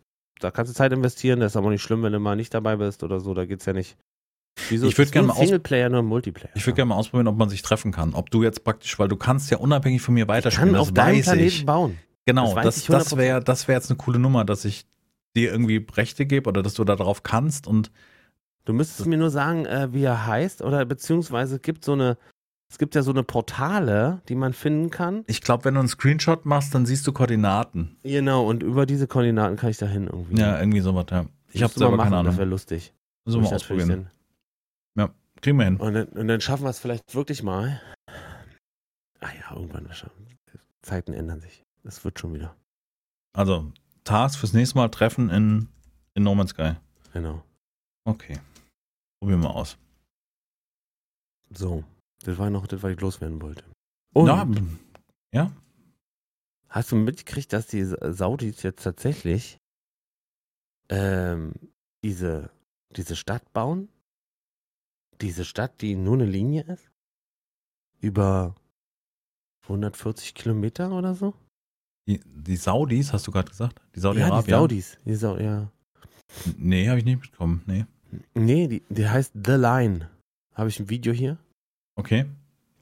da 0.41 0.51
kannst 0.51 0.71
du 0.73 0.77
Zeit 0.77 0.93
investieren, 0.93 1.41
das 1.41 1.53
ist 1.53 1.57
aber 1.57 1.71
nicht 1.71 1.83
schlimm, 1.83 2.03
wenn 2.03 2.13
du 2.13 2.21
mal 2.21 2.37
nicht 2.37 2.55
dabei 2.55 2.77
bist 2.77 3.03
oder 3.03 3.21
so, 3.21 3.35
da 3.35 3.45
geht's 3.47 3.67
ja 3.67 3.73
nicht. 3.73 3.97
Wieso 4.69 4.87
Ich 4.87 4.97
würd 4.97 5.07
ist 5.07 5.13
gerne 5.13 5.29
mal 5.29 5.35
Singleplayer, 5.37 5.89
nur 5.91 6.03
Multiplayer. 6.03 6.51
Ich 6.55 6.67
würde 6.67 6.77
gerne 6.77 6.91
mal 6.91 6.95
ausprobieren, 6.97 7.29
ob 7.29 7.37
man 7.37 7.49
sich 7.49 7.63
treffen 7.63 7.93
kann. 7.93 8.15
Ob 8.15 8.31
du 8.31 8.43
jetzt 8.43 8.63
praktisch, 8.65 8.99
weil 8.99 9.09
du 9.09 9.17
kannst 9.17 9.51
ja 9.51 9.59
unabhängig 9.59 10.01
von 10.03 10.15
mir 10.15 10.23
ich 10.25 10.29
weiterspielen. 10.29 10.73
kann 10.73 10.81
auf 10.81 10.89
das 10.93 10.95
deinem 10.95 11.17
weiß 11.19 11.25
Planeten 11.25 11.47
ich. 11.49 11.67
bauen. 11.67 11.99
Genau, 12.27 12.55
Das 12.55 12.65
das, 12.65 12.77
ich 12.79 12.87
das 12.87 13.17
wäre 13.17 13.43
das 13.43 13.67
wär 13.69 13.75
jetzt 13.77 13.91
eine 13.91 13.97
coole 13.97 14.19
Nummer, 14.19 14.45
dass 14.45 14.65
ich 14.65 14.87
dir 15.37 15.51
irgendwie 15.53 15.87
Rechte 15.95 16.27
gebe 16.27 16.49
oder 16.49 16.63
dass 16.63 16.75
du 16.75 16.85
da 16.85 16.97
drauf 16.97 17.23
kannst 17.23 17.67
und 17.67 17.91
Du 18.67 18.75
müsstest 18.75 19.07
mir 19.07 19.17
nur 19.17 19.31
sagen, 19.31 19.65
äh, 19.65 19.93
wie 19.93 20.03
er 20.05 20.27
heißt, 20.27 20.61
oder 20.63 20.85
beziehungsweise 20.85 21.57
es 21.57 21.63
gibt 21.63 21.83
so 21.85 21.93
eine, 21.95 22.19
es 22.71 22.77
gibt 22.79 22.95
ja 22.95 23.03
so 23.03 23.11
eine 23.11 23.23
Portale, 23.25 24.21
die 24.29 24.35
man 24.35 24.53
finden 24.53 24.91
kann. 24.91 25.25
ich 25.27 25.41
glaube, 25.41 25.65
wenn 25.65 25.75
du 25.75 25.81
einen 25.81 25.89
Screenshot 25.89 26.45
machst, 26.45 26.75
dann 26.75 26.85
siehst 26.85 27.07
du 27.07 27.13
Koordinaten. 27.13 27.97
Genau, 28.03 28.47
und 28.47 28.63
über 28.63 28.85
diese 28.85 29.07
Koordinaten 29.07 29.57
kann 29.57 29.71
ich 29.71 29.79
da 29.79 29.87
hin 29.87 30.09
irgendwie. 30.13 30.39
Ja, 30.39 30.61
irgendwie 30.61 30.81
sowas, 30.81 31.07
ja. 31.11 31.25
Ich 31.53 31.63
habe 31.63 31.73
selber 31.73 31.97
keine 31.97 32.11
machen, 32.11 32.11
Das 32.13 32.35
Ahnung. 32.35 32.37
wäre 32.37 32.49
lustig. 32.49 32.93
Muss 33.25 33.37
mal 33.37 33.55
ausprobieren. 33.55 33.89
sehen. 33.89 34.11
Kriegen 35.43 35.57
wir 35.57 35.65
hin. 35.65 35.77
Und 35.79 35.95
dann, 35.95 36.07
und 36.09 36.29
dann 36.29 36.41
schaffen 36.43 36.65
wir 36.65 36.71
es 36.71 36.79
vielleicht 36.79 37.15
wirklich 37.15 37.43
mal. 37.43 37.81
Ah 39.21 39.29
ja, 39.39 39.57
irgendwann 39.57 39.87
wahrscheinlich. 39.87 40.37
Zeiten 40.83 41.15
ändern 41.15 41.41
sich. 41.41 41.63
Es 41.83 42.05
wird 42.05 42.19
schon 42.19 42.35
wieder. 42.35 42.55
Also, 43.33 43.73
Task 44.11 44.41
fürs 44.41 44.53
nächste 44.55 44.77
Mal 44.77 44.89
treffen 44.89 45.31
in, 45.31 45.69
in 46.15 46.25
No 46.25 46.35
Man's 46.35 46.51
Sky. 46.51 46.75
Genau. 47.13 47.45
Okay. 48.05 48.41
Probieren 49.21 49.41
wir 49.43 49.55
aus. 49.55 49.79
So. 51.51 51.85
Das 52.25 52.37
war 52.37 52.51
noch 52.51 52.67
das, 52.67 52.83
was 52.83 52.93
ich 52.93 53.01
loswerden 53.01 53.41
wollte. 53.41 53.65
Und 54.13 54.27
ja, 55.33 55.53
hast 56.69 56.91
du 56.91 56.97
mitgekriegt, 56.97 57.53
dass 57.53 57.69
die 57.69 57.85
Saudis 57.85 58.65
jetzt 58.65 58.83
tatsächlich 58.83 59.59
ähm, 60.89 61.55
diese, 62.03 62.51
diese 62.97 63.15
Stadt 63.15 63.53
bauen? 63.53 63.89
Diese 65.21 65.45
Stadt, 65.45 65.81
die 65.83 65.95
nur 65.95 66.15
eine 66.15 66.27
Linie 66.27 66.65
ist? 66.65 66.91
Über 68.01 68.57
140 69.63 70.35
Kilometer 70.35 70.91
oder 70.91 71.15
so? 71.15 71.33
Die, 72.11 72.21
die 72.25 72.57
Saudis, 72.57 73.13
hast 73.13 73.27
du 73.27 73.31
gerade 73.33 73.51
gesagt? 73.51 73.79
Die 73.95 74.01
Ja, 74.01 74.13
die 74.13 74.19
Saudi-Arabier? 74.21 74.57
Saudis. 74.57 74.99
Die 75.05 75.15
Sau 75.15 75.37
ja. 75.39 75.71
nee, 76.57 76.89
habe 76.89 76.99
ich 76.99 77.05
nicht 77.05 77.21
mitbekommen. 77.21 77.63
Nee. 77.67 77.85
Nee, 78.35 78.67
die, 78.69 78.83
die 78.89 79.09
heißt 79.09 79.33
The 79.35 79.53
Line. 79.53 80.11
Habe 80.55 80.69
ich 80.69 80.81
ein 80.81 80.91
Video 80.91 81.13
hier. 81.13 81.39
Okay. 81.97 82.27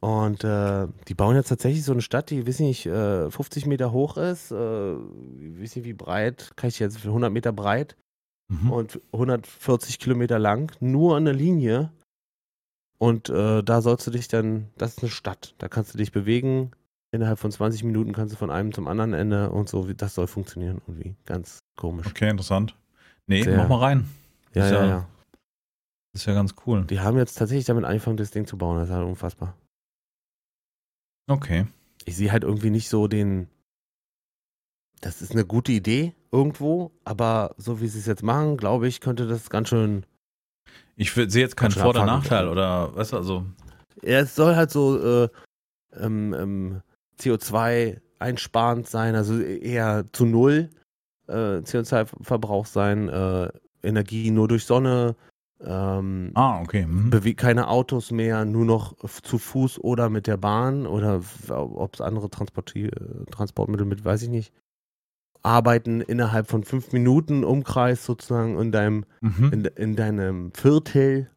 Und 0.00 0.44
äh, 0.44 0.86
die 1.08 1.14
bauen 1.14 1.34
jetzt 1.36 1.48
tatsächlich 1.48 1.84
so 1.84 1.92
eine 1.92 2.02
Stadt, 2.02 2.30
die, 2.30 2.46
weiß 2.46 2.60
nicht, 2.60 2.86
äh, 2.86 3.30
50 3.30 3.66
Meter 3.66 3.90
hoch 3.92 4.16
ist, 4.16 4.52
äh, 4.52 4.54
weiß 4.54 5.76
nicht 5.76 5.84
wie 5.84 5.92
breit, 5.92 6.52
kann 6.56 6.68
ich 6.68 6.78
jetzt 6.78 6.98
für 6.98 7.08
100 7.08 7.32
Meter 7.32 7.52
breit 7.52 7.96
Mhm. 8.50 8.70
und 8.70 9.00
140 9.12 9.98
Kilometer 9.98 10.38
lang, 10.38 10.72
nur 10.80 11.16
eine 11.18 11.32
Linie. 11.32 11.92
Und 12.96 13.28
äh, 13.28 13.62
da 13.62 13.82
sollst 13.82 14.06
du 14.06 14.10
dich 14.10 14.26
dann, 14.28 14.68
das 14.78 14.92
ist 14.92 15.02
eine 15.02 15.10
Stadt, 15.10 15.54
da 15.58 15.68
kannst 15.68 15.92
du 15.92 15.98
dich 15.98 16.12
bewegen. 16.12 16.70
Innerhalb 17.10 17.38
von 17.38 17.50
20 17.50 17.84
Minuten 17.84 18.12
kannst 18.12 18.34
du 18.34 18.38
von 18.38 18.50
einem 18.50 18.72
zum 18.72 18.86
anderen 18.86 19.14
Ende 19.14 19.50
und 19.50 19.68
so, 19.68 19.90
das 19.92 20.14
soll 20.14 20.26
funktionieren 20.26 20.82
irgendwie. 20.86 21.16
Ganz 21.24 21.58
komisch. 21.76 22.06
Okay, 22.06 22.28
interessant. 22.28 22.76
Nee, 23.26 23.42
Sehr. 23.44 23.56
mach 23.56 23.68
mal 23.68 23.78
rein. 23.78 24.08
Ja, 24.54 24.64
Ist 24.66 24.70
ja, 24.72 24.80
ja- 24.82 24.88
ja. 24.88 25.08
Das 26.12 26.22
ist 26.22 26.26
ja 26.26 26.34
ganz 26.34 26.54
cool. 26.66 26.84
Die 26.86 27.00
haben 27.00 27.16
jetzt 27.16 27.34
tatsächlich 27.38 27.66
damit 27.66 27.84
angefangen, 27.84 28.16
das 28.16 28.30
Ding 28.30 28.46
zu 28.46 28.58
bauen. 28.58 28.78
Das 28.78 28.88
ist 28.88 28.94
halt 28.94 29.06
unfassbar. 29.06 29.54
Okay. 31.28 31.66
Ich 32.04 32.16
sehe 32.16 32.32
halt 32.32 32.44
irgendwie 32.44 32.70
nicht 32.70 32.88
so 32.88 33.06
den. 33.08 33.48
Das 35.00 35.22
ist 35.22 35.32
eine 35.32 35.44
gute 35.44 35.70
Idee 35.72 36.14
irgendwo, 36.32 36.90
aber 37.04 37.54
so 37.56 37.80
wie 37.80 37.86
sie 37.86 38.00
es 38.00 38.06
jetzt 38.06 38.22
machen, 38.22 38.56
glaube 38.56 38.88
ich, 38.88 39.00
könnte 39.00 39.28
das 39.28 39.48
ganz 39.50 39.68
schön. 39.68 40.04
Ich 40.96 41.12
sehe 41.12 41.26
jetzt 41.26 41.56
keinen 41.56 41.70
Vor- 41.70 41.90
oder. 41.90 42.04
Nachteil 42.04 42.48
oder, 42.48 42.94
weißt 42.96 43.12
du, 43.12 43.16
also, 43.18 43.44
Ja, 44.02 44.18
es 44.20 44.34
soll 44.34 44.56
halt 44.56 44.70
so 44.70 44.98
äh, 45.24 45.28
ähm, 45.92 46.34
ähm, 46.34 46.82
CO2 47.20 48.00
einsparend 48.18 48.88
sein, 48.88 49.14
also 49.14 49.40
eher 49.40 50.04
zu 50.12 50.26
null 50.26 50.70
äh, 51.28 51.58
CO2-Verbrauch 51.58 52.66
sein, 52.66 53.08
äh, 53.08 53.48
Energie 53.82 54.30
nur 54.30 54.48
durch 54.48 54.64
Sonne, 54.64 55.14
ähm, 55.60 56.30
ah, 56.34 56.60
okay. 56.60 56.86
Mhm. 56.86 57.10
keine 57.36 57.68
Autos 57.68 58.10
mehr, 58.12 58.44
nur 58.44 58.64
noch 58.64 58.94
zu 59.22 59.38
Fuß 59.38 59.80
oder 59.80 60.08
mit 60.08 60.26
der 60.26 60.36
Bahn 60.36 60.86
oder 60.86 61.20
ob 61.48 61.94
es 61.94 62.00
andere 62.00 62.30
Transporti 62.30 62.86
äh, 62.86 63.24
Transportmittel 63.30 63.86
mit, 63.86 64.04
weiß 64.04 64.22
ich 64.22 64.28
nicht. 64.28 64.52
Arbeiten 65.42 66.00
innerhalb 66.00 66.48
von 66.48 66.64
fünf 66.64 66.92
Minuten 66.92 67.44
Umkreis 67.44 68.04
sozusagen 68.04 68.58
in 68.58 68.72
deinem, 68.72 69.04
Mhm. 69.20 69.52
in, 69.52 69.64
in 69.64 69.96
deinem 69.96 70.52
Viertel 70.52 71.28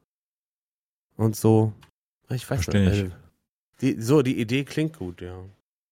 und 1.18 1.36
so. 1.36 1.74
Ich 2.30 2.49
weiß 2.49 2.64
Versteh 2.66 2.86
nicht. 2.86 3.03
ich. 3.03 3.12
äh, 3.12 3.16
Die, 3.82 4.02
so, 4.02 4.22
die 4.22 4.40
Idee 4.40 4.64
klingt 4.64 4.98
gut, 4.98 5.22
ja. 5.22 5.36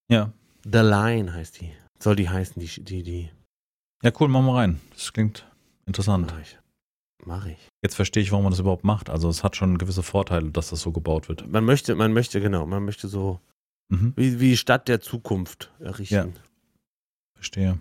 Ja. 0.10 0.32
The 0.64 0.80
Line 0.80 1.34
heißt 1.34 1.62
die. 1.62 1.72
Soll 2.00 2.16
die 2.16 2.30
heißen, 2.30 2.62
die, 2.62 2.84
die, 2.84 3.04
die. 3.04 3.30
Ja, 4.04 4.12
cool, 4.20 4.28
machen 4.28 4.46
wir 4.46 4.56
rein. 4.56 4.82
Das 4.94 5.12
klingt 5.14 5.46
interessant. 5.86 6.32
Mach 6.32 6.42
ich. 6.42 6.58
Mach 7.26 7.46
ich. 7.46 7.68
Jetzt 7.84 7.96
verstehe 7.96 8.24
ich, 8.24 8.32
warum 8.32 8.44
man 8.44 8.52
das 8.52 8.60
überhaupt 8.60 8.84
macht. 8.86 9.10
Also 9.10 9.30
es 9.30 9.44
hat 9.44 9.56
schon 9.56 9.78
gewisse 9.78 10.04
Vorteile, 10.04 10.52
dass 10.52 10.70
das 10.70 10.82
so 10.82 10.92
gebaut 10.92 11.28
wird. 11.30 11.48
Man 11.48 11.66
möchte, 11.66 11.96
man 11.96 12.14
möchte, 12.14 12.40
genau, 12.42 12.66
man 12.66 12.84
möchte 12.86 13.08
so 13.08 13.40
Mhm. 13.90 14.14
wie, 14.16 14.40
wie 14.40 14.56
Stadt 14.56 14.88
der 14.88 15.02
Zukunft 15.02 15.74
errichten. 15.80 16.36
Verstehe. 17.36 17.80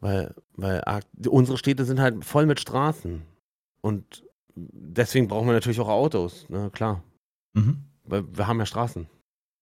Weil, 0.00 0.34
weil 0.56 0.82
unsere 1.28 1.58
Städte 1.58 1.84
sind 1.84 2.00
halt 2.00 2.24
voll 2.24 2.46
mit 2.46 2.60
Straßen. 2.60 3.22
Und 3.80 4.24
deswegen 4.56 5.28
brauchen 5.28 5.46
wir 5.46 5.54
natürlich 5.54 5.80
auch 5.80 5.88
Autos, 5.88 6.46
na 6.48 6.70
klar. 6.70 7.02
Mhm. 7.54 7.84
Weil 8.04 8.24
wir 8.36 8.46
haben 8.46 8.58
ja 8.58 8.66
Straßen. 8.66 9.06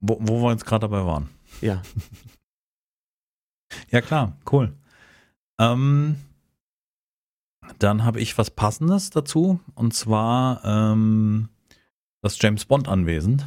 Wo, 0.01 0.19
wo 0.21 0.43
wir 0.43 0.53
jetzt 0.53 0.67
gerade 0.67 0.89
dabei 0.89 1.05
waren. 1.07 1.31
Ja. 1.61 1.83
Ja, 3.91 4.01
klar, 4.01 4.37
cool. 4.53 4.73
Ähm, 5.59 6.17
dann 7.79 8.05
habe 8.05 8.21
ich 8.21 8.37
was 8.39 8.51
Passendes 8.51 9.11
dazu. 9.11 9.61
Und 9.75 9.95
zwar 9.95 10.65
ähm, 10.65 11.49
das 12.23 12.41
James 12.41 12.65
Bond 12.65 12.89
anwesend. 12.89 13.47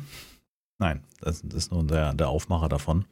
Nein, 0.78 1.04
das, 1.20 1.42
das 1.44 1.66
ist 1.66 1.72
nur 1.72 1.84
der, 1.86 2.14
der 2.14 2.30
Aufmacher 2.30 2.70
davon. 2.70 3.06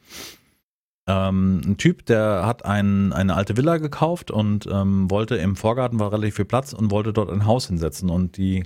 Ähm, 1.08 1.62
ein 1.66 1.78
Typ, 1.78 2.06
der 2.06 2.46
hat 2.46 2.66
ein, 2.66 3.14
eine 3.14 3.36
alte 3.36 3.56
Villa 3.56 3.78
gekauft 3.78 4.30
und 4.30 4.68
ähm, 4.68 5.10
wollte 5.10 5.36
im 5.38 5.56
Vorgarten 5.56 6.00
war 6.00 6.12
relativ 6.12 6.36
viel 6.36 6.46
Platz 6.46 6.74
und 6.74 6.92
wollte 6.92 7.14
dort 7.14 7.30
ein 7.30 7.46
Haus 7.46 7.68
hinsetzen. 7.68 8.10
Und 8.10 8.38
die, 8.38 8.66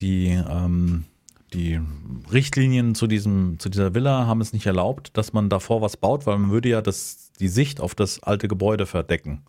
die, 0.00 0.28
ähm, 0.28 1.04
die 1.54 1.80
Richtlinien 2.32 2.94
zu, 2.94 3.06
diesem, 3.06 3.58
zu 3.58 3.68
dieser 3.68 3.94
Villa 3.94 4.26
haben 4.26 4.40
es 4.40 4.52
nicht 4.52 4.66
erlaubt, 4.66 5.16
dass 5.16 5.32
man 5.32 5.48
davor 5.48 5.80
was 5.80 5.96
baut, 5.96 6.26
weil 6.26 6.38
man 6.38 6.50
würde 6.50 6.68
ja 6.68 6.82
das, 6.82 7.32
die 7.38 7.48
Sicht 7.48 7.80
auf 7.80 7.94
das 7.94 8.22
alte 8.22 8.48
Gebäude 8.48 8.86
verdecken. 8.86 9.44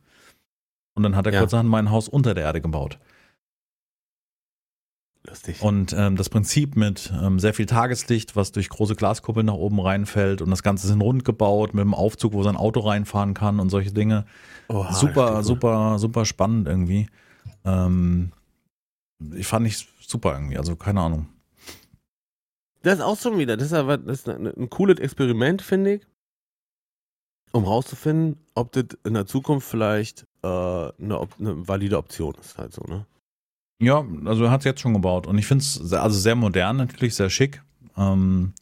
Und 0.93 1.03
dann 1.03 1.15
hat 1.15 1.25
er 1.25 1.33
Ja. 1.33 1.39
kurzerhand 1.39 1.69
mein 1.69 1.91
Haus 1.91 2.07
unter 2.07 2.33
der 2.33 2.45
Erde 2.45 2.61
gebaut. 2.61 2.99
Lustig. 5.27 5.61
Und 5.61 5.93
ähm, 5.97 6.15
das 6.15 6.29
Prinzip 6.29 6.75
mit 6.75 7.11
ähm, 7.19 7.39
sehr 7.39 7.53
viel 7.53 7.65
Tageslicht, 7.65 8.35
was 8.35 8.51
durch 8.51 8.69
große 8.69 8.95
Glaskuppeln 8.95 9.47
nach 9.47 9.55
oben 9.55 9.79
reinfällt 9.79 10.41
und 10.41 10.51
das 10.51 10.61
Ganze 10.61 10.87
ist 10.87 10.93
in 10.93 11.01
rund 11.01 11.25
gebaut 11.25 11.73
mit 11.73 11.81
einem 11.81 11.95
Aufzug, 11.95 12.33
wo 12.33 12.43
sein 12.43 12.55
Auto 12.55 12.81
reinfahren 12.81 13.33
kann 13.33 13.59
und 13.59 13.69
solche 13.69 13.91
Dinge. 13.91 14.25
Oha, 14.67 14.93
super, 14.93 15.43
super, 15.43 15.97
super 15.97 16.25
spannend 16.25 16.67
irgendwie. 16.67 17.07
Ähm, 17.63 18.31
ich 19.35 19.47
fand 19.47 19.65
ich 19.65 19.87
super 19.99 20.33
irgendwie, 20.33 20.57
also 20.57 20.75
keine 20.75 21.01
Ahnung. 21.01 21.27
Das 22.85 22.99
ist 22.99 23.01
auch 23.01 23.19
schon 23.19 23.39
wieder, 23.39 23.57
das 23.57 23.67
ist 23.67 23.73
aber 23.73 23.97
das 23.97 24.19
ist 24.19 24.29
ein, 24.29 24.45
ein 24.45 24.69
cooles 24.69 24.99
Experiment, 24.99 25.63
finde 25.63 25.95
ich. 25.95 26.01
Um 27.51 27.63
rauszufinden, 27.63 28.37
ob 28.53 28.73
das 28.73 28.85
in 29.03 29.15
der 29.15 29.25
Zukunft 29.25 29.67
vielleicht 29.67 30.27
äh, 30.43 30.47
eine, 30.47 30.91
eine 31.39 31.67
valide 31.67 31.97
Option 31.97 32.35
ist, 32.35 32.59
halt 32.59 32.73
so, 32.73 32.83
ne? 32.83 33.07
Ja, 33.81 34.05
also 34.25 34.43
er 34.43 34.51
hat 34.51 34.61
es 34.61 34.65
jetzt 34.65 34.81
schon 34.81 34.93
gebaut 34.93 35.25
und 35.25 35.39
ich 35.39 35.47
finde 35.47 35.63
es 35.63 35.93
also 35.93 36.19
sehr 36.19 36.35
modern, 36.35 36.77
natürlich 36.77 37.15
sehr 37.15 37.31
schick. 37.31 37.63
Ähm, 37.97 38.53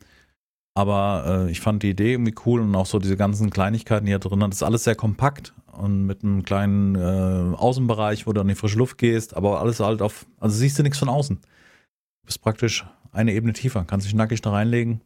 aber 0.74 1.48
äh, 1.48 1.52
ich 1.52 1.60
fand 1.60 1.84
die 1.84 1.90
Idee 1.90 2.14
irgendwie 2.14 2.36
cool 2.46 2.62
und 2.62 2.74
auch 2.76 2.86
so 2.86 3.00
diese 3.00 3.18
ganzen 3.18 3.50
Kleinigkeiten, 3.50 4.06
die 4.06 4.14
er 4.14 4.20
drin 4.20 4.42
hat. 4.42 4.52
Das 4.52 4.60
ist 4.60 4.64
alles 4.64 4.86
sehr 4.86 4.96
kompakt 4.96 5.54
und 5.74 6.06
mit 6.06 6.24
einem 6.24 6.44
kleinen 6.44 6.96
äh, 6.96 7.58
Außenbereich, 7.58 8.26
wo 8.26 8.32
du 8.32 8.40
an 8.40 8.48
die 8.48 8.56
frische 8.56 8.78
Luft 8.78 8.98
gehst, 8.98 9.36
aber 9.36 9.60
alles 9.60 9.82
halt 9.82 10.02
auf, 10.02 10.26
also 10.40 10.56
siehst 10.56 10.80
du 10.80 10.84
nichts 10.84 11.00
von 11.00 11.10
außen. 11.10 11.36
Du 11.36 12.26
bist 12.26 12.42
praktisch 12.42 12.86
eine 13.14 13.34
Ebene 13.34 13.54
tiefer, 13.54 13.86
kannst 13.86 14.06
dich 14.08 14.14
nackig 14.16 14.42
da 14.42 14.52
reinlegen. 14.52 15.02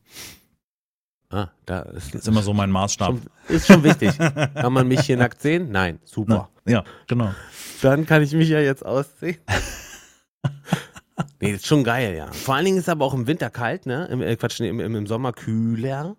Ah, 1.30 1.50
da 1.66 1.82
ist, 1.82 2.14
Das 2.14 2.22
ist 2.22 2.28
immer 2.28 2.42
so 2.42 2.54
mein 2.54 2.72
Maßstab. 2.72 3.10
schon, 3.10 3.22
ist 3.56 3.68
schon 3.68 3.84
wichtig. 3.84 4.18
Kann 4.54 4.72
man 4.72 4.88
mich 4.88 5.02
hier 5.02 5.18
nackt 5.18 5.42
sehen? 5.42 5.70
Nein, 5.72 6.00
super. 6.06 6.50
Na, 6.64 6.72
ja, 6.72 6.84
genau. 7.08 7.34
Dann 7.82 8.06
kann 8.06 8.24
ich 8.24 8.32
mich 8.34 8.48
ja 8.50 8.60
jetzt 8.62 8.86
ausziehen. 8.86 9.38
nee, 11.42 11.52
ist 11.52 11.68
schon 11.68 11.84
geil, 11.84 12.16
ja. 12.16 12.32
Vor 12.32 12.56
allen 12.56 12.66
Dingen 12.66 12.78
ist 12.78 12.86
es 12.86 12.90
aber 12.90 13.04
auch 13.06 13.14
im 13.14 13.28
Winter 13.28 13.50
kalt, 13.50 13.86
ne? 13.86 14.06
Im, 14.08 14.22
äh, 14.22 14.36
Quatsch, 14.38 14.60
im, 14.62 14.80
im, 14.80 14.96
im 14.96 15.06
Sommer 15.08 15.34
kühler. 15.34 16.16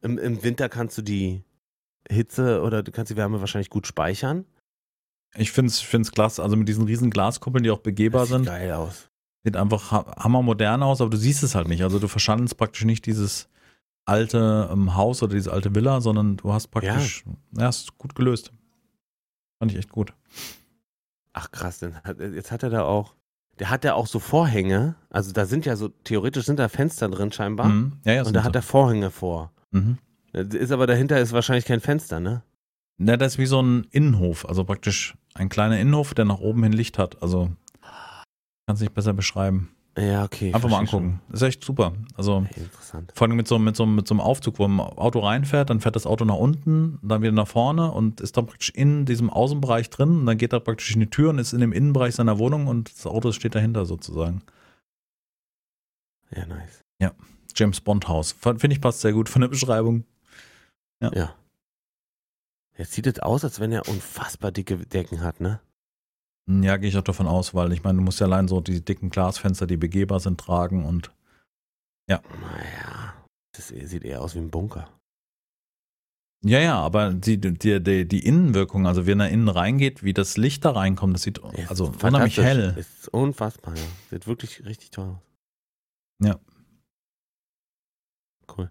Im, 0.00 0.18
Im 0.18 0.42
Winter 0.42 0.68
kannst 0.68 0.98
du 0.98 1.02
die 1.02 1.44
Hitze 2.10 2.62
oder 2.62 2.82
du 2.82 2.90
kannst 2.90 3.12
die 3.12 3.16
Wärme 3.16 3.38
wahrscheinlich 3.40 3.70
gut 3.70 3.86
speichern. 3.86 4.44
Ich 5.34 5.52
finde 5.52 5.68
es 5.70 5.80
find's 5.80 6.10
klasse, 6.10 6.42
also 6.42 6.56
mit 6.56 6.68
diesen 6.68 6.84
riesen 6.84 7.10
Glaskuppeln, 7.10 7.62
die 7.62 7.70
auch 7.70 7.78
begehbar 7.78 8.22
Das 8.22 8.28
sieht 8.30 8.36
sind. 8.38 8.46
geil 8.46 8.72
aus. 8.72 9.08
Sieht 9.44 9.56
einfach 9.56 9.90
ha- 9.90 10.14
hammermodern 10.18 10.82
aus, 10.82 11.00
aber 11.00 11.10
du 11.10 11.16
siehst 11.16 11.42
es 11.42 11.54
halt 11.54 11.68
nicht. 11.68 11.82
Also 11.82 11.98
du 11.98 12.08
verschandelst 12.08 12.56
praktisch 12.56 12.84
nicht 12.84 13.06
dieses 13.06 13.48
alte 14.04 14.68
ähm, 14.72 14.94
Haus 14.96 15.22
oder 15.22 15.34
diese 15.34 15.52
alte 15.52 15.74
Villa, 15.74 16.00
sondern 16.00 16.36
du 16.36 16.52
hast 16.52 16.68
praktisch, 16.68 17.24
ja, 17.56 17.68
ist 17.68 17.98
gut 17.98 18.14
gelöst. 18.14 18.52
Fand 19.58 19.72
ich 19.72 19.78
echt 19.78 19.90
gut. 19.90 20.12
Ach 21.32 21.50
krass, 21.50 21.80
hat, 22.04 22.18
jetzt 22.20 22.52
hat 22.52 22.62
er 22.62 22.70
da 22.70 22.82
auch, 22.82 23.14
der 23.58 23.70
hat 23.70 23.84
ja 23.84 23.94
auch 23.94 24.06
so 24.06 24.18
Vorhänge. 24.18 24.96
Also 25.10 25.32
da 25.32 25.46
sind 25.46 25.64
ja 25.66 25.76
so, 25.76 25.88
theoretisch 25.88 26.44
sind 26.46 26.58
da 26.58 26.68
Fenster 26.68 27.08
drin 27.08 27.32
scheinbar. 27.32 27.68
Mhm. 27.68 27.92
Ja, 28.04 28.12
ja, 28.12 28.24
Und 28.24 28.34
da 28.34 28.44
hat 28.44 28.54
er 28.54 28.62
Vorhänge 28.62 29.10
vor. 29.10 29.52
Mhm. 29.70 29.98
Ist 30.32 30.72
aber 30.72 30.86
dahinter 30.86 31.20
ist 31.20 31.32
wahrscheinlich 31.32 31.64
kein 31.64 31.80
Fenster, 31.80 32.20
ne? 32.20 32.42
Ja, 32.98 33.16
das 33.16 33.34
ist 33.34 33.38
wie 33.38 33.46
so 33.46 33.60
ein 33.60 33.86
Innenhof, 33.90 34.46
also 34.46 34.64
praktisch 34.64 35.16
ein 35.34 35.48
kleiner 35.48 35.78
Innenhof, 35.80 36.14
der 36.14 36.24
nach 36.24 36.38
oben 36.38 36.62
hin 36.62 36.72
Licht 36.72 36.98
hat. 36.98 37.22
Also 37.22 37.50
kannst 38.72 38.82
nicht 38.82 38.94
besser 38.94 39.12
beschreiben. 39.12 39.68
Ja, 39.98 40.24
okay. 40.24 40.54
Einfach 40.54 40.70
mal 40.70 40.78
angucken. 40.78 41.20
Ist 41.30 41.42
echt 41.42 41.62
super. 41.62 41.92
Also 42.16 42.32
schon. 42.32 42.46
Interessant. 42.46 43.12
Vor 43.14 43.26
allem 43.26 43.36
mit 43.36 43.46
so, 43.46 43.58
mit, 43.58 43.76
so, 43.76 43.84
mit 43.84 44.08
so 44.08 44.14
einem 44.14 44.20
Aufzug, 44.22 44.58
wo 44.58 44.64
ein 44.64 44.80
Auto 44.80 45.20
reinfährt, 45.20 45.68
dann 45.68 45.80
fährt 45.80 45.96
das 45.96 46.06
Auto 46.06 46.24
nach 46.24 46.36
unten, 46.36 46.98
dann 47.02 47.20
wieder 47.20 47.32
nach 47.32 47.48
vorne 47.48 47.92
und 47.92 48.22
ist 48.22 48.38
dann 48.38 48.46
praktisch 48.46 48.70
in 48.70 49.04
diesem 49.04 49.28
Außenbereich 49.28 49.90
drin 49.90 50.20
und 50.20 50.26
dann 50.26 50.38
geht 50.38 50.54
er 50.54 50.60
praktisch 50.60 50.94
in 50.94 51.00
die 51.00 51.10
Tür 51.10 51.28
und 51.28 51.38
ist 51.38 51.52
in 51.52 51.60
dem 51.60 51.72
Innenbereich 51.72 52.14
seiner 52.14 52.38
Wohnung 52.38 52.66
und 52.68 52.90
das 52.90 53.06
Auto 53.06 53.32
steht 53.32 53.54
dahinter 53.54 53.84
sozusagen. 53.84 54.40
Ja, 56.34 56.46
nice. 56.46 56.80
James 57.54 57.82
Bond 57.82 58.08
Haus. 58.08 58.32
Finde 58.32 58.72
ich 58.72 58.80
passt 58.80 59.02
sehr 59.02 59.12
gut 59.12 59.28
von 59.28 59.42
der 59.42 59.48
Beschreibung. 59.48 60.04
Ja. 61.00 61.34
Jetzt 62.78 62.92
sieht 62.92 63.06
es 63.06 63.18
aus, 63.18 63.44
als 63.44 63.60
wenn 63.60 63.72
er 63.72 63.86
unfassbar 63.86 64.50
dicke 64.50 64.78
Decken 64.78 65.20
hat, 65.20 65.40
ne? 65.40 65.60
Ja, 66.50 66.76
gehe 66.76 66.88
ich 66.88 66.96
auch 66.98 67.02
davon 67.02 67.26
aus, 67.26 67.54
weil 67.54 67.72
ich 67.72 67.84
meine, 67.84 67.98
du 67.98 68.04
musst 68.04 68.20
ja 68.20 68.26
allein 68.26 68.48
so 68.48 68.60
die 68.60 68.84
dicken 68.84 69.10
Glasfenster, 69.10 69.66
die 69.66 69.76
begehbar 69.76 70.20
sind, 70.20 70.40
tragen 70.40 70.84
und 70.84 71.12
Naja. 72.08 73.14
Das 73.54 73.68
sieht 73.68 74.04
eher 74.04 74.22
aus 74.22 74.34
wie 74.34 74.40
ein 74.40 74.50
Bunker. 74.50 74.88
ja, 76.44 76.58
ja, 76.58 76.78
aber 76.80 77.12
die, 77.12 77.38
die, 77.38 77.80
die, 77.82 78.08
die 78.08 78.26
Innenwirkung, 78.26 78.86
also 78.86 79.06
wenn 79.06 79.20
er 79.20 79.28
innen 79.28 79.48
reingeht, 79.48 80.02
wie 80.02 80.12
das 80.12 80.36
Licht 80.36 80.64
da 80.64 80.72
reinkommt, 80.72 81.14
das 81.14 81.22
sieht 81.22 81.38
Ist 81.38 81.70
also 81.70 81.92
unheimlich 82.02 82.38
hell. 82.38 82.74
Ist 82.76 83.08
unfassbar, 83.08 83.76
ja. 83.76 83.82
Sieht 84.10 84.26
wirklich 84.26 84.64
richtig 84.64 84.90
toll 84.90 85.10
aus. 85.10 85.22
Ja. 86.24 86.40
Cool. 88.56 88.70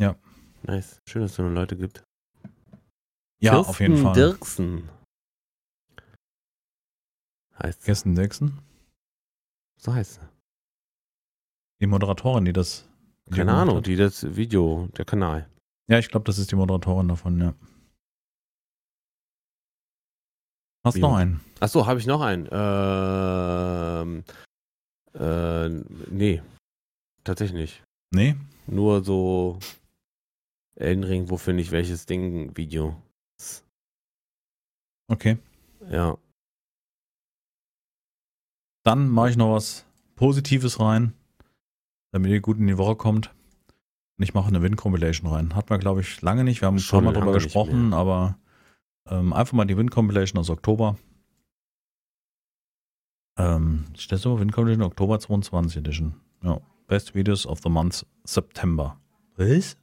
Ja. 0.00 0.16
Nice. 0.62 1.00
Schön, 1.08 1.22
dass 1.22 1.32
es 1.32 1.36
so 1.36 1.42
eine 1.42 1.52
Leute 1.52 1.76
gibt. 1.76 2.04
Ja, 3.40 3.52
Kirsten 3.52 3.70
auf 3.70 3.80
jeden 3.80 3.96
Fall. 3.98 4.14
Dirksen. 4.14 4.88
Heißt. 7.62 7.82
Kirsten 7.84 8.14
Dixon, 8.14 8.58
So 9.76 9.94
heißt 9.94 10.14
sie. 10.14 10.20
die 11.80 11.86
Moderatorin, 11.86 12.44
die 12.44 12.52
das 12.52 12.88
die 13.26 13.36
Keine 13.36 13.54
Ahnung, 13.54 13.76
hat. 13.78 13.86
die 13.86 13.96
das 13.96 14.36
Video, 14.36 14.88
der 14.96 15.04
Kanal. 15.04 15.48
Ja, 15.88 15.98
ich 15.98 16.08
glaube, 16.08 16.24
das 16.24 16.38
ist 16.38 16.50
die 16.50 16.56
Moderatorin 16.56 17.08
davon, 17.08 17.40
ja. 17.40 17.54
Hast 20.84 20.96
Wie 20.96 21.00
noch 21.00 21.14
einen? 21.16 21.40
Achso, 21.60 21.86
habe 21.86 21.98
ich 22.00 22.06
noch 22.06 22.20
einen? 22.20 22.46
Ähm, 22.52 24.24
äh, 25.14 25.68
nee. 26.10 26.42
Tatsächlich 27.22 27.58
nicht. 27.58 27.82
Nee? 28.10 28.36
Nur 28.66 29.02
so 29.02 29.58
Elden 30.76 31.04
Ring, 31.04 31.30
wo 31.30 31.38
finde 31.38 31.62
ich 31.62 31.70
welches 31.70 32.04
Ding 32.04 32.54
Video. 32.56 33.00
Okay. 35.08 35.38
Ja. 35.88 36.18
Dann 38.84 39.08
mache 39.08 39.30
ich 39.30 39.36
noch 39.36 39.54
was 39.54 39.86
Positives 40.14 40.78
rein, 40.78 41.14
damit 42.12 42.30
ihr 42.30 42.40
gut 42.40 42.58
in 42.58 42.66
die 42.66 42.78
Woche 42.78 42.96
kommt. 42.96 43.34
Und 44.16 44.22
ich 44.22 44.34
mache 44.34 44.48
eine 44.48 44.62
Win-Compilation 44.62 45.28
rein. 45.28 45.56
Hat 45.56 45.70
man, 45.70 45.80
glaube 45.80 46.02
ich, 46.02 46.22
lange 46.22 46.44
nicht. 46.44 46.60
Wir 46.60 46.66
haben 46.66 46.78
schon 46.78 47.02
mal 47.04 47.12
drüber 47.12 47.32
gesprochen, 47.32 47.92
aber 47.92 48.38
ähm, 49.08 49.32
einfach 49.32 49.54
mal 49.54 49.64
die 49.64 49.76
Win-Compilation 49.76 50.38
aus 50.38 50.50
Oktober. 50.50 50.96
Ähm, 53.36 53.86
steht 53.96 54.20
so, 54.20 54.38
Win-Compilation 54.38 54.84
Oktober 54.84 55.18
22 55.18 55.78
Edition. 55.78 56.14
Ja. 56.42 56.60
Best 56.86 57.14
Videos 57.14 57.46
of 57.46 57.60
the 57.64 57.70
Month 57.70 58.06
September. 58.24 59.00
Was? 59.36 59.76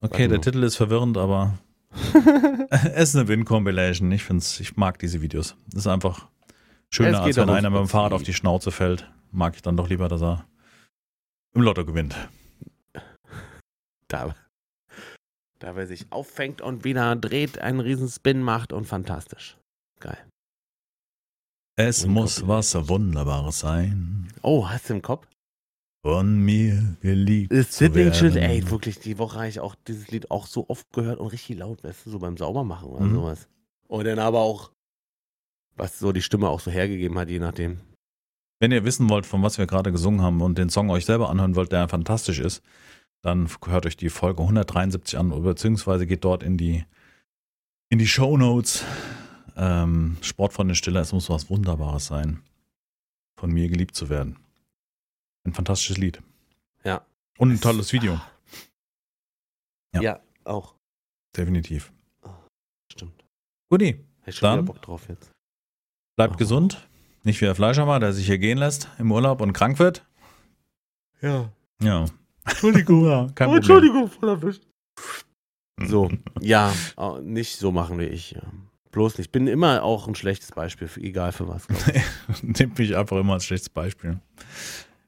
Okay, 0.00 0.12
Warte 0.12 0.16
der 0.16 0.38
mal. 0.38 0.40
Titel 0.40 0.62
ist 0.64 0.76
verwirrend, 0.76 1.18
aber 1.18 1.58
es 2.70 3.10
ist 3.10 3.16
eine 3.16 3.28
Win-Compilation. 3.28 4.10
Ich 4.10 4.24
find's, 4.24 4.58
ich 4.58 4.76
mag 4.76 4.98
diese 4.98 5.20
Videos. 5.20 5.54
Das 5.66 5.82
ist 5.82 5.86
einfach 5.86 6.28
schöner, 6.92 7.22
als 7.22 7.36
wenn 7.36 7.50
einer 7.50 7.70
mit 7.70 7.80
dem 7.80 7.88
Fahrrad 7.88 8.12
auf 8.12 8.22
die 8.22 8.34
Schnauze 8.34 8.70
fällt. 8.70 9.10
Mag 9.30 9.54
ich 9.56 9.62
dann 9.62 9.76
doch 9.76 9.88
lieber, 9.88 10.08
dass 10.08 10.22
er 10.22 10.46
im 11.54 11.62
Lotto 11.62 11.84
gewinnt. 11.84 12.14
da, 14.08 14.34
dabei 15.58 15.86
sich 15.86 16.06
auffängt 16.10 16.60
und 16.60 16.84
wieder 16.84 17.16
dreht, 17.16 17.58
einen 17.58 17.80
riesen 17.80 18.08
Spin 18.08 18.42
macht 18.42 18.72
und 18.72 18.84
fantastisch. 18.86 19.56
Geil. 20.00 20.18
Es 21.76 22.04
Win 22.04 22.10
muss 22.12 22.46
was 22.46 22.72
Compilation. 22.72 22.88
Wunderbares 22.88 23.58
sein. 23.60 24.28
Oh, 24.42 24.68
hast 24.68 24.90
du 24.90 24.94
im 24.94 25.02
Kopf? 25.02 25.26
Von 26.04 26.38
mir 26.38 26.96
geliebt. 27.00 27.52
Ist 27.52 27.74
zu 27.74 27.94
werden. 27.94 28.36
ey, 28.36 28.68
wirklich, 28.70 28.98
die 28.98 29.18
Woche 29.18 29.36
habe 29.36 29.48
ich 29.48 29.60
auch 29.60 29.76
dieses 29.86 30.08
Lied 30.10 30.30
auch 30.32 30.46
so 30.46 30.68
oft 30.68 30.92
gehört 30.92 31.20
und 31.20 31.28
richtig 31.28 31.58
laut, 31.58 31.82
weißt 31.84 32.04
du, 32.06 32.10
so 32.10 32.18
beim 32.18 32.36
Saubermachen 32.36 32.88
oder 32.88 33.04
Mhm. 33.04 33.14
sowas. 33.14 33.48
Und 33.86 34.04
dann 34.04 34.18
aber 34.18 34.40
auch, 34.40 34.71
was 35.76 35.98
so 35.98 36.12
die 36.12 36.22
Stimme 36.22 36.48
auch 36.48 36.60
so 36.60 36.70
hergegeben 36.70 37.18
hat, 37.18 37.28
je 37.28 37.38
nachdem. 37.38 37.80
Wenn 38.60 38.72
ihr 38.72 38.84
wissen 38.84 39.08
wollt, 39.08 39.26
von 39.26 39.42
was 39.42 39.58
wir 39.58 39.66
gerade 39.66 39.90
gesungen 39.92 40.22
haben 40.22 40.40
und 40.40 40.56
den 40.58 40.68
Song 40.70 40.90
euch 40.90 41.04
selber 41.04 41.30
anhören 41.30 41.56
wollt, 41.56 41.72
der 41.72 41.88
fantastisch 41.88 42.38
ist, 42.38 42.62
dann 43.22 43.48
hört 43.66 43.86
euch 43.86 43.96
die 43.96 44.08
Folge 44.10 44.42
173 44.42 45.18
an, 45.18 45.30
beziehungsweise 45.42 46.06
geht 46.06 46.24
dort 46.24 46.42
in 46.42 46.56
die, 46.58 46.84
in 47.88 47.98
die 47.98 48.06
Show 48.08 48.36
Notes. 48.36 48.84
Ähm, 49.56 50.16
Sport 50.22 50.52
von 50.54 50.66
den 50.68 50.74
Stiller, 50.74 51.00
es 51.00 51.12
muss 51.12 51.28
was 51.28 51.50
Wunderbares 51.50 52.06
sein, 52.06 52.40
von 53.38 53.52
mir 53.52 53.68
geliebt 53.68 53.94
zu 53.94 54.08
werden. 54.08 54.38
Ein 55.44 55.52
fantastisches 55.52 55.98
Lied. 55.98 56.22
Ja. 56.84 57.04
Und 57.38 57.50
ein 57.50 57.60
tolles 57.60 57.92
Video, 57.92 58.18
Ja. 59.94 60.00
Ja, 60.00 60.20
auch. 60.44 60.74
definitiv. 61.36 61.92
Stimmt. 62.90 63.24
Guti, 63.68 64.04
ich 64.26 64.36
schon 64.36 64.46
Dann- 64.46 64.60
wieder 64.64 64.72
Bock 64.72 64.82
drauf 64.82 65.08
jetzt. 65.08 65.31
Bleibt 66.16 66.34
Oh. 66.34 66.38
gesund. 66.38 66.86
Nicht 67.24 67.40
wie 67.40 67.44
der 67.44 67.54
Fleischermann, 67.54 68.00
der 68.00 68.12
sich 68.12 68.26
hier 68.26 68.38
gehen 68.38 68.58
lässt 68.58 68.88
im 68.98 69.12
Urlaub 69.12 69.40
und 69.40 69.52
krank 69.52 69.78
wird. 69.78 70.04
Ja. 71.20 71.50
Ja. 71.80 72.06
Entschuldigung. 72.44 73.04
ja, 73.08 73.28
kein 73.34 73.48
Oh, 73.48 73.52
Problem. 73.52 73.56
Entschuldigung, 73.56 74.08
voll 74.10 74.28
erwischt. 74.28 74.62
So, 75.84 76.10
ja, 76.40 76.72
äh, 76.98 77.20
nicht 77.22 77.56
so 77.58 77.70
machen 77.72 77.98
wie 77.98 78.04
ich. 78.06 78.32
Ja. 78.32 78.42
Bloß 78.90 79.18
nicht. 79.18 79.28
Ich 79.28 79.32
bin 79.32 79.46
immer 79.46 79.82
auch 79.84 80.06
ein 80.08 80.14
schlechtes 80.14 80.50
Beispiel, 80.52 80.86
für, 80.88 81.00
egal 81.00 81.32
für 81.32 81.48
was. 81.48 81.66
Nimmt 82.42 82.78
mich 82.78 82.96
einfach 82.96 83.16
immer 83.16 83.34
als 83.34 83.44
schlechtes 83.44 83.70
Beispiel. 83.70 84.18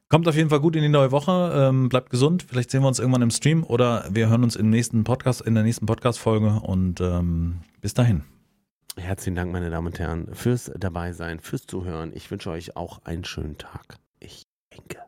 Kommt 0.09 0.27
auf 0.27 0.35
jeden 0.35 0.49
Fall 0.49 0.59
gut 0.61 0.75
in 0.75 0.81
die 0.81 0.89
neue 0.89 1.11
Woche. 1.11 1.51
Ähm, 1.53 1.89
bleibt 1.89 2.09
gesund. 2.09 2.43
Vielleicht 2.47 2.71
sehen 2.71 2.81
wir 2.81 2.87
uns 2.87 2.99
irgendwann 2.99 3.21
im 3.21 3.31
Stream 3.31 3.63
oder 3.63 4.05
wir 4.09 4.29
hören 4.29 4.43
uns 4.43 4.55
im 4.55 4.69
nächsten 4.69 5.03
Podcast, 5.03 5.41
in 5.41 5.53
der 5.55 5.63
nächsten 5.63 5.85
Podcast-Folge. 5.85 6.61
Und 6.61 7.01
ähm, 7.01 7.59
bis 7.81 7.93
dahin. 7.93 8.23
Herzlichen 8.97 9.35
Dank, 9.35 9.51
meine 9.51 9.69
Damen 9.69 9.87
und 9.87 9.99
Herren, 9.99 10.33
fürs 10.33 10.71
Dabeisein, 10.77 11.39
fürs 11.39 11.65
Zuhören. 11.67 12.11
Ich 12.15 12.31
wünsche 12.31 12.49
euch 12.49 12.75
auch 12.75 13.03
einen 13.03 13.25
schönen 13.25 13.57
Tag. 13.57 13.97
Ich 14.19 14.43
denke. 14.73 15.04